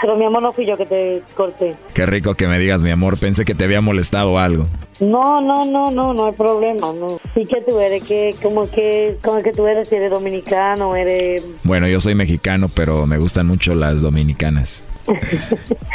Pero 0.00 0.16
mi 0.16 0.24
amor, 0.24 0.42
no 0.42 0.52
fui 0.52 0.66
yo 0.66 0.76
que 0.76 0.86
te 0.86 1.22
corté. 1.34 1.74
Qué 1.94 2.06
rico 2.06 2.34
que 2.34 2.46
me 2.46 2.58
digas, 2.58 2.82
mi 2.82 2.90
amor. 2.90 3.18
Pensé 3.18 3.44
que 3.44 3.54
te 3.54 3.64
había 3.64 3.80
molestado 3.80 4.38
algo. 4.38 4.64
No, 5.00 5.40
no, 5.40 5.64
no, 5.64 5.90
no, 5.90 6.12
no 6.12 6.26
hay 6.26 6.32
problema, 6.32 6.92
no. 6.92 7.20
¿Y 7.36 7.46
qué 7.46 7.62
tú 7.62 7.78
eres? 7.78 8.02
¿Qué, 8.02 8.34
como 8.42 8.68
que, 8.68 9.16
como 9.22 9.42
que 9.42 9.52
tú 9.52 9.66
eres? 9.66 9.92
¿Eres 9.92 10.10
dominicano? 10.10 10.96
¿Eres...? 10.96 11.44
Bueno, 11.62 11.86
yo 11.86 12.00
soy 12.00 12.14
mexicano, 12.14 12.68
pero 12.74 13.06
me 13.06 13.18
gustan 13.18 13.46
mucho 13.46 13.74
las 13.74 14.02
dominicanas. 14.02 14.82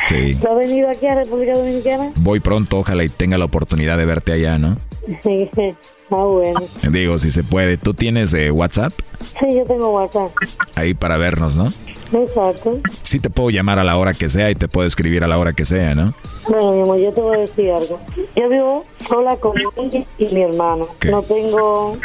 Sí. 0.09 0.35
¿Tú 0.35 0.47
has 0.49 0.57
venido 0.57 0.89
aquí 0.89 1.07
a 1.07 1.15
República 1.15 1.53
Dominicana? 1.53 2.11
Voy 2.17 2.41
pronto, 2.41 2.79
ojalá 2.79 3.05
y 3.05 3.09
tenga 3.09 3.37
la 3.37 3.45
oportunidad 3.45 3.97
de 3.97 4.05
verte 4.05 4.33
allá, 4.33 4.57
¿no? 4.57 4.77
ah, 6.11 6.23
bueno. 6.25 6.59
Digo, 6.91 7.19
si 7.19 7.31
se 7.31 7.43
puede. 7.43 7.77
¿Tú 7.77 7.93
tienes 7.93 8.33
eh, 8.33 8.51
WhatsApp? 8.51 8.91
Sí, 9.39 9.55
yo 9.55 9.65
tengo 9.65 9.91
WhatsApp. 9.91 10.31
Ahí 10.75 10.93
para 10.93 11.15
vernos, 11.15 11.55
¿no? 11.55 11.71
Exacto. 12.13 12.79
Sí 13.03 13.19
te 13.19 13.29
puedo 13.29 13.49
llamar 13.49 13.79
a 13.79 13.83
la 13.83 13.97
hora 13.97 14.13
que 14.13 14.29
sea 14.29 14.51
y 14.51 14.55
te 14.55 14.67
puedo 14.67 14.87
escribir 14.87 15.23
a 15.23 15.27
la 15.27 15.37
hora 15.37 15.53
que 15.53 15.65
sea, 15.65 15.95
¿no? 15.95 16.13
Bueno, 16.47 16.73
mi 16.73 16.81
amor, 16.81 16.99
yo 16.99 17.11
te 17.11 17.21
voy 17.21 17.37
a 17.37 17.39
decir 17.41 17.71
algo. 17.71 17.99
Yo 18.35 18.49
vivo 18.49 18.85
sola 19.07 19.35
con 19.37 19.53
ella 19.77 20.03
y 20.17 20.25
mi 20.33 20.41
hermano. 20.41 20.85
No 21.09 21.21
tengo 21.23 21.97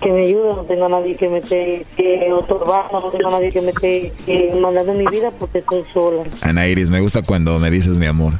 que 0.00 0.10
me 0.10 0.26
ayude, 0.26 0.48
no 0.48 0.62
tengo 0.62 0.86
a 0.86 0.88
nadie 0.88 1.16
que 1.16 1.28
me 1.28 1.38
esté 1.38 1.86
eh, 1.96 2.32
otorgando, 2.32 3.00
no 3.00 3.10
tengo 3.10 3.28
a 3.28 3.32
nadie 3.32 3.50
que 3.50 3.60
me 3.60 3.70
esté 3.70 4.12
eh, 4.26 4.58
mandando 4.60 4.92
en 4.92 4.98
mi 4.98 5.06
vida 5.06 5.30
porque 5.38 5.58
estoy 5.58 5.84
sola. 5.92 6.24
Ana 6.42 6.66
Iris, 6.66 6.90
me 6.90 7.00
gusta 7.00 7.22
cuando 7.22 7.58
me 7.58 7.70
dices 7.70 7.98
mi 7.98 8.06
amor. 8.06 8.34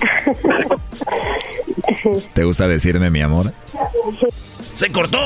¿Te 2.32 2.44
gusta 2.44 2.68
decirme 2.68 3.10
mi 3.10 3.20
amor? 3.20 3.52
¡Se 4.72 4.90
cortó! 4.90 5.18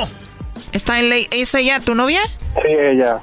Stanley, 0.72 1.28
¿es 1.30 1.54
ella 1.54 1.80
tu 1.80 1.94
novia? 1.94 2.20
Sí, 2.54 2.68
ella. 2.68 3.20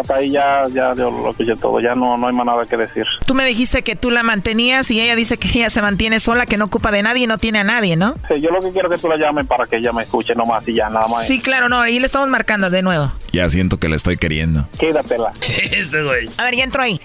Hasta 0.00 0.16
ahí 0.16 0.30
ya, 0.30 0.64
ya 0.72 0.94
dio 0.94 1.10
lo 1.10 1.34
que 1.34 1.44
yo 1.44 1.56
todo. 1.56 1.80
Ya 1.80 1.94
no, 1.94 2.16
no 2.16 2.28
hay 2.28 2.34
más 2.34 2.46
nada 2.46 2.66
que 2.66 2.76
decir. 2.76 3.04
Tú 3.26 3.34
me 3.34 3.44
dijiste 3.44 3.82
que 3.82 3.96
tú 3.96 4.10
la 4.10 4.22
mantenías 4.22 4.90
y 4.90 5.00
ella 5.00 5.16
dice 5.16 5.38
que 5.38 5.48
ella 5.48 5.70
se 5.70 5.82
mantiene 5.82 6.20
sola, 6.20 6.46
que 6.46 6.56
no 6.56 6.66
ocupa 6.66 6.90
de 6.90 7.02
nadie 7.02 7.24
y 7.24 7.26
no 7.26 7.38
tiene 7.38 7.60
a 7.60 7.64
nadie, 7.64 7.96
¿no? 7.96 8.14
Sí, 8.28 8.40
yo 8.40 8.50
lo 8.50 8.60
que 8.60 8.70
quiero 8.70 8.88
es 8.88 8.96
que 8.96 9.02
tú 9.02 9.08
la 9.08 9.16
llames 9.16 9.46
para 9.46 9.66
que 9.66 9.76
ella 9.76 9.92
me 9.92 10.02
escuche 10.02 10.34
nomás 10.34 10.66
y 10.68 10.74
ya, 10.74 10.88
nada 10.90 11.06
más. 11.08 11.26
Sí, 11.26 11.40
claro, 11.40 11.68
no, 11.68 11.80
ahí 11.80 11.98
le 11.98 12.06
estamos 12.06 12.28
marcando 12.28 12.70
de 12.70 12.82
nuevo. 12.82 13.12
Ya 13.32 13.48
siento 13.48 13.78
que 13.78 13.88
le 13.88 13.96
estoy 13.96 14.16
queriendo. 14.16 14.68
Quédatela. 14.78 15.32
este 15.72 16.02
güey. 16.02 16.28
A 16.36 16.44
ver, 16.44 16.56
ya 16.56 16.64
entro 16.64 16.82
ahí. 16.82 17.00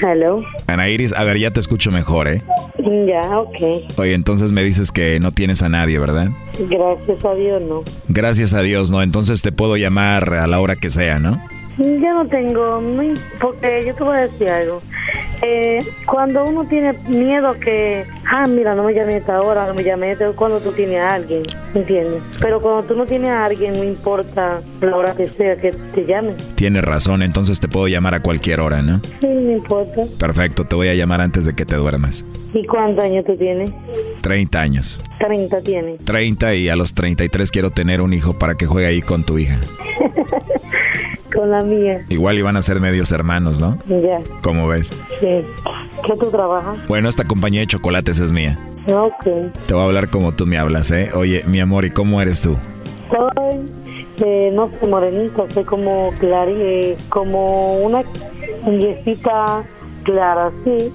Hello. 0.00 0.42
Ana 0.66 0.88
Iris, 0.88 1.12
a 1.12 1.24
ver, 1.24 1.38
ya 1.38 1.50
te 1.50 1.60
escucho 1.60 1.90
mejor, 1.90 2.28
¿eh? 2.28 2.42
Ya, 2.78 3.38
ok. 3.38 3.98
Oye, 3.98 4.14
entonces 4.14 4.52
me 4.52 4.62
dices 4.62 4.92
que 4.92 5.18
no 5.20 5.32
tienes 5.32 5.62
a 5.62 5.68
nadie, 5.68 5.98
¿verdad? 5.98 6.30
Gracias 6.58 7.24
a 7.24 7.34
Dios, 7.34 7.62
no. 7.62 7.82
Gracias 8.08 8.54
a 8.54 8.62
Dios, 8.62 8.90
¿no? 8.90 9.02
Entonces 9.02 9.42
te 9.42 9.52
puedo 9.52 9.76
llamar 9.76 10.34
a 10.34 10.46
la 10.46 10.60
hora 10.60 10.76
que 10.76 10.90
sea, 10.90 11.18
¿no? 11.18 11.40
Yo 11.78 12.14
no 12.14 12.26
tengo, 12.26 12.82
porque 13.38 13.84
yo 13.86 13.94
te 13.94 14.04
voy 14.04 14.16
a 14.16 14.20
decir 14.22 14.48
algo. 14.48 14.80
Eh, 15.42 15.78
cuando 16.06 16.44
uno 16.44 16.64
tiene 16.64 16.94
miedo 17.08 17.52
que, 17.60 18.04
ah, 18.30 18.46
mira, 18.48 18.74
no 18.74 18.84
me 18.84 18.94
llame 18.94 19.18
esta 19.18 19.40
hora, 19.42 19.66
no 19.66 19.74
me 19.74 19.84
llame 19.84 20.12
esta 20.12 20.28
hora", 20.28 20.36
cuando 20.36 20.60
tú 20.60 20.72
tienes 20.72 20.98
a 20.98 21.14
alguien, 21.14 21.42
¿entiendes? 21.74 22.22
Pero 22.40 22.62
cuando 22.62 22.84
tú 22.84 22.96
no 22.96 23.04
tienes 23.04 23.30
a 23.30 23.44
alguien, 23.44 23.74
no 23.74 23.84
importa 23.84 24.60
la 24.80 24.96
hora 24.96 25.14
que 25.14 25.28
sea 25.28 25.56
que 25.56 25.72
te 25.72 26.06
llame. 26.06 26.32
Tienes 26.54 26.82
razón, 26.82 27.22
entonces 27.22 27.60
te 27.60 27.68
puedo 27.68 27.88
llamar 27.88 28.14
a 28.14 28.20
cualquier 28.20 28.60
hora, 28.60 28.80
¿no? 28.80 29.00
Sí, 29.20 29.28
no 29.28 29.52
importa. 29.52 30.04
Perfecto, 30.18 30.64
te 30.64 30.74
voy 30.74 30.88
a 30.88 30.94
llamar 30.94 31.20
antes 31.20 31.44
de 31.44 31.54
que 31.54 31.66
te 31.66 31.76
duermas. 31.76 32.24
¿Y 32.54 32.64
cuántos 32.66 33.04
años 33.04 33.26
tú 33.26 33.36
tienes? 33.36 33.70
30 34.22 34.58
años. 34.58 35.00
30 35.18 35.60
tienes. 35.60 36.04
30 36.04 36.54
y 36.54 36.68
a 36.70 36.76
los 36.76 36.94
33 36.94 37.50
quiero 37.50 37.70
tener 37.70 38.00
un 38.00 38.14
hijo 38.14 38.38
para 38.38 38.54
que 38.54 38.64
juegue 38.64 38.88
ahí 38.88 39.02
con 39.02 39.24
tu 39.24 39.36
hija. 39.36 39.58
Con 41.36 41.50
la 41.50 41.60
mía. 41.62 42.04
Igual 42.08 42.38
iban 42.38 42.56
a 42.56 42.62
ser 42.62 42.80
medios 42.80 43.12
hermanos, 43.12 43.60
¿no? 43.60 43.76
Ya, 43.88 44.20
¿Cómo 44.42 44.66
ves? 44.68 44.88
sí. 45.20 45.44
¿Qué 46.06 46.12
tú 46.18 46.30
trabajas? 46.30 46.76
Bueno, 46.88 47.08
esta 47.08 47.24
compañía 47.24 47.60
de 47.60 47.66
chocolates 47.66 48.18
es 48.20 48.32
mía. 48.32 48.58
Ok. 48.88 49.24
Te 49.66 49.74
voy 49.74 49.82
a 49.82 49.86
hablar 49.86 50.08
como 50.08 50.32
tú 50.32 50.46
me 50.46 50.56
hablas, 50.58 50.90
¿eh? 50.90 51.10
Oye, 51.14 51.42
mi 51.46 51.58
amor, 51.60 51.84
¿y 51.84 51.90
cómo 51.90 52.20
eres 52.20 52.40
tú? 52.42 52.56
Soy, 53.10 53.60
eh, 54.24 54.50
no 54.54 54.70
sé, 54.80 54.86
morenita, 54.86 55.44
soy 55.50 55.64
como 55.64 56.12
clara, 56.18 56.50
eh, 56.50 56.96
como 57.08 57.78
una 57.78 58.02
yesita 58.64 59.64
clara, 60.04 60.50
sí. 60.64 60.92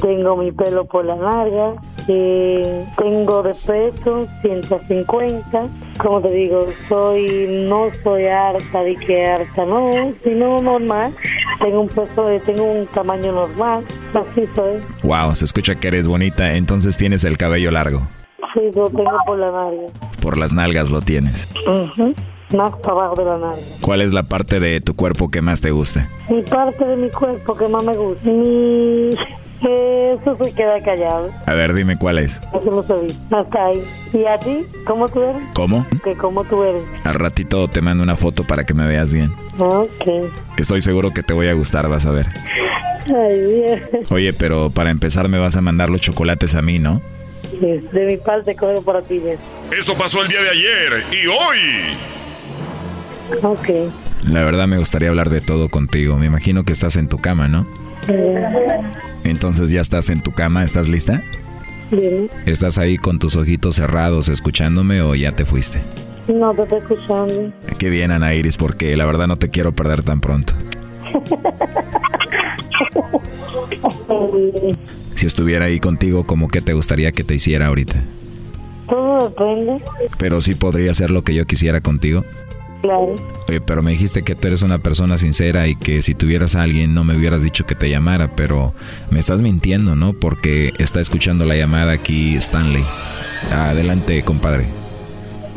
Tengo 0.00 0.36
mi 0.36 0.50
pelo 0.50 0.86
por 0.86 1.04
la 1.04 1.14
larga, 1.16 1.74
eh, 2.08 2.86
tengo 2.96 3.42
de 3.42 3.54
peso 3.54 4.26
150. 4.42 5.68
Como 5.98 6.20
te 6.22 6.32
digo, 6.32 6.66
soy, 6.88 7.66
no 7.68 7.88
soy 8.02 8.26
harta 8.26 8.82
de 8.82 8.96
que 8.96 9.26
harta, 9.26 9.66
no, 9.66 9.90
sino 10.24 10.62
normal. 10.62 11.12
Tengo 11.60 11.80
un 11.82 11.88
peso, 11.88 12.24
de, 12.26 12.40
tengo 12.40 12.64
un 12.64 12.86
tamaño 12.86 13.32
normal, 13.32 13.84
así 14.14 14.48
soy. 14.54 14.78
Wow, 15.02 15.34
se 15.34 15.44
escucha 15.44 15.74
que 15.74 15.88
eres 15.88 16.08
bonita, 16.08 16.54
entonces 16.54 16.96
tienes 16.96 17.24
el 17.24 17.36
cabello 17.36 17.70
largo. 17.70 18.00
Sí, 18.54 18.60
lo 18.74 18.88
tengo 18.88 19.18
por 19.26 19.38
la 19.38 19.50
larga. 19.50 19.82
Por 20.22 20.38
las 20.38 20.52
nalgas 20.54 20.90
lo 20.90 21.02
tienes. 21.02 21.46
Ujú, 21.66 22.14
Más 22.56 22.70
para 22.80 22.92
abajo 22.92 23.14
de 23.16 23.24
la 23.26 23.36
larga. 23.38 23.62
¿Cuál 23.82 24.00
es 24.00 24.12
la 24.12 24.22
parte 24.22 24.58
de 24.60 24.80
tu 24.80 24.96
cuerpo 24.96 25.30
que 25.30 25.42
más 25.42 25.60
te 25.60 25.70
gusta? 25.70 26.08
Mi 26.30 26.40
parte 26.42 26.84
de 26.84 26.96
mi 26.96 27.10
cuerpo 27.10 27.54
que 27.54 27.68
más 27.68 27.84
me 27.84 27.94
gusta. 27.96 28.28
Mi... 28.30 29.10
Eso 29.60 30.38
se 30.42 30.54
queda 30.54 30.82
callado. 30.82 31.30
A 31.46 31.52
ver, 31.54 31.74
dime 31.74 31.96
cuál 31.96 32.18
es. 32.18 32.40
Eso 32.54 32.70
no 32.70 32.82
se 32.82 32.94
ve. 32.94 33.12
Hasta 33.30 33.66
ahí. 33.66 33.84
¿Y 34.14 34.24
a 34.24 34.38
ti? 34.38 34.66
¿Cómo 34.86 35.06
tú 35.08 35.22
eres? 35.22 35.42
¿Cómo? 35.54 35.86
Que 36.02 36.14
cómo 36.16 36.44
tú 36.44 36.62
eres. 36.62 36.82
Al 37.04 37.14
ratito 37.14 37.68
te 37.68 37.82
mando 37.82 38.02
una 38.02 38.16
foto 38.16 38.44
para 38.44 38.64
que 38.64 38.72
me 38.72 38.86
veas 38.86 39.12
bien. 39.12 39.34
Ok. 39.58 40.30
Estoy 40.56 40.80
seguro 40.80 41.10
que 41.10 41.22
te 41.22 41.34
voy 41.34 41.48
a 41.48 41.52
gustar, 41.52 41.88
vas 41.88 42.06
a 42.06 42.10
ver. 42.10 42.28
Ay, 43.06 43.52
bien. 43.52 43.88
Oye, 44.10 44.32
pero 44.32 44.70
para 44.70 44.90
empezar 44.90 45.28
me 45.28 45.38
vas 45.38 45.56
a 45.56 45.60
mandar 45.60 45.90
los 45.90 46.00
chocolates 46.00 46.54
a 46.54 46.62
mí, 46.62 46.78
¿no? 46.78 47.02
De 47.60 48.06
mi 48.06 48.16
parte, 48.16 48.54
cojo 48.54 48.80
para 48.82 49.02
ti, 49.02 49.18
bien. 49.18 49.36
Eso 49.76 49.94
pasó 49.94 50.22
el 50.22 50.28
día 50.28 50.40
de 50.40 50.50
ayer 50.50 51.04
y 51.12 51.26
hoy. 51.26 51.96
Ok. 53.42 53.68
La 54.26 54.42
verdad 54.44 54.66
me 54.66 54.78
gustaría 54.78 55.08
hablar 55.08 55.28
de 55.30 55.40
todo 55.40 55.68
contigo. 55.68 56.16
Me 56.16 56.26
imagino 56.26 56.64
que 56.64 56.72
estás 56.72 56.96
en 56.96 57.08
tu 57.08 57.18
cama, 57.18 57.48
¿no? 57.48 57.66
Entonces 59.24 59.70
ya 59.70 59.80
estás 59.80 60.10
en 60.10 60.20
tu 60.20 60.32
cama, 60.32 60.64
¿estás 60.64 60.88
lista? 60.88 61.22
Bien. 61.90 62.30
¿Estás 62.46 62.78
ahí 62.78 62.96
con 62.96 63.18
tus 63.18 63.36
ojitos 63.36 63.76
cerrados 63.76 64.28
escuchándome 64.28 65.02
o 65.02 65.14
ya 65.14 65.32
te 65.32 65.44
fuiste? 65.44 65.80
No, 66.28 66.54
te 66.54 66.62
estoy 66.62 66.78
escuchando. 66.78 67.52
Qué 67.78 67.90
bien, 67.90 68.10
Ana 68.10 68.34
Iris, 68.34 68.56
porque 68.56 68.96
la 68.96 69.04
verdad 69.06 69.26
no 69.26 69.36
te 69.36 69.48
quiero 69.50 69.72
perder 69.72 70.02
tan 70.02 70.20
pronto. 70.20 70.54
Si 75.14 75.26
estuviera 75.26 75.66
ahí 75.66 75.80
contigo, 75.80 76.24
¿cómo 76.24 76.48
que 76.48 76.62
te 76.62 76.72
gustaría 76.72 77.12
que 77.12 77.24
te 77.24 77.34
hiciera 77.34 77.66
ahorita? 77.66 78.02
Todo 78.88 79.28
depende. 79.28 79.84
Pero 80.18 80.40
sí 80.40 80.54
podría 80.54 80.90
hacer 80.92 81.10
lo 81.10 81.22
que 81.22 81.34
yo 81.34 81.46
quisiera 81.46 81.80
contigo. 81.80 82.24
Claro. 82.82 83.14
Oye, 83.48 83.60
pero 83.60 83.82
me 83.82 83.90
dijiste 83.90 84.22
que 84.22 84.34
tú 84.34 84.48
eres 84.48 84.62
una 84.62 84.78
persona 84.78 85.18
sincera 85.18 85.66
y 85.66 85.76
que 85.76 86.02
si 86.02 86.14
tuvieras 86.14 86.56
a 86.56 86.62
alguien 86.62 86.94
no 86.94 87.04
me 87.04 87.16
hubieras 87.16 87.42
dicho 87.42 87.66
que 87.66 87.74
te 87.74 87.90
llamara, 87.90 88.30
pero 88.34 88.72
me 89.10 89.18
estás 89.18 89.42
mintiendo, 89.42 89.96
¿no? 89.96 90.14
Porque 90.14 90.72
está 90.78 91.00
escuchando 91.00 91.44
la 91.44 91.56
llamada 91.56 91.92
aquí 91.92 92.36
Stanley. 92.36 92.84
Adelante, 93.52 94.22
compadre. 94.22 94.64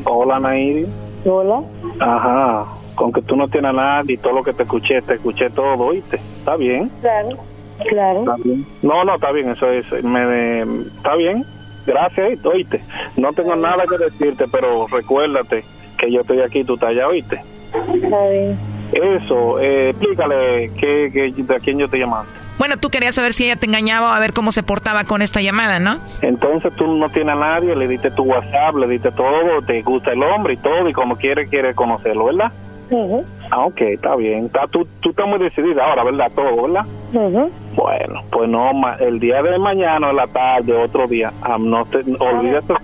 Hola, 0.05 0.39
Nairi. 0.39 0.85
Hola. 1.25 1.61
Ajá. 1.99 2.65
Con 2.95 3.11
que 3.11 3.21
tú 3.21 3.35
no 3.35 3.47
tienes 3.47 3.69
a 3.69 3.73
nadie 3.73 4.15
y 4.15 4.17
todo 4.17 4.33
lo 4.33 4.43
que 4.43 4.53
te 4.53 4.63
escuché, 4.63 5.01
te 5.01 5.15
escuché 5.15 5.49
todo, 5.49 5.77
¿oíste? 5.85 6.19
¿Está 6.39 6.57
bien? 6.57 6.91
Claro. 7.01 7.29
Claro. 7.89 8.19
¿Está 8.19 8.35
bien? 8.43 8.65
No, 8.81 9.03
no, 9.03 9.15
está 9.15 9.31
bien, 9.31 9.49
eso 9.49 9.69
es. 9.71 10.03
Me, 10.03 10.61
está 10.61 11.15
bien. 11.15 11.43
Gracias, 11.85 12.45
¿oíste? 12.45 12.81
No 13.17 13.33
tengo 13.33 13.55
nada 13.55 13.83
que 13.89 13.97
decirte, 13.97 14.45
pero 14.51 14.87
recuérdate 14.87 15.63
que 16.05 16.11
yo 16.11 16.21
estoy 16.21 16.41
aquí, 16.41 16.63
tú 16.63 16.73
estás 16.75 16.89
allá, 16.89 17.07
¿oíste? 17.07 17.41
Está 17.73 18.27
bien. 18.29 18.57
Eso, 18.91 19.59
eh, 19.59 19.89
explícale 19.89 20.69
que, 20.77 21.09
que, 21.11 21.33
de 21.43 21.59
quién 21.59 21.79
yo 21.79 21.87
te 21.89 21.97
llamando. 21.97 22.29
Bueno, 22.59 22.77
tú 22.77 22.89
querías 22.89 23.15
saber 23.15 23.33
si 23.33 23.45
ella 23.45 23.55
te 23.55 23.65
engañaba 23.65 24.09
o 24.11 24.13
a 24.13 24.19
ver 24.19 24.31
cómo 24.33 24.51
se 24.51 24.61
portaba 24.61 25.03
con 25.05 25.21
esta 25.23 25.41
llamada, 25.41 25.79
¿no? 25.79 25.97
Entonces 26.21 26.71
tú 26.75 26.85
no 26.95 27.09
tienes 27.09 27.33
a 27.35 27.39
nadie, 27.39 27.75
le 27.75 27.87
diste 27.87 28.11
tu 28.11 28.23
WhatsApp, 28.23 28.75
le 28.75 28.87
diste 28.87 29.11
todo, 29.11 29.61
te 29.65 29.81
gusta 29.81 30.11
el 30.11 30.21
hombre 30.21 30.53
y 30.53 30.57
todo, 30.57 30.87
y 30.87 30.93
como 30.93 31.15
quiere, 31.15 31.47
quiere 31.47 31.73
conocerlo, 31.73 32.25
¿verdad? 32.25 32.51
Ah, 33.49 33.65
ok, 33.65 33.81
está 33.81 34.15
bien. 34.15 34.45
Está, 34.45 34.67
tú, 34.67 34.87
tú 34.99 35.09
estás 35.09 35.25
muy 35.27 35.39
decidida 35.39 35.83
ahora, 35.83 36.03
¿verdad? 36.03 36.31
Todo, 36.35 36.61
¿verdad? 36.67 36.85
Bueno, 37.75 38.21
pues 38.31 38.47
no, 38.47 38.71
ma- 38.73 38.97
el 38.99 39.19
día 39.19 39.41
de 39.41 39.57
mañana, 39.57 40.11
en 40.11 40.15
la 40.15 40.27
tarde, 40.27 40.75
otro 40.75 41.07
día, 41.07 41.33
ah, 41.41 41.57
no 41.59 41.85
te, 41.85 41.99
olvídate, 42.19 42.75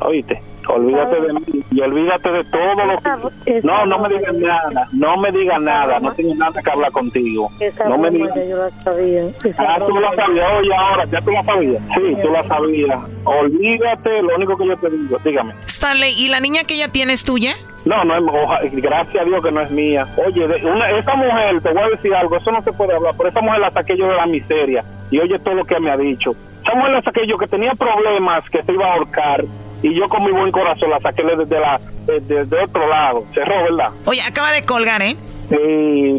oíste, 0.00 0.42
olvídate 0.72 1.20
de 1.20 1.32
mí 1.32 1.40
y 1.70 1.80
olvídate 1.80 2.30
de 2.32 2.44
todo 2.44 2.74
lo 2.86 2.98
que... 3.44 3.60
No, 3.62 3.86
no 3.86 3.98
me 3.98 4.08
digas 4.08 4.34
nada, 4.34 4.88
no 4.92 5.16
me 5.18 5.32
digas 5.32 5.60
nada, 5.60 6.00
no 6.00 6.12
tengo 6.12 6.34
nada 6.34 6.62
que 6.62 6.70
hablar 6.70 6.90
contigo. 6.92 7.50
No 7.88 7.98
me 7.98 8.10
digas... 8.10 8.34
ya 8.34 8.44
yo 8.44 8.56
la 8.58 8.70
sabía. 8.82 9.22
Esa 9.44 9.62
Ah, 9.74 9.78
tú 9.86 9.94
ya- 10.00 10.16
sabías, 10.16 10.48
oye, 10.60 10.74
ahora, 10.74 11.04
ya 11.06 11.20
tú 11.20 11.30
la 11.30 11.42
sabías. 11.44 11.82
Sí, 11.94 12.16
tú 12.22 12.28
la 12.30 12.46
sabías. 12.48 13.00
Olvídate, 13.24 14.22
lo 14.22 14.36
único 14.36 14.56
que 14.56 14.66
yo 14.66 14.76
te 14.76 14.90
digo, 14.90 15.16
dígame. 15.24 15.54
Stanley, 15.66 16.12
¿y 16.16 16.28
la 16.28 16.40
niña 16.40 16.62
que 16.64 16.74
ella 16.74 16.88
tiene 16.88 17.12
es 17.12 17.24
tuya? 17.24 17.52
No, 17.84 18.02
no 18.04 18.16
es, 18.16 18.22
oja- 18.24 18.60
gracias 18.72 19.22
a 19.22 19.24
Dios 19.26 19.44
que 19.44 19.52
no 19.52 19.60
es 19.60 19.70
mía. 19.70 20.06
Oye, 20.26 20.46
de- 20.48 20.64
una, 20.66 20.90
esa 20.90 21.14
mujer, 21.14 21.60
te 21.60 21.72
voy 21.72 21.82
a 21.82 21.88
decir 21.88 22.14
algo, 22.14 22.36
eso 22.36 22.50
no 22.50 22.62
se 22.62 22.72
puede 22.72 22.94
hablar, 22.94 23.14
pero 23.16 23.28
esa 23.28 23.40
mujer 23.42 23.60
la 23.60 23.70
saqué 23.70 23.96
yo 23.96 24.06
de 24.06 24.14
la 24.14 24.26
miseria. 24.26 24.84
Y 25.10 25.18
oye 25.18 25.38
todo 25.38 25.54
lo 25.54 25.64
que 25.64 25.78
me 25.80 25.90
ha 25.90 25.96
dicho. 25.96 26.32
Esa 26.62 26.74
mujer 26.74 26.92
la 26.92 27.02
saqué 27.02 27.26
yo 27.26 27.36
que 27.36 27.46
tenía 27.46 27.72
problemas, 27.74 28.48
que 28.48 28.62
se 28.62 28.72
iba 28.72 28.86
a 28.86 28.94
ahorcar. 28.94 29.44
Y 29.84 29.94
yo 29.94 30.08
con 30.08 30.24
mi 30.24 30.30
buen 30.32 30.50
corazón 30.50 30.88
la 30.88 30.98
saqué 30.98 31.22
desde 31.22 31.60
la, 31.60 31.78
desde, 32.06 32.36
desde 32.46 32.64
otro 32.64 32.88
lado. 32.88 33.22
Cerró, 33.34 33.64
¿verdad? 33.64 33.90
Oye, 34.06 34.22
acaba 34.22 34.50
de 34.50 34.62
colgar, 34.64 35.02
¿eh? 35.02 35.14
Sí, 35.50 35.56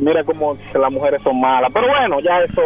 mira 0.02 0.24
cómo 0.24 0.56
las 0.80 0.92
mujeres 0.92 1.20
son 1.24 1.42
malas. 1.42 1.72
Pero 1.74 1.88
bueno, 1.88 2.20
ya 2.20 2.42
eso. 2.42 2.62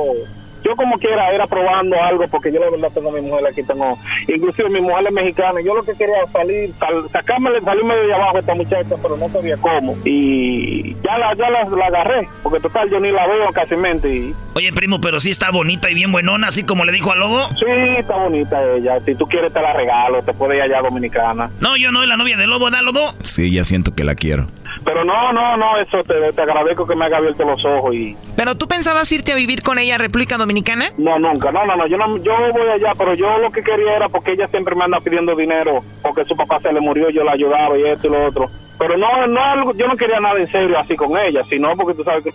Yo 0.64 0.76
como 0.76 0.98
quiera 0.98 1.32
era 1.32 1.48
probando 1.48 2.02
algo 2.02 2.26
porque 2.30 2.52
yo 2.52 2.60
la 2.60 2.70
verdad 2.70 2.90
tengo 2.94 3.10
a 3.10 3.14
mi 3.14 3.22
mujer 3.22 3.48
aquí, 3.48 3.64
tengo, 3.64 3.98
inclusive 4.28 4.70
mi 4.70 4.82
mujer 4.82 5.08
es 5.08 5.14
mexicana, 5.14 5.62
yo 5.64 5.74
lo 5.74 5.84
que 5.84 5.94
quería 5.94 6.26
salir, 6.32 6.72
sal, 6.80 7.10
sacarme, 7.12 7.50
salirme 7.62 7.96
de 7.96 8.14
abajo 8.14 8.38
a 8.38 8.40
esta 8.40 8.56
muchacha, 8.56 8.96
pero 9.02 9.18
no 9.18 9.30
sabía 9.30 9.58
cómo. 9.58 9.96
Y 10.06 10.94
ya 11.04 11.18
la, 11.18 11.34
ya 11.36 11.50
la, 11.50 11.64
la 11.64 11.86
agarré, 11.86 12.28
porque 12.44 12.60
total 12.60 12.90
yo 12.90 13.00
ni 13.00 13.12
la 13.12 13.28
veo 13.28 13.52
casi 13.54 13.76
y 14.08 14.34
Oye, 14.56 14.74
primo, 14.74 15.00
pero 15.00 15.20
sí 15.20 15.30
está 15.30 15.52
bonita 15.52 15.90
y 15.90 15.94
bien 15.94 16.12
buenona, 16.12 16.48
así 16.48 16.64
como 16.64 16.84
le 16.86 16.92
dijo 16.92 17.12
al 17.12 17.20
lobo. 17.20 17.48
sí, 17.50 17.66
está 17.98 18.16
bonita 18.18 18.62
ella, 18.76 19.00
si 19.02 19.16
tú 19.16 19.26
quieres 19.28 19.54
te 19.54 19.62
la 19.62 19.74
regalo, 19.74 20.22
te 20.22 20.34
puede 20.34 20.58
ir 20.58 20.64
allá 20.64 20.80
a 20.80 20.82
Dominicana. 20.82 21.50
No, 21.60 21.78
yo 21.78 21.92
no, 21.92 22.04
es 22.04 22.10
la 22.10 22.18
novia 22.18 22.38
del 22.38 22.50
lobo, 22.50 22.70
¿da 22.70 22.82
lobo? 22.82 23.14
Sí, 23.22 23.52
ya 23.52 23.64
siento 23.64 23.96
que 23.96 24.04
la 24.04 24.16
quiero. 24.16 24.48
Pero 24.86 25.04
no, 25.04 25.32
no, 25.34 25.58
no, 25.58 25.78
eso 25.78 26.04
te, 26.04 26.32
te 26.34 26.42
agradezco 26.42 26.88
que 26.88 26.96
me 26.96 27.06
haya 27.06 27.18
abierto 27.18 27.44
los 27.46 27.64
ojos 27.66 27.94
y... 27.96 28.16
¿Pero 28.36 28.56
tú 28.56 28.68
pensabas 28.68 29.12
irte 29.12 29.32
a 29.32 29.36
vivir 29.36 29.62
con 29.62 29.78
ella 29.78 29.96
a 29.96 29.98
República 29.98 30.38
Dominicana? 30.38 30.86
No, 30.98 31.20
nunca, 31.20 31.52
no, 31.52 31.66
no, 31.66 31.76
no, 31.76 31.88
yo 31.88 31.98
no, 31.98 32.18
yo 32.18 32.32
voy 32.54 32.70
allá, 32.70 32.94
pero 32.98 33.14
yo 33.14 33.38
lo 33.40 33.52
que 33.52 33.62
quería 33.62 33.96
era 33.98 34.10
porque 34.10 34.32
ella 34.32 34.48
siempre 34.48 34.76
me 34.76 34.86
anda 34.86 35.00
pidiendo 35.02 35.36
dinero, 35.36 35.82
porque 36.02 36.26
su 36.26 36.36
papá 36.36 36.60
se 36.62 36.72
le 36.74 36.80
murió, 36.80 37.10
yo 37.10 37.24
la 37.24 37.34
ayudaba 37.34 37.78
y 37.78 37.84
esto 37.84 38.08
y 38.08 38.12
lo 38.12 38.26
otro. 38.28 38.46
Pero 38.78 38.98
no, 38.98 39.28
no, 39.28 39.42
algo- 39.44 39.74
yo 39.76 39.88
no 39.88 39.98
quería 39.98 40.20
nada 40.22 40.40
en 40.40 40.48
serio 40.48 40.80
así 40.80 40.96
con 40.96 41.18
ella, 41.18 41.44
sino 41.50 41.76
porque 41.76 41.94
tú 41.96 42.04
sabes 42.04 42.24
que 42.24 42.32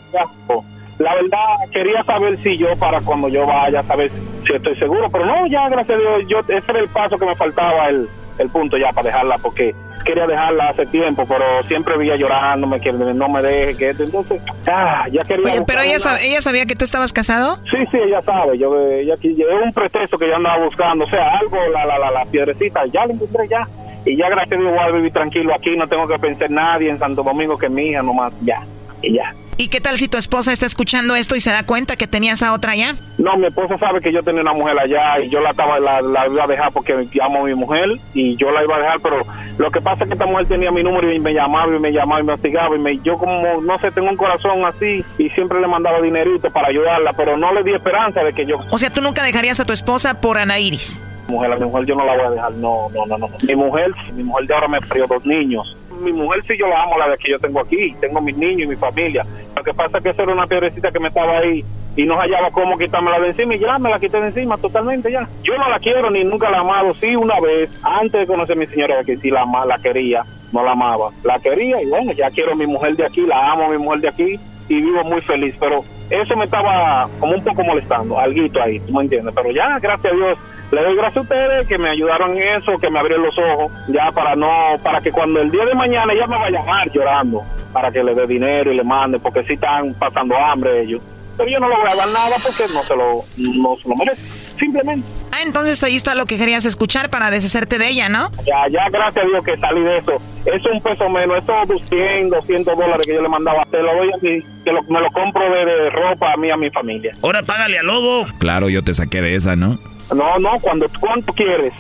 la 0.99 1.14
verdad 1.14 1.38
quería 1.72 2.05
saber 2.05 2.36
si 2.38 2.57
yo 2.57 2.68
para 2.78 3.01
cuando 3.01 3.28
yo 3.28 3.45
vaya, 3.47 3.82
saber 3.82 4.11
si 4.47 4.55
estoy 4.55 4.76
seguro, 4.78 5.09
pero 5.11 5.26
no, 5.26 5.47
ya 5.49 5.68
gracias 5.68 5.99
a 5.99 6.01
Dios, 6.01 6.28
yo, 6.28 6.38
ese 6.40 6.70
era 6.70 6.78
el 6.80 6.88
paso 6.88 7.18
que 7.18 7.26
me 7.26 7.34
faltaba, 7.34 7.88
el, 7.88 8.09
el 8.39 8.49
punto 8.49 8.76
ya 8.76 8.91
para 8.93 9.07
dejarla, 9.09 9.39
porque 9.39 9.74
quería 10.05 10.26
dejarla 10.26 10.68
hace 10.68 10.85
tiempo, 10.87 11.24
pero 11.26 11.45
siempre 11.66 11.97
veía 11.97 12.16
llorándome 12.16 12.80
que 12.80 12.93
no 12.93 13.28
me 13.28 13.41
deje, 13.43 13.76
que 13.76 14.03
entonces, 14.03 14.41
ah, 14.66 15.07
ya 15.11 15.22
quería... 15.22 15.45
Oye, 15.55 15.62
pero 15.66 15.80
ella, 15.80 15.97
sab- 15.97 16.18
ella 16.22 16.41
sabía 16.43 16.66
que 16.66 16.76
tú 16.76 16.85
estabas 16.85 17.12
casado. 17.12 17.57
Sí, 17.70 17.78
sí, 17.91 17.99
ella 18.07 18.20
sabe. 18.22 18.59
Yo, 18.59 18.78
ella, 18.78 19.14
es 19.14 19.64
un 19.64 19.72
pretexto 19.72 20.18
que 20.18 20.28
yo 20.28 20.37
andaba 20.37 20.62
buscando. 20.64 21.05
O 21.05 21.09
sea, 21.09 21.39
algo, 21.39 21.57
la, 21.72 21.87
la, 21.87 21.99
la, 21.99 22.11
la 22.11 22.24
piedrecita, 22.26 22.85
ya 22.93 23.07
la 23.07 23.14
encontré 23.14 23.49
ya. 23.49 23.66
Y 24.05 24.18
ya, 24.18 24.28
gracias 24.28 24.59
a 24.59 24.61
Dios, 24.61 24.72
voy 24.74 24.80
a 24.82 24.91
vivir 24.91 25.12
tranquilo 25.12 25.55
aquí. 25.55 25.74
No 25.76 25.89
tengo 25.89 26.07
que 26.07 26.18
pensar 26.18 26.49
en 26.49 26.55
nadie 26.57 26.91
en 26.91 26.99
Santo 26.99 27.22
Domingo 27.22 27.57
que 27.57 27.70
mi 27.70 27.87
hija 27.89 28.03
nomás. 28.03 28.32
Ya, 28.43 28.61
y 29.01 29.14
ya. 29.14 29.35
¿Y 29.57 29.69
qué 29.69 29.81
tal 29.81 29.99
si 29.99 30.09
tu 30.09 30.19
esposa 30.19 30.53
está 30.53 30.67
escuchando 30.67 31.15
esto 31.15 31.37
y 31.37 31.41
se 31.41 31.51
da 31.51 31.65
cuenta 31.65 31.97
que 31.97 32.07
tenías 32.07 32.43
a 32.43 32.53
otra 32.53 32.73
allá? 32.73 32.95
No, 33.19 33.37
mi 33.37 33.47
esposa 33.47 33.79
sabe 33.79 34.01
que 34.01 34.13
yo 34.13 34.23
tenía 34.23 34.43
una 34.43 34.53
mujer 34.53 34.77
allá 34.79 35.21
y 35.21 35.29
yo 35.29 35.41
la 35.41 35.51
estaba 35.51 35.79
la, 35.79 36.03
la 36.03 36.27
iba 36.27 36.45
a 36.45 36.47
dejar 36.47 36.73
porque 36.73 36.93
amo 37.23 37.43
a 37.43 37.45
mi 37.45 37.55
mujer 37.55 37.91
y 38.15 38.37
yo 38.37 38.51
la 38.51 38.65
iba 38.65 38.77
a 38.77 38.81
dejar, 38.81 39.01
pero 39.01 39.21
lo 39.59 39.71
que 39.71 39.81
pasa 39.81 40.03
es 40.03 40.09
que 40.09 40.15
esta 40.15 40.27
mujer 40.27 40.47
tenía 40.47 40.73
mi 40.73 40.83
número 40.83 41.13
y 41.13 41.21
me 41.21 41.33
llamaba 41.33 41.75
y 41.75 41.79
me 41.79 41.93
llamaba 41.93 42.21
y 42.21 42.25
me 42.25 42.33
hostigaba 42.33 42.75
y 42.75 42.79
me, 42.81 42.99
yo 42.99 43.17
como, 43.17 43.61
no 43.61 43.79
sé, 43.79 43.93
tengo 43.93 44.09
un 44.11 44.17
corazón 44.17 44.65
así 44.65 45.05
y 45.19 45.31
siempre 45.31 45.61
le 45.61 45.69
mandaba 45.69 46.01
dinerito 46.01 46.51
para 46.51 46.69
ayudarla, 46.69 47.13
pero 47.13 47.37
no 47.37 47.53
le 47.55 47.63
di 47.63 47.73
esperanza 47.75 48.25
de 48.25 48.33
que 48.33 48.45
yo 48.45 48.57
O 48.71 48.79
sea, 48.79 48.91
tú 48.91 49.01
nunca 49.01 49.23
dejarías 49.23 49.61
a 49.61 49.65
tu 49.65 49.73
esposa 49.73 50.21
por 50.21 50.37
Ana 50.37 50.59
Iris. 50.59 51.03
mujer, 51.29 51.53
a 51.53 51.57
mi 51.57 51.65
mujer 51.65 51.87
yo 51.87 51.95
no 51.95 52.05
la 52.05 52.17
voy 52.17 52.27
a 52.27 52.31
dejar, 52.31 52.53
no, 52.55 52.89
no, 52.93 53.07
no, 53.07 53.19
no. 53.19 53.29
Mi 53.47 53.55
mujer, 53.55 53.93
mi 54.15 54.25
mujer 54.25 54.47
de 54.49 54.55
ahora 54.55 54.69
me 54.69 54.81
crió 54.81 55.07
dos 55.07 55.25
niños. 55.25 55.77
Mi 56.03 56.12
mujer 56.12 56.42
sí 56.47 56.55
yo 56.59 56.66
la 56.66 56.82
amo, 56.82 56.99
la 56.99 57.09
de 57.11 57.16
que 57.18 57.30
yo 57.30 57.38
tengo 57.38 57.61
aquí, 57.61 57.95
tengo 58.01 58.20
mis 58.20 58.36
niños 58.36 58.62
y 58.62 58.66
mi 58.66 58.76
familia. 58.76 59.24
Lo 59.57 59.62
que 59.62 59.72
pasa 59.74 59.99
es 59.99 60.05
que 60.05 60.11
esa 60.11 60.22
era 60.24 60.32
una 60.32 60.47
piedrecita 60.47 60.90
que 60.90 61.01
me 61.01 61.09
estaba 61.09 61.38
ahí 61.38 61.64
y 61.97 62.05
no 62.05 62.16
hallaba 62.16 62.51
cómo 62.51 62.76
quitármela 62.76 63.20
de 63.20 63.28
encima 63.28 63.55
y 63.55 63.59
ya 63.61 63.78
me 63.78 63.88
la 63.90 63.99
quité 64.01 64.20
de 64.20 64.26
encima 64.28 64.59
totalmente 64.59 65.11
ya. 65.12 65.28
Yo 65.42 65.57
no 65.57 65.68
la 65.68 65.78
quiero 65.78 66.11
ni 66.11 66.24
nunca 66.24 66.51
la 66.51 66.61
amado, 66.61 66.92
sí 66.95 67.14
una 67.14 67.38
vez, 67.40 67.70
antes 67.84 68.20
de 68.20 68.26
conocer 68.26 68.57
a 68.57 68.61
mi 68.61 68.66
señora 68.66 69.05
que 69.05 69.16
sí 69.16 69.30
la, 69.30 69.42
ama- 69.42 69.64
la 69.64 69.78
quería, 69.78 70.22
no 70.53 70.64
la 70.64 70.72
amaba. 70.72 71.11
La 71.22 71.38
quería 71.38 71.80
y 71.80 71.86
bueno, 71.86 72.12
ya 72.12 72.30
quiero 72.30 72.57
mi 72.57 72.66
mujer 72.66 72.97
de 72.97 73.07
aquí, 73.07 73.20
la 73.22 73.53
amo 73.53 73.68
mi 73.68 73.78
mujer 73.78 74.01
de 74.01 74.09
aquí 74.09 74.40
y 74.68 74.74
vivo 74.80 75.05
muy 75.05 75.20
feliz, 75.20 75.55
pero 75.61 75.84
eso 76.11 76.37
me 76.37 76.45
estaba 76.45 77.09
como 77.19 77.35
un 77.35 77.45
poco 77.45 77.65
molestando, 77.65 78.19
alguito 78.19 78.63
ahí, 78.63 78.81
tú 78.81 78.93
me 78.93 79.03
entiendes, 79.03 79.35
pero 79.35 79.51
ya, 79.51 79.79
gracias 79.79 80.13
a 80.13 80.17
Dios, 80.17 80.39
le 80.71 80.83
doy 80.83 80.97
gracias 80.97 81.19
a 81.19 81.21
ustedes 81.23 81.69
que 81.69 81.79
me 81.79 81.91
ayudaron 81.91 82.37
en 82.37 82.57
eso, 82.57 82.79
que 82.79 82.91
me 82.91 82.99
abrieron 82.99 83.26
los 83.26 83.39
ojos, 83.39 83.72
ya 83.89 84.11
para 84.13 84.37
no, 84.37 84.76
para 84.83 85.01
que 85.01 85.11
cuando 85.13 85.41
el 85.41 85.51
día 85.51 85.64
de 85.64 85.75
mañana 85.75 86.13
ella 86.13 86.26
me 86.26 86.37
va 86.37 86.47
a 86.47 86.51
llamar 86.51 86.91
llorando, 86.91 87.43
para 87.72 87.91
que 87.91 88.03
le 88.03 88.14
dé 88.14 88.26
dinero 88.26 88.72
y 88.72 88.76
le 88.76 88.85
mande, 88.85 89.18
porque 89.18 89.43
sí 89.43 89.55
están 89.55 89.95
pasando 89.95 90.37
hambre 90.37 90.83
ellos. 90.83 91.01
Pero 91.37 91.51
yo 91.51 91.59
no 91.59 91.68
le 91.68 91.75
voy 91.75 91.87
a 91.91 91.97
dar 91.97 92.07
nada 92.07 92.37
porque 92.43 92.63
no 92.72 92.81
se 92.81 92.95
lo, 92.97 93.25
no 93.37 93.76
se 93.76 93.89
lo 93.89 93.97
merece, 93.97 94.22
simplemente. 94.59 95.09
Ah, 95.33 95.43
entonces 95.45 95.83
ahí 95.83 95.97
está 95.97 96.14
lo 96.14 96.26
que 96.26 96.39
querías 96.39 96.64
escuchar 96.64 97.11
para 97.11 97.31
deshacerte 97.31 97.79
de 97.79 97.89
ella, 97.89 98.09
¿no? 98.09 98.31
Ya, 98.47 98.68
ya, 98.68 98.89
gracias 98.91 99.25
a 99.25 99.29
Dios 99.29 99.45
que 99.45 99.57
salí 99.59 99.83
de 99.83 99.99
eso. 99.99 100.13
Es 100.47 100.64
un 100.67 100.81
peso 100.81 101.09
menos, 101.09 101.43
esos 101.43 101.68
200, 101.68 102.41
200 102.41 102.76
dólares 102.79 103.07
que 103.07 103.14
yo 103.14 103.22
le 103.22 103.29
mandaba, 103.29 103.64
te 103.71 103.83
lo 103.83 103.95
doy 103.97 104.11
a 104.13 104.17
mí, 104.18 104.43
que 104.64 104.72
lo, 104.72 104.83
me 104.85 105.01
lo 105.01 105.11
compro 105.11 105.43
de, 105.51 105.64
de 105.64 105.91
ropa 105.91 106.33
a 106.33 106.37
mí 106.37 106.51
a 106.51 106.57
mi 106.57 106.71
familia. 106.71 107.17
Ahora 107.22 107.43
págale 107.43 107.79
al 107.79 107.87
lobo. 107.87 108.26
Claro, 108.39 108.68
yo 108.68 108.83
te 108.83 108.95
saqué 108.95 109.21
de 109.21 109.35
esa, 109.35 109.57
¿no? 109.57 109.79
No, 110.14 110.39
no, 110.39 110.59
cuando, 110.61 110.87
¿cuánto 111.01 111.33
quieres? 111.33 111.72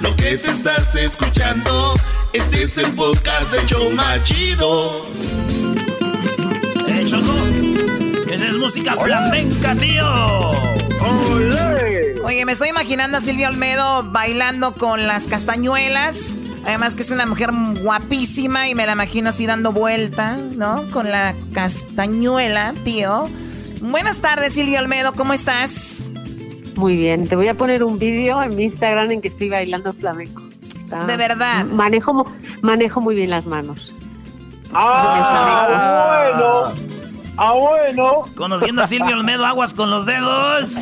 Lo 0.00 0.16
que 0.16 0.38
te 0.38 0.50
estás 0.50 0.94
escuchando, 0.94 1.94
este 2.32 2.62
es 2.62 2.78
el 2.78 2.92
podcast 2.92 3.52
de 3.52 3.66
Choma 3.66 4.22
Chido. 4.22 5.06
¡Eh, 6.88 7.04
Choco! 7.04 7.34
Esa 8.30 8.46
es 8.48 8.56
música 8.56 8.96
flamenca, 8.96 9.74
tío. 9.74 10.50
Oye, 12.24 12.44
me 12.44 12.52
estoy 12.52 12.68
imaginando 12.70 13.18
a 13.18 13.20
Silvia 13.20 13.48
Olmedo 13.48 14.04
bailando 14.10 14.72
con 14.72 15.06
las 15.06 15.26
castañuelas. 15.26 16.38
Además 16.64 16.94
que 16.94 17.02
es 17.02 17.10
una 17.10 17.26
mujer 17.26 17.50
guapísima 17.82 18.68
y 18.68 18.74
me 18.74 18.86
la 18.86 18.92
imagino 18.92 19.30
así 19.30 19.46
dando 19.46 19.72
vuelta, 19.72 20.36
¿no? 20.36 20.88
Con 20.92 21.10
la 21.10 21.34
castañuela, 21.52 22.74
tío. 22.84 23.28
Buenas 23.80 24.20
tardes, 24.20 24.54
Silvia 24.54 24.80
Olmedo, 24.80 25.12
¿cómo 25.12 25.32
estás? 25.32 26.12
Muy 26.80 26.96
bien, 26.96 27.28
te 27.28 27.36
voy 27.36 27.46
a 27.46 27.54
poner 27.54 27.84
un 27.84 27.98
vídeo 27.98 28.42
en 28.42 28.56
mi 28.56 28.64
Instagram 28.64 29.10
en 29.10 29.20
que 29.20 29.28
estoy 29.28 29.50
bailando 29.50 29.92
flamenco. 29.92 30.42
De 31.06 31.16
verdad. 31.18 31.66
Manejo, 31.66 32.24
manejo 32.62 33.02
muy 33.02 33.14
bien 33.14 33.28
las 33.28 33.44
manos. 33.44 33.94
Ah, 34.72 36.32
bueno. 36.32 36.90
Ah, 37.36 37.52
bueno. 37.52 38.12
Conociendo 38.34 38.80
a 38.80 38.86
Silvio 38.86 39.14
Olmedo, 39.14 39.44
aguas 39.44 39.74
con 39.74 39.90
los 39.90 40.06
dedos. 40.06 40.74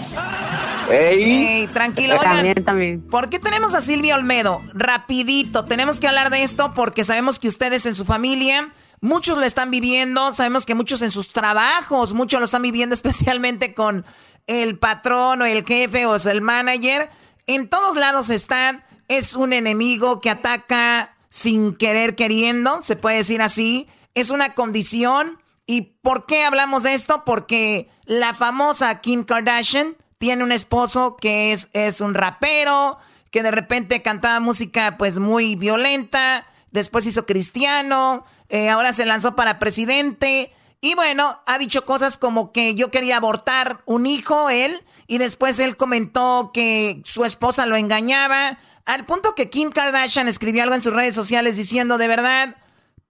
Ey, 0.88 1.66
tranquilo, 1.72 2.14
oigan. 2.14 2.36
También, 2.36 2.64
también. 2.64 3.00
¿Por 3.02 3.28
qué 3.28 3.40
tenemos 3.40 3.74
a 3.74 3.80
Silvia 3.80 4.14
Olmedo? 4.14 4.62
Rapidito, 4.74 5.64
tenemos 5.64 5.98
que 5.98 6.06
hablar 6.06 6.30
de 6.30 6.44
esto 6.44 6.74
porque 6.74 7.02
sabemos 7.02 7.40
que 7.40 7.48
ustedes 7.48 7.86
en 7.86 7.96
su 7.96 8.04
familia, 8.04 8.70
muchos 9.00 9.36
lo 9.36 9.42
están 9.42 9.72
viviendo, 9.72 10.30
sabemos 10.30 10.64
que 10.64 10.76
muchos 10.76 11.02
en 11.02 11.10
sus 11.10 11.32
trabajos, 11.32 12.14
muchos 12.14 12.38
lo 12.38 12.44
están 12.44 12.62
viviendo 12.62 12.94
especialmente 12.94 13.74
con 13.74 14.04
el 14.48 14.78
patrón 14.78 15.42
o 15.42 15.44
el 15.44 15.64
jefe 15.64 16.06
o 16.06 16.16
el 16.16 16.40
manager. 16.40 17.08
En 17.46 17.68
todos 17.68 17.94
lados 17.94 18.30
está, 18.30 18.84
es 19.06 19.36
un 19.36 19.52
enemigo 19.52 20.20
que 20.20 20.30
ataca 20.30 21.14
sin 21.30 21.76
querer 21.76 22.16
queriendo, 22.16 22.82
se 22.82 22.96
puede 22.96 23.18
decir 23.18 23.40
así. 23.40 23.86
Es 24.14 24.30
una 24.30 24.54
condición. 24.54 25.38
¿Y 25.66 25.82
por 26.02 26.26
qué 26.26 26.44
hablamos 26.44 26.82
de 26.82 26.94
esto? 26.94 27.24
Porque 27.24 27.88
la 28.06 28.34
famosa 28.34 29.00
Kim 29.00 29.22
Kardashian 29.22 29.96
tiene 30.16 30.42
un 30.42 30.50
esposo 30.50 31.16
que 31.20 31.52
es, 31.52 31.68
es 31.74 32.00
un 32.00 32.14
rapero, 32.14 32.98
que 33.30 33.42
de 33.42 33.50
repente 33.50 34.02
cantaba 34.02 34.40
música 34.40 34.96
pues 34.96 35.18
muy 35.18 35.54
violenta, 35.56 36.46
después 36.70 37.06
hizo 37.06 37.26
cristiano, 37.26 38.24
eh, 38.48 38.70
ahora 38.70 38.94
se 38.94 39.04
lanzó 39.04 39.36
para 39.36 39.58
presidente 39.58 40.52
y 40.80 40.94
bueno, 40.94 41.40
ha 41.46 41.58
dicho 41.58 41.84
cosas 41.84 42.18
como 42.18 42.52
que 42.52 42.74
yo 42.74 42.90
quería 42.90 43.16
abortar 43.16 43.82
un 43.84 44.06
hijo, 44.06 44.48
él, 44.50 44.84
y 45.06 45.18
después 45.18 45.58
él 45.58 45.76
comentó 45.76 46.50
que 46.54 47.02
su 47.04 47.24
esposa 47.24 47.66
lo 47.66 47.76
engañaba, 47.76 48.58
al 48.84 49.04
punto 49.04 49.34
que 49.34 49.50
Kim 49.50 49.70
Kardashian 49.70 50.28
escribió 50.28 50.62
algo 50.62 50.74
en 50.74 50.82
sus 50.82 50.92
redes 50.92 51.14
sociales 51.14 51.56
diciendo 51.56 51.98
de 51.98 52.08
verdad, 52.08 52.56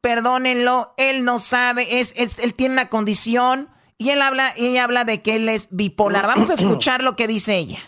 perdónenlo, 0.01 0.95
él 0.97 1.25
no 1.25 1.39
sabe, 1.39 2.01
es, 2.01 2.15
él 2.17 2.55
tiene 2.55 2.73
una 2.73 2.89
condición 2.89 3.69
y 3.99 4.11
él 4.11 4.23
habla, 4.23 4.53
ella 4.57 4.85
habla 4.85 5.05
de 5.05 5.23
que 5.23 5.37
él 5.37 5.49
es 5.49 5.69
bipolar. 5.71 6.27
Vamos 6.27 6.51
a 6.51 6.55
escuchar 6.55 7.03
lo 7.03 7.17
que 7.17 7.27
dice 7.27 7.57
ella. 7.57 7.79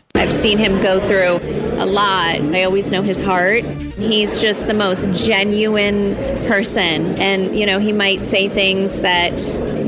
A 1.81 1.87
lot. 1.87 2.41
I 2.55 2.65
always 2.65 2.91
know 2.91 3.03
his 3.03 3.21
heart. 3.21 3.65
He's 3.99 4.41
just 4.41 4.67
the 4.67 4.75
most 4.75 5.09
genuine 5.13 6.15
person. 6.47 7.19
And, 7.19 7.57
you 7.57 7.65
know, 7.65 7.79
he 7.79 7.93
might 7.93 8.23
say 8.23 8.49
things 8.49 9.01
that 9.01 9.33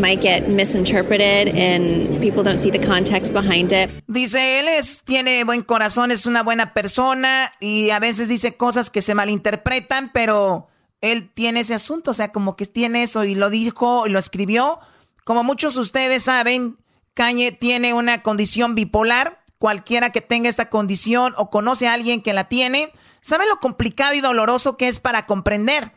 might 0.01 0.23
get 0.23 0.49
misinterpreted 0.49 1.55
and 1.55 2.19
people 2.21 2.43
don't 2.43 2.59
see 2.59 2.71
the 2.71 2.85
context 2.85 3.33
behind 3.33 3.73
it. 3.73 3.91
Dice, 4.09 4.59
él 4.59 4.69
es, 4.69 5.03
tiene 5.05 5.45
buen 5.45 5.63
corazón, 5.63 6.11
es 6.11 6.27
una 6.27 6.43
buena 6.43 6.73
persona 6.73 7.53
y 7.61 7.91
a 7.91 8.01
veces 8.01 8.29
dice 8.29 8.57
cosas 8.57 8.91
que 8.91 9.03
se 9.03 9.15
malinterpretan, 9.15 10.13
pero 10.13 10.69
él 11.03 11.31
tiene 11.33 11.61
ese 11.61 11.75
asunto, 11.75 12.13
o 12.13 12.15
sea, 12.15 12.33
como 12.33 12.57
que 12.57 12.65
tiene 12.67 13.03
eso 13.03 13.25
y 13.25 13.35
lo 13.35 13.51
dijo 13.51 14.07
y 14.07 14.11
lo 14.11 14.19
escribió. 14.19 14.81
Como 15.25 15.45
muchos 15.45 15.75
de 15.75 15.83
ustedes 15.83 16.23
saben, 16.23 16.79
Kanye 17.15 17.53
tiene 17.53 17.93
una 17.93 18.23
condición 18.23 18.75
bipolar. 18.75 19.42
Cualquiera 19.63 20.11
que 20.11 20.21
tenga 20.21 20.49
esta 20.49 20.71
condición 20.71 21.35
o 21.37 21.49
conoce 21.49 21.87
a 21.87 21.93
alguien 21.93 22.21
que 22.21 22.33
la 22.33 22.49
tiene, 22.49 22.91
sabe 23.21 23.47
lo 23.47 23.61
complicado 23.61 24.13
y 24.13 24.21
doloroso 24.21 24.77
que 24.77 24.89
es 24.89 24.99
para 24.99 25.25
comprender. 25.25 25.93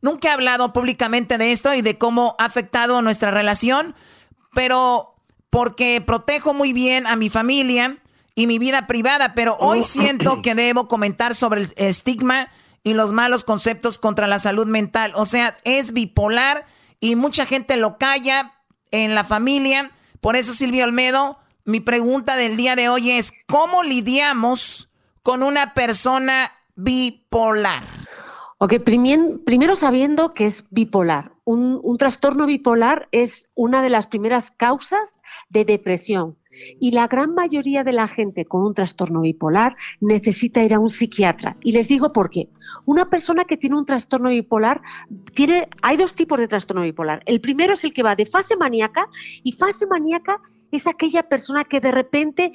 Nunca 0.00 0.28
he 0.28 0.30
hablado 0.30 0.72
públicamente 0.72 1.38
de 1.38 1.50
esto 1.50 1.74
y 1.74 1.82
de 1.82 1.98
cómo 1.98 2.36
ha 2.38 2.44
afectado 2.44 3.02
nuestra 3.02 3.32
relación, 3.32 3.96
pero 4.54 5.16
porque 5.50 6.00
protejo 6.00 6.54
muy 6.54 6.72
bien 6.72 7.08
a 7.08 7.16
mi 7.16 7.30
familia 7.30 7.98
y 8.36 8.46
mi 8.46 8.60
vida 8.60 8.86
privada, 8.86 9.34
pero 9.34 9.56
hoy 9.58 9.82
siento 9.82 10.40
que 10.40 10.54
debo 10.54 10.86
comentar 10.86 11.34
sobre 11.34 11.62
el 11.62 11.72
estigma 11.74 12.48
y 12.84 12.94
los 12.94 13.10
malos 13.10 13.42
conceptos 13.42 13.98
contra 13.98 14.28
la 14.28 14.38
salud 14.38 14.68
mental. 14.68 15.10
O 15.16 15.24
sea, 15.24 15.52
es 15.64 15.92
bipolar 15.92 16.64
y 17.00 17.16
mucha 17.16 17.44
gente 17.44 17.76
lo 17.76 17.98
calla 17.98 18.52
en 18.92 19.16
la 19.16 19.24
familia. 19.24 19.90
Por 20.20 20.36
eso, 20.36 20.52
Silvia 20.52 20.84
Olmedo, 20.84 21.40
mi 21.68 21.80
pregunta 21.80 22.34
del 22.34 22.56
día 22.56 22.76
de 22.76 22.88
hoy 22.88 23.10
es, 23.10 23.44
¿cómo 23.46 23.82
lidiamos 23.82 24.88
con 25.22 25.42
una 25.42 25.74
persona 25.74 26.50
bipolar? 26.76 27.82
Ok, 28.56 28.76
primero 28.82 29.76
sabiendo 29.76 30.32
que 30.32 30.46
es 30.46 30.64
bipolar. 30.70 31.32
Un, 31.44 31.78
un 31.82 31.98
trastorno 31.98 32.46
bipolar 32.46 33.08
es 33.12 33.50
una 33.54 33.82
de 33.82 33.90
las 33.90 34.06
primeras 34.06 34.50
causas 34.50 35.20
de 35.50 35.66
depresión. 35.66 36.38
Y 36.80 36.92
la 36.92 37.06
gran 37.06 37.34
mayoría 37.34 37.84
de 37.84 37.92
la 37.92 38.06
gente 38.06 38.46
con 38.46 38.64
un 38.64 38.72
trastorno 38.72 39.20
bipolar 39.20 39.76
necesita 40.00 40.64
ir 40.64 40.72
a 40.72 40.78
un 40.78 40.88
psiquiatra. 40.88 41.58
Y 41.60 41.72
les 41.72 41.86
digo 41.86 42.14
por 42.14 42.30
qué. 42.30 42.48
Una 42.86 43.10
persona 43.10 43.44
que 43.44 43.58
tiene 43.58 43.76
un 43.76 43.84
trastorno 43.84 44.30
bipolar, 44.30 44.80
tiene, 45.34 45.68
hay 45.82 45.98
dos 45.98 46.14
tipos 46.14 46.38
de 46.40 46.48
trastorno 46.48 46.80
bipolar. 46.80 47.22
El 47.26 47.42
primero 47.42 47.74
es 47.74 47.84
el 47.84 47.92
que 47.92 48.02
va 48.02 48.16
de 48.16 48.24
fase 48.24 48.56
maníaca 48.56 49.06
y 49.42 49.52
fase 49.52 49.86
maníaca 49.86 50.40
es 50.70 50.86
aquella 50.86 51.22
persona 51.22 51.64
que 51.64 51.80
de 51.80 51.92
repente 51.92 52.52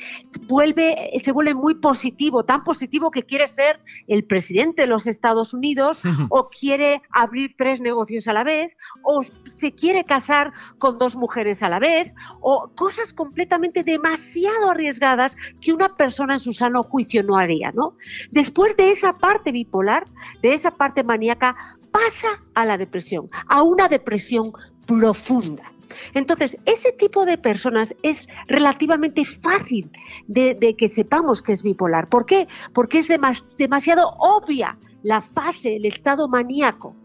vuelve, 0.47 1.11
se 1.23 1.31
vuelve 1.31 1.53
muy 1.53 1.75
positivo, 1.75 2.43
tan 2.43 2.63
positivo 2.63 3.11
que 3.11 3.23
quiere 3.23 3.47
ser 3.47 3.79
el 4.07 4.23
presidente 4.23 4.83
de 4.83 4.87
los 4.87 5.07
Estados 5.07 5.53
Unidos 5.53 6.01
o 6.29 6.49
quiere 6.49 7.01
abrir 7.11 7.55
tres 7.57 7.81
negocios 7.81 8.27
a 8.27 8.33
la 8.33 8.43
vez 8.43 8.75
o 9.03 9.23
se 9.23 9.71
quiere 9.71 10.03
casar 10.03 10.53
con 10.77 10.97
dos 10.97 11.15
mujeres 11.15 11.63
a 11.63 11.69
la 11.69 11.79
vez 11.79 12.13
o 12.41 12.69
cosas 12.75 13.13
completamente 13.13 13.83
demasiado 13.83 14.71
arriesgadas 14.71 15.35
que 15.61 15.73
una 15.73 15.95
persona 15.95 16.33
en 16.33 16.39
su 16.39 16.53
sano 16.53 16.83
juicio 16.83 17.23
no 17.23 17.37
haría, 17.37 17.71
¿no? 17.71 17.95
Después 18.31 18.75
de 18.77 18.91
esa 18.91 19.17
parte 19.17 19.51
bipolar, 19.51 20.05
de 20.41 20.53
esa 20.53 20.71
parte 20.71 21.03
maníaca, 21.03 21.55
pasa 21.91 22.43
a 22.55 22.65
la 22.65 22.77
depresión, 22.77 23.29
a 23.47 23.63
una 23.63 23.87
depresión 23.87 24.51
profunda. 24.85 25.63
Entonces, 26.13 26.57
ese 26.65 26.91
tipo 26.91 27.25
de 27.25 27.37
personas 27.37 27.95
es 28.03 28.27
relativamente 28.47 29.23
fácil 29.25 29.89
de, 30.27 30.75
que 30.77 30.87
sepamos 30.87 31.41
que 31.41 31.53
es 31.53 31.63
bipolar. 31.63 32.09
¿Por 32.09 32.25
qué? 32.25 32.47
Porque 32.73 32.99
es 32.99 33.07
demas- 33.09 33.43
demasiado 33.57 34.09
obvia 34.19 34.77
la 35.03 35.21
fase, 35.21 35.75
el 35.75 35.85
estado 35.85 36.27
maníaco. 36.27 36.95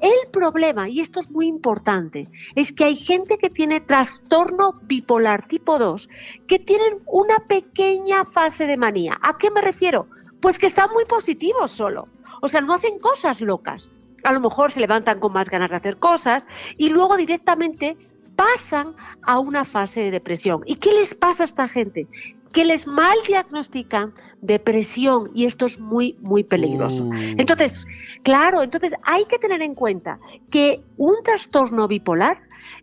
El 0.00 0.30
problema, 0.30 0.90
y 0.90 1.00
esto 1.00 1.20
es 1.20 1.30
muy 1.30 1.46
importante, 1.46 2.28
es 2.54 2.70
que 2.72 2.84
hay 2.84 2.96
gente 2.96 3.38
que 3.38 3.48
tiene 3.48 3.80
trastorno 3.80 4.74
bipolar 4.82 5.46
tipo 5.46 5.78
2 5.78 6.08
que 6.46 6.58
tienen 6.58 6.98
una 7.06 7.38
pequeña 7.48 8.26
fase 8.26 8.66
de 8.66 8.76
manía. 8.76 9.18
¿A 9.22 9.38
qué 9.38 9.50
me 9.50 9.62
refiero? 9.62 10.06
Pues 10.40 10.58
que 10.58 10.66
están 10.66 10.90
muy 10.92 11.06
positivos 11.06 11.70
solo. 11.70 12.08
O 12.42 12.48
sea, 12.48 12.60
no 12.60 12.74
hacen 12.74 12.98
cosas 12.98 13.40
locas. 13.40 13.88
A 14.22 14.32
lo 14.32 14.40
mejor 14.40 14.70
se 14.70 14.80
levantan 14.80 15.18
con 15.18 15.32
más 15.32 15.48
ganas 15.48 15.70
de 15.70 15.76
hacer 15.76 15.96
cosas 15.98 16.46
y 16.76 16.90
luego 16.90 17.16
directamente 17.16 17.96
pasan 18.36 18.94
a 19.22 19.38
una 19.38 19.64
fase 19.64 20.00
de 20.00 20.10
depresión. 20.10 20.62
¿Y 20.66 20.76
qué 20.76 20.92
les 20.92 21.14
pasa 21.14 21.42
a 21.44 21.46
esta 21.46 21.66
gente? 21.66 22.06
Que 22.52 22.64
les 22.64 22.86
mal 22.86 23.16
diagnostican 23.26 24.14
depresión 24.40 25.30
y 25.34 25.46
esto 25.46 25.66
es 25.66 25.78
muy, 25.80 26.16
muy 26.20 26.44
peligroso. 26.44 27.10
Entonces, 27.12 27.86
claro, 28.22 28.62
entonces 28.62 28.92
hay 29.02 29.24
que 29.26 29.38
tener 29.38 29.62
en 29.62 29.74
cuenta 29.74 30.18
que 30.50 30.82
un 30.96 31.16
trastorno 31.24 31.88
bipolar 31.88 32.40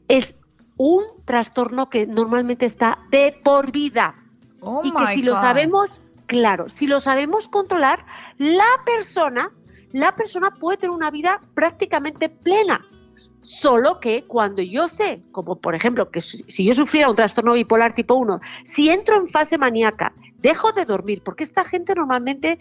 es 0.07 0.35
un 0.77 1.03
trastorno 1.25 1.89
que 1.89 2.05
normalmente 2.07 2.65
está 2.65 2.99
de 3.09 3.39
por 3.43 3.71
vida. 3.71 4.15
Oh 4.61 4.81
y 4.83 4.91
que 4.91 5.07
si 5.13 5.21
lo 5.21 5.33
sabemos 5.33 6.01
claro. 6.33 6.69
Si 6.69 6.87
lo 6.87 6.99
sabemos 6.99 7.47
controlar, 7.47 8.05
la 8.37 8.81
persona, 8.85 9.51
la 9.91 10.15
persona 10.15 10.51
puede 10.51 10.77
tener 10.77 10.95
una 10.95 11.11
vida 11.11 11.41
prácticamente 11.53 12.29
plena. 12.29 12.85
Solo 13.43 13.99
que 13.99 14.23
cuando 14.23 14.61
yo 14.61 14.87
sé, 14.87 15.21
como 15.31 15.57
por 15.57 15.75
ejemplo, 15.75 16.09
que 16.09 16.21
si 16.21 16.65
yo 16.65 16.73
sufriera 16.73 17.09
un 17.09 17.15
trastorno 17.15 17.53
bipolar 17.53 17.93
tipo 17.93 18.15
1, 18.15 18.39
si 18.63 18.89
entro 18.89 19.17
en 19.17 19.27
fase 19.27 19.57
maníaca, 19.57 20.13
dejo 20.39 20.71
de 20.71 20.85
dormir, 20.85 21.21
porque 21.23 21.43
esta 21.43 21.63
gente 21.63 21.93
normalmente 21.95 22.59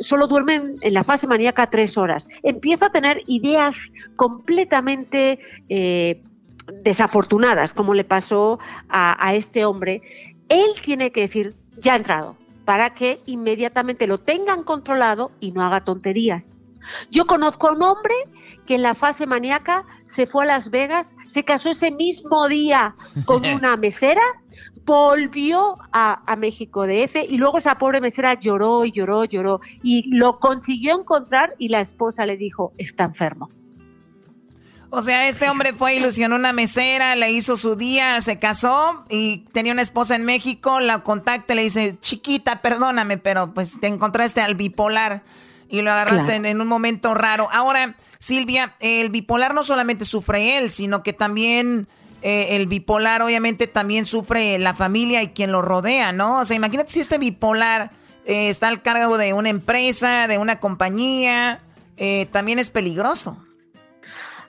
solo 0.00 0.26
duerme 0.26 0.54
en, 0.54 0.76
en 0.80 0.94
la 0.94 1.04
fase 1.04 1.26
maníaca 1.26 1.70
tres 1.70 1.96
horas, 1.96 2.28
empiezo 2.42 2.86
a 2.86 2.90
tener 2.90 3.22
ideas 3.26 3.74
completamente 4.16 5.38
eh, 5.68 6.22
desafortunadas, 6.82 7.72
como 7.72 7.94
le 7.94 8.04
pasó 8.04 8.58
a, 8.88 9.16
a 9.24 9.34
este 9.34 9.64
hombre, 9.64 10.02
él 10.48 10.70
tiene 10.82 11.10
que 11.12 11.22
decir, 11.22 11.54
ya 11.78 11.94
ha 11.94 11.96
entrado, 11.96 12.36
para 12.64 12.94
que 12.94 13.20
inmediatamente 13.26 14.06
lo 14.06 14.18
tengan 14.18 14.62
controlado 14.62 15.30
y 15.40 15.52
no 15.52 15.62
haga 15.62 15.84
tonterías. 15.84 16.58
Yo 17.10 17.26
conozco 17.26 17.68
a 17.68 17.72
un 17.72 17.82
hombre 17.82 18.14
que 18.66 18.74
en 18.74 18.82
la 18.82 18.94
fase 18.94 19.26
maníaca 19.26 19.84
se 20.08 20.26
fue 20.26 20.44
a 20.44 20.46
Las 20.46 20.70
Vegas, 20.70 21.16
se 21.28 21.44
casó 21.44 21.70
ese 21.70 21.90
mismo 21.90 22.48
día 22.48 22.94
con 23.24 23.44
una 23.54 23.76
mesera, 23.76 24.22
volvió 24.84 25.76
a, 25.92 26.22
a 26.30 26.36
México 26.36 26.86
DF 26.86 27.16
y 27.28 27.36
luego 27.38 27.58
esa 27.58 27.76
pobre 27.76 28.00
mesera 28.00 28.34
lloró 28.34 28.84
y 28.84 28.92
lloró, 28.92 29.24
lloró 29.24 29.60
y 29.82 30.14
lo 30.16 30.38
consiguió 30.38 30.98
encontrar 30.98 31.54
y 31.58 31.68
la 31.68 31.80
esposa 31.80 32.24
le 32.24 32.36
dijo, 32.36 32.72
está 32.78 33.04
enfermo. 33.04 33.50
O 34.90 35.02
sea, 35.02 35.26
este 35.26 35.50
hombre 35.50 35.72
fue, 35.72 35.96
ilusionó 35.96 36.36
una 36.36 36.52
mesera, 36.52 37.16
le 37.16 37.32
hizo 37.32 37.56
su 37.56 37.74
día, 37.74 38.20
se 38.20 38.38
casó 38.38 39.04
y 39.08 39.38
tenía 39.52 39.72
una 39.72 39.82
esposa 39.82 40.14
en 40.14 40.24
México, 40.24 40.78
la 40.78 41.00
contacta 41.02 41.52
y 41.52 41.56
le 41.56 41.62
dice, 41.64 41.98
chiquita, 42.00 42.62
perdóname, 42.62 43.18
pero 43.18 43.52
pues 43.52 43.80
te 43.80 43.88
encontraste 43.88 44.40
al 44.40 44.54
bipolar 44.54 45.22
y 45.68 45.82
lo 45.82 45.90
agarraste 45.90 46.26
Claro. 46.26 46.36
en, 46.36 46.46
en 46.46 46.60
un 46.60 46.68
momento 46.68 47.12
raro. 47.14 47.48
Ahora, 47.52 47.96
Silvia, 48.18 48.74
el 48.80 49.10
bipolar 49.10 49.54
no 49.54 49.62
solamente 49.62 50.04
sufre 50.04 50.58
él, 50.58 50.70
sino 50.70 51.02
que 51.02 51.12
también 51.12 51.88
eh, 52.22 52.56
el 52.56 52.66
bipolar 52.66 53.22
obviamente 53.22 53.66
también 53.66 54.06
sufre 54.06 54.58
la 54.58 54.74
familia 54.74 55.22
y 55.22 55.28
quien 55.28 55.52
lo 55.52 55.62
rodea, 55.62 56.12
¿no? 56.12 56.40
O 56.40 56.44
sea, 56.44 56.56
imagínate 56.56 56.90
si 56.90 57.00
este 57.00 57.18
bipolar 57.18 57.90
eh, 58.24 58.48
está 58.48 58.68
al 58.68 58.82
cargo 58.82 59.18
de 59.18 59.32
una 59.32 59.50
empresa, 59.50 60.26
de 60.26 60.38
una 60.38 60.58
compañía, 60.58 61.60
eh, 61.96 62.26
también 62.32 62.58
es 62.58 62.70
peligroso. 62.70 63.42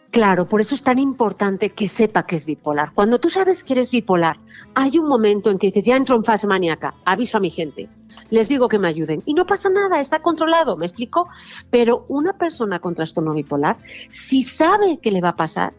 Claro, 0.10 0.48
por 0.48 0.62
eso 0.62 0.74
es 0.74 0.82
tan 0.82 1.00
importante 1.00 1.70
que 1.70 1.88
sepa 1.88 2.26
que 2.26 2.38
es 2.38 2.46
bipolar. 2.46 2.94
Cuando 2.94 3.20
tú 3.20 3.30
sabes 3.30 3.64
que 3.64 3.74
eres 3.74 3.92
bipolar, 3.92 4.40
hay 4.74 4.98
un 4.98 5.08
momento 5.08 5.52
en 5.52 5.60
que 5.60 5.68
dices, 5.68 5.86
ya 5.86 5.96
entro 5.96 6.16
en 6.16 6.24
fase 6.24 6.48
maníaca, 6.48 6.94
aviso 7.06 7.38
a 7.38 7.42
mi 7.42 7.50
gente, 7.50 7.90
les 8.30 8.48
digo 8.50 8.68
que 8.68 8.80
me 8.80 8.88
ayuden. 8.88 9.22
Y 9.26 9.34
no 9.34 9.46
pasa 9.46 9.70
nada, 9.70 10.00
está 10.00 10.20
controlado, 10.22 10.78
¿me 10.78 10.86
explico? 10.86 11.28
Pero 11.70 12.06
una 12.10 12.34
persona 12.34 12.80
con 12.80 12.96
trastorno 12.96 13.34
bipolar, 13.34 13.78
si 14.10 14.44
sabe 14.44 15.00
que 15.00 15.12
le 15.12 15.22
va 15.22 15.30
a 15.30 15.36
pasar, 15.36 15.74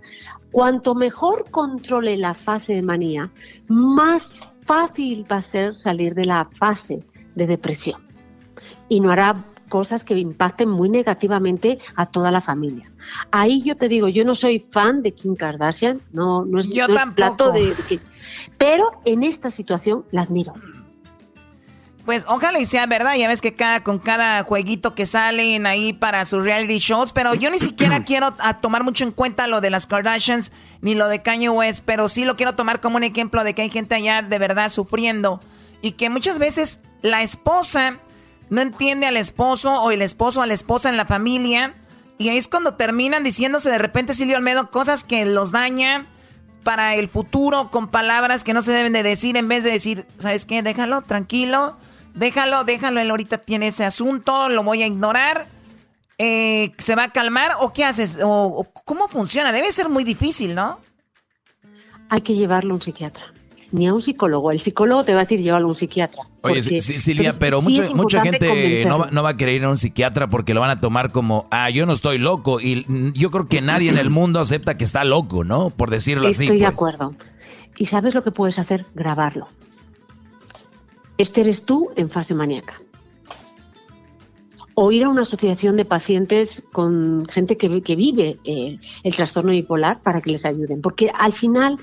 cuanto 0.51 0.95
mejor 0.95 1.51
controle 1.51 2.17
la 2.17 2.35
fase 2.35 2.75
de 2.75 2.83
manía, 2.83 3.31
más 3.69 4.49
fácil 4.63 5.25
va 5.31 5.37
a 5.37 5.43
ser 5.43 5.75
salir 5.75 6.15
de 6.15 6.25
la 6.25 6.49
fase 6.59 7.05
de 7.35 7.47
depresión. 7.47 8.01
Y 8.89 9.01
no 9.01 9.11
hará 9.11 9.45
cosas 9.69 10.03
que 10.03 10.19
impacten 10.19 10.69
muy 10.69 10.89
negativamente 10.89 11.79
a 11.95 12.07
toda 12.07 12.31
la 12.31 12.41
familia. 12.41 12.91
Ahí 13.31 13.63
yo 13.63 13.77
te 13.77 13.89
digo, 13.89 14.09
yo 14.09 14.25
no 14.25 14.35
soy 14.35 14.61
fan 14.61 15.03
de 15.03 15.13
Kim 15.13 15.37
Kardashian, 15.37 16.01
no, 16.13 16.45
no 16.45 16.59
es, 16.59 16.69
Yo 16.69 16.89
no 16.89 16.95
es 16.95 17.15
plato 17.15 17.53
de, 17.53 17.75
de 17.75 18.01
pero 18.57 18.91
en 19.05 19.23
esta 19.23 19.51
situación 19.51 20.05
la 20.11 20.23
admiro. 20.23 20.53
Pues 22.09 22.25
ojalá 22.27 22.59
y 22.59 22.65
sea 22.65 22.87
verdad, 22.87 23.17
ya 23.17 23.29
ves 23.29 23.43
que 23.43 23.53
cada, 23.53 23.83
con 23.85 23.99
cada 23.99 24.43
jueguito 24.43 24.95
que 24.95 25.05
salen 25.05 25.67
ahí 25.67 25.93
para 25.93 26.25
sus 26.25 26.43
reality 26.43 26.79
shows, 26.79 27.13
pero 27.13 27.35
yo 27.35 27.51
ni 27.51 27.59
siquiera 27.59 28.03
quiero 28.07 28.35
a 28.39 28.57
tomar 28.57 28.83
mucho 28.83 29.05
en 29.05 29.13
cuenta 29.13 29.47
lo 29.47 29.61
de 29.61 29.69
las 29.69 29.87
Kardashians 29.87 30.51
ni 30.81 30.95
lo 30.95 31.09
de 31.09 31.21
Kanye 31.21 31.51
West, 31.51 31.83
pero 31.85 32.09
sí 32.09 32.25
lo 32.25 32.35
quiero 32.35 32.55
tomar 32.55 32.81
como 32.81 32.97
un 32.97 33.05
ejemplo 33.05 33.45
de 33.45 33.55
que 33.55 33.61
hay 33.61 33.69
gente 33.69 33.95
allá 33.95 34.23
de 34.23 34.39
verdad 34.39 34.71
sufriendo 34.71 35.43
y 35.83 35.93
que 35.93 36.09
muchas 36.09 36.39
veces 36.39 36.81
la 37.03 37.21
esposa 37.21 37.99
no 38.49 38.63
entiende 38.63 39.07
al 39.07 39.19
esposo 39.19 39.75
o 39.83 39.91
el 39.91 40.01
esposo 40.01 40.41
a 40.41 40.47
la 40.47 40.55
esposa 40.55 40.89
en 40.89 40.97
la 40.97 41.05
familia 41.05 41.75
y 42.17 42.31
ahí 42.31 42.39
es 42.39 42.49
cuando 42.49 42.73
terminan 42.73 43.23
diciéndose 43.23 43.71
de 43.71 43.77
repente 43.77 44.15
Silvio 44.15 44.39
Almedo 44.39 44.71
cosas 44.71 45.05
que 45.05 45.27
los 45.27 45.53
daña 45.53 46.07
para 46.65 46.95
el 46.95 47.07
futuro 47.11 47.71
con 47.71 47.89
palabras 47.89 48.45
que 48.45 48.55
no 48.55 48.63
se 48.63 48.73
deben 48.73 48.95
de 48.95 49.03
decir 49.03 49.37
en 49.37 49.47
vez 49.47 49.63
de 49.63 49.73
decir, 49.73 50.07
¿sabes 50.17 50.47
qué? 50.47 50.63
Déjalo, 50.63 51.03
tranquilo, 51.03 51.77
déjalo, 52.19 52.65
déjalo, 52.65 53.01
él 53.01 53.11
ahorita 53.11 53.39
tiene 53.39 53.69
ese 53.69 53.85
asunto, 53.85 54.49
lo 54.49 54.63
voy 54.63 54.83
a 54.83 54.87
ignorar, 54.87 55.47
eh, 56.19 56.73
¿se 56.79 56.95
va 56.95 57.05
a 57.05 57.13
calmar 57.13 57.53
o 57.61 57.73
qué 57.73 57.85
haces? 57.85 58.19
O, 58.23 58.29
o 58.29 58.65
¿Cómo 58.85 59.09
funciona? 59.09 59.53
Debe 59.53 59.71
ser 59.73 59.89
muy 59.89 60.05
difícil, 60.05 60.55
¿no? 60.55 60.79
Hay 62.11 62.23
que 62.23 62.35
llevarlo 62.35 62.73
a 62.73 62.75
un 62.77 62.83
psiquiatra, 62.83 63.27
ni 63.71 63.87
a 63.87 63.95
un 63.95 64.01
psicólogo. 64.03 64.51
El 64.51 64.61
psicólogo 64.61 65.05
te 65.05 65.13
va 65.15 65.21
a 65.21 65.25
decir 65.25 65.41
llévalo 65.41 65.67
a 65.67 65.69
un 65.69 65.75
psiquiatra. 65.75 66.23
Oye, 66.41 66.63
porque- 66.63 66.81
Silvia, 66.81 67.35
pero, 67.39 67.61
sí 67.61 67.65
mucho- 67.65 67.83
es 67.83 67.95
mucha 67.95 68.23
gente 68.23 68.47
no 68.47 68.49
va, 68.49 68.55
convencerlo. 68.55 69.07
no 69.13 69.23
va 69.23 69.29
a 69.31 69.37
querer 69.37 69.55
ir 69.57 69.65
a 69.65 69.69
un 69.69 69.77
psiquiatra 69.77 70.29
porque 70.29 70.55
lo 70.55 70.61
van 70.61 70.71
a 70.71 70.81
tomar 70.81 71.13
como, 71.13 71.45
ah, 71.51 71.69
yo 71.71 71.85
no 71.85 71.93
estoy 71.93 72.19
loco. 72.19 72.61
Y 72.61 72.87
yo 73.13 73.31
creo 73.31 73.47
que 73.47 73.61
nadie 73.61 73.91
en 73.91 73.99
el 73.99 74.09
mundo 74.11 74.41
acepta 74.41 74.77
que 74.79 74.85
está 74.85 75.05
loco, 75.05 75.45
¿no? 75.45 75.71
Por 75.71 75.91
decirlo 75.91 76.27
así. 76.29 76.45
Estoy 76.45 76.59
de 76.59 76.65
pues. 76.65 76.75
acuerdo. 76.75 77.15
¿Y 77.77 77.87
sabes 77.87 78.15
lo 78.15 78.25
que 78.25 78.31
puedes 78.31 78.59
hacer? 78.59 78.87
Grabarlo. 78.95 79.49
Este 81.19 81.41
eres 81.43 81.65
tú 81.65 81.89
en 81.97 82.09
fase 82.11 82.35
maníaca. 82.35 82.75
O 84.75 84.93
ir 84.93 85.03
a 85.05 85.09
una 85.09 85.23
asociación 85.23 85.77
de 85.77 85.85
pacientes 85.85 86.63
con 86.73 87.27
gente 87.29 87.57
que, 87.57 87.69
vi- 87.69 87.83
que 87.83 87.97
vive 87.97 88.39
eh, 88.45 88.79
el 89.03 89.17
trastorno 89.17 89.51
bipolar 89.51 90.01
para 90.03 90.21
que 90.21 90.31
les 90.31 90.45
ayuden. 90.45 90.81
Porque 90.81 91.11
al 91.13 91.33
final, 91.33 91.77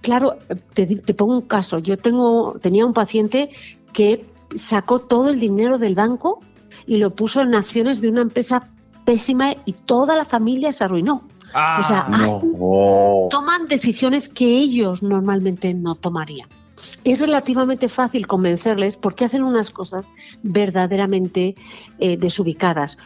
claro, 0.00 0.36
te, 0.72 0.86
pongo 1.14 1.34
un 1.34 1.40
caso. 1.48 1.78
Yo 1.78 1.96
tengo, 1.96 2.56
tenía 2.62 2.86
un 2.86 2.92
paciente 2.92 3.50
que 3.92 4.24
sacó 4.68 5.00
todo 5.00 5.28
el 5.28 5.40
dinero 5.40 5.78
del 5.78 5.96
banco 5.96 6.38
y 6.86 6.98
lo 6.98 7.10
puso 7.10 7.40
en 7.40 7.56
acciones 7.56 8.00
de 8.00 8.08
una 8.10 8.22
empresa 8.22 8.70
pésima 9.04 9.52
y 9.64 9.72
toda 9.72 10.14
la 10.16 10.24
familia 10.24 10.70
se 10.70 10.84
arruinó. 10.84 11.22
Ah, 11.52 11.80
o 11.80 11.88
sea, 11.88 12.06
hay- 12.06 13.28
toman 13.30 13.66
decisiones 13.68 14.28
que 14.28 14.46
ellos 14.46 15.02
normalmente 15.02 15.74
no 15.74 15.96
tomarían. 15.96 16.48
Es 17.04 17.20
relativamente 17.20 17.88
fácil 17.88 18.26
convencerles 18.26 18.96
porque 18.96 19.24
hacen 19.24 19.42
unas 19.42 19.70
cosas 19.70 20.12
verdaderamente 20.42 21.54
eh, 21.98 22.16
desubicadas. 22.16 22.98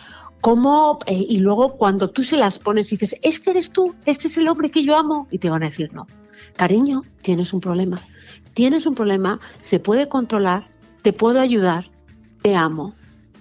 Eh, 1.06 1.26
y 1.28 1.38
luego 1.38 1.76
cuando 1.76 2.08
tú 2.10 2.24
se 2.24 2.36
las 2.36 2.58
pones 2.58 2.92
y 2.92 2.96
dices, 2.96 3.16
este 3.22 3.50
eres 3.50 3.70
tú, 3.70 3.94
este 4.06 4.28
es 4.28 4.36
el 4.38 4.48
hombre 4.48 4.70
que 4.70 4.82
yo 4.82 4.96
amo, 4.96 5.28
y 5.30 5.38
te 5.38 5.50
van 5.50 5.62
a 5.62 5.66
decir 5.66 5.92
no. 5.92 6.06
Cariño, 6.56 7.02
tienes 7.22 7.52
un 7.52 7.60
problema. 7.60 8.00
Tienes 8.54 8.86
un 8.86 8.94
problema, 8.94 9.38
se 9.60 9.78
puede 9.78 10.08
controlar, 10.08 10.68
te 11.02 11.12
puedo 11.12 11.40
ayudar, 11.40 11.90
te 12.42 12.56
amo, 12.56 12.94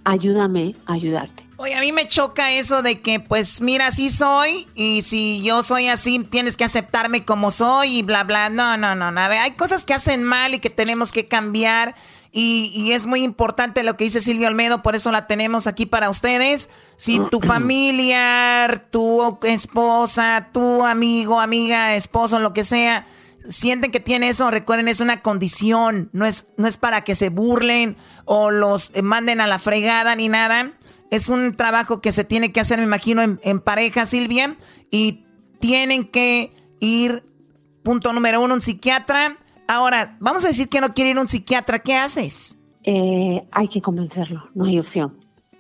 ayúdame 0.04 0.76
a 0.86 0.94
ayudarte. 0.94 1.49
Oye, 1.62 1.76
a 1.76 1.82
mí 1.82 1.92
me 1.92 2.08
choca 2.08 2.54
eso 2.54 2.82
de 2.82 3.02
que, 3.02 3.20
pues, 3.20 3.60
mira, 3.60 3.88
así 3.88 4.10
soy 4.10 4.70
y 4.76 5.02
si 5.02 5.42
yo 5.44 5.62
soy 5.62 5.90
así, 5.90 6.20
tienes 6.20 6.56
que 6.56 6.64
aceptarme 6.64 7.26
como 7.26 7.52
soy 7.52 7.98
y 7.98 8.02
bla, 8.02 8.24
bla. 8.24 8.50
No, 8.50 8.78
no, 8.78 8.96
no, 8.96 9.12
no. 9.12 9.20
A 9.20 9.28
ver, 9.28 9.40
hay 9.40 9.52
cosas 9.52 9.84
que 9.84 9.94
hacen 9.94 10.24
mal 10.24 10.54
y 10.54 10.60
que 10.60 10.70
tenemos 10.70 11.12
que 11.12 11.28
cambiar 11.28 11.96
y, 12.32 12.72
y 12.74 12.94
es 12.94 13.08
muy 13.08 13.26
importante 13.26 13.84
lo 13.84 13.98
que 13.98 14.06
dice 14.06 14.22
Silvio 14.22 14.48
Almedo, 14.48 14.82
por 14.82 14.96
eso 14.96 15.12
la 15.12 15.28
tenemos 15.28 15.68
aquí 15.68 15.86
para 15.86 16.10
ustedes. 16.10 16.70
Si 16.96 17.20
tu 17.30 17.42
familia, 17.46 18.86
tu 18.90 19.38
esposa, 19.44 20.48
tu 20.54 20.86
amigo, 20.86 21.42
amiga, 21.42 21.94
esposo, 21.94 22.40
lo 22.40 22.54
que 22.54 22.64
sea, 22.64 23.06
sienten 23.50 23.92
que 23.92 24.00
tiene 24.00 24.30
eso, 24.30 24.50
recuerden, 24.50 24.88
es 24.88 25.02
una 25.02 25.22
condición, 25.22 26.10
no 26.14 26.26
es, 26.26 26.54
no 26.56 26.68
es 26.68 26.78
para 26.78 27.02
que 27.02 27.16
se 27.16 27.28
burlen 27.28 27.98
o 28.24 28.50
los 28.50 28.94
manden 29.04 29.42
a 29.42 29.48
la 29.48 29.60
fregada 29.60 30.16
ni 30.16 30.30
nada. 30.30 30.72
Es 31.10 31.30
un 31.30 31.56
trabajo 31.56 32.02
que 32.02 32.12
se 32.12 32.24
tiene 32.24 32.52
que 32.52 32.60
hacer, 32.60 32.78
me 32.78 32.86
imagino, 32.86 33.22
en, 33.24 33.60
pareja, 33.60 34.06
Silvia, 34.06 34.56
y 34.92 35.26
tienen 35.60 36.08
que 36.08 36.54
ir, 36.80 37.24
punto 37.84 38.14
número 38.14 38.42
uno, 38.42 38.54
un 38.54 38.62
psiquiatra. 38.62 39.38
Ahora, 39.68 40.18
vamos 40.20 40.46
a 40.46 40.50
decir 40.50 40.70
que 40.70 40.82
no 40.82 40.94
quiere 40.94 41.12
ir 41.12 41.20
un 41.20 41.28
psiquiatra, 41.28 41.80
¿qué 41.80 41.96
haces? 41.96 42.58
Eh, 42.84 43.48
hay 43.52 43.68
que 43.68 43.82
convencerlo, 43.82 44.50
no 44.54 44.66
hay 44.66 44.80
opción, 44.80 45.18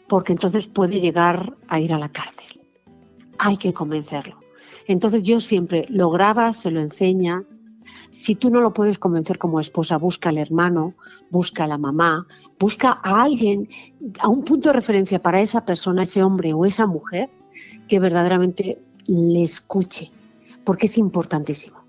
porque 0.08 0.34
entonces 0.34 0.68
puede 0.68 1.00
llegar 1.00 1.58
a 1.68 1.80
ir 1.80 1.94
a 1.94 1.98
la 1.98 2.10
cárcel. 2.10 2.62
Hay 3.38 3.58
que 3.58 3.74
convencerlo. 3.74 4.40
Entonces 4.88 5.22
yo 5.24 5.40
siempre 5.40 5.86
lo 5.90 6.10
grabas, 6.10 6.62
se 6.62 6.72
lo 6.72 6.82
enseñas. 6.82 7.44
Si 8.10 8.34
tú 8.34 8.50
no 8.50 8.60
lo 8.60 8.74
puedes 8.74 8.98
convencer 8.98 9.38
como 9.38 9.60
esposa, 9.60 9.98
busca 9.98 10.30
al 10.30 10.40
hermano, 10.40 10.94
busca 11.30 11.66
a 11.66 11.68
la 11.68 11.78
mamá, 11.78 12.26
busca 12.60 13.00
a 13.02 13.24
alguien, 13.24 13.70
a 14.20 14.28
un 14.28 14.44
punto 14.44 14.70
de 14.70 14.74
referencia 14.74 15.20
para 15.20 15.42
esa 15.42 15.66
persona, 15.66 16.04
ese 16.04 16.22
hombre 16.22 16.54
o 16.54 16.66
esa 16.66 16.86
mujer, 16.86 17.30
que 17.88 18.00
verdaderamente 18.00 18.78
le 19.08 19.44
escuche, 19.44 20.12
porque 20.64 20.88
es 20.88 20.98
importantísimo. 20.98 21.80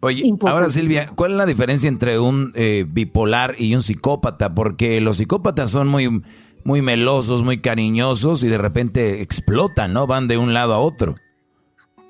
Oye, 0.00 0.24
ahora 0.46 0.70
Silvia, 0.70 1.10
¿cuál 1.14 1.32
es 1.32 1.36
la 1.36 1.46
diferencia 1.46 1.86
entre 1.86 2.18
un 2.18 2.52
eh, 2.54 2.86
bipolar 2.88 3.54
y 3.58 3.74
un 3.74 3.82
psicópata? 3.82 4.54
Porque 4.54 4.98
los 5.02 5.18
psicópatas 5.18 5.70
son 5.70 5.88
muy, 5.88 6.22
muy 6.64 6.80
melosos, 6.80 7.44
muy 7.44 7.60
cariñosos 7.60 8.42
y 8.42 8.48
de 8.48 8.56
repente 8.56 9.20
explotan, 9.20 9.92
¿no? 9.92 10.06
Van 10.06 10.26
de 10.26 10.38
un 10.38 10.54
lado 10.54 10.72
a 10.72 10.78
otro. 10.78 11.16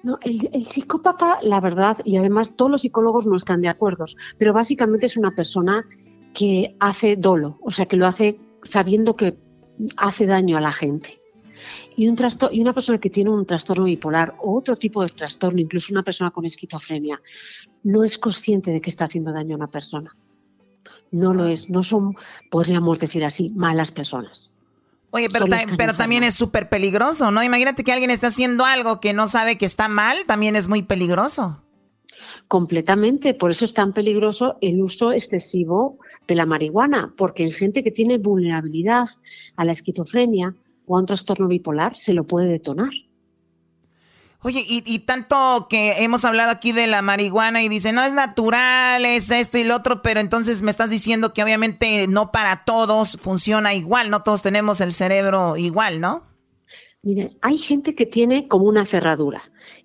No, 0.04 0.18
el, 0.22 0.48
el, 0.52 0.64
psicópata, 0.66 1.40
la 1.42 1.60
verdad, 1.60 1.98
y 2.04 2.16
además 2.16 2.52
todos 2.56 2.70
los 2.70 2.82
psicólogos 2.82 3.26
no 3.26 3.36
están 3.36 3.60
de 3.60 3.68
acuerdo, 3.68 4.06
pero 4.38 4.54
básicamente 4.54 5.06
es 5.06 5.16
una 5.16 5.32
persona 5.32 5.84
que 6.34 6.76
hace 6.80 7.16
dolo, 7.16 7.58
o 7.62 7.70
sea, 7.70 7.86
que 7.86 7.96
lo 7.96 8.06
hace 8.06 8.38
sabiendo 8.62 9.16
que 9.16 9.36
hace 9.96 10.26
daño 10.26 10.56
a 10.56 10.60
la 10.60 10.72
gente. 10.72 11.20
Y, 11.96 12.08
un 12.08 12.16
y 12.52 12.60
una 12.60 12.72
persona 12.72 12.98
que 12.98 13.10
tiene 13.10 13.30
un 13.30 13.44
trastorno 13.44 13.84
bipolar 13.84 14.34
o 14.40 14.56
otro 14.56 14.76
tipo 14.76 15.02
de 15.02 15.10
trastorno, 15.10 15.60
incluso 15.60 15.92
una 15.92 16.02
persona 16.02 16.30
con 16.30 16.44
esquizofrenia, 16.46 17.20
no 17.82 18.04
es 18.04 18.18
consciente 18.18 18.70
de 18.70 18.80
que 18.80 18.90
está 18.90 19.04
haciendo 19.04 19.32
daño 19.32 19.54
a 19.54 19.58
una 19.58 19.66
persona. 19.66 20.14
No 21.10 21.34
lo 21.34 21.46
es, 21.46 21.68
no 21.68 21.82
son, 21.82 22.16
podríamos 22.50 22.98
decir 22.98 23.24
así, 23.24 23.50
malas 23.50 23.90
personas. 23.90 24.54
Oye, 25.10 25.28
pero, 25.28 25.46
pero 25.76 25.94
también 25.96 26.22
es 26.22 26.34
súper 26.34 26.68
peligroso, 26.68 27.32
¿no? 27.32 27.42
Imagínate 27.42 27.82
que 27.82 27.92
alguien 27.92 28.10
está 28.10 28.28
haciendo 28.28 28.64
algo 28.64 29.00
que 29.00 29.12
no 29.12 29.26
sabe 29.26 29.58
que 29.58 29.66
está 29.66 29.88
mal, 29.88 30.18
también 30.26 30.54
es 30.54 30.68
muy 30.68 30.82
peligroso. 30.82 31.62
Completamente, 32.50 33.32
por 33.32 33.52
eso 33.52 33.64
es 33.64 33.74
tan 33.74 33.92
peligroso 33.92 34.58
el 34.60 34.82
uso 34.82 35.12
excesivo 35.12 36.00
de 36.26 36.34
la 36.34 36.46
marihuana, 36.46 37.14
porque 37.16 37.44
en 37.44 37.52
gente 37.52 37.84
que 37.84 37.92
tiene 37.92 38.18
vulnerabilidad 38.18 39.06
a 39.54 39.64
la 39.64 39.70
esquizofrenia 39.70 40.56
o 40.84 40.96
a 40.96 40.98
un 40.98 41.06
trastorno 41.06 41.46
bipolar 41.46 41.96
se 41.96 42.12
lo 42.12 42.24
puede 42.24 42.48
detonar. 42.48 42.90
Oye, 44.42 44.64
y, 44.66 44.98
tanto 44.98 45.68
que 45.70 46.02
hemos 46.02 46.24
hablado 46.24 46.50
aquí 46.50 46.72
de 46.72 46.88
la 46.88 47.02
marihuana 47.02 47.62
y 47.62 47.68
dice, 47.68 47.92
no 47.92 48.02
es 48.02 48.14
natural, 48.14 49.04
es 49.04 49.30
esto 49.30 49.56
y 49.56 49.62
lo 49.62 49.76
otro, 49.76 50.02
pero 50.02 50.18
entonces 50.18 50.60
me 50.60 50.72
estás 50.72 50.90
diciendo 50.90 51.32
que 51.32 51.44
obviamente 51.44 52.08
no 52.08 52.32
para 52.32 52.64
todos 52.64 53.16
funciona 53.16 53.74
igual, 53.74 54.10
no 54.10 54.24
todos 54.24 54.42
tenemos 54.42 54.80
el 54.80 54.92
cerebro 54.92 55.56
igual, 55.56 56.00
¿no? 56.00 56.24
Mire, 57.02 57.30
hay 57.42 57.58
gente 57.58 57.94
que 57.94 58.06
tiene 58.06 58.48
como 58.48 58.64
una 58.64 58.86
cerradura 58.86 59.40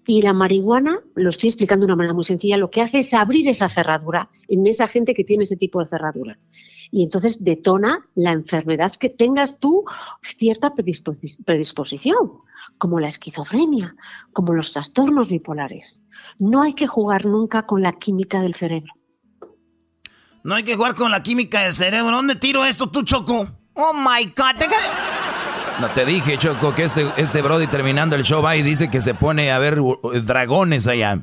y 0.08 0.22
la 0.22 0.34
marihuana, 0.34 1.00
lo 1.16 1.30
estoy 1.30 1.50
explicando 1.50 1.86
de 1.86 1.92
una 1.92 1.98
manera 1.98 2.14
muy 2.14 2.24
sencilla, 2.24 2.58
lo 2.58 2.70
que 2.70 2.82
hace 2.82 3.00
es 3.00 3.14
abrir 3.14 3.50
esa 3.50 3.70
cerradura 3.70 4.30
en 4.48 4.68
esa 4.68 4.88
gente 4.88 5.14
que 5.14 5.24
tiene 5.24 5.46
ese 5.46 5.58
tipo 5.58 5.80
de 5.80 5.88
cerradura. 5.88 6.38
Y 6.92 7.04
entonces 7.04 7.44
detona 7.44 8.08
la 8.14 8.32
enfermedad 8.32 8.96
que 8.96 9.10
tengas 9.10 9.60
tú 9.60 9.84
cierta 10.22 10.74
predisposición 10.76 12.32
como 12.78 13.00
la 13.00 13.08
esquizofrenia, 13.08 13.96
como 14.32 14.54
los 14.54 14.72
trastornos 14.72 15.30
bipolares. 15.30 16.04
No 16.38 16.62
hay 16.62 16.74
que 16.74 16.88
jugar 16.88 17.26
nunca 17.26 17.66
con 17.66 17.82
la 17.82 17.94
química 17.94 18.42
del 18.42 18.54
cerebro. 18.54 18.94
No 20.44 20.54
hay 20.54 20.64
que 20.64 20.76
jugar 20.76 20.94
con 20.94 21.10
la 21.10 21.24
química 21.24 21.64
del 21.64 21.74
cerebro. 21.74 22.12
¿Dónde 22.12 22.36
tiro 22.36 22.64
esto 22.66 22.92
tú, 22.92 23.02
Choco? 23.02 23.48
Oh 23.74 23.94
my 23.94 24.26
God. 24.26 24.62
No 25.80 25.90
te 25.90 26.06
dije, 26.06 26.38
Choco, 26.38 26.74
que 26.74 26.84
este, 26.84 27.12
este 27.18 27.42
Brody 27.42 27.68
terminando 27.68 28.16
el 28.16 28.24
show 28.24 28.42
va 28.42 28.56
y 28.56 28.62
dice 28.62 28.90
que 28.90 29.02
se 29.02 29.14
pone 29.14 29.52
a 29.52 29.60
ver 29.60 29.78
dragones 30.24 30.88
allá. 30.88 31.20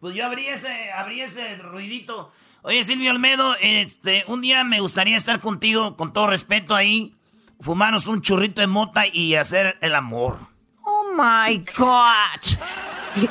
Pues 0.00 0.16
yo 0.16 0.26
abrí 0.26 0.46
ese, 0.46 0.90
abrí 0.92 1.20
ese 1.20 1.56
ruidito. 1.56 2.32
Oye, 2.62 2.82
Silvio 2.82 3.12
Olmedo, 3.12 3.54
este, 3.60 4.24
un 4.26 4.40
día 4.40 4.64
me 4.64 4.80
gustaría 4.80 5.16
estar 5.16 5.38
contigo, 5.40 5.96
con 5.96 6.12
todo 6.12 6.26
respeto 6.26 6.74
ahí, 6.74 7.14
fumarnos 7.60 8.06
un 8.08 8.20
churrito 8.20 8.60
de 8.60 8.66
mota 8.66 9.04
y 9.06 9.36
hacer 9.36 9.76
el 9.80 9.94
amor. 9.94 10.38
Oh 10.82 11.14
my 11.16 11.64
God. 11.78 13.28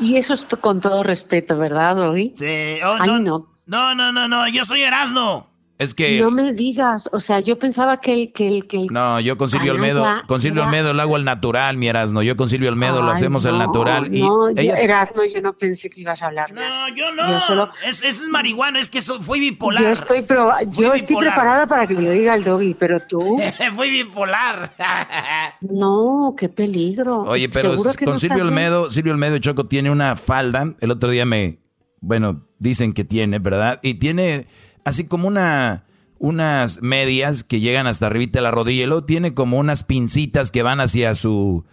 Y, 0.00 0.16
eso 0.16 0.34
es 0.34 0.44
con 0.60 0.80
todo 0.80 1.02
respeto, 1.02 1.56
¿verdad, 1.56 1.96
Doggy? 1.96 2.34
Sí. 2.36 2.80
Oh, 2.84 2.98
no, 2.98 3.18
no. 3.18 3.48
No, 3.66 3.94
no, 3.94 4.12
no, 4.12 4.28
no. 4.28 4.46
Yo 4.48 4.64
soy 4.64 4.82
Erasmo. 4.82 5.48
Es 5.78 5.94
que... 5.94 6.20
No 6.20 6.30
me 6.30 6.54
digas, 6.54 7.08
o 7.12 7.20
sea, 7.20 7.40
yo 7.40 7.58
pensaba 7.58 8.00
que 8.00 8.12
el... 8.14 8.32
Que 8.32 8.48
el, 8.48 8.66
que 8.66 8.86
no, 8.90 9.20
yo 9.20 9.36
con 9.36 9.50
Silvio 9.50 9.72
Olmedo, 9.72 10.06
con 10.26 10.40
Silvio 10.40 10.62
Olmedo 10.62 10.94
lo 10.94 11.02
hago 11.02 11.16
al 11.16 11.24
natural, 11.24 11.76
mi 11.76 11.88
Erasno. 11.88 12.22
Yo 12.22 12.34
con 12.36 12.48
Silvio 12.48 12.70
Olmedo 12.70 13.02
lo 13.02 13.10
hacemos 13.10 13.44
al 13.44 13.58
natural. 13.58 14.14
Y 14.14 14.22
no, 14.22 14.48
ella... 14.48 14.78
Erasno, 14.78 15.22
yo 15.24 15.42
no 15.42 15.52
pensé 15.52 15.90
que 15.90 16.00
ibas 16.00 16.22
a 16.22 16.26
hablar. 16.26 16.52
No, 16.52 16.62
yo 16.94 17.12
no. 17.12 17.70
es, 17.86 18.02
es 18.02 18.22
marihuana, 18.28 18.80
es 18.80 18.88
que 18.88 19.02
fui 19.02 19.38
bipolar. 19.38 19.82
Yo 19.82 19.90
estoy, 19.90 20.24
yo 20.72 20.94
estoy 20.94 21.16
preparada 21.16 21.66
para 21.66 21.86
que 21.86 21.94
me 21.94 22.02
lo 22.02 22.10
diga 22.10 22.34
el 22.34 22.44
doggy, 22.44 22.74
pero 22.74 22.98
tú... 23.00 23.38
fui 23.74 23.90
bipolar. 23.90 24.72
no, 25.60 26.34
qué 26.38 26.48
peligro. 26.48 27.18
Oye, 27.24 27.50
pero 27.50 27.74
con 28.04 28.18
Silvio 28.18 28.44
Olmedo, 28.44 28.90
Silvio 28.90 29.12
Olmedo 29.12 29.36
Choco 29.38 29.66
tiene 29.66 29.90
una 29.90 30.16
falda. 30.16 30.74
El 30.80 30.90
otro 30.90 31.10
día 31.10 31.26
me... 31.26 31.58
Bueno, 32.00 32.46
dicen 32.58 32.92
que 32.92 33.04
tiene, 33.04 33.38
¿verdad? 33.40 33.78
Y 33.82 33.94
tiene 33.94 34.46
así 34.86 35.06
como 35.06 35.26
una 35.26 35.82
unas 36.18 36.80
medias 36.80 37.44
que 37.44 37.60
llegan 37.60 37.86
hasta 37.86 38.06
arriba 38.06 38.30
de 38.32 38.40
la 38.40 38.50
rodilla 38.50 38.86
y 38.86 39.02
tiene 39.02 39.34
como 39.34 39.58
unas 39.58 39.82
pincitas 39.82 40.50
que 40.50 40.62
van 40.62 40.80
hacia 40.80 41.14
su 41.14 41.64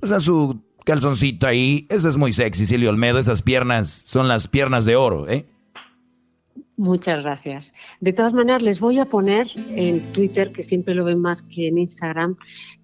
pues 0.00 0.10
a 0.10 0.18
su 0.18 0.60
calzoncito 0.84 1.46
ahí. 1.46 1.86
Eso 1.88 2.08
es 2.08 2.16
muy 2.16 2.32
sexy, 2.32 2.66
Silvio 2.66 2.90
Olmedo. 2.90 3.18
Esas 3.18 3.42
piernas 3.42 3.88
son 3.88 4.26
las 4.26 4.48
piernas 4.48 4.84
de 4.84 4.96
oro, 4.96 5.28
¿eh? 5.28 5.46
Muchas 6.76 7.22
gracias. 7.22 7.72
De 8.00 8.12
todas 8.12 8.32
maneras, 8.32 8.62
les 8.62 8.80
voy 8.80 8.98
a 8.98 9.04
poner 9.04 9.48
en 9.76 10.00
Twitter, 10.12 10.50
que 10.50 10.64
siempre 10.64 10.94
lo 10.94 11.04
ven 11.04 11.20
más 11.20 11.42
que 11.42 11.68
en 11.68 11.78
Instagram, 11.78 12.36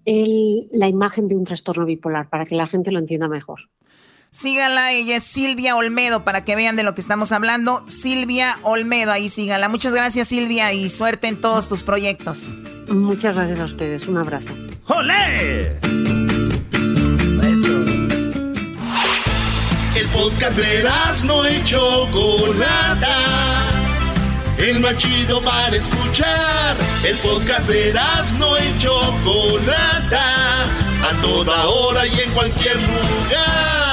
la 0.05 0.87
imagen 0.87 1.27
de 1.27 1.35
un 1.35 1.43
trastorno 1.43 1.85
bipolar 1.85 2.29
para 2.29 2.45
que 2.45 2.55
la 2.55 2.67
gente 2.67 2.91
lo 2.91 2.99
entienda 2.99 3.27
mejor. 3.27 3.59
Sígala, 4.31 4.91
ella 4.91 5.15
es 5.15 5.23
Silvia 5.23 5.75
Olmedo, 5.75 6.23
para 6.23 6.45
que 6.45 6.55
vean 6.55 6.75
de 6.75 6.83
lo 6.83 6.93
que 6.93 7.01
estamos 7.01 7.31
hablando. 7.31 7.83
Silvia 7.87 8.59
Olmedo, 8.61 9.11
ahí 9.11 9.27
sígala. 9.27 9.69
Muchas 9.69 9.91
gracias, 9.91 10.27
Silvia, 10.27 10.71
y 10.71 10.87
suerte 10.89 11.27
en 11.27 11.41
todos 11.41 11.67
tus 11.67 11.81
proyectos. 11.81 12.53
Muchas 12.89 13.35
gracias 13.35 13.59
a 13.59 13.65
ustedes. 13.65 14.07
Un 14.07 14.17
abrazo. 14.19 14.45
¡Olé! 14.87 15.79
El 19.95 20.07
podcast 20.13 20.57
de 20.57 20.83
no 21.25 21.45
hecho 21.45 22.07
Chocolata. 22.11 23.15
El 24.59 24.79
más 24.79 24.95
chido 24.97 25.41
para 25.41 25.75
escuchar. 25.75 26.77
El 27.03 27.17
podcast 27.17 27.67
de 27.67 27.93
no 28.37 28.57
hecho 28.57 28.93
Chocolata. 29.23 30.65
A 31.01 31.21
toda 31.21 31.65
hora 31.65 32.05
y 32.05 32.19
en 32.19 32.31
cualquier 32.31 32.75
lugar. 32.75 33.88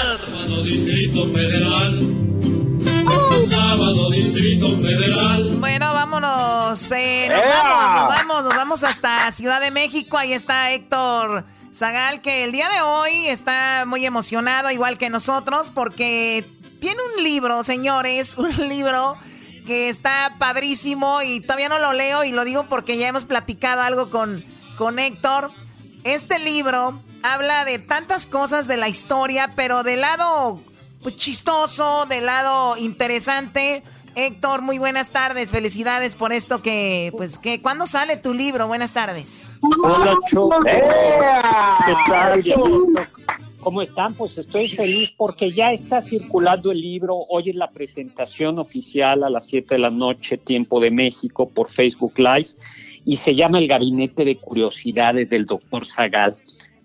Distrito 0.63 1.29
Federal. 1.29 2.01
Sábado, 3.47 4.11
Distrito 4.11 4.77
Federal. 4.79 5.57
Bueno, 5.59 5.93
vámonos. 5.93 6.93
Eh, 6.93 7.29
nos 7.31 7.45
vamos, 7.45 8.01
nos 8.01 8.09
vamos, 8.09 8.45
nos 8.45 8.57
vamos 8.57 8.85
hasta 8.85 9.31
Ciudad 9.31 9.61
de 9.61 9.71
México. 9.71 10.19
Ahí 10.19 10.33
está 10.33 10.73
Héctor 10.73 11.45
Zagal, 11.75 12.23
que 12.23 12.45
el 12.45 12.53
día 12.53 12.69
de 12.69 12.81
hoy 12.81 13.27
está 13.29 13.85
muy 13.87 14.05
emocionado, 14.07 14.71
igual 14.71 14.99
que 14.99 15.11
nosotros, 15.11 15.71
porque 15.71 16.45
tiene 16.81 16.99
un 17.15 17.23
libro, 17.23 17.63
señores, 17.63 18.35
un 18.39 18.69
libro 18.69 19.17
que 19.67 19.89
está 19.89 20.37
padrísimo 20.39 21.23
y 21.23 21.41
todavía 21.41 21.69
no 21.69 21.79
lo 21.79 21.93
leo 21.93 22.25
y 22.25 22.33
lo 22.33 22.45
digo 22.45 22.67
porque 22.69 22.97
ya 22.99 23.09
hemos 23.09 23.25
platicado 23.25 23.83
algo 23.83 24.11
con, 24.11 24.45
con 24.77 24.99
Héctor. 24.99 25.51
Este 26.05 26.39
libro 26.39 27.03
habla 27.23 27.65
de 27.65 27.79
tantas 27.79 28.27
cosas 28.27 28.69
de 28.69 28.77
la 28.77 28.89
historia, 28.89 29.53
pero 29.57 29.83
del 29.83 30.01
lado 30.01 30.61
pues 31.03 31.17
chistoso, 31.17 32.07
del 32.07 32.27
lado 32.27 32.77
interesante. 32.77 33.85
Héctor, 34.17 34.63
muy 34.63 34.79
buenas 34.79 35.13
tardes, 35.13 35.53
felicidades 35.53 36.17
por 36.17 36.33
esto 36.33 36.63
que, 36.63 37.13
pues, 37.17 37.39
que, 37.39 37.61
¿cuándo 37.61 37.87
sale 37.87 38.17
tu 38.17 38.33
libro? 38.33 38.67
Buenas 38.67 38.93
tardes. 38.93 39.59
Hola, 39.85 40.17
Choco. 40.29 40.65
¿Qué 40.65 41.95
tal, 42.09 42.43
¿Cómo 43.61 43.83
están? 43.83 44.15
Pues 44.15 44.39
estoy 44.39 44.69
feliz 44.69 45.13
porque 45.17 45.53
ya 45.53 45.71
está 45.71 46.01
circulando 46.01 46.73
el 46.73 46.81
libro. 46.81 47.17
Hoy 47.29 47.51
es 47.51 47.57
la 47.57 47.71
presentación 47.71 48.59
oficial 48.59 49.23
a 49.23 49.31
las 49.31 49.47
7 49.47 49.75
de 49.75 49.81
la 49.81 49.91
noche, 49.91 50.39
tiempo 50.39 50.81
de 50.81 50.91
México, 50.91 51.49
por 51.49 51.69
Facebook 51.69 52.15
Live, 52.17 52.49
y 53.05 53.17
se 53.17 53.35
llama 53.35 53.59
El 53.59 53.69
Gabinete 53.69 54.25
de 54.25 54.37
Curiosidades 54.37 55.29
del 55.29 55.47
Doctor 55.47 55.85
Zagal 55.85 56.37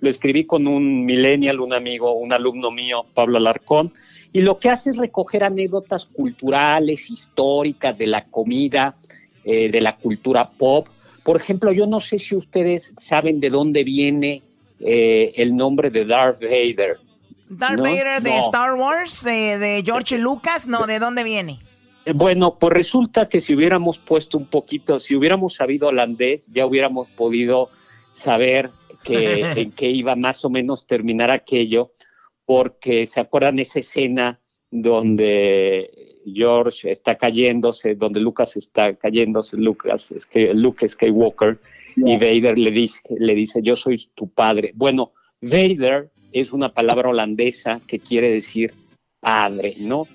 lo 0.02 0.10
escribí 0.10 0.46
con 0.46 0.68
un 0.68 1.06
millennial, 1.06 1.60
un 1.60 1.74
amigo, 1.74 2.14
un 2.14 2.34
alumno 2.34 2.72
mío, 2.72 3.06
Pablo 3.14 3.38
Alarcón, 3.38 3.94
y 4.34 4.42
lo 4.42 4.60
que 4.60 4.70
hace 4.70 4.90
es 4.90 4.98
recoger 4.98 5.44
anécdotas 5.44 6.06
culturales, 6.06 7.10
históricas, 7.10 7.98
de 7.98 8.08
la 8.08 8.26
comida, 8.26 8.96
eh, 9.44 9.70
de 9.72 9.82
la 9.82 9.96
cultura 9.96 10.50
pop. 10.50 10.88
Por 11.24 11.38
ejemplo, 11.38 11.72
yo 11.72 11.86
no 11.86 12.00
sé 12.00 12.18
si 12.20 12.36
ustedes 12.36 12.94
saben 12.98 13.40
de 13.40 13.50
dónde 13.50 13.84
viene 13.84 14.42
eh, 14.80 15.34
el 15.36 15.56
nombre 15.56 15.90
de 15.90 16.06
Darth 16.06 16.42
Vader. 16.42 16.98
Darth 17.50 17.80
Vader 17.80 18.22
de 18.22 18.38
Star 18.40 18.74
Wars, 18.74 19.24
de 19.24 19.84
George 19.86 20.18
Lucas, 20.18 20.68
no, 20.68 20.88
¿de 20.88 21.00
dónde 21.00 21.24
viene? 21.24 21.60
Eh, 22.06 22.14
bueno, 22.14 22.58
pues 22.60 22.74
resulta 22.74 23.30
que 23.30 23.42
si 23.42 23.54
hubiéramos 23.54 24.00
puesto 24.00 24.38
un 24.38 24.46
poquito, 24.46 25.00
si 25.00 25.16
hubiéramos 25.16 25.56
sabido 25.56 25.90
holandés, 25.90 26.50
ya 26.54 26.66
hubiéramos 26.66 27.08
podido 27.10 27.70
saber 28.14 28.72
que, 29.04 29.42
en 29.62 29.72
qué 29.72 29.90
iba 29.90 30.16
más 30.16 30.44
o 30.46 30.50
menos 30.50 30.86
terminar 30.88 31.32
aquello, 31.32 31.92
porque 32.46 33.08
se 33.08 33.20
acuerdan 33.20 33.60
esa 33.60 33.80
escena 33.80 34.40
donde 34.70 35.92
George 36.26 36.92
está 36.92 37.16
cayéndose, 37.18 37.96
donde 37.96 38.20
Lucas 38.20 38.56
está 38.56 38.96
cayéndose, 38.96 39.58
Lucas, 39.58 40.12
es 40.12 40.26
que 40.26 40.54
Luke 40.54 40.88
Skywalker, 40.88 41.60
y 41.98 42.14
Vader 42.14 42.58
le 42.58 42.72
dice, 42.72 43.02
le 43.20 43.36
dice, 43.36 43.62
yo 43.62 43.76
soy 43.76 43.98
tu 44.16 44.30
padre. 44.30 44.72
Bueno, 44.76 45.12
Vader 45.42 46.10
es 46.32 46.54
una 46.54 46.74
palabra 46.74 47.10
holandesa 47.10 47.82
que 47.86 48.00
quiere 48.00 48.30
decir 48.32 48.74
padre, 49.20 49.76
¿no? 49.78 50.06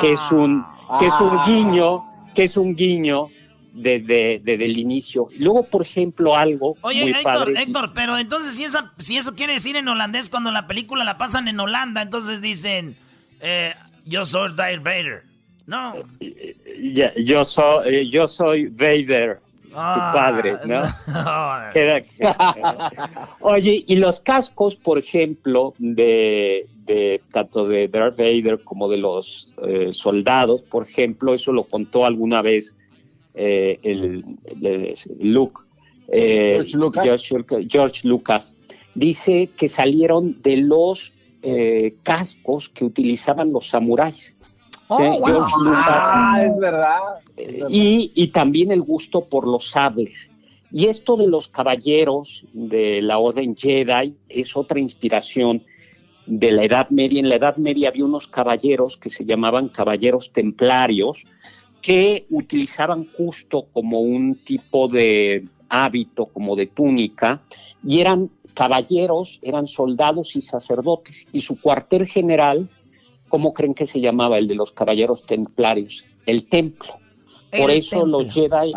Que 0.00 0.12
es 0.12 0.32
un, 0.32 0.64
que 0.98 1.06
es 1.06 1.20
un 1.20 1.30
Ah. 1.30 1.44
guiño, 1.46 2.04
que 2.34 2.44
es 2.44 2.56
un 2.56 2.74
guiño 2.74 3.28
desde, 3.72 4.40
desde 4.42 4.64
el 4.64 4.78
inicio. 4.78 5.28
Luego, 5.38 5.64
por 5.64 5.82
ejemplo, 5.82 6.36
algo 6.36 6.76
Oye, 6.82 7.02
muy 7.02 7.10
Héctor, 7.10 7.24
padre. 7.24 7.54
Héctor, 7.62 7.92
pero 7.94 8.18
entonces 8.18 8.54
si, 8.54 8.64
esa, 8.64 8.92
si 8.98 9.16
eso 9.16 9.34
quiere 9.34 9.52
decir 9.54 9.76
en 9.76 9.88
holandés 9.88 10.28
cuando 10.30 10.50
la 10.50 10.66
película 10.66 11.04
la 11.04 11.18
pasan 11.18 11.48
en 11.48 11.58
Holanda, 11.60 12.02
entonces 12.02 12.40
dicen, 12.40 12.96
eh, 13.40 13.74
yo 14.06 14.24
soy 14.24 14.54
Darth 14.54 14.82
Vader. 14.82 15.22
No. 15.66 15.94
Ya- 16.94 17.14
yo, 17.14 17.44
soy, 17.44 17.94
eh, 17.94 18.08
yo 18.08 18.26
soy 18.26 18.66
Vader, 18.66 19.38
Ah, 19.72 20.10
tu 20.12 20.18
padre, 20.18 20.56
¿no? 20.66 20.82
Queda- 21.72 22.02
Oye, 23.40 23.84
y 23.86 23.96
los 23.96 24.20
cascos, 24.20 24.74
por 24.74 24.98
ejemplo, 24.98 25.74
de, 25.78 26.66
de 26.86 27.20
tanto 27.32 27.68
de 27.68 27.86
Darth 27.86 28.16
Vader 28.16 28.64
como 28.64 28.88
de 28.88 28.96
los 28.96 29.48
eh, 29.66 29.90
soldados, 29.92 30.62
por 30.62 30.82
ejemplo, 30.88 31.34
eso 31.34 31.52
lo 31.52 31.62
contó 31.64 32.04
alguna 32.04 32.42
vez 32.42 32.74
eh, 33.34 33.78
el, 33.82 34.24
el- 34.62 34.94
Luke, 35.20 35.60
eh, 36.08 36.54
George 36.56 36.76
Lucas. 36.76 37.04
George, 37.04 37.34
Lucas- 37.38 37.66
George 37.68 38.08
Lucas. 38.08 38.56
Dice 38.94 39.50
que 39.56 39.68
salieron 39.68 40.40
de 40.42 40.56
los 40.58 41.12
eh, 41.42 41.94
cascos 42.02 42.68
que 42.68 42.84
utilizaban 42.84 43.52
los 43.52 43.68
samuráis. 43.68 44.36
Oh, 44.88 44.98
Sí, 44.98 45.04
wow. 45.04 45.24
George 45.24 45.54
Lucas. 45.62 45.84
Ah, 45.88 46.44
es 46.44 46.58
verdad. 46.58 46.98
Y, 47.68 48.10
y 48.14 48.28
también 48.28 48.72
el 48.72 48.82
gusto 48.82 49.24
por 49.24 49.46
los 49.46 49.70
sables. 49.70 50.30
Y 50.72 50.86
esto 50.86 51.16
de 51.16 51.26
los 51.28 51.48
caballeros 51.48 52.44
de 52.52 53.00
la 53.02 53.18
Orden 53.18 53.56
Jedi 53.56 54.14
es 54.28 54.56
otra 54.56 54.78
inspiración 54.80 55.62
de 56.26 56.50
la 56.52 56.64
Edad 56.64 56.90
Media. 56.90 57.18
En 57.20 57.28
la 57.28 57.36
Edad 57.36 57.56
Media 57.56 57.88
había 57.88 58.04
unos 58.04 58.28
caballeros 58.28 58.96
que 58.96 59.10
se 59.10 59.24
llamaban 59.24 59.68
caballeros 59.68 60.32
templarios 60.32 61.24
que 61.80 62.26
utilizaban 62.30 63.06
justo 63.16 63.66
como 63.72 64.00
un 64.00 64.36
tipo 64.44 64.88
de 64.88 65.46
hábito, 65.68 66.26
como 66.26 66.56
de 66.56 66.66
túnica, 66.66 67.40
y 67.84 68.00
eran 68.00 68.30
caballeros, 68.54 69.38
eran 69.42 69.66
soldados 69.66 70.36
y 70.36 70.42
sacerdotes. 70.42 71.28
Y 71.32 71.40
su 71.40 71.60
cuartel 71.60 72.06
general, 72.06 72.68
¿cómo 73.28 73.54
creen 73.54 73.74
que 73.74 73.86
se 73.86 74.00
llamaba 74.00 74.38
el 74.38 74.48
de 74.48 74.54
los 74.54 74.72
caballeros 74.72 75.24
templarios? 75.24 76.04
El 76.26 76.48
templo. 76.48 76.94
Por 77.50 77.70
El 77.70 77.78
eso 77.78 78.04
los 78.06 78.32
Jedi. 78.32 78.72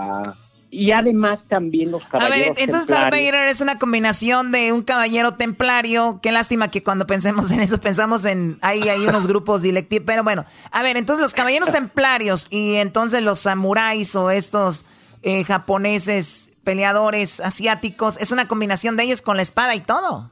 Y 0.74 0.92
además 0.92 1.46
también 1.48 1.92
los 1.92 2.04
A 2.06 2.10
caballeros 2.10 2.56
ver, 2.56 2.64
entonces 2.64 2.88
Darth 2.88 3.14
es 3.14 3.62
una 3.62 3.78
combinación 3.78 4.52
de 4.52 4.72
un 4.72 4.82
caballero 4.82 5.36
templario. 5.36 6.20
Qué 6.22 6.32
lástima 6.32 6.72
que 6.72 6.82
cuando 6.82 7.06
pensemos 7.06 7.52
en 7.52 7.60
eso 7.60 7.80
pensamos 7.80 8.26
en 8.26 8.58
ahí 8.62 8.90
hay 8.90 9.06
unos 9.06 9.28
grupos 9.28 9.62
directivos. 9.62 10.06
Pero 10.08 10.24
bueno, 10.24 10.46
a 10.72 10.82
ver, 10.82 10.98
entonces 10.98 11.22
los 11.22 11.34
caballeros 11.36 11.72
templarios 11.72 12.48
y 12.50 12.76
entonces 12.76 13.22
los 13.22 13.38
samuráis 13.40 14.16
o 14.16 14.32
estos 14.32 14.86
eh, 15.22 15.44
japoneses 15.44 16.50
peleadores 16.64 17.40
asiáticos 17.40 18.18
es 18.20 18.32
una 18.32 18.48
combinación 18.48 18.98
de 18.98 19.04
ellos 19.04 19.22
con 19.22 19.38
la 19.38 19.44
espada 19.44 19.76
y 19.76 19.82
todo. 19.82 20.32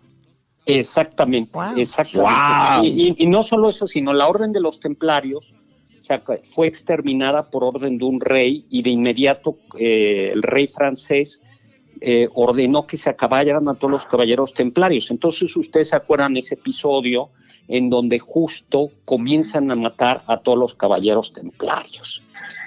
Exactamente, 0.65 1.59
exactamente. 1.77 2.31
Wow. 2.31 2.83
Y, 2.83 3.09
y- 3.09 3.15
y 3.17 3.27
no 3.27 3.43
solo 3.43 3.69
eso, 3.69 3.87
sino 3.87 4.13
la 4.13 4.27
orden 4.27 4.53
de 4.53 4.59
los 4.61 4.79
templarios 4.79 5.53
fue 6.43 6.67
exterminada 6.67 7.49
por 7.49 7.63
orden 7.63 7.97
de 7.97 8.05
un 8.05 8.19
rey 8.19 8.65
y 8.69 8.81
de 8.81 8.89
inmediato 8.89 9.57
eh, 9.77 10.31
el 10.33 10.41
rey 10.43 10.67
francés 10.67 11.41
eh, 11.99 12.27
ordenó 12.33 12.87
que 12.87 12.97
se 12.97 13.09
acabaran 13.09 13.69
a 13.69 13.75
todos 13.75 13.91
los 13.91 14.05
caballeros 14.05 14.53
templarios. 14.53 15.11
Entonces 15.11 15.55
ustedes 15.55 15.89
se 15.89 15.95
acuerdan 15.95 16.35
ese 16.35 16.55
episodio 16.55 17.29
en 17.67 17.89
donde 17.89 18.17
justo 18.17 18.89
comienzan 19.05 19.69
a 19.69 19.75
matar 19.75 20.23
a 20.27 20.37
todos 20.37 20.57
los 20.57 20.73
caballeros 20.73 21.31
templarios. 21.31 22.23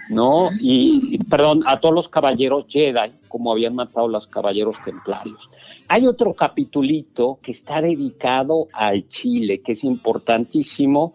¿no? 0.09 0.51
Y, 0.61 1.15
y, 1.15 1.19
perdón, 1.19 1.65
a 1.67 1.81
todos 1.81 1.95
los 1.95 2.09
caballeros 2.09 2.67
Jedi, 2.69 3.13
como 3.27 3.51
habían 3.51 3.75
matado 3.75 4.07
a 4.07 4.11
los 4.11 4.27
caballeros 4.27 4.77
templarios. 4.85 5.49
Hay 5.89 6.07
otro 6.07 6.33
capitulito 6.35 7.39
que 7.43 7.51
está 7.53 7.81
dedicado 7.81 8.69
al 8.73 9.09
chile, 9.09 9.61
que 9.63 9.73
es 9.73 9.83
importantísimo, 9.83 11.15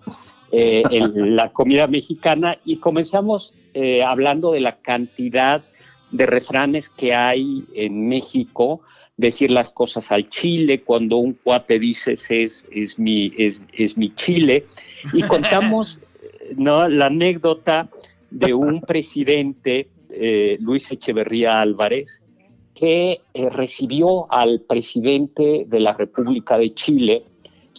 eh, 0.51 0.84
en 0.89 1.35
la 1.35 1.51
comida 1.51 1.88
mexicana, 1.88 2.57
y 2.65 2.77
comenzamos 2.77 3.53
eh, 3.73 4.03
hablando 4.03 4.51
de 4.51 4.59
la 4.61 4.77
cantidad 4.77 5.63
de 6.11 6.26
refranes 6.26 6.89
que 6.89 7.13
hay 7.13 7.65
en 7.76 8.07
México, 8.07 8.81
decir 9.17 9.51
las 9.51 9.69
cosas 9.69 10.11
al 10.11 10.30
chile, 10.30 10.81
cuando 10.81 11.17
un 11.17 11.34
cuate 11.34 11.77
dices 11.77 12.31
es, 12.31 12.67
es, 12.71 12.97
mi, 12.97 13.31
es, 13.38 13.61
es 13.73 13.97
mi 13.97 14.13
chile, 14.15 14.65
y 15.13 15.21
contamos 15.23 15.99
¿no? 16.55 16.88
la 16.88 17.07
anécdota 17.07 17.89
de 18.31 18.53
un 18.53 18.81
presidente, 18.81 19.89
eh, 20.09 20.57
Luis 20.61 20.91
Echeverría 20.91 21.61
Álvarez, 21.61 22.23
que 22.73 23.21
eh, 23.34 23.49
recibió 23.49 24.31
al 24.31 24.61
presidente 24.61 25.65
de 25.67 25.80
la 25.80 25.93
República 25.93 26.57
de 26.57 26.73
Chile, 26.73 27.23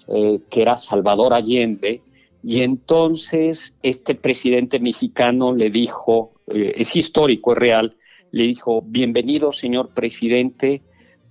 eh, 0.09 0.41
que 0.51 0.63
era 0.63 0.77
Salvador 0.77 1.33
Allende, 1.33 2.03
y 2.43 2.63
entonces 2.63 3.77
este 3.83 4.15
presidente 4.15 4.79
mexicano 4.81 5.55
le 5.55 5.71
dijo, 5.71 6.33
eh, 6.47 6.73
es 6.77 6.97
histórico, 6.97 7.53
es 7.53 7.59
real, 7.59 7.97
le 8.31 8.45
dijo, 8.45 8.83
bienvenido 8.83 9.53
señor 9.53 9.91
presidente, 9.91 10.83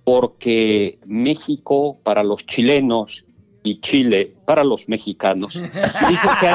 porque 0.04 0.98
México 1.06 1.98
para 2.02 2.22
los 2.22 2.46
chilenos 2.46 3.24
y 3.62 3.80
Chile 3.80 4.34
para 4.46 4.64
los 4.64 4.88
mexicanos. 4.88 5.54
Dicen 5.54 6.30
que, 6.40 6.54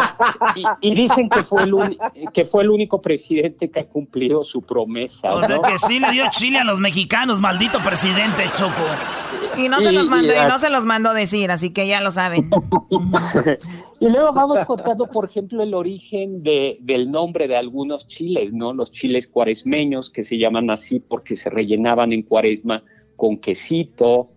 y, 0.56 0.92
y, 0.92 0.96
dicen 0.96 1.30
que 1.30 1.44
fue, 1.44 1.64
el 1.64 1.74
un, 1.74 1.98
que 2.34 2.46
fue 2.46 2.64
el 2.64 2.72
único 2.72 3.02
presidente 3.02 3.70
que 3.70 3.82
ha 3.82 3.86
cumplido 3.86 4.44
su 4.44 4.62
promesa. 4.62 5.34
O 5.34 5.44
sea 5.44 5.60
que 5.60 5.78
sí 5.78 6.00
le 6.00 6.12
dio 6.12 6.26
Chile 6.32 6.60
a 6.60 6.64
los 6.64 6.80
mexicanos, 6.80 7.40
maldito 7.40 7.80
presidente 7.80 8.44
Choco. 8.58 8.74
Y 9.58 9.70
no 9.70 9.80
se 9.80 9.92
los 9.92 10.10
mandó, 10.10 10.34
y 10.34 10.48
no 10.48 10.58
se 10.58 10.70
los 10.70 10.86
mandó 10.86 11.14
decir, 11.14 11.52
así 11.52 11.72
que 11.72 11.88
ya 11.88 12.02
lo 12.02 12.12
saben. 12.12 12.50
y 14.00 14.10
luego 14.10 14.34
vamos 14.34 14.66
contando, 14.66 15.08
por 15.08 15.26
ejemplo, 15.26 15.64
el 15.64 15.74
origen 15.74 16.44
de, 16.44 16.78
del 16.82 17.10
nombre 17.12 17.48
de 17.48 17.56
algunos 17.56 18.08
chiles, 18.08 18.52
¿no? 18.52 18.74
Los 18.74 18.92
chiles 18.92 19.28
cuaresmeños, 19.28 20.10
que 20.10 20.24
se 20.24 20.38
llaman 20.38 20.70
así 20.72 21.00
porque 21.00 21.36
se 21.36 21.50
rellenaban 21.50 22.12
en 22.12 22.24
cuaresma 22.24 22.84
con 23.16 23.38
quesito, 23.38 24.32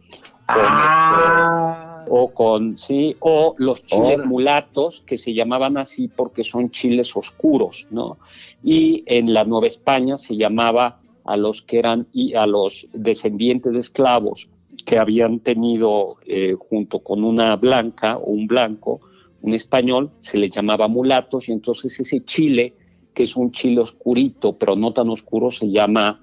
con 0.46 0.56
Ah. 0.60 1.82
este, 1.82 1.87
o 2.08 2.32
con, 2.32 2.76
sí, 2.76 3.16
o 3.20 3.54
los 3.58 3.84
chiles 3.84 4.24
mulatos, 4.24 5.02
que 5.06 5.16
se 5.16 5.34
llamaban 5.34 5.76
así 5.76 6.08
porque 6.08 6.44
son 6.44 6.70
chiles 6.70 7.16
oscuros, 7.16 7.86
¿no? 7.90 8.18
Y 8.62 9.02
en 9.06 9.32
la 9.32 9.44
Nueva 9.44 9.66
España 9.66 10.16
se 10.16 10.36
llamaba 10.36 11.00
a 11.24 11.36
los 11.36 11.62
que 11.62 11.78
eran, 11.78 12.06
y 12.12 12.34
a 12.34 12.46
los 12.46 12.86
descendientes 12.92 13.72
de 13.72 13.80
esclavos 13.80 14.48
que 14.86 14.98
habían 14.98 15.40
tenido 15.40 16.16
eh, 16.26 16.54
junto 16.58 17.00
con 17.00 17.24
una 17.24 17.56
blanca 17.56 18.16
o 18.16 18.30
un 18.30 18.46
blanco, 18.46 19.00
un 19.42 19.54
español, 19.54 20.10
se 20.18 20.38
les 20.38 20.50
llamaba 20.50 20.88
mulatos, 20.88 21.48
y 21.48 21.52
entonces 21.52 22.00
ese 22.00 22.24
chile, 22.24 22.74
que 23.14 23.24
es 23.24 23.36
un 23.36 23.52
chile 23.52 23.80
oscurito, 23.80 24.56
pero 24.56 24.74
no 24.74 24.92
tan 24.92 25.10
oscuro, 25.10 25.50
se 25.50 25.70
llama 25.70 26.22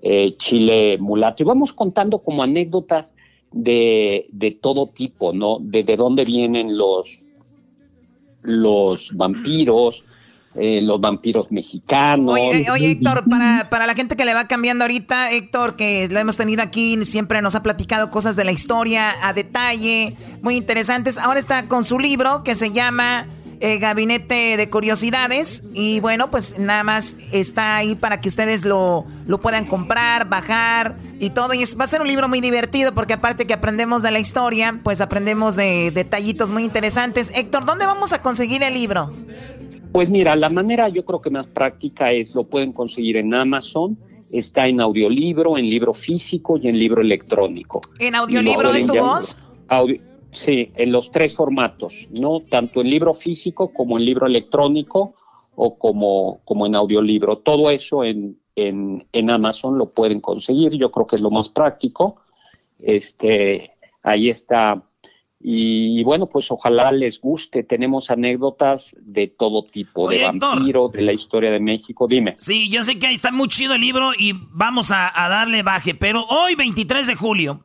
eh, 0.00 0.36
chile 0.36 0.98
mulato. 0.98 1.42
Y 1.42 1.46
vamos 1.46 1.72
contando 1.72 2.20
como 2.20 2.42
anécdotas 2.42 3.14
de, 3.52 4.26
de 4.30 4.50
todo 4.50 4.86
tipo, 4.86 5.32
¿no? 5.32 5.58
De, 5.60 5.82
de 5.82 5.96
dónde 5.96 6.24
vienen 6.24 6.76
los, 6.76 7.08
los 8.42 9.10
vampiros, 9.16 10.04
eh, 10.54 10.80
los 10.82 11.00
vampiros 11.00 11.50
mexicanos. 11.50 12.34
Oye, 12.34 12.70
oye 12.70 12.90
Héctor, 12.92 13.24
para, 13.28 13.68
para 13.70 13.86
la 13.86 13.94
gente 13.94 14.16
que 14.16 14.24
le 14.24 14.34
va 14.34 14.46
cambiando 14.46 14.84
ahorita, 14.84 15.30
Héctor, 15.30 15.76
que 15.76 16.08
lo 16.08 16.18
hemos 16.18 16.36
tenido 16.36 16.62
aquí, 16.62 17.04
siempre 17.04 17.42
nos 17.42 17.54
ha 17.54 17.62
platicado 17.62 18.10
cosas 18.10 18.36
de 18.36 18.44
la 18.44 18.52
historia 18.52 19.14
a 19.22 19.32
detalle, 19.32 20.16
muy 20.42 20.56
interesantes. 20.56 21.18
Ahora 21.18 21.40
está 21.40 21.66
con 21.66 21.84
su 21.84 21.98
libro 21.98 22.42
que 22.42 22.54
se 22.54 22.72
llama 22.72 23.26
eh, 23.60 23.78
Gabinete 23.78 24.56
de 24.56 24.70
Curiosidades. 24.70 25.64
Y 25.72 26.00
bueno, 26.00 26.30
pues 26.30 26.58
nada 26.58 26.84
más 26.84 27.16
está 27.32 27.76
ahí 27.76 27.94
para 27.94 28.20
que 28.20 28.28
ustedes 28.28 28.64
lo, 28.64 29.04
lo 29.26 29.40
puedan 29.40 29.66
comprar, 29.66 30.28
bajar 30.28 30.96
y 31.18 31.30
todo. 31.30 31.54
Y 31.54 31.62
es, 31.62 31.78
va 31.78 31.84
a 31.84 31.86
ser 31.86 32.00
un 32.00 32.08
libro 32.08 32.28
muy 32.28 32.40
divertido 32.40 32.92
porque 32.92 33.14
aparte 33.14 33.46
que 33.46 33.54
aprendemos 33.54 34.02
de 34.02 34.10
la 34.10 34.18
historia, 34.18 34.80
pues 34.82 35.00
aprendemos 35.00 35.56
de 35.56 35.90
detallitos 35.90 36.50
muy 36.50 36.64
interesantes. 36.64 37.32
Héctor, 37.36 37.64
¿dónde 37.64 37.86
vamos 37.86 38.12
a 38.12 38.22
conseguir 38.22 38.62
el 38.62 38.74
libro? 38.74 39.12
Pues 39.92 40.10
mira, 40.10 40.36
la 40.36 40.50
manera 40.50 40.88
yo 40.88 41.04
creo 41.04 41.20
que 41.22 41.30
más 41.30 41.46
práctica 41.46 42.12
es 42.12 42.34
lo 42.34 42.44
pueden 42.44 42.72
conseguir 42.72 43.16
en 43.16 43.32
Amazon, 43.32 43.96
está 44.30 44.66
en 44.66 44.80
audiolibro, 44.80 45.56
en 45.56 45.70
libro 45.70 45.94
físico 45.94 46.58
y 46.58 46.68
en 46.68 46.78
libro 46.78 47.00
electrónico. 47.00 47.80
¿En 47.98 48.14
audiolibro 48.14 48.74
es 48.74 48.86
tu 48.86 48.94
voz? 48.94 49.36
Audio, 49.68 49.98
Sí, 50.36 50.70
en 50.76 50.92
los 50.92 51.10
tres 51.10 51.34
formatos, 51.34 52.08
¿no? 52.10 52.40
Tanto 52.40 52.82
en 52.82 52.90
libro 52.90 53.14
físico 53.14 53.72
como 53.72 53.96
en 53.96 54.04
libro 54.04 54.26
electrónico 54.26 55.12
o 55.54 55.78
como, 55.78 56.40
como 56.44 56.66
en 56.66 56.74
audiolibro. 56.74 57.38
Todo 57.38 57.70
eso 57.70 58.04
en, 58.04 58.38
en, 58.54 59.06
en 59.12 59.30
Amazon 59.30 59.78
lo 59.78 59.88
pueden 59.94 60.20
conseguir, 60.20 60.74
yo 60.74 60.90
creo 60.90 61.06
que 61.06 61.16
es 61.16 61.22
lo 61.22 61.30
más 61.30 61.48
práctico. 61.48 62.20
Este, 62.78 63.70
ahí 64.02 64.28
está. 64.28 64.82
Y, 65.40 66.04
bueno, 66.04 66.28
pues 66.28 66.50
ojalá 66.50 66.92
les 66.92 67.18
guste. 67.18 67.62
Tenemos 67.62 68.10
anécdotas 68.10 68.94
de 69.00 69.28
todo 69.28 69.64
tipo, 69.64 70.02
Oye, 70.02 70.18
de 70.18 70.24
Héctor. 70.26 70.56
vampiro, 70.56 70.88
de 70.88 71.00
la 71.00 71.12
historia 71.14 71.50
de 71.50 71.60
México. 71.60 72.06
Dime. 72.06 72.34
Sí, 72.36 72.68
yo 72.68 72.82
sé 72.82 72.98
que 72.98 73.10
está 73.10 73.32
muy 73.32 73.48
chido 73.48 73.72
el 73.72 73.80
libro 73.80 74.10
y 74.18 74.32
vamos 74.50 74.90
a, 74.90 75.10
a 75.24 75.30
darle 75.30 75.62
baje, 75.62 75.94
pero 75.94 76.24
hoy, 76.28 76.56
23 76.56 77.06
de 77.06 77.14
julio, 77.14 77.64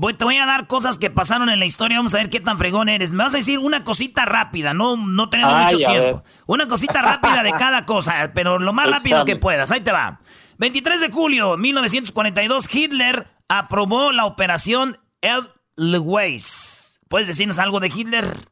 voy, 0.00 0.14
te 0.14 0.24
voy 0.24 0.38
a 0.38 0.46
dar 0.46 0.66
cosas 0.66 0.96
que 0.96 1.10
pasaron 1.10 1.50
en 1.50 1.58
la 1.60 1.66
historia. 1.66 1.98
Vamos 1.98 2.14
a 2.14 2.18
ver 2.18 2.30
qué 2.30 2.40
tan 2.40 2.56
fregón 2.56 2.88
eres. 2.88 3.12
Me 3.12 3.22
vas 3.22 3.34
a 3.34 3.36
decir 3.36 3.58
una 3.58 3.84
cosita 3.84 4.24
rápida, 4.24 4.72
no, 4.72 4.96
no 4.96 5.28
tenemos 5.28 5.52
Ay, 5.54 5.64
mucho 5.64 5.76
tiempo. 5.76 6.22
ver. 6.22 6.32
Una 6.46 6.66
cosita 6.66 7.02
rápida 7.02 7.42
de 7.42 7.52
cada 7.52 7.84
cosa, 7.84 8.30
pero 8.34 8.58
lo 8.58 8.72
más 8.72 8.88
rápido 8.88 9.26
que 9.26 9.36
puedas. 9.36 9.70
Ahí 9.70 9.80
te 9.80 9.92
va. 9.92 10.20
23 10.56 11.02
de 11.02 11.10
julio 11.10 11.56
1942, 11.58 12.74
Hitler 12.74 13.26
aprobó 13.48 14.10
la 14.12 14.24
operación 14.24 14.98
Edelweiss. 15.20 17.00
¿Puedes 17.08 17.28
decirnos 17.28 17.58
algo 17.58 17.78
de 17.78 17.88
Hitler? 17.88 18.48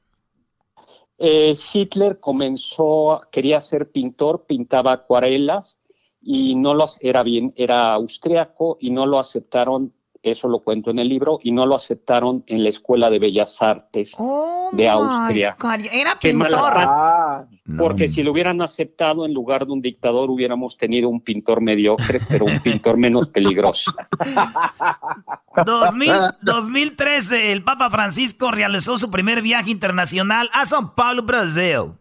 Eh, 1.19 1.57
Hitler 1.73 2.21
comenzó, 2.21 3.23
quería 3.33 3.61
ser 3.61 3.91
pintor, 3.91 4.45
pintaba 4.47 4.93
acuarelas 4.93 5.79
y 6.21 6.55
no 6.57 6.75
los 6.75 6.99
era 7.01 7.23
bien, 7.23 7.55
era 7.57 7.95
austriaco 7.95 8.77
y 8.81 8.91
no 8.91 9.07
lo 9.07 9.19
aceptaron, 9.19 9.95
eso 10.23 10.49
lo 10.49 10.61
cuento 10.61 10.91
en 10.91 10.99
el 10.99 11.09
libro, 11.09 11.39
y 11.43 11.53
no 11.53 11.67
lo 11.67 11.75
aceptaron 11.75 12.45
en 12.47 12.63
la 12.63 12.69
Escuela 12.71 13.11
de 13.11 13.19
Bellas 13.19 13.61
Artes 13.63 14.17
de 14.73 14.89
Austria. 14.89 15.57
Oh 15.59 15.63
God, 15.63 15.81
Era 15.93 16.19
pintor. 16.19 16.51
pata, 16.51 17.49
porque 17.79 18.09
si 18.09 18.23
lo 18.23 18.33
hubieran 18.33 18.61
aceptado 18.61 19.25
en 19.25 19.33
lugar 19.33 19.67
de 19.67 19.73
un 19.73 19.81
dictador 19.81 20.31
hubiéramos 20.31 20.77
tenido 20.77 21.09
un 21.09 21.21
pintor 21.21 21.61
mediocre, 21.61 22.21
pero 22.29 22.45
un 22.47 22.59
pintor 22.61 22.97
menos 22.97 23.29
peligroso. 23.31 23.93
2000 25.65 26.13
2013, 26.43 27.53
el 27.53 27.63
Papa 27.63 27.91
Francisco 27.91 28.51
realizó 28.51 28.97
su 28.99 29.11
primer 29.11 29.43
viaje 29.43 29.71
internacional 29.71 30.49
a 30.53 30.65
São 30.65 30.95
Paulo, 30.95 31.23
Brasil. 31.23 31.93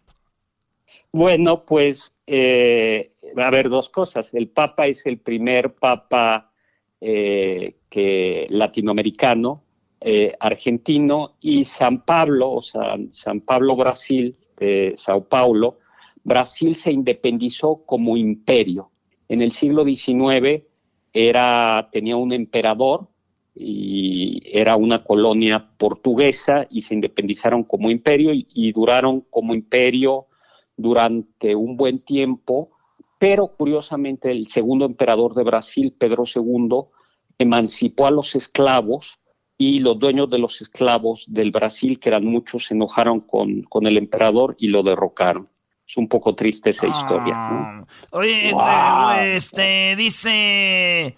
Bueno, 1.11 1.63
pues, 1.65 2.13
eh, 2.27 3.13
a 3.35 3.49
ver, 3.49 3.69
dos 3.69 3.89
cosas. 3.89 4.33
El 4.33 4.49
Papa 4.49 4.87
es 4.87 5.05
el 5.05 5.19
primer 5.19 5.73
Papa 5.73 6.46
eh, 7.01 7.75
que, 7.89 8.47
latinoamericano, 8.49 9.63
eh, 9.99 10.33
argentino, 10.39 11.35
y 11.41 11.63
San 11.63 12.05
Pablo, 12.05 12.51
o 12.51 12.61
San 12.61 13.41
Pablo, 13.45 13.75
Brasil, 13.75 14.35
de 14.57 14.93
Sao 14.95 15.23
Paulo, 15.25 15.79
Brasil 16.23 16.75
se 16.75 16.91
independizó 16.91 17.83
como 17.85 18.17
imperio. 18.17 18.91
En 19.29 19.41
el 19.41 19.51
siglo 19.51 19.85
XIX 19.85 20.63
era, 21.13 21.89
tenía 21.91 22.17
un 22.17 22.33
emperador 22.33 23.07
y 23.55 24.41
era 24.45 24.75
una 24.75 25.03
colonia 25.03 25.69
portuguesa 25.77 26.67
y 26.69 26.81
se 26.81 26.95
independizaron 26.95 27.63
como 27.63 27.89
imperio 27.89 28.31
y 28.33 28.71
duraron 28.71 29.21
como 29.29 29.53
imperio 29.53 30.27
durante 30.75 31.55
un 31.55 31.75
buen 31.75 31.99
tiempo, 31.99 32.76
pero 33.17 33.47
curiosamente 33.47 34.31
el 34.31 34.47
segundo 34.47 34.85
emperador 34.85 35.33
de 35.33 35.43
Brasil, 35.43 35.93
Pedro 35.97 36.23
II, 36.25 36.85
emancipó 37.39 38.07
a 38.07 38.11
los 38.11 38.35
esclavos 38.35 39.19
y 39.57 39.79
los 39.79 39.97
dueños 39.97 40.29
de 40.29 40.37
los 40.37 40.61
esclavos 40.61 41.25
del 41.27 41.51
Brasil, 41.51 41.99
que 41.99 42.09
eran 42.09 42.25
muchos, 42.25 42.65
se 42.65 42.75
enojaron 42.75 43.21
con, 43.21 43.63
con 43.63 43.87
el 43.87 43.97
emperador 43.97 44.55
y 44.59 44.67
lo 44.67 44.83
derrocaron. 44.83 45.49
Es 45.87 45.97
un 45.97 46.07
poco 46.07 46.35
triste 46.35 46.71
esa 46.71 46.87
historia. 46.87 47.35
¿no? 47.49 47.87
Oye, 48.11 48.51
Wow. 48.53 48.61
eh, 49.21 49.35
este, 49.37 49.95
dice 49.95 51.17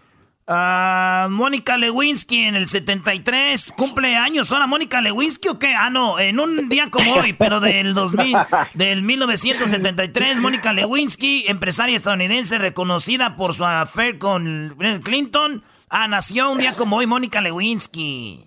ah, 0.49 1.27
Mónica 1.29 1.77
Lewinsky 1.77 2.39
en 2.43 2.55
el 2.55 2.67
73, 2.67 3.71
cumple 3.77 4.15
años. 4.17 4.51
¿Ahora 4.51 4.67
Mónica 4.67 4.99
Lewinsky 4.99 5.47
o 5.47 5.59
qué? 5.59 5.73
Ah, 5.73 5.89
no, 5.89 6.19
en 6.19 6.39
un 6.39 6.67
día 6.67 6.89
como 6.89 7.13
hoy, 7.13 7.33
pero 7.33 7.59
del 7.59 7.93
2000, 7.93 8.35
del 8.73 9.03
1973, 9.03 10.39
Mónica 10.39 10.73
Lewinsky, 10.73 11.45
empresaria 11.47 11.95
estadounidense 11.95 12.57
reconocida 12.57 13.35
por 13.35 13.53
su 13.53 13.63
affair 13.63 14.17
con 14.17 14.75
Clinton. 15.03 15.63
Ah, 15.89 16.07
nació 16.07 16.51
un 16.51 16.57
día 16.59 16.73
como 16.73 16.97
hoy 16.97 17.07
Mónica 17.07 17.39
Lewinsky. 17.41 18.43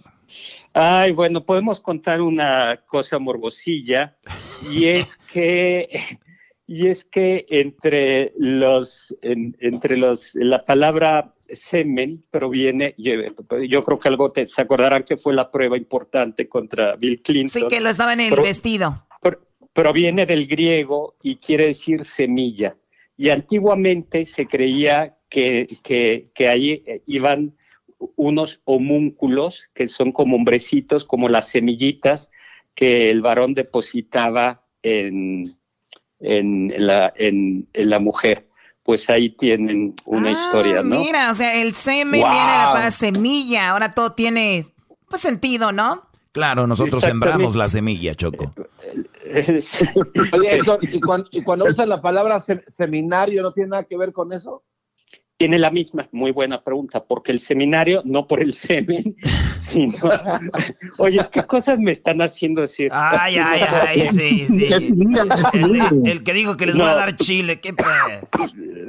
Ay, 0.74 1.12
bueno, 1.12 1.44
podemos 1.44 1.80
contar 1.80 2.20
una 2.22 2.78
cosa 2.86 3.18
morbosilla 3.18 4.16
y 4.70 4.86
es 4.86 5.16
que 5.16 6.18
y 6.66 6.86
es 6.86 7.04
que 7.04 7.44
entre 7.50 8.32
los 8.38 9.14
en- 9.20 9.54
entre 9.60 9.98
los 9.98 10.34
la 10.34 10.64
palabra 10.64 11.34
semen 11.52 12.24
proviene 12.30 12.94
yo, 12.98 13.12
yo 13.68 13.84
creo 13.84 13.98
que 13.98 14.08
algo 14.08 14.30
te, 14.32 14.46
se 14.46 14.62
acordarán 14.62 15.04
que 15.04 15.16
fue 15.16 15.34
la 15.34 15.50
prueba 15.50 15.76
importante 15.76 16.48
contra 16.48 16.96
Bill 16.96 17.22
Clinton. 17.22 17.48
Sí, 17.62 17.66
que 17.68 17.80
lo 17.80 17.88
estaba 17.90 18.12
en 18.12 18.20
el 18.20 18.30
Pro- 18.32 18.42
vestido. 18.42 19.06
pro- 19.20 19.40
proviene 19.72 20.26
del 20.26 20.46
griego 20.46 21.16
y 21.22 21.36
quiere 21.36 21.66
decir 21.66 22.04
semilla. 22.04 22.76
Y 23.16 23.28
antiguamente 23.30 24.24
se 24.24 24.46
creía 24.46 25.16
que, 25.28 25.66
que, 25.82 26.30
que 26.34 26.48
ahí 26.48 26.82
eh, 26.86 27.02
iban 27.06 27.54
unos 28.16 28.60
homúnculos, 28.64 29.70
que 29.74 29.86
son 29.88 30.12
como 30.12 30.36
hombrecitos, 30.36 31.04
como 31.04 31.28
las 31.28 31.48
semillitas 31.48 32.30
que 32.74 33.10
el 33.10 33.20
varón 33.22 33.54
depositaba 33.54 34.64
en, 34.82 35.44
en, 36.20 36.72
la, 36.86 37.12
en, 37.16 37.68
en 37.72 37.90
la 37.90 37.98
mujer. 37.98 38.48
Pues 38.84 39.08
ahí 39.10 39.30
tienen 39.30 39.94
una 40.06 40.30
historia, 40.32 40.82
¿no? 40.82 40.96
Ah, 40.96 40.98
Mira, 40.98 41.30
o 41.30 41.34
sea, 41.34 41.54
el 41.62 41.72
semen 41.74 42.20
Wow. 42.20 42.30
viene 42.30 42.50
de 42.52 42.58
la 42.58 42.64
palabra 42.64 42.90
semilla. 42.90 43.70
Ahora 43.70 43.94
todo 43.94 44.12
tiene 44.12 44.64
pues 45.08 45.20
sentido, 45.22 45.70
¿no? 45.72 46.02
Claro, 46.32 46.66
nosotros 46.66 47.02
sembramos 47.02 47.54
la 47.54 47.68
semilla, 47.68 48.14
Choco. 48.14 48.54
Oye, 50.32 50.56
Héctor, 50.56 50.78
¿y 50.82 51.00
cuando, 51.00 51.28
y 51.30 51.42
cuando 51.42 51.66
usan 51.66 51.88
la 51.88 52.00
palabra 52.00 52.40
se- 52.40 52.64
seminario, 52.70 53.42
¿no 53.42 53.52
tiene 53.52 53.70
nada 53.70 53.84
que 53.84 53.96
ver 53.96 54.12
con 54.12 54.32
eso? 54.32 54.62
Tiene 55.36 55.58
la 55.58 55.70
misma, 55.70 56.08
muy 56.12 56.30
buena 56.30 56.62
pregunta, 56.62 57.02
porque 57.02 57.32
el 57.32 57.40
seminario, 57.40 58.02
no 58.04 58.28
por 58.28 58.40
el 58.40 58.52
semen, 58.52 59.16
sino... 59.58 59.96
Oye, 60.98 61.20
¿qué 61.32 61.42
cosas 61.44 61.78
me 61.78 61.90
están 61.90 62.22
haciendo 62.22 62.60
decir? 62.60 62.90
Ay, 62.92 63.36
ay, 63.38 63.60
ay, 63.88 64.08
sí, 64.12 64.46
sí. 64.46 64.66
El, 65.52 66.06
el 66.06 66.22
que 66.22 66.32
dijo 66.32 66.56
que 66.56 66.66
les 66.66 66.78
va 66.78 66.92
a 66.92 66.96
dar 66.96 67.16
chile, 67.16 67.60
qué. 67.60 67.74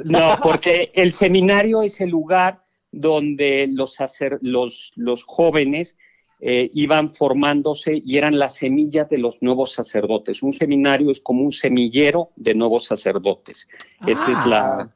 No, 0.06 0.38
porque 0.44 0.92
el 0.94 1.12
seminario 1.12 1.82
es 1.82 2.02
el 2.02 2.10
lugar 2.10 2.64
donde 2.92 3.68
los, 3.72 3.96
sacer- 4.00 4.38
los, 4.42 4.92
los 4.96 5.24
jóvenes 5.24 5.98
eh, 6.40 6.70
iban 6.74 7.10
formándose 7.10 8.00
y 8.06 8.18
eran 8.18 8.38
las 8.38 8.56
semillas 8.56 9.10
de 9.10 9.18
los 9.18 9.42
nuevos 9.42 9.72
sacerdotes. 9.72 10.44
Un 10.44 10.54
seminario 10.54 11.10
es 11.10 11.20
como 11.20 11.42
un 11.44 11.52
semillero 11.52 12.30
de 12.36 12.54
nuevos 12.54 12.86
sacerdotes. 12.86 13.68
Esa 14.06 14.32
es 14.32 14.46
la, 14.46 14.90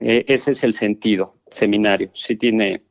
eh, 0.00 0.24
ese 0.28 0.52
es 0.52 0.64
el 0.64 0.72
sentido, 0.72 1.36
seminario. 1.50 2.10
Sí 2.14 2.36
tiene 2.36 2.82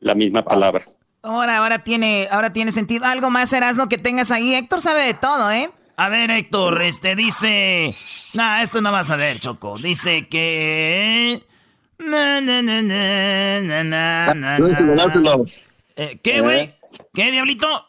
la 0.00 0.14
misma 0.14 0.44
palabra. 0.44 0.84
Ahora, 1.22 1.58
ahora 1.58 1.78
tiene, 1.78 2.26
ahora 2.30 2.52
tiene 2.52 2.72
sentido. 2.72 3.04
Algo 3.04 3.30
más, 3.30 3.52
Erasmo, 3.52 3.88
que 3.88 3.98
tengas 3.98 4.30
ahí. 4.30 4.54
Héctor 4.54 4.80
sabe 4.80 5.04
de 5.06 5.14
todo, 5.14 5.50
¿eh? 5.50 5.70
A 5.96 6.08
ver, 6.08 6.30
Héctor, 6.30 6.82
este 6.82 7.14
dice. 7.14 7.94
Nah, 8.34 8.62
esto 8.62 8.80
no 8.80 8.90
vas 8.90 9.10
a 9.10 9.16
ver, 9.16 9.38
Choco. 9.38 9.78
Dice 9.78 10.26
que. 10.28 11.44
Na, 11.98 12.40
na, 12.40 12.62
na, 12.62 12.82
na, 12.82 13.60
na, 13.62 13.84
na, 13.84 14.34
na, 14.34 14.58
Dáselo, 14.58 14.94
na. 14.96 15.06
dáselo. 15.06 15.44
Eh, 15.94 16.18
¿Qué, 16.22 16.40
güey? 16.40 16.74
¿Qué, 17.14 17.30
diablito? 17.30 17.86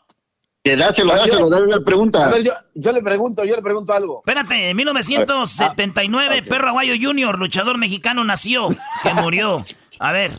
Que 0.64 0.78
dáselo, 0.78 1.14
dáselo, 1.14 1.50
dale 1.50 1.66
una 1.66 1.84
pregunta. 1.84 2.26
A 2.26 2.30
ver, 2.30 2.44
yo, 2.44 2.54
yo 2.74 2.92
le 2.94 3.02
pregunto, 3.02 3.44
yo 3.44 3.56
le 3.56 3.62
pregunto 3.62 3.92
algo. 3.94 4.24
Espérate, 4.26 4.70
en 4.70 4.78
1979, 4.78 6.44
Perro 6.44 6.70
Aguayo 6.70 6.94
Jr., 7.00 7.38
luchador 7.38 7.78
mexicano, 7.78 8.24
nació, 8.24 8.70
que 9.04 9.14
murió. 9.14 9.66
A 10.00 10.12
ver, 10.14 10.32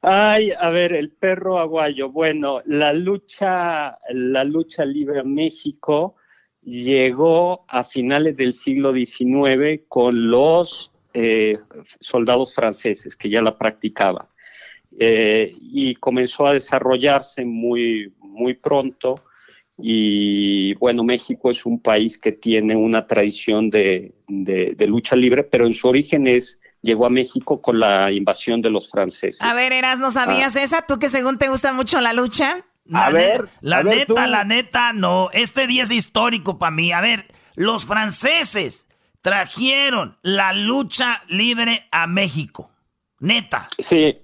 Ay, 0.00 0.52
a 0.52 0.70
ver, 0.70 0.92
el 0.92 1.10
perro 1.10 1.58
aguayo. 1.58 2.10
Bueno, 2.10 2.60
la 2.66 2.92
lucha, 2.92 3.98
la 4.10 4.44
lucha 4.44 4.84
libre 4.84 5.20
en 5.20 5.34
México 5.34 6.14
llegó 6.62 7.64
a 7.68 7.82
finales 7.82 8.36
del 8.36 8.52
siglo 8.52 8.92
XIX 8.92 9.82
con 9.88 10.30
los 10.30 10.92
eh, 11.14 11.58
soldados 11.98 12.54
franceses 12.54 13.16
que 13.16 13.28
ya 13.28 13.42
la 13.42 13.58
practicaban. 13.58 14.26
Eh, 15.00 15.52
y 15.60 15.94
comenzó 15.96 16.46
a 16.46 16.54
desarrollarse 16.54 17.44
muy, 17.44 18.14
muy 18.38 18.54
pronto. 18.54 19.22
Y 19.80 20.74
bueno, 20.74 21.04
México 21.04 21.50
es 21.50 21.64
un 21.64 21.80
país 21.80 22.18
que 22.18 22.32
tiene 22.32 22.74
una 22.74 23.06
tradición 23.06 23.70
de, 23.70 24.12
de- 24.26 24.74
de 24.76 24.86
lucha 24.86 25.14
libre, 25.14 25.44
pero 25.44 25.66
en 25.66 25.74
su 25.74 25.86
origen 25.88 26.26
es, 26.26 26.60
llegó 26.82 27.06
a 27.06 27.10
México 27.10 27.62
con 27.62 27.78
la 27.78 28.10
invasión 28.10 28.60
de 28.60 28.70
los 28.70 28.90
franceses. 28.90 29.40
A 29.42 29.54
ver, 29.54 29.72
Erasmo, 29.72 30.10
¿sabías 30.10 30.56
Ah. 30.56 30.62
esa? 30.62 30.82
¿Tú 30.82 30.98
que 30.98 31.08
según 31.08 31.38
te 31.38 31.48
gusta 31.48 31.72
mucho 31.72 32.00
la 32.00 32.12
lucha? 32.12 32.64
La 32.84 33.06
A 33.06 33.10
ver, 33.10 33.48
la 33.60 33.78
a 33.78 33.82
ver, 33.82 33.96
neta, 33.98 34.06
tú. 34.24 34.30
la 34.30 34.44
neta, 34.44 34.92
no. 34.94 35.28
Este 35.32 35.66
día 35.66 35.82
es 35.84 35.90
histórico 35.92 36.58
para 36.58 36.70
mí. 36.72 36.90
A 36.90 37.00
ver, 37.00 37.26
los 37.54 37.86
franceses 37.86 38.88
trajeron 39.20 40.16
la 40.22 40.52
lucha 40.54 41.22
libre 41.28 41.86
a 41.92 42.06
México. 42.06 42.72
Neta. 43.20 43.68
Sí, 43.78 44.16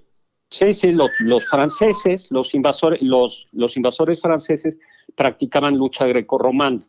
sí, 0.49 0.73
sí, 0.73 0.91
lo- 0.91 1.09
los 1.19 1.45
franceses, 1.47 2.27
los 2.29 2.53
invasores, 2.55 3.01
los, 3.01 3.47
los 3.51 3.75
invasores 3.77 4.21
franceses 4.21 4.79
practicaban 5.15 5.77
lucha 5.77 6.05
grecorromana 6.07 6.79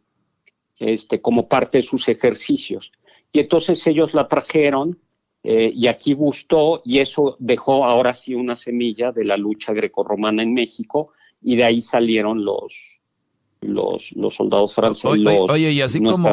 este, 0.78 1.20
como 1.20 1.49
parte 1.49 1.78
de 1.78 1.83
sus 1.83 2.09
ejercicios. 2.09 2.93
Y 3.33 3.41
entonces 3.41 3.87
ellos 3.87 4.15
la 4.15 4.28
trajeron 4.28 4.99
eh, 5.43 5.70
y 5.74 5.87
aquí 5.87 6.12
gustó 6.15 6.81
y 6.85 6.99
eso 6.99 7.37
dejó 7.39 7.85
ahora 7.85 8.12
sí 8.15 8.35
una 8.35 8.57
semilla 8.57 9.12
de 9.12 9.24
la 9.24 9.37
lucha 9.37 9.73
grecorromana 9.73 10.43
en 10.43 10.55
México 10.55 11.12
y 11.43 11.57
de 11.57 11.65
ahí 11.65 11.81
salieron 11.83 12.45
los, 12.45 12.74
los, 13.61 14.12
los 14.12 14.35
soldados 14.35 14.74
franceses. 14.74 15.11
Oye, 15.11 15.23
los- 15.24 15.51
oye, 15.51 15.73
y 15.73 15.81
así 15.81 15.99
como, 16.12 16.28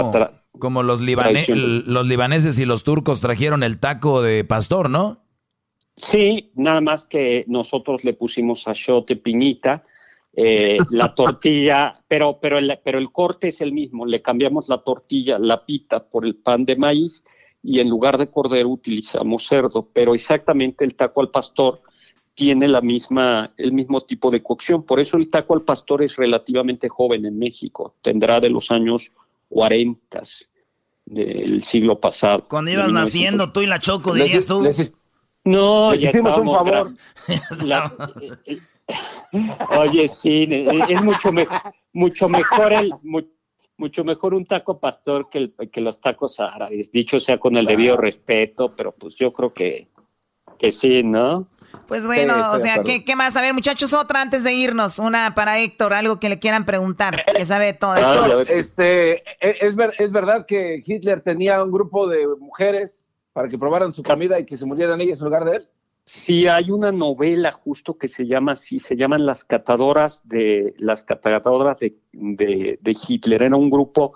como 0.60 0.84
los, 0.84 1.00
los 1.00 2.08
libaneses 2.08 2.60
y 2.60 2.66
los 2.66 2.84
turcos 2.84 3.22
trajeron 3.22 3.64
el 3.64 3.80
taco 3.80 4.22
de 4.22 4.44
pastor, 4.44 4.90
¿no? 4.90 5.23
Sí, 5.95 6.52
nada 6.56 6.82
más 6.82 7.06
que 7.06 7.45
nosotros 7.48 8.03
le 8.03 8.14
pusimos 8.14 8.68
achiote 8.68 9.15
piñita, 9.15 9.84
eh, 10.36 10.78
la 10.90 11.14
tortilla, 11.14 11.95
pero, 12.07 12.40
pero, 12.41 12.57
el, 12.57 12.80
pero 12.84 12.98
el 12.98 13.11
corte 13.11 13.49
es 13.49 13.61
el 13.61 13.72
mismo, 13.72 14.06
le 14.06 14.22
cambiamos 14.22 14.68
la 14.70 14.80
tortilla, 14.80 15.38
la 15.38 15.65
pita, 15.65 16.03
por 16.03 16.26
el 16.26 16.36
pan 16.36 16.65
de 16.65 16.76
maíz 16.76 17.24
y 17.61 17.80
en 17.80 17.90
lugar 17.90 18.18
de 18.18 18.28
cordero 18.30 18.70
utilizamos 18.70 19.45
cerdo, 19.45 19.88
pero 19.94 20.14
exactamente 20.15 20.84
el 20.84 20.95
taco 20.95 21.22
al 21.22 21.30
pastor 21.30 21.82
tiene 22.34 22.68
la 22.68 22.82
misma, 22.82 23.53
el 23.57 23.74
mismo 23.74 24.02
tipo 24.02 24.32
de 24.32 24.41
cocción, 24.41 24.84
por 24.84 24.99
eso 24.99 25.18
el 25.18 25.30
taco 25.30 25.53
al 25.53 25.61
pastor 25.61 26.02
es 26.02 26.15
relativamente 26.15 26.90
joven 26.90 27.26
en 27.28 27.38
México, 27.38 27.94
tendrá 28.02 28.40
de 28.40 28.49
los 28.49 28.72
años 28.72 29.11
40 29.49 30.24
del 31.06 31.61
siglo 31.61 31.99
pasado. 31.99 32.44
Cuando 32.49 32.72
ibas 32.72 32.88
1900. 32.88 32.94
naciendo, 33.14 33.52
tú 33.53 33.61
y 33.61 33.68
la 33.68 33.78
Choco, 33.80 34.15
Les- 34.15 34.24
dirías 34.26 34.45
tú. 34.48 34.64
les- 34.64 34.94
No, 35.45 35.91
Les 35.91 36.02
ya 36.02 36.10
hicimos 36.10 36.38
un 36.38 36.53
favor. 36.53 36.94
la- 37.65 37.91
eh, 38.48 38.60
Oye, 39.80 40.07
sí, 40.07 40.48
eh, 40.49 40.86
es 40.90 41.02
mucho, 41.02 41.32
me- 41.32 41.48
mucho 41.94 42.30
mejor 42.30 42.74
el, 42.74 42.94
mu- 43.03 43.22
mucho 43.78 44.03
mejor 44.03 44.34
un 44.34 44.45
taco 44.45 44.80
pastor 44.80 45.30
que, 45.30 45.38
el- 45.40 45.56
que 45.72 45.82
los 45.82 45.99
tacos 45.99 46.40
árabes, 46.40 46.91
dicho 46.91 47.20
sea 47.20 47.38
con 47.40 47.56
el 47.57 47.65
debido 47.65 47.98
respeto, 47.98 48.76
pero 48.76 48.94
pues 48.94 49.15
yo 49.15 49.34
creo 49.34 49.53
que, 49.53 49.90
que 50.60 50.72
sí, 50.72 51.03
¿no? 51.03 51.48
Pues 51.88 52.06
bueno, 52.06 52.36
Sí, 52.36 52.41
o 52.53 52.60
sea. 52.60 52.84
¿qué, 52.84 53.03
qué 53.03 53.15
más? 53.15 53.36
A 53.36 53.41
ver, 53.41 53.53
muchachos, 53.53 53.94
otra 53.94 54.22
antes 54.22 54.44
de 54.44 54.53
irnos. 54.53 54.99
Una 54.99 55.34
para 55.34 55.57
Héctor, 55.60 55.94
algo 55.94 56.20
que 56.20 56.30
le 56.30 56.38
quieran 56.40 56.65
preguntar, 56.65 57.26
que 57.26 57.45
sabe 57.45 57.74
todo 57.74 57.94
Ah, 57.94 57.99
esto. 58.02 58.22
ves. 58.38 58.49
Este, 58.52 59.11
e- 59.41 59.57
es, 59.61 59.76
ver- 59.76 59.94
es 59.98 60.11
verdad 60.11 60.45
que 60.48 60.82
Hitler 60.86 61.22
tenía 61.22 61.64
un 61.64 61.72
grupo 61.72 62.07
de 62.07 62.28
mujeres 62.40 63.02
para 63.34 63.49
que 63.49 63.57
probaran 63.57 63.91
su 63.93 64.03
comida 64.03 64.39
y 64.39 64.45
que 64.45 64.57
se 64.57 64.65
murieran 64.65 65.01
ellas 65.01 65.19
en 65.19 65.26
lugar 65.26 65.45
de 65.45 65.57
él. 65.57 65.69
Sí, 66.05 66.47
hay 66.47 66.69
una 66.69 66.91
novela 66.91 67.51
justo 67.51 67.97
que 67.97 68.07
se 68.10 68.27
llama 68.27 68.53
así, 68.53 68.77
se 68.80 68.95
llaman 68.97 69.26
las 69.26 69.45
catadoras 69.45 70.27
de 70.27 70.73
las 70.77 71.03
catadoras 71.03 71.80
de, 71.80 71.97
de- 72.11 72.77
de 72.81 72.97
Hitler. 73.07 73.41
Era 73.43 73.55
un 73.55 73.69
grupo 73.69 74.14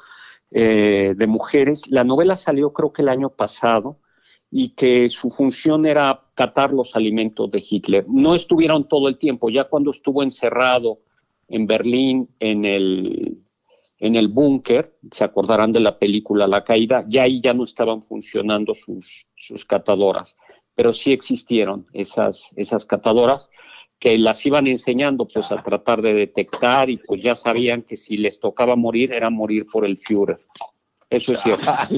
eh, 0.52 1.14
de 1.15 1.27
mujeres. 1.27 1.88
La 1.89 2.03
novela 2.03 2.35
salió 2.35 2.73
creo 2.73 2.91
que 2.91 3.02
el 3.03 3.10
año 3.10 3.30
pasado 3.30 3.99
y 4.52 4.69
que 4.69 5.07
su 5.10 5.30
función 5.30 5.85
era 5.85 6.23
catar 6.35 6.72
los 6.73 6.95
alimentos 6.95 7.49
de 7.52 7.64
Hitler. 7.68 8.06
No 8.10 8.35
estuvieron 8.35 8.88
todo 8.88 9.07
el 9.07 9.18
tiempo, 9.18 9.49
ya 9.49 9.65
cuando 9.65 9.91
estuvo 9.91 10.23
encerrado 10.23 10.99
en 11.48 11.68
Berlín 11.68 12.30
en 12.39 12.65
el 12.65 13.38
en 13.99 14.15
el 14.15 14.28
búnker, 14.28 14.95
se 15.11 15.24
acordarán 15.24 15.72
de 15.72 15.80
la 15.80 15.98
película 15.98 16.48
La 16.48 16.64
Caída, 16.64 17.03
ya 17.07 17.24
ahí 17.24 17.41
ya 17.41 17.53
no 17.53 17.64
estaban 17.64 18.02
funcionando 18.02 18.74
sus, 18.76 19.26
sus 19.36 19.65
catadoras, 19.65 20.36
pero 20.76 20.94
sí 20.94 21.11
existieron 21.14 21.88
esas, 21.94 22.53
esas 22.56 22.86
catadoras 22.86 23.49
que 23.99 24.15
las 24.19 24.45
iban 24.45 24.68
enseñando 24.68 25.28
pues 25.28 25.52
a 25.52 25.64
tratar 25.64 26.03
de 26.03 26.14
detectar 26.14 26.90
y 26.90 26.98
pues 26.98 27.24
ya 27.24 27.34
sabían 27.34 27.82
que 27.82 27.98
si 27.98 28.18
les 28.18 28.40
tocaba 28.40 28.76
morir 28.76 29.11
era 29.11 29.32
morir 29.32 29.65
por 29.72 29.86
el 29.86 29.98
Führer. 29.98 30.38
Eso 31.10 31.34
es 31.34 31.40
cierto. 31.40 31.65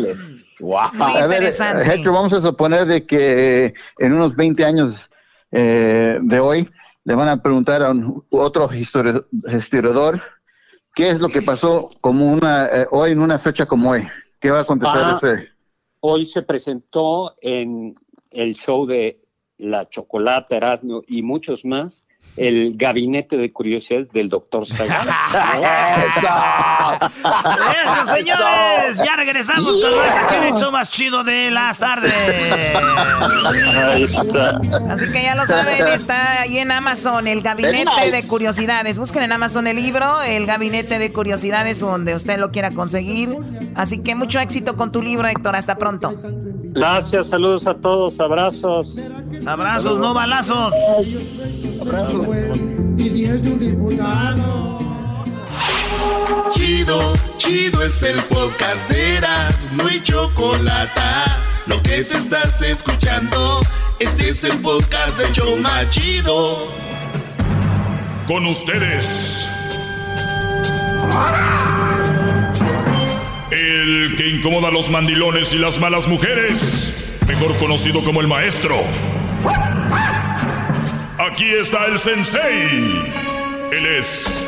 Muy 0.62 0.76
a 0.78 1.28
ver, 1.28 1.38
interesante. 1.42 1.94
Héctor, 1.96 2.14
vamos 2.14 2.32
a 2.34 2.42
suponer 2.42 2.86
de 2.86 3.06
que 3.06 3.74
en 3.98 4.14
unos 4.14 4.36
20 4.36 4.64
años 4.64 5.10
eh, 5.52 6.20
de 6.22 6.40
hoy 6.40 6.70
le 7.04 7.16
van 7.16 7.28
a 7.30 7.42
preguntar 7.42 7.82
a 7.84 7.92
un- 7.92 8.24
otro 8.30 8.70
histori- 8.70 9.26
historiador 9.58 10.22
qué 11.00 11.10
es 11.12 11.20
lo 11.20 11.30
que 11.30 11.42
pasó 11.42 11.90
como 12.02 12.32
una 12.32 12.66
eh, 12.68 12.88
hoy 12.92 13.12
en 13.12 13.22
una 13.22 13.40
fecha 13.40 13.66
como 13.66 13.92
hoy. 13.92 14.06
¿Qué 14.40 14.52
va 14.52 14.62
a 14.62 14.66
contestar 14.66 15.06
Ah, 15.06 15.16
ese? 15.18 15.48
Hoy 16.02 16.26
se 16.26 16.42
presentó 16.42 17.36
en 17.42 17.96
el 18.32 18.54
show 18.54 18.86
de 18.86 19.22
La 19.58 19.88
Chocolata, 19.88 20.58
Erasmo 20.58 21.02
y 21.08 21.22
muchos 21.22 21.64
más 21.66 22.06
el 22.40 22.78
gabinete 22.78 23.36
de 23.36 23.52
curiosidades 23.52 24.10
del 24.14 24.30
doctor 24.30 24.66
Sagan. 24.66 25.08
Eso, 27.84 28.16
señores. 28.16 29.02
Ya 29.06 29.18
regresamos 29.18 29.78
con 29.78 29.98
más 29.98 30.16
aquí 30.16 30.36
en 30.36 30.44
el 30.46 30.54
show 30.54 30.72
más 30.72 30.90
chido 30.90 31.26
de 31.26 31.52
las 31.52 31.80
tardes. 31.80 32.14
Ahí 33.76 34.04
está. 34.04 34.62
Así 34.90 35.12
que 35.12 35.22
ya 35.22 35.36
lo 35.36 35.46
saben, 35.46 35.86
está 35.88 36.42
ahí 36.42 36.60
en 36.60 36.72
Amazon, 36.72 37.28
el 37.28 37.42
Gabinete 37.42 38.10
de 38.10 38.24
Curiosidades. 38.26 38.98
Busquen 38.98 39.24
en 39.24 39.34
Amazon 39.34 39.68
el 39.68 39.76
libro, 39.76 40.22
el 40.22 40.46
Gabinete 40.46 40.98
de 40.98 41.12
Curiosidades, 41.12 41.82
donde 41.82 42.16
usted 42.16 42.40
lo 42.40 42.52
quiera 42.52 42.72
conseguir. 42.72 43.36
Así 43.76 44.02
que 44.02 44.16
mucho 44.16 44.40
éxito 44.40 44.78
con 44.78 44.94
tu 44.94 45.02
libro, 45.02 45.28
Héctor. 45.28 45.58
Hasta 45.58 45.78
pronto. 45.78 46.14
Gracias, 46.72 47.30
saludos 47.30 47.66
a 47.68 47.74
todos, 47.74 48.20
abrazos. 48.20 48.96
Abrazos, 49.46 50.00
no 50.00 50.14
balazos. 50.14 50.74
Y 52.32 53.10
10 53.10 53.44
de 53.44 53.50
un 53.50 53.60
diputado. 53.60 54.80
Chido, 56.54 57.14
chido 57.38 57.82
es 57.82 58.04
el 58.04 58.20
podcast 58.24 58.88
de 58.90 59.18
Eras, 59.18 59.68
no 59.74 59.88
hay 59.88 60.00
chocolate. 60.04 61.02
Lo 61.66 61.82
que 61.82 62.04
te 62.04 62.18
estás 62.18 62.62
escuchando, 62.62 63.62
este 64.00 64.30
es 64.30 64.44
el 64.44 64.60
podcast 64.60 65.18
de 65.18 65.32
Choma 65.32 65.90
Chido. 65.90 66.68
Con 68.28 68.46
ustedes. 68.46 69.50
El 73.50 74.16
que 74.18 74.28
incomoda 74.28 74.68
a 74.68 74.72
los 74.72 74.92
mandilones 74.92 75.52
y 75.54 75.58
las 75.58 75.80
malas 75.80 76.08
mujeres. 76.08 77.18
Mejor 77.28 77.58
conocido 77.58 78.04
como 78.04 78.22
el 78.22 78.28
maestro. 78.28 78.78
Aquí 81.20 81.54
está 81.54 81.86
el 81.86 82.00
sensei. 82.00 83.04
Él 83.72 83.86
es 83.86 84.48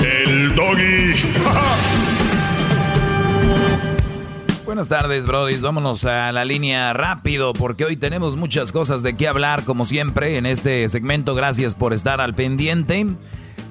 el 0.00 0.54
doggy. 0.54 1.12
Buenas 4.64 4.88
tardes, 4.88 5.26
brodis. 5.26 5.60
Vámonos 5.60 6.06
a 6.06 6.32
la 6.32 6.46
línea 6.46 6.94
rápido 6.94 7.52
porque 7.52 7.84
hoy 7.84 7.98
tenemos 7.98 8.36
muchas 8.36 8.72
cosas 8.72 9.02
de 9.02 9.14
qué 9.14 9.28
hablar, 9.28 9.64
como 9.64 9.84
siempre, 9.84 10.38
en 10.38 10.46
este 10.46 10.88
segmento. 10.88 11.34
Gracias 11.34 11.74
por 11.74 11.92
estar 11.92 12.22
al 12.22 12.34
pendiente. 12.34 13.06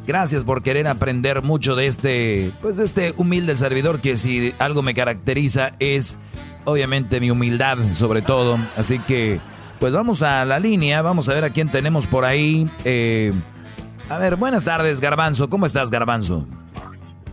Gracias 0.06 0.46
por 0.46 0.62
querer 0.62 0.88
aprender 0.88 1.42
mucho 1.42 1.76
de 1.76 1.88
este, 1.88 2.52
pues 2.62 2.78
de 2.78 2.84
este 2.84 3.14
humilde 3.18 3.56
servidor 3.56 4.02
que 4.02 4.18
si 4.18 4.54
algo 4.60 4.82
me 4.82 4.94
caracteriza 4.94 5.74
es 5.80 6.18
obviamente 6.66 7.20
mi 7.20 7.32
humildad 7.32 7.78
sobre 7.94 8.22
todo. 8.22 8.60
Así 8.76 9.00
que, 9.00 9.40
pues 9.80 9.94
vamos 9.94 10.22
a 10.22 10.46
la 10.46 10.60
línea, 10.60 11.02
vamos 11.02 11.30
a 11.30 11.34
ver 11.34 11.44
a 11.44 11.50
quién 11.50 11.70
tenemos 11.70 12.06
por 12.08 12.26
ahí. 12.26 12.70
Eh, 12.86 13.32
a 14.10 14.18
ver, 14.18 14.36
buenas 14.36 14.64
tardes, 14.64 15.00
Garbanzo. 15.00 15.50
¿Cómo 15.50 15.66
estás, 15.66 15.90
Garbanzo? 15.90 16.46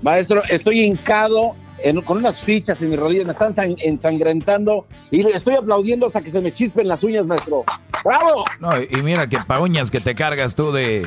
Maestro, 0.03 0.43
estoy 0.49 0.81
hincado 0.81 1.57
en- 1.79 2.01
con 2.03 2.19
unas 2.19 2.41
fichas 2.43 2.81
en 2.83 2.91
mis 2.91 2.99
rodillas, 2.99 3.27
me 3.27 3.33
están 3.33 3.55
san- 3.55 3.77
ensangrentando 3.85 4.87
y 5.11 5.23
le 5.23 5.31
estoy 5.31 5.55
aplaudiendo 5.57 6.07
hasta 6.07 6.21
que 6.23 6.31
se 6.31 6.41
me 6.41 6.53
chispen 6.53 6.87
las 6.87 7.03
uñas, 7.03 7.27
maestro. 7.27 7.65
¡Bravo! 8.05 8.45
No, 8.61 8.71
y 8.81 9.03
mira 9.03 9.27
que 9.29 9.39
pa' 9.39 9.59
uñas 9.61 9.91
que 9.91 10.01
te 10.01 10.15
cargas 10.15 10.55
tú 10.55 10.71
de, 10.71 11.05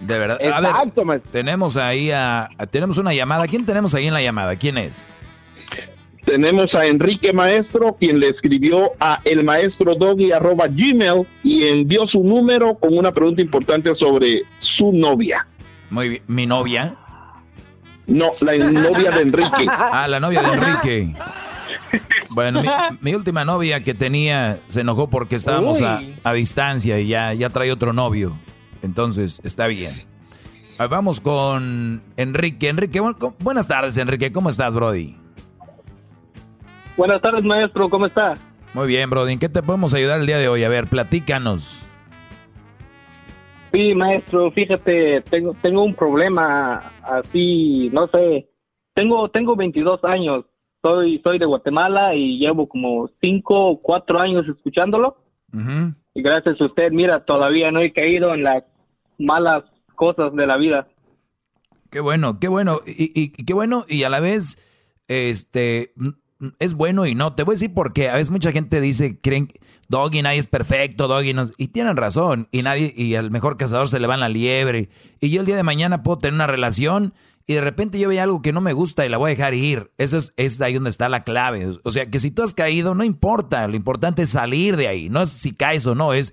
de 0.00 0.18
verdad. 0.18 0.38
A 0.52 0.60
ver, 0.60 0.70
Exacto, 0.70 1.04
maestro. 1.04 1.30
tenemos 1.30 1.76
ahí 1.76 2.10
a, 2.10 2.48
a- 2.58 2.66
tenemos 2.66 2.98
una 2.98 3.14
llamada. 3.14 3.46
¿Quién 3.46 3.64
tenemos 3.64 3.94
ahí 3.94 4.08
en 4.08 4.14
la 4.14 4.22
llamada? 4.22 4.56
¿Quién 4.56 4.76
es? 4.78 5.04
Tenemos 6.32 6.74
a 6.74 6.86
Enrique 6.86 7.30
Maestro, 7.34 7.94
quien 8.00 8.18
le 8.18 8.26
escribió 8.30 8.92
a 9.00 9.20
el 9.26 9.44
maestro 9.44 9.94
arroba 10.34 10.66
gmail 10.66 11.26
y 11.44 11.64
envió 11.64 12.06
su 12.06 12.24
número 12.24 12.74
con 12.76 12.96
una 12.96 13.12
pregunta 13.12 13.42
importante 13.42 13.94
sobre 13.94 14.40
su 14.56 14.92
novia. 14.92 15.46
Muy 15.90 16.08
bien. 16.08 16.22
¿Mi 16.28 16.46
novia? 16.46 16.94
No, 18.06 18.30
la 18.40 18.56
novia 18.56 19.10
de 19.10 19.20
Enrique. 19.20 19.66
Ah, 19.68 20.08
la 20.08 20.20
novia 20.20 20.40
de 20.40 20.48
Enrique. 20.48 21.14
Bueno, 22.30 22.62
mi, 22.62 22.68
mi 23.02 23.14
última 23.14 23.44
novia 23.44 23.84
que 23.84 23.92
tenía 23.92 24.58
se 24.68 24.80
enojó 24.80 25.10
porque 25.10 25.36
estábamos 25.36 25.82
a, 25.82 26.00
distancia 26.32 26.98
y 26.98 27.08
ya, 27.08 27.34
ya 27.34 27.50
trae 27.50 27.70
otro 27.70 27.92
novio. 27.92 28.32
Entonces, 28.82 29.42
está 29.44 29.66
bien. 29.66 29.92
Ah, 30.78 30.86
Vamos 30.86 31.20
con 31.20 32.00
Enrique. 32.16 32.70
Enrique, 32.70 33.02
bu- 33.02 33.18
bu- 33.18 33.34
buenas 33.38 33.68
tardes, 33.68 33.98
Enrique. 33.98 34.32
¿Cómo 34.32 34.48
estás, 34.48 34.74
Brody? 34.74 35.16
Buenas 36.96 37.20
tardes, 37.22 37.44
maestro. 37.44 37.88
¿Cómo 37.88 38.06
está? 38.06 38.34
Muy 38.74 38.86
bien, 38.88 39.10
Brody. 39.10 39.32
¿En 39.32 39.38
qué 39.38 39.48
te 39.48 39.62
podemos 39.62 39.94
ayudar 39.94 40.20
el 40.20 40.26
día 40.26 40.38
de 40.38 40.48
hoy? 40.48 40.64
A 40.64 40.68
ver, 40.68 40.86
platícanos. 40.88 41.88
Sí, 43.72 43.94
maestro. 43.94 44.50
Fíjate, 44.52 45.22
tengo 45.22 45.54
tengo 45.62 45.82
un 45.84 45.94
problema 45.94 46.92
así, 47.02 47.88
no 47.92 48.06
sé. 48.08 48.48
Tengo 48.94 49.30
tengo 49.30 49.56
22 49.56 50.04
años. 50.04 50.44
Soy 50.82 51.20
soy 51.22 51.38
de 51.38 51.46
Guatemala 51.46 52.14
y 52.14 52.38
llevo 52.38 52.68
como 52.68 53.08
5 53.20 53.54
o 53.70 53.80
4 53.80 54.18
años 54.20 54.44
escuchándolo. 54.48 55.16
Y 56.14 56.22
gracias 56.22 56.58
a 56.60 56.64
usted, 56.64 56.90
mira, 56.92 57.24
todavía 57.26 57.70
no 57.70 57.80
he 57.80 57.92
caído 57.92 58.32
en 58.34 58.42
las 58.42 58.64
malas 59.18 59.64
cosas 59.94 60.34
de 60.34 60.46
la 60.46 60.56
vida. 60.56 60.88
Qué 61.90 62.00
bueno, 62.00 62.38
qué 62.40 62.48
bueno. 62.48 62.80
Y, 62.86 63.12
y- 63.14 63.30
qué 63.44 63.52
bueno. 63.52 63.84
Y 63.86 64.02
a 64.04 64.10
la 64.10 64.20
vez, 64.20 64.58
este, 65.08 65.92
es 66.58 66.74
bueno 66.74 67.06
y 67.06 67.14
no. 67.14 67.34
Te 67.34 67.44
voy 67.44 67.54
a 67.54 67.56
decir 67.56 67.74
por 67.74 67.92
qué. 67.92 68.10
A 68.10 68.14
veces 68.14 68.30
mucha 68.30 68.52
gente 68.52 68.80
dice, 68.80 69.18
creen, 69.20 69.52
Doggy, 69.88 70.22
nadie 70.22 70.38
es 70.38 70.46
perfecto, 70.46 71.08
Doggy 71.08 71.34
no 71.34 71.42
es-". 71.42 71.52
Y 71.56 71.68
tienen 71.68 71.96
razón. 71.96 72.48
Y 72.50 72.62
nadie, 72.62 72.92
y 72.96 73.14
al 73.14 73.30
mejor 73.30 73.56
cazador 73.56 73.88
se 73.88 74.00
le 74.00 74.06
va 74.06 74.14
en 74.14 74.20
la 74.20 74.28
liebre. 74.28 74.88
Y 75.20 75.30
yo 75.30 75.40
el 75.40 75.46
día 75.46 75.56
de 75.56 75.62
mañana 75.62 76.02
puedo 76.02 76.18
tener 76.18 76.34
una 76.34 76.46
relación 76.46 77.14
y 77.46 77.54
de 77.54 77.60
repente 77.60 77.98
yo 77.98 78.08
veo 78.08 78.22
algo 78.22 78.42
que 78.42 78.52
no 78.52 78.60
me 78.60 78.72
gusta 78.72 79.04
y 79.04 79.08
la 79.08 79.18
voy 79.18 79.32
a 79.32 79.34
dejar 79.34 79.54
ir. 79.54 79.90
Eso 79.98 80.16
es, 80.16 80.32
es 80.36 80.60
ahí 80.60 80.74
donde 80.74 80.90
está 80.90 81.08
la 81.08 81.24
clave. 81.24 81.68
O 81.84 81.90
sea, 81.90 82.06
que 82.08 82.20
si 82.20 82.30
tú 82.30 82.42
has 82.42 82.54
caído, 82.54 82.94
no 82.94 83.04
importa. 83.04 83.66
Lo 83.68 83.76
importante 83.76 84.22
es 84.22 84.30
salir 84.30 84.76
de 84.76 84.88
ahí. 84.88 85.08
No 85.08 85.22
es 85.22 85.30
si 85.30 85.52
caes 85.52 85.86
o 85.86 85.94
no, 85.94 86.12
es 86.12 86.32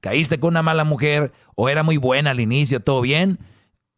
caíste 0.00 0.38
con 0.38 0.48
una 0.48 0.62
mala 0.62 0.84
mujer 0.84 1.32
o 1.54 1.68
era 1.68 1.82
muy 1.82 1.96
buena 1.96 2.30
al 2.30 2.40
inicio, 2.40 2.80
todo 2.80 3.00
bien 3.02 3.38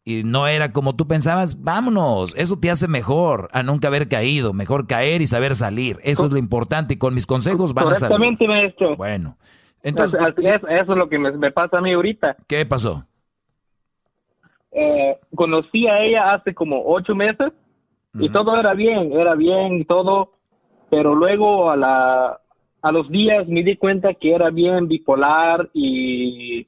y 0.05 0.23
no 0.23 0.47
era 0.47 0.71
como 0.73 0.95
tú 0.95 1.07
pensabas, 1.07 1.63
vámonos, 1.63 2.35
eso 2.37 2.59
te 2.59 2.69
hace 2.69 2.87
mejor 2.87 3.47
a 3.53 3.63
nunca 3.63 3.87
haber 3.87 4.09
caído, 4.09 4.53
mejor 4.53 4.85
caer 4.85 5.21
y 5.21 5.27
saber 5.27 5.55
salir. 5.55 5.97
Eso 6.03 6.25
es 6.25 6.31
lo 6.31 6.37
importante 6.37 6.95
y 6.95 6.97
con 6.97 7.13
mis 7.13 7.25
consejos 7.25 7.73
van 7.73 7.87
a 7.87 7.95
salir. 7.95 8.17
Correctamente, 8.17 8.47
maestro. 8.47 8.95
Bueno, 8.97 9.37
entonces, 9.81 10.19
Así 10.19 10.41
es, 10.45 10.61
eso 10.69 10.91
es 10.91 10.97
lo 10.97 11.07
que 11.07 11.17
me, 11.17 11.31
me 11.31 11.51
pasa 11.51 11.77
a 11.77 11.81
mí 11.81 11.93
ahorita. 11.93 12.35
¿qué 12.47 12.65
pasó? 12.65 13.05
Eh, 14.71 15.17
conocí 15.35 15.87
a 15.87 15.99
ella 15.99 16.33
hace 16.33 16.53
como 16.53 16.83
ocho 16.85 17.15
meses 17.15 17.53
y 18.19 18.29
todo 18.29 18.57
era 18.57 18.73
bien, 18.73 19.11
era 19.13 19.35
bien 19.35 19.79
y 19.79 19.85
todo, 19.85 20.33
pero 20.89 21.15
luego 21.15 21.71
a 21.71 21.77
la 21.77 22.39
a 22.81 22.91
los 22.91 23.09
días 23.09 23.47
me 23.47 23.63
di 23.63 23.77
cuenta 23.77 24.13
que 24.13 24.33
era 24.33 24.49
bien 24.49 24.87
bipolar 24.87 25.69
y 25.73 26.67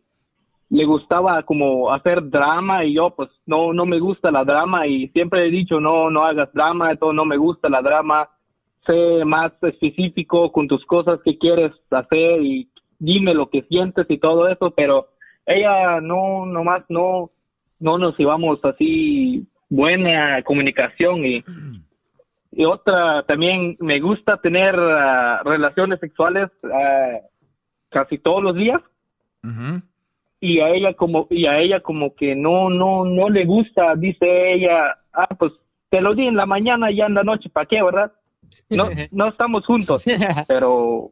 le 0.75 0.83
gustaba 0.85 1.41
como 1.43 1.93
hacer 1.93 2.29
drama 2.29 2.83
y 2.83 2.95
yo 2.95 3.11
pues 3.11 3.29
no 3.45 3.71
no 3.71 3.85
me 3.85 3.99
gusta 3.99 4.29
la 4.29 4.43
drama 4.43 4.85
y 4.85 5.07
siempre 5.09 5.47
he 5.47 5.49
dicho 5.49 5.79
no 5.79 6.09
no 6.09 6.25
hagas 6.25 6.51
drama, 6.53 6.95
todo 6.97 7.13
no 7.13 7.23
me 7.23 7.37
gusta 7.37 7.69
la 7.69 7.81
drama, 7.81 8.29
sé 8.85 9.23
más 9.23 9.53
específico 9.61 10.51
con 10.51 10.67
tus 10.67 10.85
cosas 10.85 11.19
que 11.23 11.37
quieres 11.37 11.71
hacer 11.91 12.41
y 12.41 12.69
dime 12.99 13.33
lo 13.33 13.49
que 13.49 13.61
sientes 13.63 14.05
y 14.09 14.17
todo 14.17 14.49
eso, 14.49 14.71
pero 14.71 15.07
ella 15.45 16.01
no 16.01 16.45
nomás 16.45 16.83
no 16.89 17.31
no 17.79 17.97
nos 17.97 18.17
llevamos 18.17 18.59
así 18.65 19.47
buena 19.69 20.43
comunicación 20.43 21.25
y 21.25 22.65
otra 22.65 23.23
también 23.23 23.77
me 23.79 24.01
gusta 24.01 24.41
tener 24.41 24.75
ah, 24.77 25.41
relaciones 25.45 26.01
sexuales 26.01 26.49
ah, 26.65 27.19
casi 27.89 28.17
todos 28.17 28.43
los 28.43 28.55
días 28.55 28.81
y 30.45 30.59
a 30.59 30.69
ella 30.69 30.93
como 30.93 31.25
y 31.31 31.47
a 31.47 31.57
ella 31.57 31.79
como 31.79 32.13
que 32.13 32.35
no 32.35 32.69
no 32.69 33.03
no 33.03 33.29
le 33.29 33.45
gusta 33.45 33.95
dice 33.95 34.53
ella 34.53 34.95
ah 35.11 35.27
pues 35.39 35.53
te 35.89 36.01
lo 36.01 36.13
di 36.13 36.27
en 36.27 36.35
la 36.35 36.45
mañana 36.45 36.91
y 36.91 36.97
ya 36.97 37.07
en 37.07 37.15
la 37.15 37.23
noche 37.23 37.49
para 37.49 37.65
qué 37.65 37.81
verdad 37.81 38.11
no 38.69 38.89
no 39.11 39.27
estamos 39.27 39.65
juntos 39.65 40.05
pero 40.47 41.11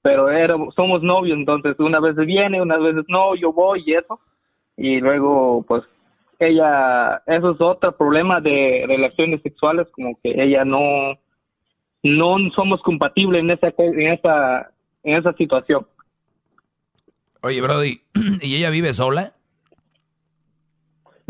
pero 0.00 0.70
somos 0.74 1.02
novios 1.02 1.36
entonces 1.36 1.78
unas 1.78 2.00
veces 2.00 2.24
viene 2.24 2.62
unas 2.62 2.80
veces 2.80 3.04
no 3.08 3.34
yo 3.34 3.52
voy 3.52 3.82
y 3.84 3.92
eso 3.92 4.18
y 4.78 4.98
luego 4.98 5.62
pues 5.68 5.82
ella 6.38 7.22
eso 7.26 7.50
es 7.50 7.60
otro 7.60 7.94
problema 7.94 8.40
de 8.40 8.84
relaciones 8.88 9.42
sexuales 9.42 9.88
como 9.92 10.18
que 10.22 10.42
ella 10.42 10.64
no 10.64 11.18
no 12.02 12.36
somos 12.54 12.80
compatibles 12.80 13.42
en 13.42 13.50
esa 13.50 13.74
en 13.76 14.12
esa 14.12 14.70
en 15.02 15.16
esa 15.18 15.34
situación 15.34 15.86
Oye, 17.42 17.60
Brody, 17.60 18.00
¿y 18.42 18.56
ella 18.56 18.70
vive 18.70 18.92
sola? 18.92 19.34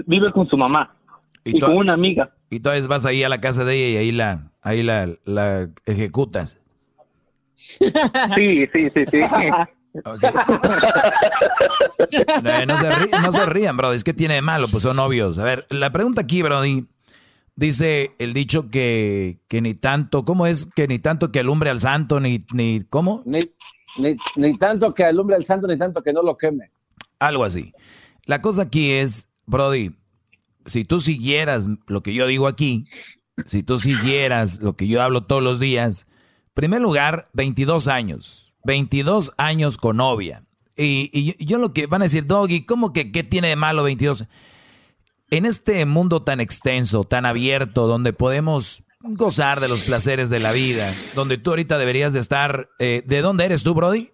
vive 0.07 0.33
con 0.33 0.49
su 0.49 0.57
mamá 0.57 0.97
y, 1.45 1.61
con 1.61 1.77
una 1.77 1.93
amiga 1.93 2.33
Y 2.49 2.57
entonces 2.57 2.89
vas 2.89 3.05
ahí 3.05 3.23
a 3.23 3.29
la 3.29 3.39
casa 3.43 3.65
de 3.65 3.75
ella 3.75 4.01
y 4.01 4.05
ahí 4.07 4.13
la, 4.13 4.51
ahí 4.63 4.83
la, 4.83 5.11
la 5.25 5.69
ejecutas. 5.85 6.59
sí 7.57 7.79
sí 8.73 8.89
sí 8.95 9.05
sí 9.11 9.21
No, 12.43 12.67
no 12.67 12.77
se 12.77 12.91
rí- 12.91 13.23
no 13.23 13.33
se 13.33 13.45
rían, 13.47 13.77
Brody. 13.77 13.97
Es 13.97 14.05
que 14.05 14.15
tiene 14.15 14.35
de 14.35 14.43
malo, 14.43 14.69
pues 14.69 14.83
son 14.85 14.97
novios. 14.97 15.37
A 15.39 15.45
ver, 15.45 15.67
la 15.71 15.91
pregunta 15.93 16.23
aquí, 16.23 16.43
Brody. 16.43 16.87
Dice 17.57 18.13
el 18.19 18.33
dicho 18.33 18.71
que, 18.71 19.41
que 19.49 19.61
ni 19.61 19.75
tanto, 19.75 20.25
¿cómo 20.25 20.47
es? 20.47 20.65
Que 20.67 20.87
ni 20.89 20.99
tanto 20.99 21.31
que 21.31 21.41
alumbre 21.41 21.69
al 21.69 21.81
santo, 21.81 22.19
ni, 22.21 22.47
ni 22.55 22.83
¿cómo? 22.89 23.23
Ni, 23.27 23.41
ni, 23.97 24.59
tanto 24.59 24.95
que 24.95 25.05
alumbre 25.05 25.37
el 25.37 25.45
santo, 25.45 25.67
ni 25.67 25.79
tanto 25.79 26.03
que 26.03 26.13
no 26.13 26.23
lo 26.23 26.37
queme. 26.37 26.71
Algo 27.19 27.45
así. 27.45 27.73
La 28.27 28.41
cosa 28.41 28.63
aquí 28.63 28.93
es, 28.93 29.31
Brody, 29.47 29.93
si 30.67 30.85
tú 30.85 31.01
siguieras 31.01 31.69
lo 31.87 32.03
que 32.03 32.15
yo 32.15 32.27
digo 32.27 32.47
aquí, 32.47 32.87
si 33.47 33.63
tú 33.63 33.79
siguieras 33.79 34.61
lo 34.61 34.77
que 34.77 34.87
yo 34.87 35.03
hablo 35.03 35.25
todos 35.25 35.43
los 35.43 35.59
días, 35.59 36.07
primer 36.55 36.81
lugar, 36.81 37.31
22 37.33 37.89
años, 37.89 38.55
22 38.65 39.33
años 39.37 39.77
con 39.77 39.97
novia. 39.97 40.45
Y, 40.77 41.11
y 41.13 41.25
yo, 41.25 41.35
yo 41.39 41.59
lo 41.59 41.73
que 41.73 41.87
van 41.87 42.03
a 42.03 42.05
decir, 42.05 42.27
Doggy, 42.27 42.65
¿cómo 42.65 42.93
que 42.93 43.13
qué 43.13 43.25
tiene 43.25 43.49
de 43.49 43.57
malo 43.57 43.83
22? 43.83 44.25
En 45.31 45.47
este 45.47 45.85
mundo 45.85 46.23
tan 46.23 46.41
extenso, 46.41 47.05
tan 47.05 47.27
abierto, 47.27 47.87
donde 47.87 48.13
podemos 48.13 48.83
gozar 49.01 49.61
de 49.61 49.69
los 49.69 49.83
placeres 49.83 50.31
de 50.31 50.41
la 50.41 50.53
vida, 50.53 50.93
donde 51.15 51.39
tú 51.39 51.51
ahorita 51.51 51.79
deberías 51.79 52.13
de 52.13 52.21
estar, 52.21 52.69
eh, 52.79 53.03
¿de 53.07 53.23
dónde 53.23 53.47
eres 53.47 53.63
tú, 53.63 53.75
Brody? 53.75 54.11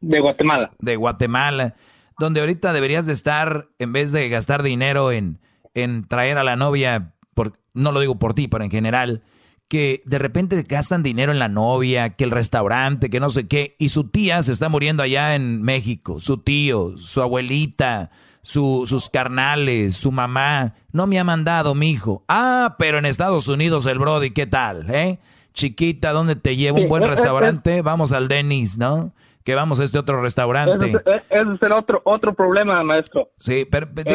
de 0.00 0.20
Guatemala 0.20 0.72
de 0.78 0.96
Guatemala, 0.96 1.74
donde 2.18 2.40
ahorita 2.40 2.72
deberías 2.72 3.06
de 3.06 3.12
estar, 3.12 3.68
en 3.78 3.92
vez 3.92 4.12
de 4.12 4.28
gastar 4.28 4.62
dinero 4.62 5.12
en, 5.12 5.40
en 5.74 6.06
traer 6.06 6.38
a 6.38 6.44
la 6.44 6.56
novia, 6.56 7.14
por, 7.34 7.52
no 7.74 7.92
lo 7.92 8.00
digo 8.00 8.18
por 8.18 8.34
ti, 8.34 8.48
pero 8.48 8.64
en 8.64 8.70
general, 8.70 9.22
que 9.68 10.02
de 10.04 10.18
repente 10.18 10.62
gastan 10.68 11.02
dinero 11.02 11.32
en 11.32 11.38
la 11.38 11.48
novia, 11.48 12.10
que 12.10 12.24
el 12.24 12.30
restaurante, 12.30 13.08
que 13.08 13.20
no 13.20 13.30
sé 13.30 13.46
qué, 13.46 13.76
y 13.78 13.90
su 13.90 14.08
tía 14.08 14.42
se 14.42 14.52
está 14.52 14.68
muriendo 14.68 15.02
allá 15.02 15.34
en 15.34 15.62
México, 15.62 16.18
su 16.18 16.38
tío, 16.38 16.96
su 16.96 17.22
abuelita, 17.22 18.10
su- 18.50 18.84
sus 18.86 19.08
carnales, 19.08 19.94
su 19.96 20.10
mamá, 20.10 20.74
no 20.92 21.06
me 21.06 21.18
ha 21.20 21.24
mandado 21.24 21.74
mi 21.74 21.90
hijo. 21.90 22.24
Ah, 22.28 22.74
pero 22.78 22.98
en 22.98 23.06
Estados 23.06 23.46
Unidos 23.48 23.86
el 23.86 23.98
Brody, 24.00 24.30
¿qué 24.32 24.46
tal? 24.46 24.90
¿Eh? 24.92 25.18
Chiquita, 25.52 26.12
¿dónde 26.12 26.34
te 26.36 26.56
llevo? 26.56 26.78
Un 26.80 26.88
buen 26.88 27.02
eh, 27.02 27.06
eh, 27.06 27.10
restaurante, 27.10 27.82
vamos 27.82 28.12
al 28.12 28.26
Denis, 28.28 28.76
¿no? 28.78 29.12
Que 29.44 29.54
vamos 29.54 29.78
a 29.80 29.84
este 29.84 29.98
otro 29.98 30.20
restaurante. 30.20 30.86
ese, 30.88 30.96
es- 30.98 31.22
ese 31.30 31.54
es 31.54 31.62
el 31.62 31.72
otro 31.72 32.02
otro 32.04 32.34
problema 32.34 32.82
maestro 32.82 33.30
Sí, 33.38 33.66
pero 33.70 33.86
deje, 33.86 34.08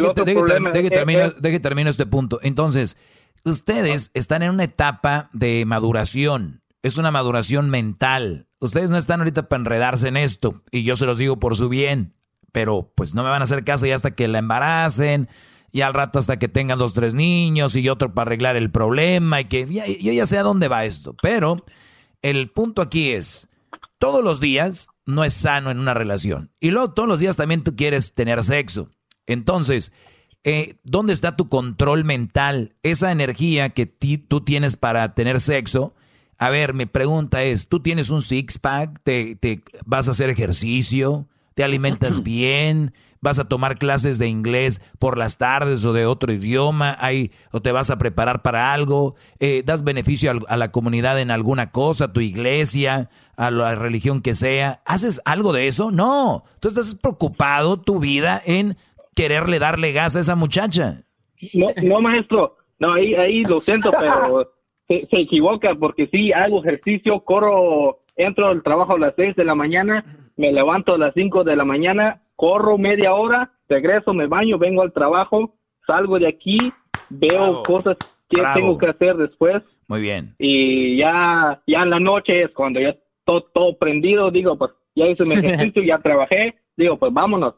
deje 1.40 1.60
termino 1.60 1.90
este 1.90 2.06
punto. 2.06 2.40
Entonces, 2.44 2.98
ustedes 3.46 4.12
están 4.14 4.44
en 4.44 4.52
una 4.52 4.64
etapa 4.66 5.30
de 5.34 5.64
maduración. 5.66 6.62
Es 6.84 6.98
una 6.98 7.12
maduración 7.12 7.70
mental. 7.70 8.48
Ustedes 8.60 8.92
no 8.92 8.98
están 8.98 9.20
ahorita 9.22 9.48
para 9.50 9.62
enredarse 9.62 10.08
en 10.08 10.18
esto. 10.18 10.62
Y 10.72 10.84
yo 10.84 10.96
se 10.96 11.06
los 11.06 11.18
digo 11.18 11.38
por 11.38 11.56
su 11.56 11.70
bien. 11.70 12.14
Pero 12.56 12.90
pues 12.96 13.14
no 13.14 13.22
me 13.22 13.30
van 13.30 13.42
a 13.42 13.44
hacer 13.44 13.66
caso 13.66 13.86
ya 13.86 13.96
hasta 13.96 14.16
que 14.16 14.30
la 14.30 14.40
embaracen. 14.40 15.28
Y 15.74 15.82
al 15.82 15.94
rato 15.94 16.20
hasta 16.20 16.40
que 16.40 16.48
tengan 16.48 16.80
dos, 16.80 16.94
tres 16.94 17.14
niños 17.14 17.76
y 17.76 17.90
otro 17.90 18.14
para 18.14 18.30
arreglar 18.30 18.56
el 18.56 18.72
problema. 18.72 19.42
Y 19.42 19.46
que 19.46 19.68
yo 20.02 20.14
ya 20.14 20.26
sé 20.26 20.38
a 20.38 20.44
dónde 20.44 20.70
va 20.70 20.86
esto. 20.86 21.18
Pero 21.22 21.66
el 22.22 22.50
punto 22.50 22.82
aquí 22.82 23.10
es, 23.10 23.50
todos 24.00 24.24
los 24.24 24.40
días 24.40 24.88
no 25.06 25.26
es 25.26 25.34
sano 25.34 25.70
en 25.70 25.80
una 25.80 25.94
relación. 25.94 26.50
Y 26.62 26.72
luego 26.72 26.94
todos 26.94 27.10
los 27.10 27.20
días 27.20 27.36
también 27.36 27.62
tú 27.62 27.76
quieres 27.76 28.16
tener 28.16 28.42
sexo. 28.42 28.90
Entonces, 29.28 29.92
eh, 30.46 30.76
¿dónde 30.86 31.12
está 31.12 31.36
tu 31.36 31.50
control 31.50 32.06
mental? 32.06 32.78
Esa 32.84 33.12
energía 33.12 33.72
que 33.72 33.86
tú 33.86 34.46
tienes 34.46 34.78
para 34.78 35.14
tener 35.14 35.42
sexo. 35.42 35.94
A 36.38 36.50
ver, 36.50 36.74
mi 36.74 36.86
pregunta 36.86 37.44
es, 37.44 37.68
¿tú 37.68 37.82
tienes 37.82 38.12
un 38.12 38.22
six-pack? 38.22 39.02
¿Te, 39.04 39.36
te 39.36 39.62
vas 39.86 40.08
a 40.08 40.12
hacer 40.12 40.30
ejercicio? 40.30 41.28
¿Te 41.56 41.64
alimentas 41.64 42.22
bien? 42.24 42.94
¿Vas 43.22 43.40
a 43.40 43.48
tomar 43.48 43.80
clases 43.80 44.20
de 44.20 44.28
inglés 44.28 44.84
por 45.00 45.18
las 45.18 45.40
tardes 45.40 45.84
o 45.84 45.94
de 45.94 46.06
otro 46.06 46.32
idioma? 46.32 46.96
Hay, 47.00 47.32
¿O 47.52 47.60
te 47.60 47.72
vas 47.72 47.90
a 47.90 47.98
preparar 47.98 48.44
para 48.44 48.72
algo? 48.72 49.16
Eh, 49.40 49.64
¿Das 49.66 49.84
beneficio 49.84 50.32
a 50.48 50.58
la 50.58 50.72
comunidad 50.72 51.20
en 51.20 51.32
alguna 51.32 51.72
cosa, 51.72 52.06
a 52.06 52.14
tu 52.14 52.22
iglesia, 52.22 53.10
a 53.36 53.50
la 53.50 53.74
religión 53.74 54.22
que 54.22 54.36
sea? 54.36 54.82
¿Haces 54.86 55.22
algo 55.26 55.54
de 55.54 55.68
eso? 55.68 55.90
No. 55.90 56.44
Tú 56.60 56.68
estás 56.68 56.94
preocupado 56.94 57.82
tu 57.82 58.00
vida 58.00 58.40
en 58.46 58.78
quererle 59.16 59.58
darle 59.58 59.92
gas 59.92 60.16
a 60.16 60.20
esa 60.20 60.36
muchacha. 60.36 61.02
No, 61.54 61.70
no 61.82 62.02
maestro, 62.02 62.58
no, 62.80 62.94
ahí, 62.94 63.16
ahí 63.16 63.44
lo 63.44 63.60
siento, 63.62 63.92
pero 63.92 64.52
se, 64.88 65.08
se 65.10 65.18
equivoca 65.22 65.74
porque 65.74 66.08
sí, 66.12 66.32
hago 66.32 66.64
ejercicio, 66.64 67.22
corro, 67.22 68.02
entro 68.16 68.50
al 68.50 68.62
trabajo 68.62 68.94
a 68.94 69.00
las 69.00 69.14
6 69.16 69.36
de 69.36 69.46
la 69.46 69.56
mañana, 69.56 70.25
me 70.38 70.52
levanto 70.52 70.94
a 70.96 70.98
las 70.98 71.14
5 71.14 71.44
de 71.44 71.56
la 71.56 71.66
mañana, 71.66 72.22
corro 72.36 72.78
media 72.78 73.14
hora, 73.14 73.52
regreso, 73.70 74.14
me 74.14 74.28
baño, 74.28 74.58
vengo 74.58 74.82
al 74.82 74.94
trabajo, 74.94 75.56
salgo 75.88 76.20
de 76.20 76.28
aquí, 76.28 76.74
veo 77.10 77.64
cosas 77.64 77.98
que 78.30 78.42
Bravo. 78.42 78.56
tengo 78.56 78.78
que 78.78 78.88
hacer 78.88 79.16
después 79.18 79.62
Muy 79.88 80.02
bien. 80.02 80.36
y 80.40 80.98
ya, 80.98 81.62
ya 81.68 81.84
en 81.84 81.90
la 81.92 82.00
noche 82.00 82.44
es 82.44 82.52
cuando 82.52 82.80
ya 82.80 82.96
todo, 83.24 83.44
todo 83.54 83.78
prendido, 83.78 84.32
digo, 84.32 84.58
pues 84.58 84.72
ya 84.96 85.06
hice 85.08 85.26
mi 85.26 85.36
ejercicio, 85.36 85.84
ya 85.84 86.00
trabajé, 86.00 86.56
digo, 86.76 86.98
pues 86.98 87.14
vámonos. 87.14 87.56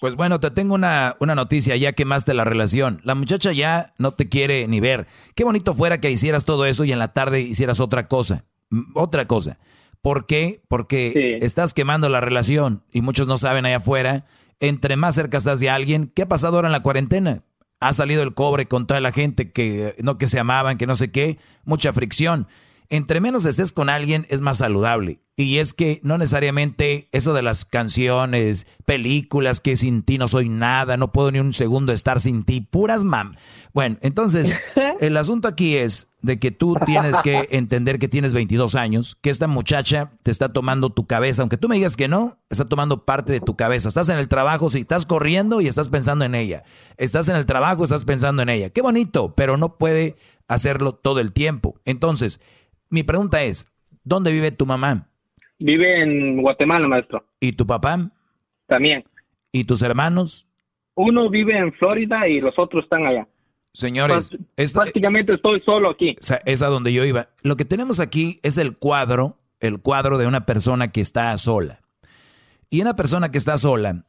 Pues 0.00 0.16
bueno, 0.16 0.38
te 0.40 0.50
tengo 0.50 0.74
una, 0.74 1.16
una 1.20 1.34
noticia, 1.34 1.76
ya 1.76 1.92
quemaste 1.92 2.34
la 2.34 2.44
relación. 2.44 3.00
La 3.04 3.14
muchacha 3.14 3.52
ya 3.52 3.86
no 3.96 4.10
te 4.12 4.28
quiere 4.28 4.66
ni 4.68 4.80
ver. 4.80 5.06
Qué 5.34 5.44
bonito 5.44 5.72
fuera 5.72 5.98
que 5.98 6.10
hicieras 6.10 6.44
todo 6.44 6.66
eso 6.66 6.84
y 6.84 6.92
en 6.92 6.98
la 6.98 7.14
tarde 7.14 7.40
hicieras 7.40 7.80
otra 7.80 8.06
cosa. 8.06 8.44
Otra 8.94 9.26
cosa. 9.26 9.58
¿Por 10.04 10.26
qué? 10.26 10.60
Porque 10.68 11.38
estás 11.40 11.72
quemando 11.72 12.10
la 12.10 12.20
relación 12.20 12.82
y 12.92 13.00
muchos 13.00 13.26
no 13.26 13.38
saben 13.38 13.64
allá 13.64 13.78
afuera. 13.78 14.26
Entre 14.60 14.96
más 14.96 15.14
cerca 15.14 15.38
estás 15.38 15.60
de 15.60 15.70
alguien, 15.70 16.12
¿qué 16.14 16.20
ha 16.20 16.28
pasado 16.28 16.56
ahora 16.56 16.68
en 16.68 16.72
la 16.72 16.82
cuarentena? 16.82 17.42
Ha 17.80 17.94
salido 17.94 18.22
el 18.22 18.34
cobre 18.34 18.66
con 18.66 18.86
toda 18.86 19.00
la 19.00 19.12
gente 19.12 19.50
que 19.50 19.94
no 20.02 20.18
que 20.18 20.28
se 20.28 20.38
amaban, 20.38 20.76
que 20.76 20.86
no 20.86 20.94
sé 20.94 21.10
qué, 21.10 21.38
mucha 21.64 21.94
fricción. 21.94 22.48
Entre 22.88 23.20
menos 23.20 23.44
estés 23.44 23.72
con 23.72 23.88
alguien 23.88 24.26
es 24.28 24.40
más 24.40 24.58
saludable. 24.58 25.20
Y 25.36 25.58
es 25.58 25.72
que 25.74 26.00
no 26.04 26.16
necesariamente 26.16 27.08
eso 27.10 27.34
de 27.34 27.42
las 27.42 27.64
canciones, 27.64 28.68
películas, 28.84 29.60
que 29.60 29.76
sin 29.76 30.02
ti 30.02 30.16
no 30.16 30.28
soy 30.28 30.48
nada, 30.48 30.96
no 30.96 31.10
puedo 31.10 31.32
ni 31.32 31.40
un 31.40 31.52
segundo 31.52 31.92
estar 31.92 32.20
sin 32.20 32.44
ti, 32.44 32.60
puras 32.60 33.02
mam. 33.02 33.34
Bueno, 33.72 33.96
entonces, 34.00 34.56
el 35.00 35.16
asunto 35.16 35.48
aquí 35.48 35.74
es 35.74 36.08
de 36.22 36.38
que 36.38 36.52
tú 36.52 36.76
tienes 36.86 37.20
que 37.22 37.48
entender 37.50 37.98
que 37.98 38.06
tienes 38.06 38.32
22 38.32 38.76
años, 38.76 39.16
que 39.16 39.30
esta 39.30 39.48
muchacha 39.48 40.12
te 40.22 40.30
está 40.30 40.52
tomando 40.52 40.90
tu 40.90 41.08
cabeza, 41.08 41.42
aunque 41.42 41.56
tú 41.56 41.68
me 41.68 41.74
digas 41.74 41.96
que 41.96 42.06
no, 42.06 42.38
está 42.48 42.66
tomando 42.66 43.04
parte 43.04 43.32
de 43.32 43.40
tu 43.40 43.56
cabeza. 43.56 43.88
Estás 43.88 44.10
en 44.10 44.18
el 44.18 44.28
trabajo, 44.28 44.70
si 44.70 44.80
estás 44.80 45.04
corriendo 45.04 45.60
y 45.60 45.66
estás 45.66 45.88
pensando 45.88 46.24
en 46.24 46.36
ella. 46.36 46.62
Estás 46.96 47.28
en 47.28 47.34
el 47.34 47.46
trabajo, 47.46 47.82
estás 47.82 48.04
pensando 48.04 48.42
en 48.42 48.50
ella. 48.50 48.70
Qué 48.70 48.82
bonito, 48.82 49.34
pero 49.34 49.56
no 49.56 49.78
puede 49.78 50.14
hacerlo 50.46 50.94
todo 50.94 51.18
el 51.18 51.32
tiempo. 51.32 51.80
Entonces, 51.84 52.40
mi 52.90 53.02
pregunta 53.02 53.42
es, 53.42 53.70
¿dónde 54.04 54.32
vive 54.32 54.50
tu 54.52 54.66
mamá? 54.66 55.08
Vive 55.58 56.02
en 56.02 56.40
Guatemala, 56.42 56.86
maestro. 56.88 57.24
¿Y 57.40 57.52
tu 57.52 57.66
papá? 57.66 58.10
También. 58.66 59.04
¿Y 59.52 59.64
tus 59.64 59.82
hermanos? 59.82 60.48
Uno 60.94 61.28
vive 61.30 61.56
en 61.58 61.72
Florida 61.74 62.28
y 62.28 62.40
los 62.40 62.54
otros 62.58 62.84
están 62.84 63.06
allá. 63.06 63.26
Señores, 63.72 64.32
Práct- 64.32 64.46
esta- 64.56 64.80
prácticamente 64.82 65.34
estoy 65.34 65.60
solo 65.64 65.90
aquí. 65.90 66.14
O 66.20 66.22
sea, 66.22 66.38
es 66.46 66.62
a 66.62 66.66
donde 66.68 66.92
yo 66.92 67.04
iba. 67.04 67.28
Lo 67.42 67.56
que 67.56 67.64
tenemos 67.64 67.98
aquí 68.00 68.38
es 68.42 68.56
el 68.58 68.76
cuadro, 68.76 69.38
el 69.60 69.80
cuadro 69.80 70.18
de 70.18 70.26
una 70.26 70.46
persona 70.46 70.92
que 70.92 71.00
está 71.00 71.36
sola. 71.38 71.80
Y 72.70 72.80
una 72.80 72.94
persona 72.96 73.30
que 73.30 73.38
está 73.38 73.56
sola, 73.56 74.04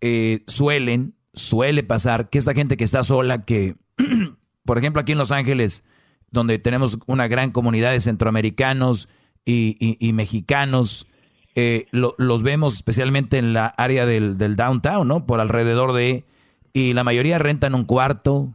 eh, 0.00 0.40
suelen, 0.46 1.14
suele 1.34 1.82
pasar 1.82 2.30
que 2.30 2.38
esta 2.38 2.54
gente 2.54 2.76
que 2.76 2.84
está 2.84 3.02
sola, 3.02 3.44
que, 3.44 3.74
por 4.64 4.78
ejemplo, 4.78 5.00
aquí 5.02 5.12
en 5.12 5.18
Los 5.18 5.32
Ángeles, 5.32 5.86
donde 6.30 6.58
tenemos 6.58 6.98
una 7.06 7.28
gran 7.28 7.50
comunidad 7.50 7.92
de 7.92 8.00
centroamericanos 8.00 9.08
y, 9.44 9.76
y- 9.80 9.96
y 9.98 10.12
mexicanos, 10.12 11.06
eh, 11.54 11.86
lo- 11.90 12.14
los 12.18 12.42
vemos 12.42 12.74
especialmente 12.74 13.38
en 13.38 13.52
la 13.52 13.66
área 13.66 14.06
del, 14.06 14.38
del 14.38 14.56
downtown, 14.56 15.06
¿no? 15.08 15.26
Por 15.26 15.40
alrededor 15.40 15.92
de... 15.92 16.24
Y 16.72 16.92
la 16.94 17.02
mayoría 17.02 17.38
rentan 17.40 17.74
un 17.74 17.84
cuarto, 17.84 18.54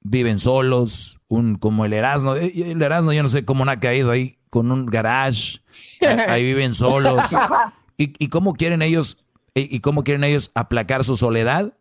viven 0.00 0.38
solos, 0.38 1.18
un 1.26 1.56
como 1.56 1.84
el 1.84 1.92
Erasmo. 1.92 2.36
Eh, 2.36 2.52
El 2.70 2.80
Erasmo 2.80 3.12
yo 3.12 3.22
no 3.24 3.28
sé 3.28 3.44
cómo 3.44 3.64
no 3.64 3.72
ha 3.72 3.80
caído 3.80 4.12
ahí 4.12 4.36
con 4.48 4.70
un 4.70 4.86
garage. 4.86 5.58
Ahí, 6.00 6.18
ahí 6.28 6.44
viven 6.44 6.74
solos. 6.74 7.26
¿Y, 7.98 8.14
y 8.24 8.28
cómo 8.28 8.54
quieren 8.54 8.80
ellos 8.82 9.18
y 9.54 9.80
cómo 9.80 10.04
quieren 10.04 10.22
ellos 10.22 10.52
aplacar 10.54 11.02
su 11.02 11.16
soledad? 11.16 11.72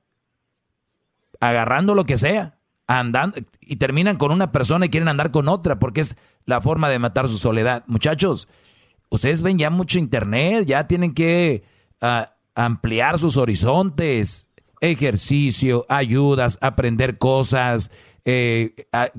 Agarrando 1.39 1.93
lo 1.93 2.05
que 2.05 2.17
sea, 2.17 2.56
andando 2.87 3.37
y 3.61 3.75
terminan 3.75 4.15
con 4.15 4.31
una 4.31 4.51
persona 4.51 4.85
y 4.85 4.89
quieren 4.89 5.09
andar 5.09 5.31
con 5.31 5.49
otra 5.49 5.77
porque 5.77 6.01
es 6.01 6.15
la 6.45 6.61
forma 6.61 6.89
de 6.89 6.99
matar 6.99 7.27
su 7.27 7.37
soledad. 7.37 7.83
Muchachos, 7.87 8.47
ustedes 9.09 9.41
ven 9.41 9.57
ya 9.57 9.69
mucho 9.69 9.99
internet, 9.99 10.65
ya 10.65 10.87
tienen 10.87 11.13
que 11.13 11.63
ah, 12.01 12.33
ampliar 12.55 13.19
sus 13.19 13.37
horizontes, 13.37 14.49
ejercicio, 14.81 15.85
ayudas, 15.89 16.57
aprender 16.61 17.17
cosas. 17.17 17.91
eh, 18.25 18.73
ah, 18.93 19.09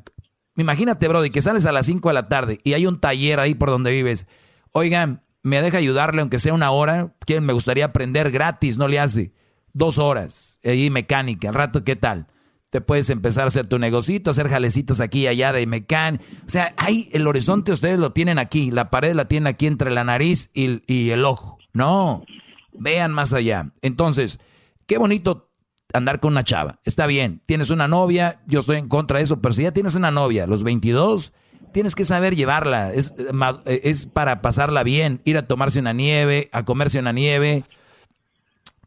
imagínate, 0.57 1.07
Brody, 1.07 1.31
que 1.31 1.43
sales 1.43 1.67
a 1.67 1.73
las 1.73 1.87
5 1.87 2.09
de 2.09 2.15
la 2.15 2.29
tarde 2.29 2.59
y 2.65 2.73
hay 2.73 2.87
un 2.87 2.99
taller 2.99 3.39
ahí 3.39 3.55
por 3.55 3.69
donde 3.69 3.93
vives. 3.93 4.27
Oigan, 4.73 5.23
me 5.43 5.63
deja 5.63 5.79
ayudarle 5.79 6.23
aunque 6.23 6.39
sea 6.39 6.55
una 6.55 6.71
hora. 6.71 7.15
¿Quién 7.21 7.45
me 7.45 7.53
gustaría 7.53 7.87
aprender 7.87 8.31
gratis? 8.31 8.79
No 8.79 8.89
le 8.89 8.99
hace. 8.99 9.33
Dos 9.73 9.99
horas. 9.99 10.61
Ahí 10.65 10.91
mecánica. 10.91 11.49
Al 11.49 11.55
rato, 11.55 11.85
¿qué 11.85 11.97
tal? 11.97 12.27
Te 12.71 12.81
puedes 12.81 13.09
empezar 13.11 13.45
a 13.45 13.49
hacer 13.49 13.67
tu 13.67 13.79
negocito, 13.79 14.31
hacer 14.31 14.49
jalecitos 14.49 15.01
aquí 15.01 15.21
y 15.21 15.27
allá 15.27 15.53
de 15.53 15.67
mecánica. 15.67 16.23
O 16.47 16.51
sea, 16.51 16.75
hay 16.77 17.09
el 17.13 17.27
horizonte, 17.27 17.73
ustedes 17.73 17.99
lo 17.99 18.13
tienen 18.13 18.39
aquí. 18.39 18.71
La 18.71 18.91
pared 18.91 19.15
la 19.15 19.27
tienen 19.27 19.47
aquí 19.47 19.67
entre 19.67 19.91
la 19.91 20.05
nariz 20.05 20.51
y, 20.53 20.83
y 20.87 21.11
el 21.11 21.25
ojo. 21.25 21.59
No, 21.73 22.25
vean 22.73 23.13
más 23.13 23.33
allá. 23.33 23.73
Entonces, 23.81 24.41
qué 24.87 24.99
bonito 24.99 25.49
andar 25.93 26.21
con 26.21 26.33
una 26.33 26.45
chava. 26.45 26.81
Está 26.85 27.07
bien, 27.07 27.41
tienes 27.47 27.71
una 27.71 27.89
novia, 27.89 28.41
yo 28.47 28.61
estoy 28.61 28.77
en 28.77 28.89
contra 28.89 29.19
de 29.19 29.25
eso, 29.25 29.41
pero 29.41 29.55
si 29.55 29.63
ya 29.63 29.73
tienes 29.73 29.95
una 29.95 30.11
novia, 30.11 30.47
los 30.47 30.63
22, 30.63 31.33
tienes 31.73 31.95
que 31.95 32.05
saber 32.05 32.37
llevarla. 32.37 32.93
Es, 32.93 33.15
eh, 33.19 33.31
eh, 33.67 33.81
es 33.85 34.07
para 34.07 34.43
pasarla 34.43 34.83
bien, 34.83 35.21
ir 35.25 35.37
a 35.37 35.47
tomarse 35.47 35.81
una 35.81 35.93
nieve, 35.93 36.49
a 36.53 36.65
comerse 36.65 36.99
una 36.99 37.13
nieve. 37.13 37.65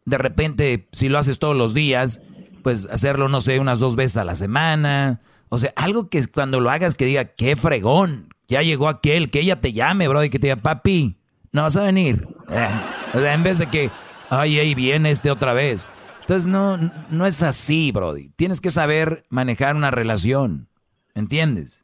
De 0.06 0.18
repente, 0.18 0.88
si 0.92 1.10
lo 1.10 1.20
haces 1.20 1.40
todos 1.40 1.56
los 1.56 1.74
días, 1.74 2.22
pues 2.64 2.88
hacerlo, 2.92 3.28
no 3.28 3.42
sé, 3.42 3.60
unas 3.60 3.80
dos 3.80 3.96
veces 3.96 4.18
a 4.18 4.24
la 4.24 4.36
semana. 4.36 5.22
O 5.50 5.60
sea, 5.60 5.74
algo 5.76 6.10
que 6.10 6.26
cuando 6.28 6.60
lo 6.60 6.70
hagas 6.70 6.96
que 6.96 7.06
diga, 7.06 7.26
qué 7.26 7.56
fregón, 7.56 8.30
ya 8.48 8.62
llegó 8.62 8.88
aquel, 8.88 9.30
que 9.30 9.42
ella 9.42 9.60
te 9.60 9.74
llame, 9.74 10.08
bro, 10.08 10.24
y 10.24 10.30
que 10.30 10.40
te 10.40 10.48
diga, 10.48 10.56
papi, 10.58 11.18
no 11.52 11.64
vas 11.64 11.76
a 11.76 11.84
venir. 11.84 12.28
Eh, 12.50 12.70
o 13.14 13.20
sea, 13.20 13.34
en 13.34 13.44
vez 13.44 13.60
de 13.60 13.68
que, 13.68 13.90
ay, 14.30 14.60
ahí 14.60 14.76
viene 14.76 15.12
este 15.12 15.30
otra 15.32 15.54
vez. 15.54 15.88
Entonces, 16.22 16.48
no, 16.48 16.78
no 17.10 17.26
es 17.26 17.44
así, 17.44 17.92
Brody. 17.92 18.30
Tienes 18.30 18.62
que 18.62 18.70
saber 18.70 19.26
manejar 19.30 19.76
una 19.76 19.92
relación. 19.92 20.68
¿Entiendes? 21.14 21.84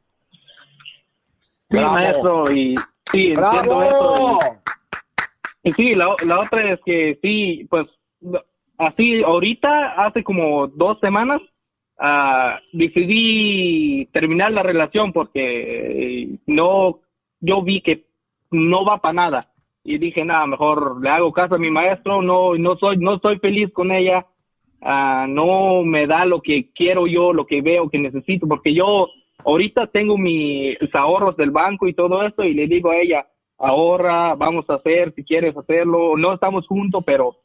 Sí, 1.70 1.78
maestro, 1.78 2.50
y 2.50 2.76
sí, 3.12 3.34
entiendo 3.34 3.84
eso. 3.84 4.40
Y, 5.64 5.70
y 5.70 5.74
sí, 5.74 5.96
la, 5.96 6.16
la 6.26 6.40
otra 6.40 6.74
es 6.74 6.80
que 6.86 7.20
sí, 7.22 7.68
pues 7.70 7.88
así 8.78 9.24
ahorita, 9.24 10.06
hace 10.06 10.24
como 10.24 10.68
dos 10.68 11.00
semanas, 11.00 11.42
ah, 11.98 12.60
decidí 12.72 14.08
terminar 14.12 14.52
la 14.52 14.64
relación 14.64 15.14
porque 15.14 16.24
eh, 16.24 16.38
no, 16.46 17.00
yo 17.40 17.62
vi 17.62 17.82
que 17.82 18.06
no 18.52 18.86
va 18.86 19.00
para 19.00 19.14
nada. 19.14 19.42
Y 19.84 19.98
dije, 19.98 20.26
nada, 20.26 20.46
mejor 20.46 21.02
le 21.02 21.10
hago 21.10 21.32
caso 21.32 21.56
a 21.56 21.60
mi 21.60 21.70
maestro, 21.70 22.22
no, 22.22 22.56
no 22.56 22.76
soy, 22.78 22.98
no 22.98 23.20
soy 23.20 23.40
feliz 23.40 23.72
con 23.72 23.92
ella, 23.92 24.26
ah, 24.82 25.26
no 25.30 25.84
me 25.84 26.08
da 26.08 26.26
lo 26.26 26.42
que 26.42 26.72
quiero 26.74 27.08
yo, 27.08 27.34
lo 27.34 27.46
que 27.46 27.62
veo 27.62 27.90
que 27.90 27.98
necesito, 27.98 28.48
porque 28.48 28.74
yo 28.74 29.08
ahorita 29.46 29.88
tengo 29.88 30.18
mis 30.18 30.78
ahorros 30.94 31.38
del 31.38 31.52
banco 31.52 31.88
y 31.88 31.94
todo 31.94 32.24
esto 32.24 32.44
y 32.44 32.54
le 32.54 32.68
digo 32.68 32.92
a 32.92 32.98
ella, 32.98 33.28
ahorra, 33.58 34.36
vamos 34.36 34.70
a 34.70 34.76
hacer, 34.76 35.14
si 35.16 35.24
quieres 35.24 35.56
hacerlo, 35.56 36.18
no 36.18 36.34
estamos 36.34 36.68
juntos, 36.68 37.04
pero 37.06 37.38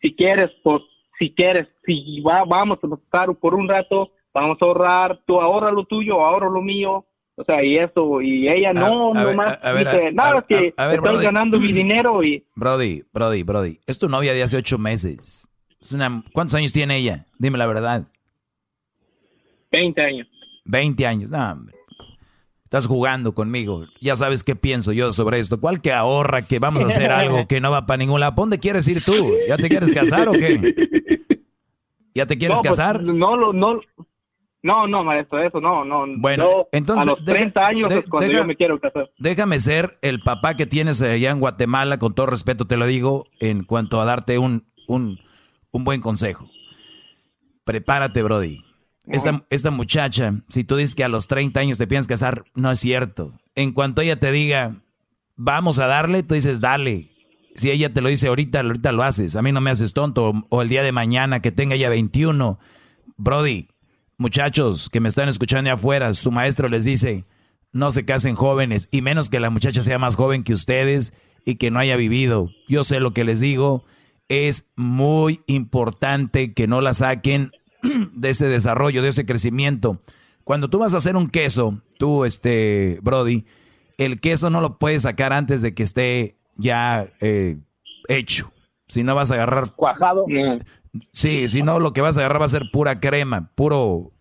si 0.00 0.14
quieres, 0.14 0.50
pues, 0.62 0.82
si 1.18 1.32
quieres, 1.34 1.68
si 1.84 2.20
va, 2.20 2.44
vamos 2.44 2.78
a 2.82 2.94
estar 2.94 3.34
por 3.36 3.54
un 3.54 3.68
rato, 3.68 4.10
vamos 4.32 4.58
a 4.60 4.64
ahorrar, 4.64 5.20
tú 5.26 5.40
ahorra 5.40 5.70
lo 5.70 5.84
tuyo, 5.84 6.24
ahorro 6.24 6.50
lo 6.50 6.62
mío, 6.62 7.04
o 7.36 7.44
sea, 7.44 7.62
y 7.64 7.76
eso, 7.78 8.20
y 8.22 8.48
ella 8.48 8.72
no, 8.72 9.12
a 9.14 9.24
ver, 9.24 9.36
nomás 9.36 9.58
a- 9.62 9.68
a 9.68 9.72
ver, 9.72 9.84
dice, 9.86 10.06
a- 10.06 10.10
nada, 10.12 10.38
a- 10.38 10.42
que 10.42 10.74
a- 10.76 10.84
a 10.84 10.86
ver, 10.88 10.96
estoy 10.96 11.24
ganando 11.24 11.58
mi 11.58 11.72
dinero 11.72 12.22
y 12.22 12.44
Brody, 12.54 13.02
Brody, 13.12 13.42
Brody. 13.42 13.78
Es 13.86 13.98
tu 13.98 14.08
novia 14.08 14.32
de 14.34 14.42
hace 14.42 14.56
ocho 14.56 14.78
meses. 14.78 15.46
Es 15.80 15.92
una- 15.92 16.22
¿Cuántos 16.32 16.54
años 16.56 16.72
tiene 16.72 16.96
ella? 16.98 17.26
Dime 17.38 17.56
la 17.58 17.66
verdad. 17.66 18.04
20 19.70 20.00
años. 20.02 20.26
20 20.64 21.06
años. 21.06 21.30
No, 21.30 21.52
hombre. 21.52 21.74
Estás 22.70 22.86
jugando 22.86 23.34
conmigo. 23.34 23.86
Ya 24.00 24.14
sabes 24.14 24.44
qué 24.44 24.54
pienso 24.54 24.92
yo 24.92 25.12
sobre 25.12 25.40
esto. 25.40 25.60
¿Cuál 25.60 25.80
que 25.80 25.92
ahorra 25.92 26.42
que 26.42 26.60
vamos 26.60 26.80
a 26.84 26.86
hacer 26.86 27.10
algo 27.10 27.48
que 27.48 27.60
no 27.60 27.72
va 27.72 27.84
para 27.84 27.96
ningún 27.98 28.20
lado? 28.20 28.36
¿Pa' 28.36 28.42
¿Dónde 28.42 28.60
quieres 28.60 28.86
ir 28.86 29.02
tú? 29.04 29.12
¿Ya 29.48 29.56
te 29.56 29.68
quieres 29.68 29.90
casar 29.90 30.28
o 30.28 30.32
qué? 30.32 31.20
¿Ya 32.14 32.26
te 32.26 32.38
quieres 32.38 32.58
no, 32.58 32.62
pues, 32.62 32.70
casar? 32.76 33.02
no, 33.02 33.36
lo- 33.36 33.52
no, 33.52 33.80
no, 34.62 34.86
no, 34.86 35.02
maestro, 35.02 35.42
eso 35.42 35.60
no, 35.60 35.84
no. 35.84 36.04
Bueno, 36.18 36.44
Yo, 36.44 36.68
entonces, 36.70 37.02
a 37.02 37.06
los 37.06 37.24
deja- 37.24 37.38
30 37.38 37.66
años 37.66 37.88
de- 37.92 37.98
es 37.98 38.06
cuando 38.08 38.28
deja- 38.28 38.40
yo 38.42 38.46
me 38.46 38.54
quiero 38.54 38.78
casar. 38.78 39.10
Déjame 39.18 39.58
ser 39.58 39.98
el 40.00 40.20
papá 40.20 40.54
que 40.54 40.66
tienes 40.66 41.02
allá 41.02 41.32
en 41.32 41.40
Guatemala, 41.40 41.98
con 41.98 42.14
todo 42.14 42.26
respeto 42.26 42.66
te 42.68 42.76
lo 42.76 42.86
digo, 42.86 43.26
en 43.40 43.64
cuanto 43.64 44.00
a 44.00 44.04
darte 44.04 44.38
un, 44.38 44.64
un, 44.86 45.18
un 45.72 45.82
buen 45.84 46.00
consejo. 46.00 46.48
prepárate, 47.64 48.22
Brody. 48.22 48.62
Esta, 49.10 49.44
esta 49.50 49.70
muchacha, 49.70 50.34
si 50.48 50.64
tú 50.64 50.76
dices 50.76 50.94
que 50.94 51.04
a 51.04 51.08
los 51.08 51.26
30 51.26 51.58
años 51.58 51.78
te 51.78 51.86
piensas 51.86 52.06
casar, 52.06 52.44
no 52.54 52.70
es 52.70 52.80
cierto. 52.80 53.34
En 53.54 53.72
cuanto 53.72 54.02
ella 54.02 54.18
te 54.20 54.30
diga, 54.30 54.82
vamos 55.36 55.78
a 55.78 55.86
darle, 55.86 56.22
tú 56.22 56.34
dices, 56.34 56.60
dale. 56.60 57.08
Si 57.54 57.70
ella 57.70 57.92
te 57.92 58.00
lo 58.00 58.08
dice 58.08 58.28
ahorita, 58.28 58.60
ahorita 58.60 58.92
lo 58.92 59.02
haces. 59.02 59.36
A 59.36 59.42
mí 59.42 59.52
no 59.52 59.60
me 59.60 59.70
haces 59.70 59.92
tonto. 59.92 60.32
O 60.48 60.62
el 60.62 60.68
día 60.68 60.82
de 60.82 60.92
mañana 60.92 61.40
que 61.40 61.50
tenga 61.50 61.76
ya 61.76 61.88
21. 61.88 62.58
Brody, 63.16 63.68
muchachos 64.16 64.88
que 64.88 65.00
me 65.00 65.08
están 65.08 65.28
escuchando 65.28 65.72
afuera, 65.72 66.12
su 66.14 66.30
maestro 66.30 66.68
les 66.68 66.84
dice, 66.84 67.24
no 67.72 67.90
se 67.90 68.04
casen 68.04 68.34
jóvenes, 68.34 68.88
y 68.90 69.02
menos 69.02 69.30
que 69.30 69.40
la 69.40 69.50
muchacha 69.50 69.82
sea 69.82 69.98
más 69.98 70.16
joven 70.16 70.44
que 70.44 70.52
ustedes 70.52 71.12
y 71.44 71.56
que 71.56 71.70
no 71.70 71.78
haya 71.78 71.96
vivido. 71.96 72.50
Yo 72.68 72.84
sé 72.84 73.00
lo 73.00 73.12
que 73.12 73.24
les 73.24 73.40
digo. 73.40 73.84
Es 74.28 74.70
muy 74.76 75.40
importante 75.46 76.54
que 76.54 76.68
no 76.68 76.80
la 76.80 76.94
saquen 76.94 77.50
de 78.12 78.30
ese 78.30 78.48
desarrollo, 78.48 79.02
de 79.02 79.08
ese 79.08 79.26
crecimiento. 79.26 80.00
Cuando 80.44 80.68
tú 80.68 80.78
vas 80.78 80.94
a 80.94 80.98
hacer 80.98 81.16
un 81.16 81.28
queso, 81.28 81.80
tú, 81.98 82.24
este, 82.24 82.98
Brody, 83.02 83.44
el 83.98 84.20
queso 84.20 84.50
no 84.50 84.60
lo 84.60 84.78
puedes 84.78 85.02
sacar 85.02 85.32
antes 85.32 85.62
de 85.62 85.74
que 85.74 85.82
esté 85.82 86.36
ya 86.56 87.08
eh, 87.20 87.58
hecho. 88.08 88.52
Si 88.88 89.04
no 89.04 89.14
vas 89.14 89.30
a 89.30 89.34
agarrar... 89.34 89.74
Cuajado. 89.76 90.26
Sí, 91.12 91.46
si 91.48 91.62
no 91.62 91.78
lo 91.78 91.92
que 91.92 92.00
vas 92.00 92.16
a 92.16 92.20
agarrar 92.20 92.40
va 92.40 92.46
a 92.46 92.48
ser 92.48 92.64
pura 92.72 92.98
crema, 92.98 93.50
puro 93.54 94.12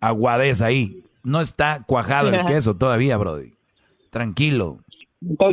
aguadez 0.00 0.62
ahí. 0.62 1.04
No 1.22 1.40
está 1.40 1.84
cuajado 1.86 2.30
el 2.30 2.44
queso 2.46 2.76
todavía, 2.76 3.16
Brody. 3.16 3.52
Tranquilo. 4.10 4.78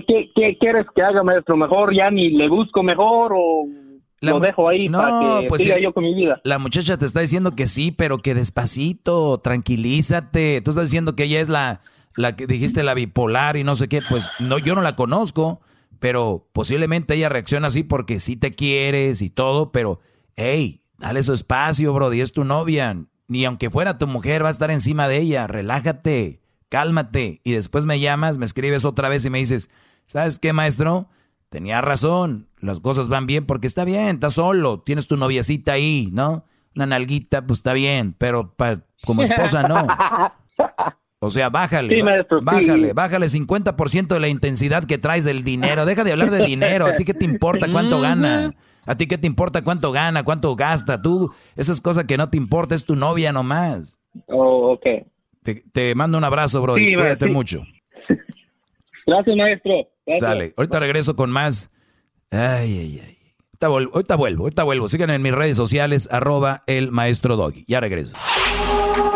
¿qué, 0.07 0.31
qué 0.34 0.57
quieres 0.57 0.88
que 0.95 1.03
haga, 1.03 1.21
maestro? 1.23 1.55
¿Mejor 1.57 1.93
ya 1.93 2.09
ni 2.09 2.29
le 2.29 2.49
busco 2.49 2.81
mejor 2.81 3.34
o 3.35 3.67
lo 4.22 4.39
dejo 4.39 4.68
ahí 4.68 4.89
para 4.89 5.41
que 5.41 5.57
siga 5.60 5.76
sí, 5.76 5.84
yo 5.84 5.94
con 5.94 6.03
mi 6.03 6.14
vida? 6.14 6.41
La 6.44 6.60
muchacha 6.60 6.98
te 6.98 7.06
está 7.06 7.19
diciendo 7.19 7.56
que 7.56 7.68
sí, 7.68 7.91
pero 7.91 8.19
que 8.19 8.34
despacito, 8.34 9.39
tranquilízate. 9.39 10.61
Tú 10.61 10.72
estás 10.72 10.85
diciendo 10.85 11.15
que 11.15 11.26
ella 11.26 11.39
es 11.39 11.49
la, 11.49 11.81
la 12.15 12.35
que 12.35 12.48
dijiste 12.48 12.84
la 12.84 12.94
bipolar 12.94 13.57
y 13.57 13.64
no 13.64 13.76
sé 13.76 13.88
qué. 13.88 14.02
Pues 14.02 14.30
no, 14.39 14.57
yo 14.57 14.76
no 14.76 14.81
la 14.81 14.95
conozco, 14.95 15.61
pero 15.99 16.48
posiblemente 16.53 17.15
ella 17.15 17.30
reacciona 17.30 17.68
así 17.68 17.84
porque 17.84 18.19
sí 18.19 18.35
te 18.35 18.56
quieres 18.56 19.22
y 19.22 19.30
todo, 19.30 19.72
pero 19.72 19.99
hey, 20.35 20.81
dale 20.98 21.22
su 21.23 21.34
espacio, 21.34 21.94
Brody, 21.94 22.22
es 22.22 22.31
tu 22.31 22.44
novia. 22.44 22.98
Ni 23.27 23.45
aunque 23.45 23.69
fuera 23.69 23.98
tu 23.98 24.07
mujer, 24.07 24.44
va 24.44 24.48
a 24.48 24.52
estar 24.52 24.72
encima 24.72 25.07
de 25.07 25.18
ella. 25.18 25.48
Relájate, 25.48 26.41
cálmate. 26.69 27.41
Y 27.44 27.52
después 27.52 27.85
me 27.85 27.99
llamas, 27.99 28.38
me 28.38 28.45
escribes 28.45 28.85
otra 28.85 29.10
vez 29.10 29.26
y 29.26 29.30
me 29.30 29.39
dices, 29.39 29.69
¿sabes 30.06 30.39
qué, 30.39 30.53
maestro? 30.53 31.10
Tenía 31.49 31.79
razón, 31.81 32.47
las 32.59 32.79
cosas 32.81 33.07
van 33.09 33.25
bien 33.25 33.45
porque 33.45 33.67
está 33.67 33.85
bien, 33.85 34.15
estás 34.15 34.33
solo, 34.33 34.81
tienes 34.81 35.07
tu 35.07 35.15
noviecita 35.17 35.73
ahí, 35.73 36.09
¿no? 36.11 36.45
Una 36.75 36.85
nalguita, 36.85 37.45
pues 37.45 37.59
está 37.59 37.73
bien, 37.73 38.13
pero 38.17 38.53
pa- 38.55 38.81
como 39.05 39.21
esposa 39.21 39.63
no. 39.63 39.87
O 41.19 41.29
sea, 41.31 41.49
bájale, 41.49 41.95
Sí, 41.95 42.03
maestro, 42.03 42.39
sí. 42.39 42.45
bájale, 42.45 42.93
bájale 42.93 43.29
50% 43.29 44.13
de 44.13 44.19
la 44.19 44.27
intensidad 44.27 44.83
que 44.83 44.97
traes 44.99 45.23
del 45.23 45.43
dinero. 45.43 45.85
Deja 45.85 46.03
de 46.03 46.11
hablar 46.11 46.29
de 46.29 46.45
dinero. 46.45 46.85
¿A 46.85 46.95
ti 46.95 47.05
qué 47.05 47.13
te 47.15 47.25
importa 47.25 47.71
cuánto 47.71 47.99
gana? 48.01 48.53
¿A 48.85 48.95
ti 48.95 49.07
qué 49.07 49.17
te 49.17 49.25
importa 49.25 49.63
cuánto 49.63 49.91
gana, 49.91 50.23
cuánto 50.23 50.55
gasta? 50.55 51.01
Tú, 51.01 51.33
esas 51.55 51.81
cosas 51.81 52.03
que 52.05 52.17
no 52.17 52.29
te 52.29 52.37
importa, 52.37 52.75
es 52.75 52.85
tu 52.85 52.95
novia 52.95 53.31
nomás. 53.33 53.99
Oh, 54.27 54.73
ok. 54.73 54.85
Te, 55.43 55.55
te 55.71 55.95
mando 55.95 56.17
un 56.19 56.23
abrazo, 56.23 56.61
bro. 56.61 56.75
Sí, 56.75 56.93
Cuídate 56.93 57.25
sí. 57.25 57.31
mucho. 57.31 57.63
Gracias, 59.07 59.35
maestro. 59.35 59.71
Gracias. 60.05 60.19
Sale. 60.29 60.53
Ahorita 60.57 60.79
regreso 60.79 61.15
con 61.15 61.31
más. 61.31 61.71
Ay, 62.29 62.77
ay, 62.79 63.01
ay. 63.05 63.17
Ahorita 63.53 63.67
vuelvo, 63.69 63.91
ahorita 63.95 64.15
vuelvo, 64.15 64.43
ahorita 64.43 64.63
vuelvo. 64.63 64.88
Síganme 64.88 65.15
en 65.15 65.21
mis 65.23 65.31
redes 65.34 65.57
sociales, 65.57 66.07
arroba 66.11 66.63
el 66.67 66.91
maestro 66.91 67.35
Doggy. 67.38 67.65
Ya 67.67 67.79
regreso. 67.79 68.13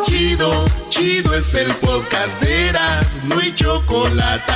Chido, 0.03 0.65
chido 0.89 1.33
es 1.35 1.53
el 1.53 1.71
podcast 1.75 2.41
de 2.41 2.69
Eras, 2.69 3.21
no 3.25 3.37
hay 3.39 3.53
chocolate. 3.53 4.51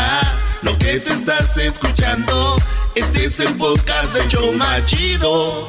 Lo 0.63 0.75
que 0.79 0.99
te 0.99 1.11
estás 1.13 1.55
escuchando, 1.57 2.55
este 2.95 3.25
es 3.25 3.39
el 3.41 3.53
podcast 3.55 4.11
de 4.15 4.27
Choma 4.27 4.83
Chido. 4.85 5.67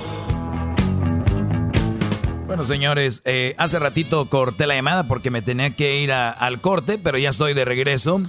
Bueno, 2.46 2.64
señores, 2.64 3.20
eh, 3.26 3.54
hace 3.58 3.78
ratito 3.78 4.30
corté 4.30 4.66
la 4.66 4.74
llamada 4.76 5.06
porque 5.08 5.30
me 5.30 5.42
tenía 5.42 5.74
que 5.76 6.00
ir 6.00 6.12
a- 6.12 6.30
al 6.30 6.60
corte, 6.60 6.96
pero 6.98 7.18
ya 7.18 7.28
estoy 7.28 7.52
de 7.52 7.64
regreso. 7.66 8.22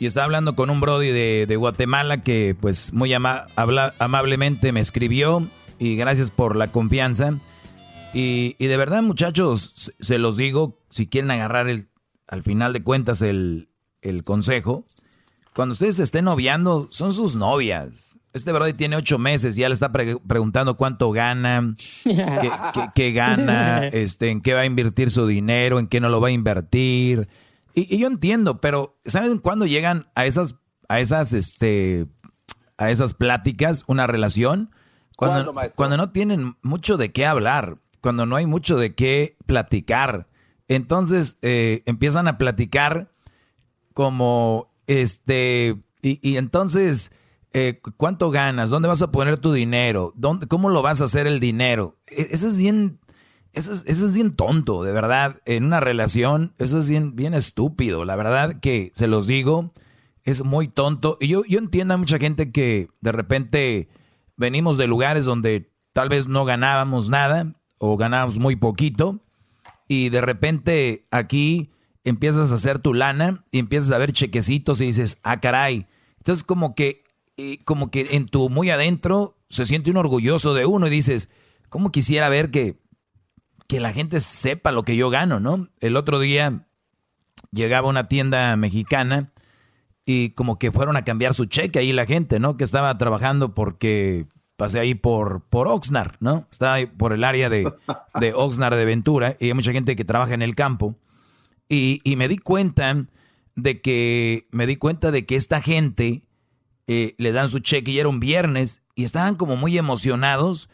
Y 0.00 0.06
estaba 0.06 0.24
hablando 0.24 0.56
con 0.56 0.70
un 0.70 0.80
Brody 0.80 1.08
de, 1.10 1.44
de 1.46 1.56
Guatemala 1.56 2.22
que, 2.24 2.56
pues, 2.58 2.92
muy 2.92 3.12
ama- 3.12 3.46
habla- 3.54 3.94
amablemente 3.98 4.72
me 4.72 4.80
escribió. 4.80 5.48
Y 5.78 5.94
gracias 5.96 6.30
por 6.30 6.56
la 6.56 6.72
confianza. 6.72 7.38
Y, 8.12 8.56
y 8.58 8.66
de 8.66 8.76
verdad, 8.76 9.02
muchachos, 9.02 9.92
se, 10.00 10.18
los 10.18 10.36
digo, 10.36 10.78
si 10.90 11.06
quieren 11.06 11.30
agarrar 11.30 11.68
el, 11.68 11.88
al 12.28 12.42
final 12.42 12.72
de 12.72 12.82
cuentas 12.82 13.22
el, 13.22 13.68
el 14.02 14.24
consejo, 14.24 14.84
cuando 15.54 15.72
ustedes 15.74 15.96
se 15.96 16.02
estén 16.02 16.24
noviando, 16.24 16.88
son 16.90 17.12
sus 17.12 17.36
novias. 17.36 18.18
Este 18.32 18.52
Brody 18.52 18.72
tiene 18.72 18.96
ocho 18.96 19.18
meses 19.18 19.56
y 19.56 19.60
ya 19.60 19.68
le 19.68 19.74
está 19.74 19.92
pre- 19.92 20.16
preguntando 20.26 20.76
cuánto 20.76 21.10
gana, 21.12 21.74
qué, 22.04 22.50
qué- 22.74 22.88
qué 22.94 23.12
gana, 23.12 23.86
este, 23.92 24.30
en 24.30 24.40
qué 24.40 24.54
va 24.54 24.60
a 24.60 24.66
invertir 24.66 25.10
su 25.10 25.26
dinero, 25.26 25.78
en 25.78 25.86
qué 25.86 26.00
no 26.00 26.08
lo 26.08 26.20
va 26.20 26.28
a 26.28 26.32
invertir. 26.32 27.28
Y, 27.74 27.94
y 27.94 27.98
yo 27.98 28.06
entiendo, 28.06 28.60
pero 28.60 28.98
¿saben 29.04 29.38
cuándo 29.38 29.66
llegan 29.66 30.08
a 30.14 30.26
esas, 30.26 30.56
a 30.88 31.00
esas, 31.00 31.32
este, 31.32 32.06
a 32.78 32.90
esas 32.90 33.14
pláticas, 33.14 33.84
una 33.86 34.06
relación? 34.06 34.70
Cuando, 35.16 35.52
cuando 35.76 35.96
no 35.96 36.10
tienen 36.12 36.56
mucho 36.62 36.96
de 36.96 37.12
qué 37.12 37.26
hablar, 37.26 37.78
cuando 38.00 38.24
no 38.26 38.36
hay 38.36 38.46
mucho 38.46 38.76
de 38.78 38.94
qué 38.94 39.36
platicar. 39.46 40.28
Entonces 40.68 41.38
eh, 41.42 41.82
empiezan 41.86 42.26
a 42.28 42.38
platicar 42.38 43.12
como 43.92 44.72
este 44.86 45.76
y, 46.02 46.26
y 46.28 46.36
entonces 46.36 47.12
eh, 47.52 47.80
cuánto 47.96 48.30
ganas 48.30 48.70
dónde 48.70 48.88
vas 48.88 49.02
a 49.02 49.10
poner 49.10 49.38
tu 49.38 49.52
dinero 49.52 50.12
¿Dónde, 50.16 50.46
cómo 50.46 50.68
lo 50.70 50.82
vas 50.82 51.00
a 51.00 51.04
hacer 51.04 51.26
el 51.26 51.40
dinero 51.40 51.98
E- 52.06 52.28
eso 52.30 52.46
es 52.46 52.58
bien 52.58 53.00
eso 53.52 53.72
es, 53.72 54.14
bien 54.14 54.34
tonto 54.34 54.82
de 54.82 54.92
verdad. 54.92 55.40
En 55.44 55.64
una 55.64 55.80
relación 55.80 56.52
eso 56.58 56.78
es 56.78 56.88
bien 56.88 57.16
bien 57.16 57.34
estúpido. 57.34 58.04
La 58.04 58.16
verdad 58.16 58.60
que 58.60 58.92
se 58.94 59.06
los 59.06 59.26
digo 59.26 59.72
es 60.24 60.44
muy 60.44 60.68
tonto. 60.68 61.16
Y 61.20 61.28
yo 61.28 61.42
yo 61.48 61.58
entiendo 61.58 61.94
a 61.94 61.96
mucha 61.96 62.18
gente 62.18 62.52
que 62.52 62.88
de 63.00 63.12
repente 63.12 63.88
venimos 64.36 64.78
de 64.78 64.86
lugares 64.86 65.24
donde 65.24 65.70
tal 65.92 66.08
vez 66.08 66.28
no 66.28 66.44
ganábamos 66.44 67.08
nada 67.08 67.54
o 67.78 67.96
ganábamos 67.96 68.38
muy 68.38 68.56
poquito 68.56 69.20
y 69.88 70.08
de 70.08 70.20
repente 70.20 71.06
aquí 71.10 71.70
empiezas 72.04 72.52
a 72.52 72.54
hacer 72.54 72.78
tu 72.78 72.94
lana 72.94 73.44
y 73.50 73.58
empiezas 73.58 73.90
a 73.90 73.98
ver 73.98 74.12
chequecitos 74.12 74.80
y 74.80 74.86
dices, 74.86 75.18
ah, 75.22 75.40
caray. 75.40 75.86
Entonces 76.18 76.44
como 76.44 76.74
que, 76.74 77.04
como 77.64 77.90
que 77.90 78.08
en 78.12 78.26
tu 78.26 78.48
muy 78.50 78.70
adentro 78.70 79.36
se 79.48 79.66
siente 79.66 79.90
un 79.90 79.96
orgulloso 79.96 80.54
de 80.54 80.66
uno 80.66 80.86
y 80.86 80.90
dices, 80.90 81.28
¿cómo 81.68 81.90
quisiera 81.90 82.28
ver 82.28 82.50
que, 82.50 82.79
que 83.70 83.78
la 83.78 83.92
gente 83.92 84.18
sepa 84.18 84.72
lo 84.72 84.82
que 84.82 84.96
yo 84.96 85.10
gano, 85.10 85.38
no? 85.38 85.68
El 85.78 85.94
otro 85.94 86.18
día 86.18 86.66
llegaba 87.52 87.86
a 87.86 87.90
una 87.90 88.08
tienda 88.08 88.56
mexicana 88.56 89.30
y 90.04 90.30
como 90.30 90.58
que 90.58 90.72
fueron 90.72 90.96
a 90.96 91.04
cambiar 91.04 91.34
su 91.34 91.44
cheque 91.44 91.78
ahí 91.78 91.92
la 91.92 92.04
gente, 92.04 92.40
¿no? 92.40 92.56
Que 92.56 92.64
estaba 92.64 92.98
trabajando 92.98 93.54
porque 93.54 94.26
pasé 94.56 94.80
ahí 94.80 94.96
por, 94.96 95.44
por 95.44 95.68
Oxnard, 95.68 96.16
¿no? 96.18 96.48
Estaba 96.50 96.74
ahí 96.74 96.86
por 96.86 97.12
el 97.12 97.22
área 97.22 97.48
de, 97.48 97.72
de 98.18 98.34
Oxnard 98.34 98.74
de 98.74 98.84
Ventura 98.84 99.36
y 99.38 99.46
hay 99.46 99.54
mucha 99.54 99.70
gente 99.70 99.94
que 99.94 100.04
trabaja 100.04 100.34
en 100.34 100.42
el 100.42 100.56
campo. 100.56 100.96
Y, 101.68 102.00
y 102.02 102.16
me 102.16 102.26
di 102.26 102.38
cuenta 102.38 103.06
de 103.54 103.80
que, 103.80 104.48
me 104.50 104.66
di 104.66 104.74
cuenta 104.74 105.12
de 105.12 105.26
que 105.26 105.36
esta 105.36 105.62
gente 105.62 106.24
eh, 106.88 107.14
le 107.18 107.30
dan 107.30 107.48
su 107.48 107.60
cheque 107.60 107.92
y 107.92 108.00
era 108.00 108.08
un 108.08 108.18
viernes 108.18 108.82
y 108.96 109.04
estaban 109.04 109.36
como 109.36 109.54
muy 109.54 109.78
emocionados, 109.78 110.70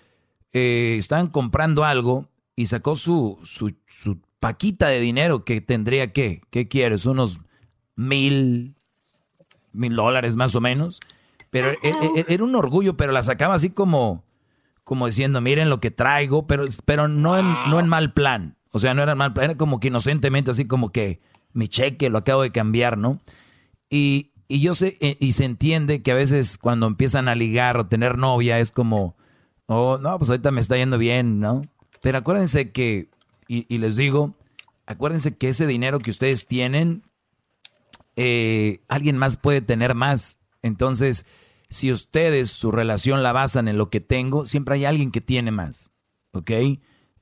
eh, 0.54 0.96
estaban 0.98 1.26
comprando 1.26 1.84
algo 1.84 2.30
y 2.56 2.66
sacó 2.66 2.96
su, 2.96 3.38
su, 3.42 3.74
su 3.86 4.18
paquita 4.40 4.88
de 4.88 5.00
dinero 5.00 5.44
que 5.44 5.60
tendría 5.60 6.12
que, 6.12 6.40
¿qué 6.50 6.66
quieres? 6.68 7.04
Unos 7.06 7.40
mil, 7.94 8.74
mil 9.72 9.94
dólares 9.94 10.36
más 10.36 10.54
o 10.54 10.60
menos. 10.60 11.00
Pero 11.50 11.70
e- 11.70 11.78
e- 11.82 12.24
era 12.28 12.42
un 12.44 12.54
orgullo, 12.56 12.96
pero 12.96 13.12
la 13.12 13.22
sacaba 13.22 13.54
así 13.54 13.70
como, 13.70 14.24
como 14.84 15.06
diciendo, 15.06 15.40
miren 15.40 15.68
lo 15.68 15.80
que 15.80 15.90
traigo, 15.90 16.46
pero, 16.46 16.64
pero 16.84 17.08
no, 17.08 17.38
en, 17.38 17.46
no 17.68 17.78
en 17.78 17.88
mal 17.88 18.12
plan. 18.12 18.56
O 18.72 18.78
sea, 18.78 18.94
no 18.94 19.02
era 19.02 19.12
en 19.12 19.18
mal 19.18 19.32
plan, 19.32 19.50
era 19.50 19.56
como 19.56 19.78
que 19.78 19.88
inocentemente, 19.88 20.50
así 20.50 20.66
como 20.66 20.90
que 20.92 21.20
mi 21.52 21.68
cheque 21.68 22.10
lo 22.10 22.18
acabo 22.18 22.42
de 22.42 22.52
cambiar, 22.52 22.98
¿no? 22.98 23.20
Y, 23.88 24.32
y 24.48 24.60
yo 24.60 24.74
sé, 24.74 24.96
eh, 25.00 25.16
y 25.20 25.32
se 25.32 25.44
entiende 25.44 26.02
que 26.02 26.10
a 26.10 26.14
veces 26.14 26.58
cuando 26.58 26.86
empiezan 26.86 27.28
a 27.28 27.34
ligar 27.34 27.78
o 27.78 27.86
tener 27.86 28.18
novia 28.18 28.58
es 28.60 28.72
como, 28.72 29.16
oh, 29.66 29.98
no, 29.98 30.18
pues 30.18 30.28
ahorita 30.30 30.50
me 30.50 30.60
está 30.60 30.76
yendo 30.76 30.98
bien, 30.98 31.40
¿no? 31.40 31.62
Pero 32.06 32.18
acuérdense 32.18 32.70
que, 32.70 33.08
y, 33.48 33.66
y 33.66 33.78
les 33.78 33.96
digo, 33.96 34.36
acuérdense 34.86 35.36
que 35.36 35.48
ese 35.48 35.66
dinero 35.66 35.98
que 35.98 36.10
ustedes 36.12 36.46
tienen, 36.46 37.02
eh, 38.14 38.78
alguien 38.86 39.18
más 39.18 39.36
puede 39.36 39.60
tener 39.60 39.96
más. 39.96 40.38
Entonces, 40.62 41.26
si 41.68 41.90
ustedes 41.90 42.48
su 42.48 42.70
relación 42.70 43.24
la 43.24 43.32
basan 43.32 43.66
en 43.66 43.76
lo 43.76 43.90
que 43.90 43.98
tengo, 43.98 44.44
siempre 44.44 44.76
hay 44.76 44.84
alguien 44.84 45.10
que 45.10 45.20
tiene 45.20 45.50
más. 45.50 45.90
¿Ok? 46.30 46.52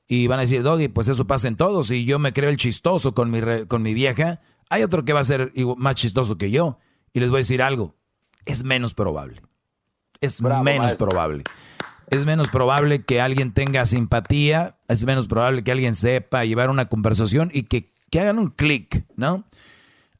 Y 0.07 0.27
van 0.27 0.41
a 0.41 0.43
decir, 0.43 0.63
Doggy, 0.63 0.89
pues 0.89 1.09
eso 1.09 1.27
pasa 1.27 1.49
en 1.49 1.57
todos. 1.57 1.91
Y 1.91 2.05
yo 2.05 2.19
me 2.19 2.35
creo 2.35 2.51
el 2.51 2.59
chistoso 2.59 3.15
con 3.15 3.31
mi, 3.31 3.41
con 3.67 3.81
mi 3.81 3.95
vieja. 3.95 4.43
Hay 4.69 4.83
otro 4.83 5.03
que 5.03 5.15
va 5.15 5.21
a 5.21 5.25
ser 5.25 5.51
más 5.79 5.95
chistoso 5.95 6.37
que 6.37 6.51
yo. 6.51 6.79
Y 7.15 7.21
les 7.21 7.31
voy 7.31 7.39
a 7.39 7.41
decir 7.41 7.63
algo. 7.63 7.95
Es 8.45 8.65
menos 8.65 8.93
probable. 8.93 9.41
Es 10.21 10.43
menos 10.43 10.95
probable. 10.95 11.45
Es 12.11 12.25
menos 12.25 12.49
probable 12.51 13.03
que 13.03 13.21
alguien 13.21 13.53
tenga 13.53 13.87
simpatía. 13.87 14.77
Es 14.89 15.05
menos 15.05 15.29
probable 15.29 15.65
que 15.65 15.73
alguien 15.73 15.95
sepa 15.95 16.45
llevar 16.45 16.71
una 16.71 16.89
conversación 16.89 17.51
y 17.53 17.65
que, 17.65 17.93
que 18.11 18.21
hagan 18.21 18.39
un 18.39 18.51
clic, 18.51 19.05
¿no? 19.17 19.45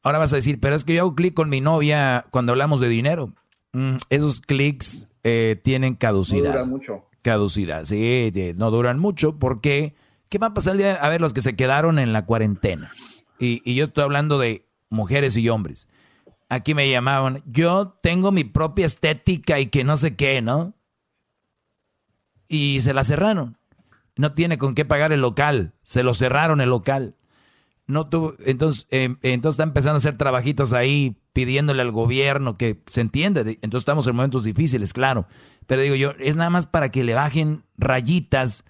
Ahora 0.03 0.19
vas 0.19 0.33
a 0.33 0.35
decir, 0.35 0.59
pero 0.59 0.75
es 0.75 0.83
que 0.83 0.93
yo 0.93 1.01
hago 1.01 1.15
clic 1.15 1.33
con 1.33 1.49
mi 1.49 1.61
novia 1.61 2.25
cuando 2.29 2.51
hablamos 2.51 2.79
de 2.79 2.89
dinero. 2.89 3.33
Mm, 3.73 3.95
esos 4.09 4.39
clics 4.39 5.07
eh, 5.23 5.59
tienen 5.63 5.95
caducidad. 5.95 6.43
No 6.43 6.51
duran 6.51 6.69
mucho. 6.69 7.05
Caducidad, 7.23 7.85
sí, 7.85 8.31
no 8.55 8.69
duran 8.69 8.99
mucho 8.99 9.39
porque, 9.39 9.95
¿qué 10.29 10.37
va 10.37 10.47
a 10.47 10.53
pasar 10.53 10.73
el 10.73 10.77
día? 10.77 10.93
A 10.93 11.09
ver, 11.09 11.21
los 11.21 11.33
que 11.33 11.41
se 11.41 11.55
quedaron 11.55 11.97
en 11.97 12.13
la 12.13 12.27
cuarentena. 12.27 12.91
Y, 13.39 13.63
y 13.65 13.73
yo 13.73 13.85
estoy 13.85 14.03
hablando 14.03 14.37
de 14.37 14.67
mujeres 14.91 15.35
y 15.35 15.49
hombres. 15.49 15.89
Aquí 16.49 16.75
me 16.75 16.87
llamaban, 16.87 17.41
yo 17.47 17.97
tengo 18.03 18.31
mi 18.31 18.43
propia 18.43 18.85
estética 18.85 19.59
y 19.59 19.65
que 19.65 19.83
no 19.83 19.97
sé 19.97 20.15
qué, 20.15 20.43
¿no? 20.43 20.74
Y 22.47 22.81
se 22.81 22.93
la 22.93 23.03
cerraron. 23.03 23.57
No 24.15 24.33
tiene 24.33 24.57
con 24.57 24.75
qué 24.75 24.85
pagar 24.85 25.11
el 25.11 25.21
local. 25.21 25.73
Se 25.83 26.03
lo 26.03 26.13
cerraron 26.13 26.61
el 26.61 26.69
local 26.69 27.15
no 27.87 28.07
tuvo, 28.07 28.33
entonces, 28.45 28.87
eh, 28.91 29.15
entonces 29.21 29.55
está 29.55 29.63
empezando 29.63 29.95
a 29.95 29.97
hacer 29.97 30.17
trabajitos 30.17 30.73
ahí 30.73 31.17
pidiéndole 31.33 31.81
al 31.81 31.91
gobierno 31.91 32.57
que 32.57 32.81
se 32.87 33.01
entiende, 33.01 33.41
entonces 33.61 33.81
estamos 33.81 34.07
en 34.07 34.15
momentos 34.15 34.43
difíciles, 34.43 34.93
claro, 34.93 35.27
pero 35.67 35.81
digo 35.81 35.95
yo, 35.95 36.13
es 36.19 36.35
nada 36.35 36.49
más 36.49 36.65
para 36.65 36.89
que 36.89 37.03
le 37.03 37.13
bajen 37.13 37.63
rayitas 37.77 38.65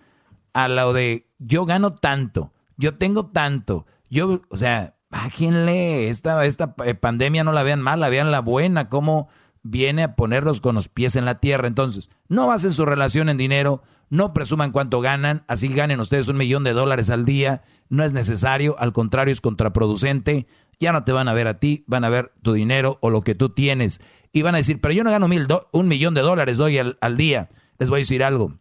a 0.53 0.68
lo 0.68 0.93
de 0.93 1.30
yo 1.39 1.65
gano 1.65 1.93
tanto, 1.93 2.52
yo 2.77 2.95
tengo 2.95 3.27
tanto, 3.27 3.85
yo, 4.10 4.41
o 4.49 4.57
sea, 4.57 4.95
bájenle, 5.10 6.10
esta, 6.10 6.43
esta 6.45 6.76
eh, 6.84 6.95
pandemia 6.95 7.43
no 7.43 7.53
la 7.53 7.64
vean 7.64 7.81
mal, 7.81 8.02
la 8.02 8.10
vean 8.10 8.31
la 8.31 8.41
buena, 8.41 8.89
cómo 8.89 9.30
viene 9.67 10.03
a 10.03 10.15
ponerlos 10.15 10.61
con 10.61 10.75
los 10.75 10.89
pies 10.89 11.15
en 11.15 11.25
la 11.25 11.39
tierra, 11.39 11.67
entonces, 11.67 12.11
no 12.29 12.45
basen 12.45 12.71
su 12.71 12.85
relación 12.85 13.29
en 13.29 13.37
dinero, 13.37 13.81
no 14.11 14.31
presuman 14.31 14.71
cuánto 14.71 15.01
ganan, 15.01 15.43
así 15.47 15.69
ganen 15.69 15.99
ustedes 15.99 16.27
un 16.27 16.37
millón 16.37 16.63
de 16.63 16.73
dólares 16.73 17.09
al 17.09 17.25
día, 17.25 17.63
no 17.89 18.03
es 18.03 18.13
necesario, 18.13 18.75
al 18.77 18.93
contrario 18.93 19.31
es 19.31 19.41
contraproducente. 19.41 20.45
Ya 20.79 20.91
no 20.91 21.03
te 21.03 21.13
van 21.13 21.27
a 21.27 21.33
ver 21.33 21.47
a 21.47 21.59
ti, 21.59 21.83
van 21.87 22.03
a 22.03 22.09
ver 22.09 22.31
tu 22.43 22.53
dinero 22.53 22.99
o 23.01 23.09
lo 23.09 23.21
que 23.21 23.33
tú 23.33 23.49
tienes. 23.49 24.01
Y 24.31 24.43
van 24.43 24.53
a 24.55 24.57
decir, 24.57 24.81
pero 24.81 24.93
yo 24.93 25.03
no 25.03 25.11
gano 25.11 25.27
mil 25.27 25.47
un 25.71 25.87
millón 25.87 26.13
de 26.13 26.21
dólares 26.21 26.59
hoy 26.59 26.77
al, 26.77 26.97
al 27.01 27.17
día. 27.17 27.49
Les 27.79 27.89
voy 27.89 27.99
a 27.99 28.01
decir 28.01 28.23
algo. 28.23 28.59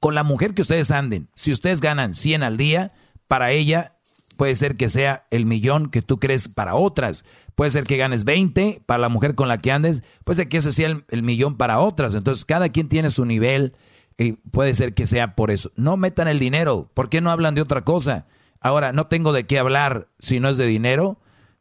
Con 0.00 0.14
la 0.14 0.22
mujer 0.22 0.54
que 0.54 0.62
ustedes 0.62 0.90
anden, 0.90 1.28
si 1.34 1.52
ustedes 1.52 1.80
ganan 1.80 2.14
100 2.14 2.42
al 2.42 2.56
día, 2.56 2.92
para 3.28 3.50
ella 3.50 3.92
puede 4.42 4.56
ser 4.56 4.76
que 4.76 4.88
sea 4.88 5.24
el 5.30 5.46
millón 5.46 5.88
que 5.88 6.02
tú 6.02 6.18
crees 6.18 6.48
para 6.48 6.74
otras. 6.74 7.24
Puede 7.54 7.70
ser 7.70 7.84
que 7.84 7.96
ganes 7.96 8.24
20 8.24 8.82
para 8.86 8.98
la 8.98 9.08
mujer 9.08 9.36
con 9.36 9.46
la 9.46 9.58
que 9.58 9.70
andes, 9.70 10.02
puede 10.24 10.38
ser 10.38 10.48
que 10.48 10.56
ese 10.56 10.72
sea 10.72 11.00
el, 11.08 11.22
millón 11.22 11.56
para 11.56 11.78
otras. 11.78 12.12
Entonces, 12.16 12.44
cada 12.44 12.68
quien 12.68 12.88
tiene 12.88 13.10
su 13.10 13.24
nivel 13.24 13.76
y 14.18 14.32
puede 14.32 14.74
ser 14.74 14.94
que 14.94 15.06
sea 15.06 15.36
por 15.36 15.52
eso. 15.52 15.70
No 15.76 15.96
metan 15.96 16.26
el 16.26 16.40
dinero. 16.40 16.90
¿Por 16.92 17.08
qué 17.08 17.20
no 17.20 17.30
hablan 17.30 17.54
de 17.54 17.60
otra 17.60 17.84
cosa? 17.84 18.26
Ahora, 18.58 18.90
no 18.92 19.06
tengo 19.06 19.32
de 19.32 19.46
qué 19.46 19.60
hablar 19.60 20.08
si 20.18 20.40
no 20.40 20.48
es 20.48 20.56
de 20.56 20.66
dinero. 20.66 21.20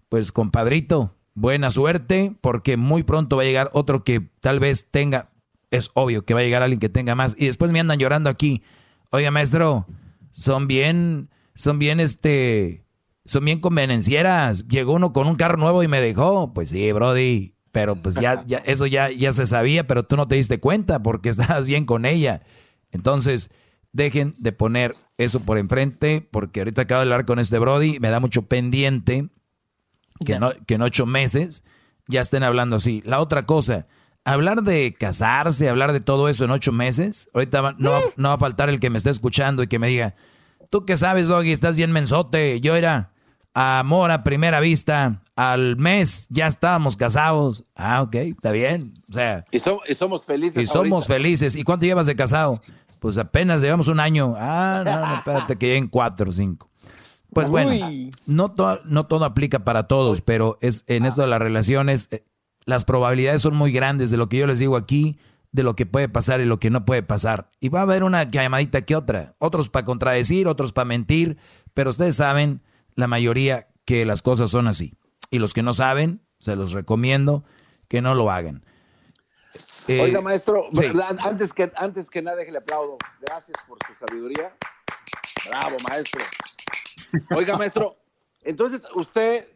Pues, 0.09 0.31
compadrito, 0.31 1.15
buena 1.35 1.69
suerte, 1.69 2.35
porque 2.41 2.77
muy 2.77 3.03
pronto 3.03 3.37
va 3.37 3.43
a 3.43 3.45
llegar 3.45 3.69
otro 3.73 4.03
que 4.03 4.27
tal 4.39 4.59
vez 4.59 4.89
tenga, 4.89 5.29
es 5.69 5.91
obvio 5.93 6.25
que 6.25 6.33
va 6.33 6.39
a 6.39 6.43
llegar 6.43 6.63
alguien 6.63 6.79
que 6.79 6.89
tenga 6.89 7.13
más. 7.13 7.35
Y 7.37 7.45
después 7.45 7.69
me 7.69 7.79
andan 7.79 7.99
llorando 7.99 8.31
aquí. 8.31 8.63
Oiga, 9.11 9.29
maestro, 9.29 9.85
son 10.31 10.65
bien, 10.65 11.29
son 11.55 11.79
bien, 11.79 11.99
este, 11.99 12.85
son 13.25 13.45
bien 13.45 13.59
convenencieras. 13.59 14.67
Llegó 14.67 14.93
uno 14.93 15.13
con 15.13 15.27
un 15.27 15.35
carro 15.35 15.57
nuevo 15.57 15.83
y 15.83 15.87
me 15.87 16.01
dejó. 16.01 16.53
Pues 16.53 16.69
sí, 16.69 16.91
Brody. 16.91 17.55
Pero 17.71 17.95
pues 17.95 18.15
ya, 18.15 18.43
ya 18.45 18.57
eso 18.59 18.85
ya, 18.85 19.09
ya 19.09 19.31
se 19.31 19.45
sabía, 19.45 19.87
pero 19.87 20.03
tú 20.03 20.17
no 20.17 20.27
te 20.27 20.35
diste 20.35 20.59
cuenta 20.59 21.01
porque 21.01 21.29
estabas 21.29 21.67
bien 21.67 21.85
con 21.85 22.05
ella. 22.05 22.41
Entonces, 22.91 23.51
dejen 23.93 24.31
de 24.39 24.51
poner 24.51 24.93
eso 25.17 25.45
por 25.45 25.57
enfrente, 25.57 26.21
porque 26.21 26.61
ahorita 26.61 26.83
acabo 26.83 26.99
de 26.99 27.03
hablar 27.03 27.25
con 27.25 27.39
este 27.39 27.59
Brody, 27.59 27.99
me 27.99 28.09
da 28.09 28.19
mucho 28.19 28.43
pendiente 28.43 29.29
que, 30.25 30.39
no, 30.39 30.51
que 30.67 30.75
en 30.75 30.81
ocho 30.81 31.05
meses 31.05 31.63
ya 32.07 32.21
estén 32.21 32.43
hablando 32.43 32.75
así. 32.75 33.01
La 33.05 33.21
otra 33.21 33.45
cosa, 33.45 33.87
hablar 34.25 34.63
de 34.63 34.93
casarse, 34.97 35.69
hablar 35.69 35.93
de 35.93 36.01
todo 36.01 36.27
eso 36.27 36.45
en 36.45 36.51
ocho 36.51 36.71
meses, 36.71 37.29
ahorita 37.33 37.75
no, 37.77 37.99
no 38.17 38.29
va 38.29 38.35
a 38.35 38.39
faltar 38.39 38.69
el 38.69 38.79
que 38.79 38.89
me 38.89 38.97
esté 38.97 39.09
escuchando 39.09 39.63
y 39.63 39.67
que 39.67 39.79
me 39.79 39.87
diga, 39.87 40.15
tú 40.71 40.85
qué 40.85 40.97
sabes, 40.97 41.27
Doggy, 41.27 41.51
estás 41.51 41.77
bien 41.77 41.91
mensote, 41.91 42.59
yo 42.61 42.75
era 42.75 43.11
amor 43.53 44.09
a 44.09 44.23
primera 44.23 44.59
vista, 44.59 45.21
al 45.35 45.75
mes 45.77 46.25
ya 46.29 46.47
estábamos 46.47 46.95
casados. 46.97 47.63
Ah, 47.75 48.01
ok, 48.01 48.15
está 48.15 48.51
bien. 48.51 48.91
O 49.09 49.13
sea, 49.13 49.43
y, 49.51 49.59
somos 49.59 50.25
felices. 50.25 50.63
Y 50.63 50.65
somos 50.65 51.05
felices. 51.05 51.55
¿Y 51.55 51.63
cuánto 51.63 51.85
llevas 51.85 52.07
de 52.07 52.15
casado? 52.15 52.61
Pues 52.99 53.17
apenas 53.17 53.61
llevamos 53.61 53.87
un 53.87 53.99
año. 53.99 54.35
Ah, 54.37 54.81
no, 54.85 55.07
no, 55.07 55.15
espérate 55.15 55.57
que 55.57 55.75
en 55.75 55.87
cuatro 55.87 56.29
o 56.29 56.33
cinco. 56.33 56.69
Pues 57.33 57.49
bueno, 57.49 57.71
no, 58.25 58.53
no 58.85 59.05
todo 59.05 59.25
aplica 59.25 59.59
para 59.59 59.87
todos, 59.87 60.21
pero 60.21 60.57
es 60.61 60.83
en 60.87 61.05
esto 61.05 61.21
de 61.21 61.27
las 61.27 61.39
relaciones, 61.39 62.09
eh, 62.11 62.25
las 62.65 62.83
probabilidades 62.83 63.41
son 63.41 63.55
muy 63.55 63.71
grandes 63.71 64.11
de 64.11 64.17
lo 64.17 64.27
que 64.27 64.37
yo 64.37 64.47
les 64.47 64.59
digo 64.59 64.75
aquí, 64.75 65.17
de 65.51 65.63
lo 65.63 65.75
que 65.75 65.85
puede 65.85 66.07
pasar 66.09 66.39
y 66.39 66.45
lo 66.45 66.59
que 66.59 66.69
no 66.69 66.85
puede 66.85 67.03
pasar. 67.03 67.49
Y 67.59 67.69
va 67.69 67.79
a 67.79 67.83
haber 67.83 68.03
una 68.03 68.23
llamadita 68.23 68.83
que 68.83 68.95
otra, 68.95 69.35
otros 69.39 69.69
para 69.69 69.85
contradecir, 69.85 70.47
otros 70.47 70.71
para 70.71 70.85
mentir, 70.85 71.37
pero 71.73 71.89
ustedes 71.89 72.15
saben, 72.15 72.61
la 72.95 73.07
mayoría, 73.07 73.67
que 73.85 74.05
las 74.05 74.21
cosas 74.21 74.49
son 74.49 74.67
así. 74.67 74.93
Y 75.29 75.39
los 75.39 75.53
que 75.53 75.63
no 75.63 75.73
saben, 75.73 76.21
se 76.39 76.55
los 76.55 76.71
recomiendo 76.71 77.43
que 77.89 78.01
no 78.01 78.15
lo 78.15 78.31
hagan. 78.31 78.63
Eh, 79.87 79.99
Oiga, 79.99 80.21
maestro, 80.21 80.63
antes, 81.19 81.53
que, 81.53 81.71
antes 81.75 82.09
que 82.09 82.21
nada, 82.21 82.41
le 82.43 82.57
aplaudo. 82.57 82.97
Gracias 83.19 83.57
por 83.67 83.77
su 83.85 83.93
sabiduría. 84.05 84.55
Bravo, 85.49 85.77
maestro. 85.89 86.23
Oiga, 87.35 87.57
maestro, 87.57 87.97
entonces 88.41 88.83
usted 88.95 89.49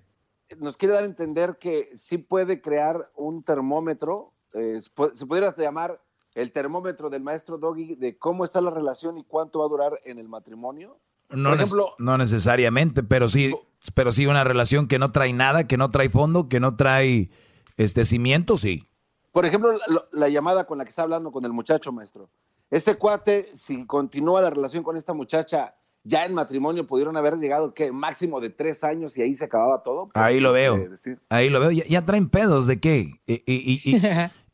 nos 0.57 0.77
quiere 0.77 0.93
dar 0.93 1.03
a 1.03 1.07
entender 1.07 1.57
que 1.59 1.89
sí 1.95 2.17
puede 2.17 2.61
crear 2.61 3.11
un 3.15 3.41
termómetro, 3.41 4.34
eh, 4.56 4.82
se 4.82 5.26
pudiera 5.26 5.56
llamar 5.56 6.02
el 6.34 6.52
termómetro 6.52 7.10
del 7.10 7.22
maestro 7.22 7.57
Doggy 7.57 7.95
de 7.95 8.18
cómo 8.18 8.44
está 8.44 8.61
la 8.61 8.72
relación 8.72 9.18
y 9.18 9.23
cuánto 9.23 9.60
va 9.60 9.65
a 9.65 9.69
durar 9.69 9.94
en 10.06 10.19
el 10.19 10.27
matrimonio. 10.27 10.99
No, 11.30 11.53
ejemplo, 11.53 11.95
no 11.98 12.18
necesariamente, 12.18 13.03
pero 13.03 13.27
sí, 13.27 13.56
pero 13.94 14.11
sí 14.11 14.27
una 14.27 14.44
relación 14.44 14.88
que 14.88 14.99
no 14.99 15.11
trae 15.11 15.34
nada, 15.34 15.68
que 15.68 15.77
no 15.77 15.90
trae 15.90 16.10
fondo, 16.10 16.49
que 16.49 16.60
no 16.60 16.76
trae 16.76 17.30
este 17.77 18.06
cimiento, 18.06 18.57
sí. 18.57 18.88
Por 19.32 19.45
ejemplo, 19.45 19.77
la, 20.11 20.30
llamada 20.30 20.65
con 20.65 20.77
la 20.77 20.86
que 20.86 20.90
está 20.90 21.02
hablando 21.02 21.32
con 21.32 21.44
el 21.44 21.52
muchacho, 21.52 21.91
maestro. 21.91 22.30
Este 22.69 22.95
cuate, 22.95 23.44
si 23.44 23.86
continúa 23.86 24.41
la 24.41 24.49
relación 24.49 24.84
con 24.84 24.95
esta 24.95 25.14
muchacha, 25.14 25.76
ya 26.06 26.23
en 26.23 26.36
matrimonio 26.36 26.86
pudieron 26.86 27.18
haber 27.18 27.36
llegado, 27.36 27.73
¿qué? 27.73 27.91
Máximo 27.91 28.40
de 28.40 28.49
tres 28.49 28.84
años 28.84 29.18
y 29.18 29.23
ahí 29.23 29.36
se 29.36 29.45
acababa 29.45 29.82
todo. 29.84 30.10
Ahí 30.14 30.40
lo 30.40 30.53
veo. 30.53 30.88
Ahí 31.30 31.49
lo 31.49 31.60
veo. 31.60 31.72
Ya, 31.72 32.06
traen 32.06 32.30
pedos 32.30 32.68
de 32.68 32.80
qué. 32.80 33.19
Y, 33.26 33.41
y, 33.48 33.98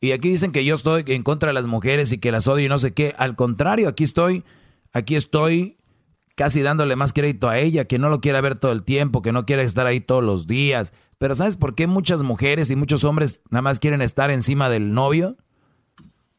y, 0.00 0.12
aquí 0.12 0.30
dicen 0.30 0.50
que 0.50 0.64
yo 0.64 0.74
estoy 0.74 1.04
en 1.06 1.22
contra 1.22 1.48
de 1.48 1.52
las 1.52 1.66
mujeres 1.66 2.10
y 2.12 2.18
que 2.18 2.32
las 2.32 2.48
odio 2.48 2.64
y 2.64 2.68
no 2.68 2.78
sé 2.78 2.92
qué. 2.94 3.14
Al 3.18 3.36
contrario, 3.36 3.88
aquí 3.88 4.02
estoy, 4.02 4.44
aquí 4.92 5.14
estoy 5.14 5.76
casi 6.36 6.62
dándole 6.62 6.96
más 6.96 7.12
crédito 7.12 7.50
a 7.50 7.58
ella, 7.58 7.84
que 7.84 7.98
no 7.98 8.08
lo 8.08 8.22
quiere 8.22 8.40
ver 8.40 8.58
todo 8.58 8.72
el 8.72 8.82
tiempo, 8.82 9.20
que 9.20 9.32
no 9.32 9.44
quiere 9.44 9.62
estar 9.62 9.86
ahí 9.86 10.00
todos 10.00 10.24
los 10.24 10.46
días, 10.46 10.94
pero 11.18 11.34
¿sabes 11.34 11.56
por 11.56 11.74
qué 11.74 11.86
muchas 11.86 12.22
mujeres 12.22 12.70
y 12.70 12.76
muchos 12.76 13.04
hombres 13.04 13.42
nada 13.50 13.62
más 13.62 13.78
quieren 13.78 14.00
estar 14.00 14.30
encima 14.30 14.70
del 14.70 14.94
novio? 14.94 15.36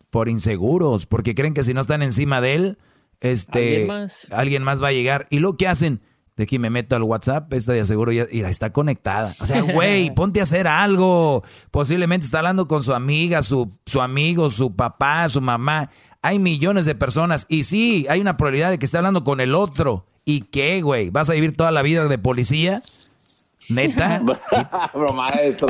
Por 0.09 0.27
inseguros, 0.27 1.05
porque 1.05 1.35
creen 1.35 1.53
que 1.53 1.63
si 1.63 1.73
no 1.75 1.81
están 1.81 2.01
encima 2.01 2.41
de 2.41 2.55
él, 2.55 2.77
este, 3.23 3.87
¿Alguien 4.31 4.63
más? 4.63 4.83
va 4.83 4.89
a 4.89 4.91
llegar. 4.91 5.27
Y 5.29 5.39
lo 5.39 5.55
que 5.55 5.67
hacen, 5.67 6.01
de 6.35 6.43
aquí 6.43 6.59
me 6.59 6.69
meto 6.69 6.97
al 6.97 7.03
WhatsApp, 7.03 7.51
esta 7.53 7.71
de 7.71 7.79
aseguro 7.79 8.11
ya, 8.11 8.23
está 8.23 8.73
conectada. 8.73 9.33
O 9.39 9.45
sea, 9.45 9.61
güey, 9.61 10.11
ponte 10.15 10.41
a 10.41 10.43
hacer 10.43 10.67
algo. 10.67 11.41
Posiblemente 11.71 12.25
está 12.25 12.39
hablando 12.39 12.67
con 12.67 12.83
su 12.83 12.93
amiga, 12.93 13.41
su, 13.41 13.71
su 13.85 14.01
amigo, 14.01 14.49
su 14.49 14.75
papá, 14.75 15.29
su 15.29 15.39
mamá. 15.39 15.89
Hay 16.21 16.37
millones 16.37 16.85
de 16.85 16.95
personas 16.95 17.45
y 17.47 17.63
sí, 17.63 18.05
hay 18.09 18.19
una 18.19 18.35
probabilidad 18.35 18.71
de 18.71 18.77
que 18.77 18.85
esté 18.85 18.97
hablando 18.97 19.23
con 19.23 19.39
el 19.39 19.55
otro. 19.55 20.05
¿Y 20.25 20.41
qué, 20.41 20.81
güey? 20.81 21.09
¿Vas 21.09 21.29
a 21.29 21.33
vivir 21.33 21.55
toda 21.55 21.71
la 21.71 21.81
vida 21.81 22.05
de 22.07 22.17
policía? 22.17 22.81
¿Neta? 23.69 24.21
Bro, 24.93 25.13
maestro. 25.13 25.69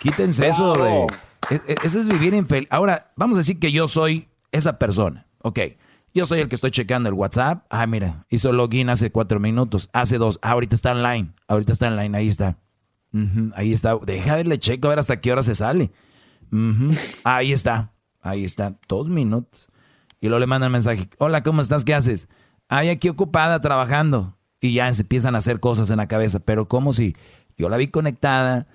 Quítense 0.00 0.48
eso 0.48 0.74
de... 0.74 1.06
E, 1.50 1.60
e, 1.68 1.76
eso 1.84 2.00
es 2.00 2.08
vivir 2.08 2.34
infeliz. 2.34 2.68
Ahora, 2.72 3.06
vamos 3.14 3.36
a 3.36 3.40
decir 3.40 3.60
que 3.60 3.70
yo 3.70 3.86
soy 3.86 4.28
esa 4.50 4.78
persona. 4.78 5.26
Ok. 5.42 5.60
Yo 6.12 6.26
soy 6.26 6.40
el 6.40 6.48
que 6.48 6.56
estoy 6.56 6.70
checando 6.70 7.08
el 7.08 7.14
WhatsApp. 7.14 7.64
Ah, 7.70 7.86
mira, 7.86 8.26
hizo 8.28 8.52
login 8.52 8.88
hace 8.90 9.12
cuatro 9.12 9.38
minutos. 9.38 9.90
Hace 9.92 10.18
dos. 10.18 10.38
Ah, 10.42 10.52
ahorita 10.52 10.74
está 10.74 10.92
online. 10.92 11.32
Ahorita 11.46 11.72
está 11.72 11.88
online. 11.88 12.16
Ahí 12.16 12.28
está. 12.28 12.58
ahí 13.54 13.72
está. 13.72 13.96
Deja 14.04 14.36
verle 14.36 14.58
checo 14.58 14.88
a 14.88 14.90
ver 14.90 14.98
hasta 14.98 15.20
qué 15.20 15.32
hora 15.32 15.42
se 15.42 15.54
sale. 15.54 15.92
Ahí 17.24 17.52
está. 17.52 17.92
Ahí 18.20 18.44
está. 18.44 18.76
Dos 18.88 19.08
minutos. 19.08 19.68
Y 20.20 20.28
luego 20.28 20.40
le 20.40 20.46
manda 20.46 20.66
el 20.66 20.72
mensaje. 20.72 21.08
Hola, 21.18 21.42
¿cómo 21.42 21.60
estás? 21.60 21.84
¿Qué 21.84 21.94
haces? 21.94 22.28
Hay 22.68 22.88
aquí 22.88 23.08
ocupada 23.08 23.60
trabajando 23.60 24.36
y 24.60 24.74
ya 24.74 24.92
se 24.92 25.02
empiezan 25.02 25.34
a 25.34 25.38
hacer 25.38 25.60
cosas 25.60 25.90
en 25.90 25.96
la 25.96 26.08
cabeza, 26.08 26.40
pero 26.40 26.68
como 26.68 26.92
si 26.92 27.16
yo 27.56 27.68
la 27.68 27.76
vi 27.76 27.88
conectada. 27.88 28.66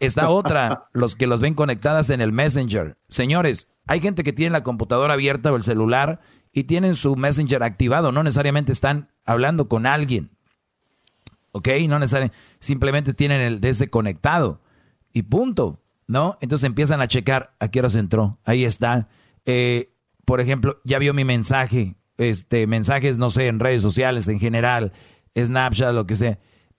Está 0.00 0.28
otra, 0.28 0.88
los 0.92 1.16
que 1.16 1.26
los 1.26 1.40
ven 1.40 1.54
conectadas 1.54 2.10
en 2.10 2.20
el 2.20 2.32
Messenger. 2.32 2.96
Señores, 3.08 3.68
hay 3.86 4.00
gente 4.00 4.22
que 4.22 4.32
tiene 4.32 4.52
la 4.52 4.62
computadora 4.62 5.14
abierta 5.14 5.52
o 5.52 5.56
el 5.56 5.62
celular 5.62 6.20
y 6.52 6.64
tienen 6.64 6.94
su 6.94 7.16
Messenger 7.16 7.62
activado, 7.62 8.12
no 8.12 8.22
necesariamente 8.22 8.72
están 8.72 9.10
hablando 9.24 9.68
con 9.68 9.86
alguien. 9.86 10.30
¿Ok? 11.52 11.68
No 11.88 11.98
necesariamente, 11.98 12.36
simplemente 12.58 13.14
tienen 13.14 13.40
el 13.40 13.64
ese 13.64 13.88
conectado 13.88 14.60
y 15.12 15.22
punto, 15.22 15.82
¿no? 16.06 16.36
Entonces 16.40 16.66
empiezan 16.66 17.00
a 17.00 17.08
checar 17.08 17.54
a 17.60 17.68
qué 17.68 17.78
hora 17.78 17.88
se 17.88 18.00
entró. 18.00 18.38
Ahí 18.44 18.64
está. 18.64 19.08
Eh, 19.44 19.94
por 20.24 20.40
ejemplo, 20.40 20.80
ya 20.84 20.98
vio 20.98 21.14
mi 21.14 21.24
mensaje, 21.24 21.96
este, 22.16 22.66
mensajes, 22.66 23.18
no 23.18 23.30
sé, 23.30 23.46
en 23.46 23.60
redes 23.60 23.82
sociales 23.82 24.28
en 24.28 24.40
general, 24.40 24.92
Snapchat, 25.36 25.94
lo 25.94 26.06
que 26.06 26.16
sea. 26.16 26.38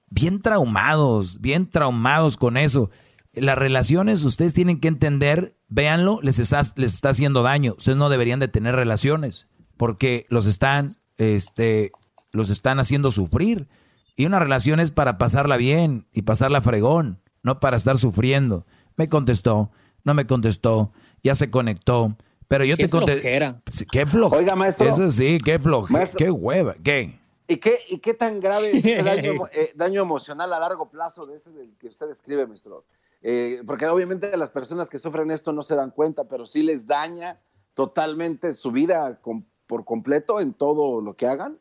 Bien 0.10 0.42
traumados, 0.42 1.42
bien 1.42 1.70
traumados 1.70 2.38
con 2.38 2.58
eso. 2.58 2.90
Las 3.34 3.58
relaciones, 3.58 4.24
ustedes 4.24 4.54
tienen 4.54 4.80
que 4.80 4.88
entender, 4.88 5.58
véanlo, 5.68 6.20
les 6.22 6.40
está, 6.40 6.62
les 6.76 6.94
está 6.94 7.10
haciendo 7.10 7.44
daño. 7.44 7.76
Ustedes 7.78 7.98
no 7.98 8.10
deberían 8.10 8.40
de 8.40 8.48
tener 8.48 8.76
relaciones 8.76 9.48
porque 9.78 10.26
los 10.30 10.46
están, 10.46 10.90
este, 11.18 11.92
los 12.32 12.50
están 12.50 12.80
haciendo 12.80 13.12
sufrir. 13.12 13.68
Y 14.16 14.26
una 14.26 14.40
relación 14.40 14.80
es 14.80 14.92
para 14.92 15.18
pasarla 15.18 15.58
bien 15.58 16.08
y 16.14 16.22
pasarla 16.22 16.62
fregón, 16.62 17.22
no 17.44 17.60
para 17.60 17.78
estar 17.78 17.98
sufriendo. 17.98 18.66
Me 18.96 19.10
contestó, 19.10 19.72
no 20.04 20.14
me 20.14 20.26
contestó, 20.26 20.94
ya 21.22 21.36
se 21.36 21.50
conectó, 21.50 22.16
pero 22.48 22.64
yo 22.64 22.78
te 22.78 22.90
contesté. 22.90 23.56
Qué 23.92 24.06
flojera. 24.06 24.40
Oiga, 24.40 24.56
maestro. 24.56 24.88
Eso 24.88 25.10
sí, 25.10 25.40
qué 25.44 25.60
flojera. 25.60 26.08
Qué 26.08 26.32
hueva. 26.32 26.76
¿Qué? 26.82 27.20
¿Y 27.48 27.58
qué, 27.58 27.80
¿Y 27.90 28.00
qué 28.00 28.14
tan 28.14 28.40
grave 28.40 28.78
es 28.78 28.86
el 28.86 29.06
daño, 29.06 29.48
eh, 29.52 29.72
daño, 29.76 30.02
emocional 30.02 30.52
a 30.54 30.60
largo 30.60 30.90
plazo 30.90 31.26
de 31.26 31.38
ese 31.38 31.52
del 31.52 31.76
que 31.78 31.88
usted 31.88 32.10
escribe, 32.10 32.48
maestro? 32.48 32.86
Eh, 33.28 33.64
porque 33.66 33.88
obviamente 33.88 34.38
las 34.38 34.52
personas 34.52 34.88
que 34.88 35.00
sufren 35.00 35.32
esto 35.32 35.52
no 35.52 35.64
se 35.64 35.74
dan 35.74 35.90
cuenta, 35.90 36.26
pero 36.26 36.46
sí 36.46 36.62
les 36.62 36.86
daña 36.86 37.40
totalmente 37.74 38.54
su 38.54 38.72
vida 38.72 39.20
por 39.66 39.84
completo 39.84 40.40
en 40.40 40.54
todo 40.54 41.02
lo 41.02 41.16
que 41.16 41.26
hagan. 41.26 41.58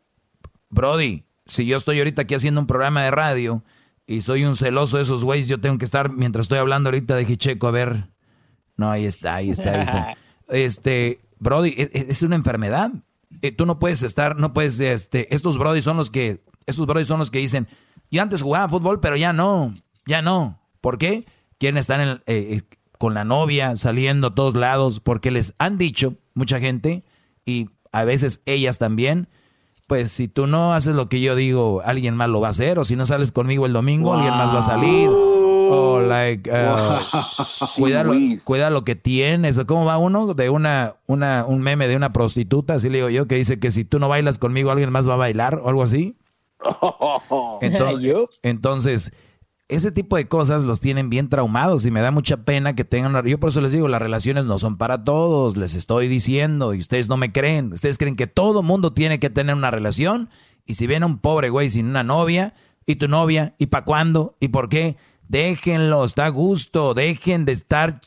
Brody, 0.69 1.25
si 1.47 1.65
yo 1.65 1.79
estoy 1.79 2.01
ahorita 2.01 2.21
aquí 2.21 2.35
haciendo 2.35 2.61
un 2.61 2.67
programa 2.67 3.03
de 3.03 3.11
radio 3.11 3.65
y 4.07 4.21
soy 4.21 4.45
un 4.45 4.57
celoso 4.57 4.99
de 4.99 5.05
esos 5.05 5.25
güeyes, 5.25 5.49
yo 5.49 5.59
tengo 5.59 5.79
que 5.79 5.87
estar, 5.87 6.13
mientras 6.13 6.45
estoy 6.45 6.59
hablando 6.59 6.89
ahorita 6.89 7.17
de 7.17 7.23
Hicheco, 7.23 7.67
a 7.67 7.71
ver. 7.71 8.11
No, 8.77 8.91
ahí 8.91 9.07
está, 9.07 9.37
ahí 9.37 9.51
está, 9.51 9.71
ahí 9.73 9.81
está. 9.81 10.15
Este, 10.49 11.19
Brody, 11.39 11.71
e, 11.71 11.85
e, 11.85 12.07
es, 12.11 12.23
una 12.23 12.37
enfermedad. 12.37 12.93
Eh, 13.41 13.53
tú 13.53 13.65
no 13.65 13.79
puedes 13.79 14.03
estar, 14.03 14.37
no 14.37 14.53
puedes, 14.53 14.79
este, 14.81 15.35
estos 15.35 15.57
Brody 15.57 15.81
son 15.81 15.97
los 15.97 16.11
que, 16.11 16.45
estos 16.67 16.87
Brody 16.87 17.07
son 17.07 17.21
los 17.21 17.31
que 17.31 17.39
dicen, 17.39 17.67
yo 18.11 18.21
antes 18.21 18.43
jugaba 18.43 18.69
fútbol, 18.69 19.01
pero 19.01 19.17
ya 19.17 19.33
no, 19.33 19.73
ya 20.07 20.21
no. 20.21 20.61
¿Por 20.83 20.99
qué? 20.99 21.25
Quieren 21.65 21.79
estar 21.79 21.99
eh, 21.99 22.21
eh, 22.27 22.61
con 22.99 23.15
la 23.15 23.25
novia, 23.25 23.75
saliendo 23.77 24.27
a 24.27 24.35
todos 24.35 24.55
lados, 24.55 25.01
porque 25.01 25.31
les 25.31 25.55
han 25.57 25.79
dicho, 25.79 26.13
mucha 26.35 26.61
gente, 26.61 27.05
y 27.47 27.71
a 27.91 28.05
veces 28.05 28.43
ellas 28.45 28.77
también, 28.77 29.29
pues 29.87 30.13
si 30.13 30.29
tú 30.29 30.47
no 30.47 30.75
haces 30.75 30.95
lo 30.95 31.09
que 31.09 31.23
yo 31.23 31.35
digo, 31.35 31.81
alguien 31.83 32.17
más 32.17 32.29
lo 32.29 32.43
va 32.43 32.49
a 32.49 32.51
hacer, 32.51 32.79
o 32.79 32.85
si 32.85 32.97
no 32.97 33.07
sales 33.07 33.33
conmigo 33.33 33.65
el 33.65 33.73
domingo, 33.73 34.13
alguien 34.13 34.35
más 34.35 34.53
va 34.53 34.59
a 34.59 34.61
salir. 34.61 35.09
O 35.11 36.03
like, 36.07 36.51
uh, 36.51 36.99
cuida, 38.45 38.69
lo, 38.69 38.85
que 38.85 38.95
tienes. 38.95 39.59
¿Cómo 39.67 39.87
va 39.87 39.97
uno? 39.97 40.35
De 40.35 40.51
una, 40.51 40.97
una, 41.07 41.47
un 41.49 41.63
meme 41.63 41.89
de 41.89 41.97
una 41.97 42.13
prostituta, 42.13 42.75
así 42.75 42.91
le 42.91 42.99
digo 42.99 43.09
yo, 43.09 43.27
que 43.27 43.37
dice 43.37 43.59
que 43.59 43.71
si 43.71 43.87
tú 43.87 43.99
no 43.99 44.11
bailas 44.11 44.37
conmigo, 44.37 44.71
alguien 44.71 44.93
más 44.93 45.09
va 45.09 45.15
a 45.15 45.17
bailar, 45.17 45.63
o 45.65 45.71
algo 45.71 45.83
así. 45.83 46.15
Entonces, 47.63 48.29
entonces, 48.43 49.13
ese 49.75 49.93
tipo 49.93 50.17
de 50.17 50.29
cosas 50.29 50.65
los 50.65 50.81
tienen 50.81 51.11
bien 51.11 51.29
traumados 51.29 51.85
y 51.87 51.91
me 51.91 52.01
da 52.01 52.11
mucha 52.11 52.39
pena 52.39 52.75
que 52.75 52.85
tengan... 52.85 53.25
Yo 53.27 53.39
por 53.39 53.51
eso 53.51 53.61
les 53.61 53.73
digo, 53.73 53.89
las 53.89 54.03
relaciones 54.03 54.45
no 54.45 54.59
son 54.59 54.77
para 54.77 55.05
todos, 55.05 55.57
les 55.57 55.75
estoy 55.75 56.09
diciendo 56.09 56.75
y 56.75 56.81
ustedes 56.81 57.09
no 57.09 57.17
me 57.17 57.33
creen. 57.33 57.73
Ustedes 57.73 57.99
creen 57.99 58.17
que 58.17 58.27
todo 58.27 58.63
mundo 58.63 58.93
tiene 58.93 59.21
que 59.21 59.31
tener 59.31 59.55
una 59.55 59.71
relación 59.71 60.29
y 60.67 60.75
si 60.75 60.87
viene 60.87 61.07
un 61.07 61.19
pobre 61.19 61.51
güey 61.51 61.71
sin 61.71 61.87
una 61.87 62.03
novia 62.03 62.55
y 62.87 62.97
tu 62.97 63.09
novia 63.09 63.55
y 63.59 63.67
para 63.67 63.85
cuándo 63.85 64.37
y 64.41 64.49
por 64.49 64.69
qué, 64.69 64.97
déjenlo, 65.29 66.05
está 66.05 66.27
a 66.27 66.31
gusto, 66.31 66.95
dejen 66.95 67.45
de 67.45 67.53
estar... 67.53 68.01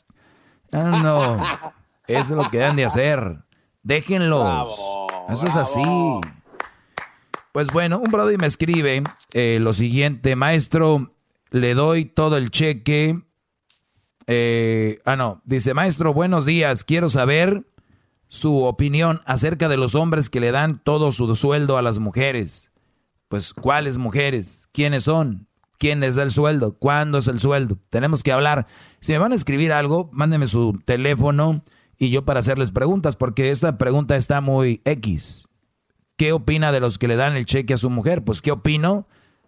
Ah, 0.71 0.99
no, 1.01 1.73
eso 2.07 2.37
es 2.37 2.43
lo 2.43 2.49
que 2.49 2.59
deben 2.59 2.75
de 2.75 2.85
hacer. 2.85 3.39
Déjenlos. 3.83 4.81
eso 5.29 5.47
es 5.47 5.55
así. 5.55 5.81
Pues 7.51 7.71
bueno, 7.71 7.97
un 7.97 8.11
brother 8.11 8.37
me 8.37 8.47
escribe 8.47 9.01
eh, 9.33 9.57
lo 9.61 9.73
siguiente, 9.73 10.35
maestro, 10.35 11.13
le 11.51 11.73
doy 11.73 12.05
todo 12.05 12.37
el 12.37 12.51
cheque. 12.51 13.21
Eh, 14.27 14.99
ah, 15.05 15.15
no, 15.15 15.41
dice, 15.45 15.73
maestro, 15.73 16.13
buenos 16.13 16.45
días, 16.45 16.83
quiero 16.83 17.09
saber 17.09 17.65
su 18.29 18.63
opinión 18.63 19.21
acerca 19.25 19.69
de 19.69 19.77
los 19.77 19.95
hombres 19.95 20.29
que 20.29 20.39
le 20.39 20.51
dan 20.51 20.81
todo 20.83 21.11
su 21.11 21.33
sueldo 21.35 21.77
a 21.77 21.81
las 21.81 21.99
mujeres. 21.99 22.71
Pues, 23.29 23.53
¿cuáles 23.53 23.97
mujeres? 23.97 24.67
¿Quiénes 24.71 25.03
son? 25.03 25.47
¿Quién 25.77 25.99
les 25.99 26.15
da 26.15 26.23
el 26.23 26.31
sueldo? 26.31 26.77
¿Cuándo 26.77 27.19
es 27.19 27.27
el 27.27 27.39
sueldo? 27.39 27.77
Tenemos 27.89 28.23
que 28.23 28.31
hablar. 28.31 28.67
Si 28.99 29.11
me 29.11 29.19
van 29.19 29.31
a 29.31 29.35
escribir 29.35 29.71
algo, 29.71 30.09
mándenme 30.11 30.47
su 30.47 30.79
teléfono 30.85 31.63
y 31.97 32.09
yo 32.09 32.25
para 32.25 32.39
hacerles 32.39 32.71
preguntas, 32.71 33.15
porque 33.15 33.51
esta 33.51 33.77
pregunta 33.77 34.15
está 34.15 34.41
muy 34.41 34.81
X. 34.85 35.47
¿Qué 36.15 36.33
opina 36.33 36.71
de 36.71 36.79
los 36.79 36.97
que 36.97 37.07
le 37.07 37.15
dan 37.15 37.35
el 37.35 37.45
cheque 37.45 37.73
a 37.73 37.77
su 37.77 37.89
mujer? 37.89 38.23
Pues, 38.23 38.41
¿qué 38.41 38.51
opino? 38.51 39.07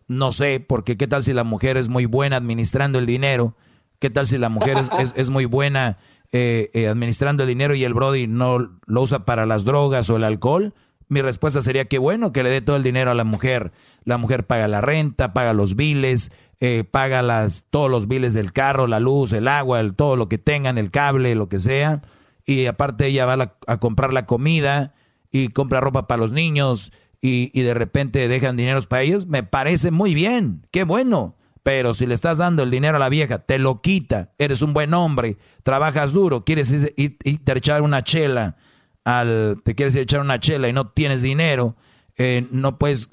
No 0.10 0.32
sé, 0.32 0.60
porque 0.60 0.98
qué 0.98 1.08
tal 1.08 1.22
si 1.24 1.34
la 1.34 1.44
mujer 1.44 1.78
es 1.78 1.88
muy 1.88 2.08
buena 2.08 2.38
administrando 2.38 2.98
el 2.98 3.06
dinero, 3.06 3.56
qué 4.00 4.10
tal 4.10 4.26
si 4.26 4.40
la 4.40 4.50
mujer 4.50 4.76
es, 5.16 5.30
muy 5.30 5.46
buena 5.46 6.00
eh, 6.32 6.72
eh, 6.74 6.88
administrando 6.88 7.44
el 7.44 7.50
dinero 7.50 7.76
y 7.76 7.84
el 7.84 7.94
Brody 7.94 8.26
no 8.26 8.80
lo 8.88 9.02
usa 9.02 9.24
para 9.24 9.46
las 9.46 9.66
drogas 9.66 10.10
o 10.10 10.16
el 10.18 10.24
alcohol. 10.24 10.74
Mi 11.10 11.22
respuesta 11.22 11.62
sería 11.62 11.86
que 11.86 12.00
bueno 12.00 12.34
que 12.34 12.42
le 12.42 12.50
dé 12.50 12.62
todo 12.62 12.76
el 12.76 12.82
dinero 12.82 13.12
a 13.12 13.14
la 13.14 13.24
mujer. 13.24 13.72
La 14.04 14.18
mujer 14.18 14.48
paga 14.48 14.68
la 14.68 14.82
renta, 14.82 15.32
paga 15.32 15.54
los 15.54 15.76
biles, 15.76 16.32
eh, 16.60 16.86
paga 16.90 17.22
las, 17.22 17.68
todos 17.70 17.92
los 17.92 18.08
biles 18.08 18.34
del 18.34 18.52
carro, 18.52 18.88
la 18.88 19.00
luz, 19.00 19.32
el 19.32 19.48
agua, 19.48 19.80
el, 19.80 19.94
todo 19.94 20.16
lo 20.16 20.28
que 20.28 20.40
tengan, 20.40 20.80
el 20.80 20.90
cable, 20.90 21.36
lo 21.36 21.50
que 21.50 21.60
sea. 21.60 22.02
Y 22.46 22.66
aparte 22.66 23.06
ella 23.06 23.28
va 23.28 23.56
a 23.68 23.80
comprar 23.80 24.12
la 24.12 24.26
comida 24.26 24.96
y 25.32 25.50
compra 25.50 25.82
ropa 25.82 26.08
para 26.08 26.20
los 26.20 26.34
niños 26.34 26.92
y, 27.22 27.62
de 27.62 27.74
repente 27.74 28.28
dejan 28.28 28.56
dineros 28.56 28.88
para 28.88 29.04
ellos, 29.04 29.28
me 29.28 29.44
parece 29.44 29.92
muy 29.92 30.14
bien, 30.14 30.66
qué 30.72 30.84
bueno. 30.84 31.36
Pero 31.62 31.94
si 31.94 32.06
le 32.06 32.16
estás 32.16 32.38
dando 32.38 32.64
el 32.64 32.72
dinero 32.72 32.96
a 32.96 33.00
la 33.00 33.10
vieja, 33.10 33.40
te 33.40 33.60
lo 33.60 33.82
quita, 33.82 34.32
eres 34.38 34.62
un 34.62 34.74
buen 34.74 34.94
hombre, 34.94 35.38
trabajas 35.62 36.14
duro, 36.14 36.46
quieres 36.46 36.72
ir, 36.96 37.18
a 37.26 37.52
echar 37.52 37.82
una 37.82 38.02
chela, 38.02 38.56
al, 39.04 39.62
te 39.64 39.76
quieres 39.76 39.94
ir 39.96 40.00
a 40.00 40.04
echar 40.04 40.22
una 40.22 40.40
chela 40.40 40.70
y 40.70 40.74
no 40.74 40.88
tienes 40.88 41.22
dinero, 41.22 41.76
eh, 42.16 42.48
no 42.52 42.80
puedes 42.80 43.10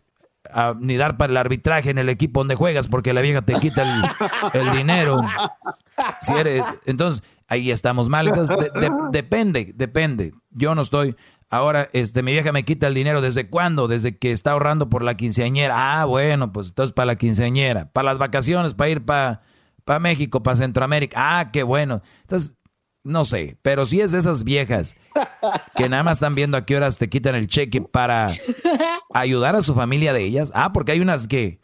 ah, 0.53 0.75
ni 0.79 0.97
dar 0.97 1.17
para 1.17 1.33
el 1.33 1.37
arbitraje 1.37 1.91
en 1.91 1.99
el 1.99 2.09
equipo 2.09 2.41
donde 2.41 2.55
juegas 2.55 2.87
porque 2.87 3.13
la 3.13 3.21
vieja 3.21 3.43
te 3.43 3.55
quita 3.55 3.85
el, 4.55 4.71
dinero. 4.71 5.21
Si 6.21 6.33
eres, 6.33 6.63
entonces, 6.87 7.25
ahí 7.49 7.71
estamos 7.71 8.09
mal. 8.09 8.29
Entonces, 8.29 8.57
depende, 9.11 9.73
depende. 9.75 10.35
Yo 10.51 10.75
no 10.75 10.83
estoy, 10.83 11.17
Ahora, 11.49 11.89
este, 11.93 12.23
mi 12.23 12.33
vieja 12.33 12.53
me 12.53 12.65
quita 12.65 12.89
el 12.89 12.95
dinero. 12.95 13.21
¿Desde 13.21 13.49
cuándo? 13.49 13.89
Desde 13.89 14.17
que 14.17 14.33
está 14.33 14.53
ahorrando 14.53 14.91
por 14.91 15.03
la 15.03 15.17
quinceañera. 15.17 16.01
Ah, 16.01 16.05
bueno, 16.05 16.53
pues 16.53 16.69
entonces 16.69 16.93
para 16.93 17.07
la 17.07 17.17
quinceañera. 17.17 17.91
Para 17.93 18.07
las 18.07 18.19
vacaciones, 18.19 18.75
para 18.75 18.91
ir 18.91 19.05
para, 19.05 19.43
para 19.85 20.01
México, 20.01 20.43
para 20.43 20.57
Centroamérica. 20.57 21.39
Ah, 21.39 21.51
qué 21.53 21.63
bueno. 21.63 22.03
Entonces, 22.23 22.59
no 23.05 23.25
sé. 23.25 23.59
Pero 23.63 23.87
si 23.87 24.01
es 24.01 24.13
de 24.13 24.19
esas 24.19 24.43
viejas 24.43 24.97
que 25.77 25.89
nada 25.89 26.03
más 26.03 26.15
están 26.15 26.35
viendo 26.35 26.57
a 26.57 26.65
qué 26.65 26.77
horas 26.77 26.99
te 26.99 27.09
quitan 27.09 27.37
el 27.37 27.47
cheque 27.47 27.81
para 27.81 28.29
ayudar 29.15 29.55
a 29.55 29.63
su 29.63 29.75
familia 29.75 30.13
de 30.13 30.25
ellas. 30.25 30.51
Ah, 30.55 30.73
porque 30.73 30.93
hay 30.93 31.01
unas 31.01 31.29
que... 31.29 31.61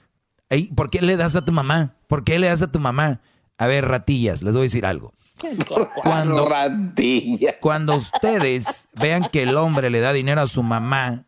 ¿Por 0.76 0.90
qué 0.90 1.00
le 1.00 1.16
das 1.16 1.34
a 1.34 1.44
tu 1.44 1.50
mamá? 1.50 1.96
¿Por 2.06 2.24
qué 2.24 2.38
le 2.38 2.46
das 2.46 2.62
a 2.62 2.70
tu 2.70 2.78
mamá? 2.78 3.22
A 3.58 3.66
ver, 3.66 3.88
ratillas, 3.88 4.42
les 4.42 4.52
voy 4.54 4.62
a 4.62 4.64
decir 4.64 4.84
algo. 4.84 5.14
Cuando, 6.02 6.48
cuando 7.60 7.96
ustedes 7.96 8.88
vean 8.94 9.24
que 9.30 9.42
el 9.42 9.56
hombre 9.56 9.90
le 9.90 10.00
da 10.00 10.12
dinero 10.12 10.40
a 10.40 10.46
su 10.46 10.62
mamá, 10.62 11.26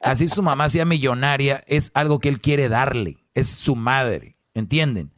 así 0.00 0.28
su 0.28 0.42
mamá 0.42 0.68
sea 0.68 0.84
millonaria, 0.84 1.62
es 1.66 1.90
algo 1.94 2.18
que 2.18 2.28
él 2.28 2.40
quiere 2.40 2.68
darle, 2.68 3.24
es 3.34 3.48
su 3.48 3.76
madre, 3.76 4.36
¿entienden? 4.54 5.12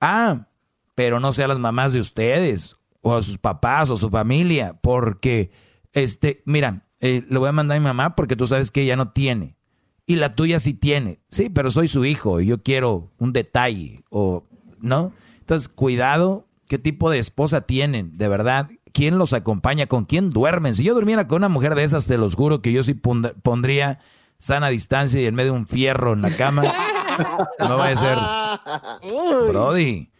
Ah, 0.00 0.48
pero 0.94 1.20
no 1.20 1.32
sea 1.32 1.48
las 1.48 1.58
mamás 1.58 1.92
de 1.92 2.00
ustedes, 2.00 2.76
o 3.02 3.14
a 3.14 3.22
sus 3.22 3.38
papás, 3.38 3.90
o 3.90 3.96
su 3.96 4.10
familia, 4.10 4.78
porque, 4.80 5.50
este, 5.92 6.42
mira, 6.44 6.88
eh, 7.00 7.24
le 7.28 7.38
voy 7.38 7.48
a 7.48 7.52
mandar 7.52 7.76
a 7.76 7.80
mi 7.80 7.84
mamá 7.84 8.16
porque 8.16 8.36
tú 8.36 8.46
sabes 8.46 8.70
que 8.70 8.82
ella 8.82 8.96
no 8.96 9.12
tiene. 9.12 9.56
Y 10.06 10.16
la 10.16 10.34
tuya 10.34 10.58
sí 10.60 10.74
tiene. 10.74 11.20
Sí, 11.28 11.50
pero 11.50 11.70
soy 11.70 11.88
su 11.88 12.04
hijo 12.04 12.40
y 12.40 12.46
yo 12.46 12.62
quiero 12.62 13.12
un 13.18 13.32
detalle, 13.32 14.04
o, 14.10 14.46
¿no? 14.80 15.12
Entonces, 15.40 15.68
cuidado 15.68 16.45
qué 16.68 16.78
tipo 16.78 17.10
de 17.10 17.18
esposa 17.18 17.62
tienen, 17.62 18.16
de 18.16 18.28
verdad, 18.28 18.68
quién 18.92 19.18
los 19.18 19.32
acompaña, 19.32 19.86
con 19.86 20.04
quién 20.04 20.30
duermen. 20.30 20.74
Si 20.74 20.84
yo 20.84 20.94
durmiera 20.94 21.28
con 21.28 21.38
una 21.38 21.48
mujer 21.48 21.74
de 21.74 21.84
esas, 21.84 22.06
te 22.06 22.18
los 22.18 22.34
juro 22.34 22.62
que 22.62 22.72
yo 22.72 22.82
sí 22.82 22.94
pondría 22.94 23.98
sana 24.38 24.68
distancia 24.68 25.20
y 25.20 25.26
en 25.26 25.34
medio 25.34 25.52
de 25.52 25.58
un 25.58 25.66
fierro 25.66 26.12
en 26.12 26.22
la 26.22 26.30
cama. 26.30 26.62
No 27.58 27.76
va 27.76 27.88
a 27.88 27.96
ser. 27.96 28.18
Brody, 29.48 30.10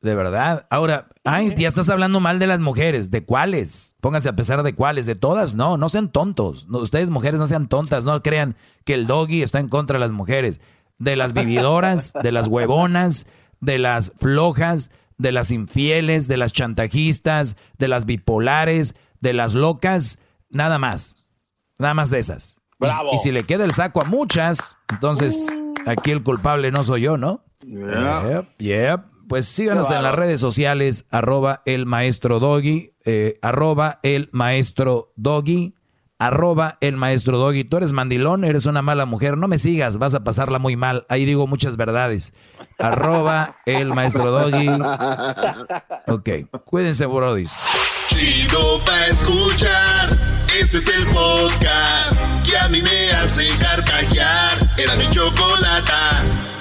de 0.00 0.14
verdad. 0.14 0.66
Ahora, 0.70 1.08
ay, 1.24 1.52
ya 1.56 1.68
estás 1.68 1.88
hablando 1.88 2.20
mal 2.20 2.38
de 2.38 2.46
las 2.46 2.60
mujeres. 2.60 3.10
¿De 3.10 3.24
cuáles? 3.24 3.96
Pónganse 4.00 4.28
a 4.28 4.36
pesar 4.36 4.62
de 4.62 4.74
cuáles. 4.74 5.06
¿De 5.06 5.14
todas? 5.14 5.54
No, 5.54 5.76
no 5.76 5.88
sean 5.88 6.12
tontos. 6.12 6.68
No, 6.68 6.78
ustedes, 6.78 7.10
mujeres, 7.10 7.40
no 7.40 7.46
sean 7.46 7.68
tontas. 7.68 8.04
No 8.04 8.22
crean 8.22 8.56
que 8.84 8.94
el 8.94 9.06
doggy 9.06 9.42
está 9.42 9.58
en 9.60 9.68
contra 9.68 9.94
de 9.94 10.00
las 10.00 10.12
mujeres. 10.12 10.60
De 10.98 11.16
las 11.16 11.32
vividoras, 11.32 12.12
de 12.22 12.30
las 12.30 12.46
huevonas, 12.46 13.26
de 13.60 13.78
las 13.78 14.12
flojas, 14.16 14.90
de 15.18 15.32
las 15.32 15.50
infieles, 15.50 16.28
de 16.28 16.36
las 16.36 16.52
chantajistas, 16.52 17.56
de 17.78 17.88
las 17.88 18.06
bipolares, 18.06 18.94
de 19.20 19.32
las 19.32 19.54
locas. 19.54 20.18
Nada 20.50 20.78
más. 20.78 21.16
Nada 21.78 21.94
más 21.94 22.10
de 22.10 22.18
esas. 22.18 22.56
Y- 22.56 22.86
Bravo. 22.86 23.10
Y, 23.14 23.18
si 23.18 23.32
le 23.32 23.44
queda 23.44 23.64
el 23.64 23.72
saco 23.72 24.00
a 24.00 24.04
muchas, 24.04 24.76
entonces 24.90 25.46
aquí 25.86 26.10
el 26.10 26.22
culpable 26.22 26.70
no 26.70 26.82
soy 26.82 27.02
yo, 27.02 27.16
¿no? 27.16 27.44
Yep, 27.62 28.58
yep. 28.58 29.00
Pues 29.28 29.46
síganos 29.46 29.90
en 29.90 30.02
las 30.02 30.14
redes 30.14 30.38
sociales, 30.40 31.06
arroba 31.10 31.62
el 31.64 31.86
maestro 31.86 32.40
doggy, 32.40 32.92
eh, 33.06 33.38
arroba 33.40 34.00
el 34.02 34.28
maestro 34.32 35.12
doggy, 35.16 35.74
arroba 36.18 36.78
el 36.80 36.96
maestro 36.96 37.38
doggy. 37.38 37.64
Tú 37.64 37.76
eres 37.76 37.92
mandilón, 37.92 38.44
eres 38.44 38.66
una 38.66 38.82
mala 38.82 39.06
mujer, 39.06 39.36
no 39.36 39.48
me 39.48 39.58
sigas, 39.58 39.98
vas 39.98 40.14
a 40.14 40.24
pasarla 40.24 40.58
muy 40.58 40.76
mal. 40.76 41.06
Ahí 41.08 41.24
digo 41.24 41.46
muchas 41.46 41.76
verdades. 41.76 42.32
Arroba 42.78 43.56
el 43.66 43.88
maestro 43.94 44.30
doggy. 44.30 44.68
Ok, 46.06 46.28
cuídense, 46.64 47.06
brodis. 47.06 47.62
Chido 48.08 48.80
pa' 48.84 49.06
escuchar. 49.06 50.18
Este 50.60 50.78
es 50.78 50.88
el 50.96 51.06
podcast 51.06 52.16
que 52.44 52.56
a 52.56 52.68
mí 52.68 52.80
me 52.80 53.10
hace 53.12 53.48
carcajear. 53.58 54.70
Era 54.76 54.96
mi 54.96 55.10
chocolata. 55.10 56.53